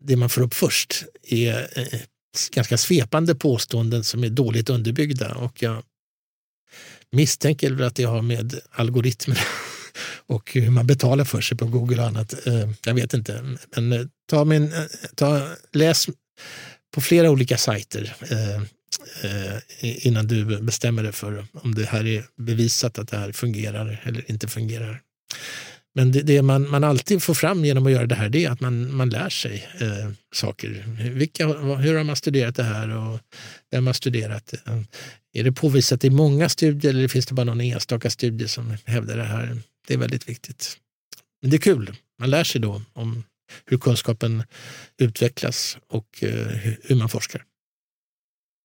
det 0.01 0.17
man 0.17 0.29
får 0.29 0.43
upp 0.43 0.55
först 0.55 1.05
är 1.23 1.69
eh, 1.79 2.01
ganska 2.53 2.79
svepande 2.79 3.35
påståenden 3.35 4.05
som 4.05 4.25
är 4.25 4.29
dåligt 4.29 4.71
underbyggda 4.71 5.35
och 5.35 5.63
jag 5.63 5.83
misstänker 7.13 7.71
väl 7.71 7.87
att 7.87 7.95
det 7.95 8.05
har 8.05 8.23
med 8.23 8.61
algoritmer 8.71 9.39
och 10.27 10.53
hur 10.53 10.71
man 10.71 10.87
betalar 10.87 11.25
för 11.25 11.41
sig 11.41 11.59
på 11.59 11.67
Google 11.67 12.03
och 12.03 12.09
annat. 12.09 12.47
Eh, 12.47 12.71
jag 12.85 12.95
vet 12.95 13.15
inte, 13.15 13.57
men 13.77 13.93
eh, 13.93 14.07
ta 14.31 14.45
min, 14.45 14.73
eh, 14.73 14.85
ta, 15.15 15.49
läs 15.73 16.07
på 16.95 17.01
flera 17.01 17.31
olika 17.31 17.57
sajter 17.57 18.17
innan 19.81 20.27
du 20.27 20.61
bestämmer 20.63 21.03
dig 21.03 21.13
för 21.13 21.47
om 21.53 21.75
det 21.75 21.87
här 21.87 22.07
är 22.07 22.25
bevisat 22.37 22.99
att 22.99 23.09
det 23.09 23.17
här 23.17 23.33
fungerar 23.33 24.03
eller 24.05 24.31
inte 24.31 24.49
fungerar. 24.49 25.03
Men 25.99 26.13
det, 26.13 26.23
det 26.23 26.43
man, 26.43 26.71
man 26.71 26.85
alltid 26.85 27.23
får 27.23 27.35
fram 27.35 27.65
genom 27.65 27.87
att 27.87 27.93
göra 27.93 28.07
det 28.07 28.15
här 28.15 28.29
det 28.29 28.45
är 28.45 28.51
att 28.51 28.61
man, 28.61 28.97
man 28.97 29.11
lär 29.11 29.29
sig 29.29 29.69
eh, 29.81 30.11
saker. 30.35 30.85
Vilka, 31.11 31.47
hur 31.77 31.97
har 31.97 32.05
man 32.05 32.17
studerat 32.17 32.57
det 32.57 32.63
här 32.63 32.97
och 32.97 33.21
vem 33.71 33.87
har 33.87 33.95
studerat 33.95 34.47
det? 34.47 34.85
Är 35.33 35.45
det 35.45 35.53
påvisat 35.53 36.05
i 36.05 36.11
många 36.11 36.49
studier 36.49 36.95
eller 36.95 37.09
finns 37.09 37.27
det 37.27 37.35
bara 37.35 37.45
någon 37.45 37.61
enstaka 37.61 38.11
studie 38.11 38.49
som 38.49 38.77
hävdar 38.85 39.17
det 39.17 39.25
här? 39.25 39.59
Det 39.87 39.95
är 39.95 39.99
väldigt 39.99 40.29
viktigt. 40.29 40.77
Men 41.43 41.51
det 41.51 41.57
är 41.57 41.61
kul. 41.61 41.97
Man 42.19 42.31
lär 42.31 42.45
sig 42.45 42.61
då 42.61 42.83
om 42.93 43.25
hur 43.67 43.79
kunskapen 43.79 44.43
utvecklas 44.99 45.79
och 45.89 46.23
eh, 46.23 46.47
hur 46.47 46.77
hur 46.83 46.97
man 46.97 47.09
forskar. 47.09 47.45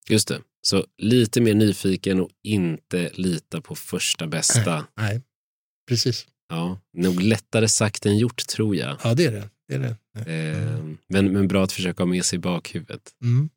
Just 0.09 0.27
det. 0.27 0.41
Så 0.61 0.85
lite 0.97 1.41
mer 1.41 1.53
nyfiken 1.53 2.19
och 2.19 2.29
inte 2.43 3.11
lita 3.13 3.61
på 3.61 3.75
första 3.75 4.27
bästa. 4.27 4.85
Nej, 4.97 5.21
precis. 5.87 6.27
Ja, 6.53 6.79
nog 6.93 7.21
lättare 7.21 7.67
sagt 7.67 8.05
än 8.05 8.17
gjort 8.17 8.47
tror 8.47 8.75
jag. 8.75 8.97
Ja, 9.03 9.13
det 9.13 9.25
är 9.25 9.31
det. 9.31 9.49
det, 9.67 9.75
är 9.75 9.79
det. 9.79 10.31
Eh, 10.31 10.83
men, 11.07 11.33
men 11.33 11.47
bra 11.47 11.63
att 11.63 11.71
försöka 11.71 12.03
ha 12.03 12.07
med 12.07 12.25
sig 12.25 12.37
i 12.37 12.39
bakhuvudet. 12.39 13.01
Mm. 13.21 13.49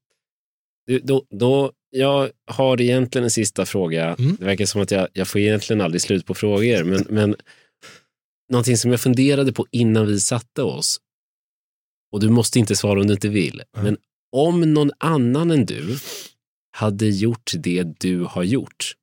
Du, 0.87 0.99
Då, 0.99 1.25
då, 1.31 1.73
jag 1.91 2.31
har 2.47 2.81
egentligen 2.81 3.25
en 3.25 3.31
sista 3.31 3.67
fråga. 3.67 4.15
Mm. 4.19 4.37
Det 4.37 4.45
verkar 4.45 4.67
som 4.67 4.83
att 4.83 4.91
jag, 4.91 5.09
jag 5.13 5.29
får 5.29 5.41
egentligen 5.41 5.81
aldrig 5.81 6.03
slut 6.03 6.27
på 6.27 6.35
frågor. 6.35 6.85
Men, 6.85 7.07
men 7.11 7.37
någonting 8.51 8.77
som 8.77 8.91
jag 8.91 9.01
funderade 9.01 9.53
på 9.53 9.67
innan 9.71 10.07
vi 10.07 10.21
satte 10.21 10.63
oss. 10.63 11.01
Och 12.13 12.21
du 12.21 12.29
måste 12.29 12.59
inte 12.59 12.77
svara 12.77 13.01
om 13.01 13.07
du 13.07 13.13
inte 13.13 13.29
vill. 13.29 13.63
Mm. 13.77 13.85
Men 13.85 13.97
om 14.33 14.75
någon 14.75 14.91
annan 14.99 15.51
än 15.51 15.67
du 15.67 15.99
hade 16.71 17.07
gjort 17.07 17.53
det 17.55 17.83
du 17.99 18.25
har 18.25 18.43
gjort 18.43 18.95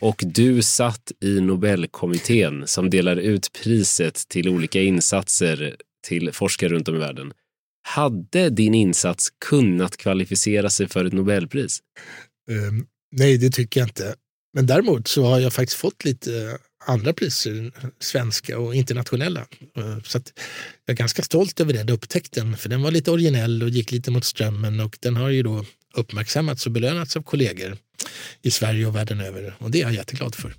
och 0.00 0.22
du 0.26 0.62
satt 0.62 1.12
i 1.20 1.40
Nobelkommittén 1.40 2.66
som 2.66 2.90
delar 2.90 3.16
ut 3.16 3.52
priset 3.62 4.28
till 4.28 4.48
olika 4.48 4.80
insatser 4.80 5.76
till 6.06 6.32
forskare 6.32 6.68
runt 6.68 6.88
om 6.88 6.94
i 6.94 6.98
världen. 6.98 7.32
Hade 7.86 8.50
din 8.50 8.74
insats 8.74 9.28
kunnat 9.44 9.96
kvalificera 9.96 10.70
sig 10.70 10.88
för 10.88 11.04
ett 11.04 11.12
Nobelpris? 11.12 11.78
Um, 12.50 12.86
nej, 13.12 13.38
det 13.38 13.50
tycker 13.50 13.80
jag 13.80 13.88
inte. 13.88 14.14
Men 14.54 14.66
däremot 14.66 15.08
så 15.08 15.24
har 15.24 15.40
jag 15.40 15.52
faktiskt 15.52 15.80
fått 15.80 16.04
lite 16.04 16.58
andra 16.86 17.12
priser, 17.12 17.72
svenska 18.00 18.58
och 18.58 18.74
internationella. 18.74 19.40
Eh, 19.76 20.02
så 20.04 20.18
jag 20.86 20.94
är 20.94 20.96
ganska 20.96 21.22
stolt 21.22 21.60
över 21.60 21.72
den 21.72 21.88
upptäckten, 21.88 22.56
för 22.56 22.68
den 22.68 22.82
var 22.82 22.90
lite 22.90 23.10
originell 23.10 23.62
och 23.62 23.68
gick 23.68 23.92
lite 23.92 24.10
mot 24.10 24.24
strömmen 24.24 24.80
och 24.80 24.98
den 25.00 25.16
har 25.16 25.28
ju 25.28 25.42
då 25.42 25.64
uppmärksammats 25.94 26.66
och 26.66 26.72
belönats 26.72 27.16
av 27.16 27.22
kollegor 27.22 27.76
i 28.42 28.50
Sverige 28.50 28.86
och 28.86 28.96
världen 28.96 29.20
över 29.20 29.54
och 29.58 29.70
det 29.70 29.80
är 29.80 29.82
jag 29.82 29.94
jätteglad 29.94 30.34
för. 30.34 30.54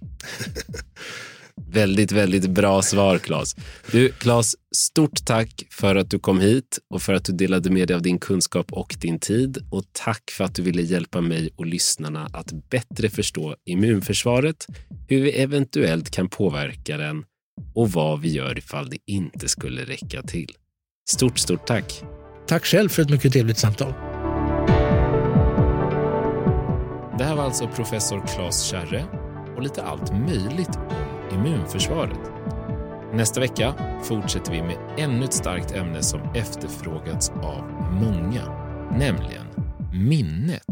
Väldigt, 1.68 2.12
väldigt 2.12 2.50
bra 2.50 2.82
svar, 2.82 3.18
Claes. 3.18 3.56
Du, 3.92 4.10
Claes, 4.12 4.56
stort 4.76 5.26
tack 5.26 5.64
för 5.72 5.96
att 5.96 6.10
du 6.10 6.20
kom 6.20 6.40
hit 6.40 6.80
och 6.94 7.02
för 7.02 7.14
att 7.14 7.26
du 7.26 7.34
delade 7.34 7.70
med 7.70 7.88
dig 7.88 7.96
av 7.96 8.02
din 8.02 8.20
kunskap 8.20 8.74
och 8.74 8.96
din 9.02 9.20
tid. 9.20 9.58
Och 9.72 9.84
tack 9.92 10.32
för 10.32 10.44
att 10.44 10.56
du 10.56 10.62
ville 10.62 10.82
hjälpa 10.82 11.22
mig 11.22 11.50
och 11.56 11.66
lyssnarna 11.66 12.30
att 12.34 12.70
bättre 12.70 13.10
förstå 13.10 13.56
immunförsvaret, 13.66 14.68
hur 15.08 15.22
vi 15.22 15.32
eventuellt 15.32 16.10
kan 16.10 16.30
påverka 16.30 16.98
den 16.98 17.24
och 17.76 17.92
vad 17.92 18.22
vi 18.22 18.30
gör 18.30 18.58
ifall 18.58 18.90
det 18.90 18.98
inte 19.06 19.48
skulle 19.48 19.84
räcka 19.84 20.22
till. 20.22 20.52
Stort, 21.10 21.40
stort 21.40 21.68
tack. 21.68 22.04
Tack 22.48 22.66
själv 22.66 22.90
för 22.90 23.02
ett 23.02 23.10
mycket 23.10 23.34
trevligt 23.34 23.58
samtal. 23.58 24.15
Det 27.18 27.24
här 27.24 27.36
var 27.36 27.44
alltså 27.44 27.68
professor 27.68 28.28
Claes 28.28 28.64
Kärre 28.64 29.06
och 29.56 29.64
lite 29.64 29.84
allt 29.84 30.14
möjligt 30.14 30.76
om 30.76 31.30
immunförsvaret. 31.32 32.20
Nästa 33.14 33.40
vecka 33.40 34.00
fortsätter 34.04 34.52
vi 34.52 34.62
med 34.62 34.96
ännu 34.98 35.26
ett 35.26 35.34
starkt 35.34 35.72
ämne 35.72 36.04
som 36.04 36.22
efterfrågats 36.22 37.30
av 37.30 37.64
många, 37.92 38.46
nämligen 38.98 39.46
minnet. 39.94 40.64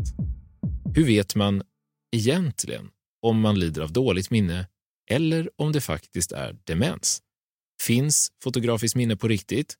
Hur 0.95 1.05
vet 1.05 1.35
man 1.35 1.63
egentligen 2.15 2.89
om 3.21 3.39
man 3.39 3.59
lider 3.59 3.81
av 3.81 3.93
dåligt 3.93 4.31
minne 4.31 4.67
eller 5.11 5.49
om 5.55 5.71
det 5.71 5.81
faktiskt 5.81 6.31
är 6.31 6.57
demens? 6.63 7.21
Finns 7.81 8.31
fotografiskt 8.43 8.95
minne 8.95 9.15
på 9.15 9.27
riktigt? 9.27 9.75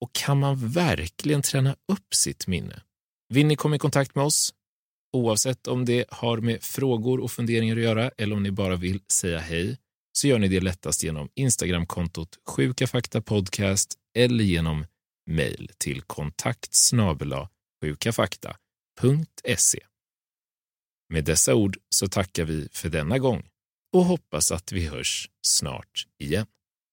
Och 0.00 0.12
kan 0.12 0.38
man 0.38 0.68
verkligen 0.68 1.42
träna 1.42 1.76
upp 1.92 2.14
sitt 2.14 2.46
minne? 2.46 2.82
Vill 3.28 3.46
ni 3.46 3.56
komma 3.56 3.76
i 3.76 3.78
kontakt 3.78 4.14
med 4.14 4.24
oss? 4.24 4.54
Oavsett 5.12 5.66
om 5.66 5.84
det 5.84 6.04
har 6.08 6.38
med 6.38 6.62
frågor 6.62 7.20
och 7.20 7.30
funderingar 7.30 7.76
att 7.76 7.82
göra 7.82 8.10
eller 8.18 8.36
om 8.36 8.42
ni 8.42 8.50
bara 8.50 8.76
vill 8.76 9.00
säga 9.12 9.38
hej 9.38 9.78
så 10.12 10.28
gör 10.28 10.38
ni 10.38 10.48
det 10.48 10.60
lättast 10.60 11.02
genom 11.02 11.28
Instagramkontot 11.34 12.38
sjukafaktapodcast 12.46 13.94
eller 14.16 14.44
genom 14.44 14.86
mejl 15.26 15.70
till 15.78 16.02
kontakt 16.02 16.74
sjukafakta.se. 17.82 19.80
Med 21.08 21.24
dessa 21.24 21.54
ord 21.54 21.78
så 21.88 22.08
tackar 22.08 22.44
vi 22.44 22.68
för 22.72 22.88
denna 22.88 23.18
gång 23.18 23.48
och 23.92 24.04
hoppas 24.04 24.52
att 24.52 24.72
vi 24.72 24.86
hörs 24.86 25.30
snart 25.46 26.06
igen. 26.18 26.46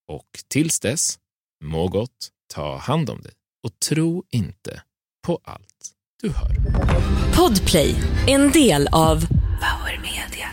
Och 0.08 0.44
tills 0.48 0.80
dess, 0.80 1.18
må 1.64 1.88
gott, 1.88 2.30
ta 2.46 2.76
hand 2.76 3.10
om 3.10 3.20
dig 3.20 3.32
och 3.62 3.80
tro 3.80 4.24
inte 4.30 4.82
på 5.26 5.40
allt 5.44 5.99
du 6.22 6.28
hör. 6.28 6.56
Podplay, 7.36 7.94
en 8.26 8.52
del 8.52 8.88
av 8.92 9.26
Power 9.60 10.00
Media 10.02 10.46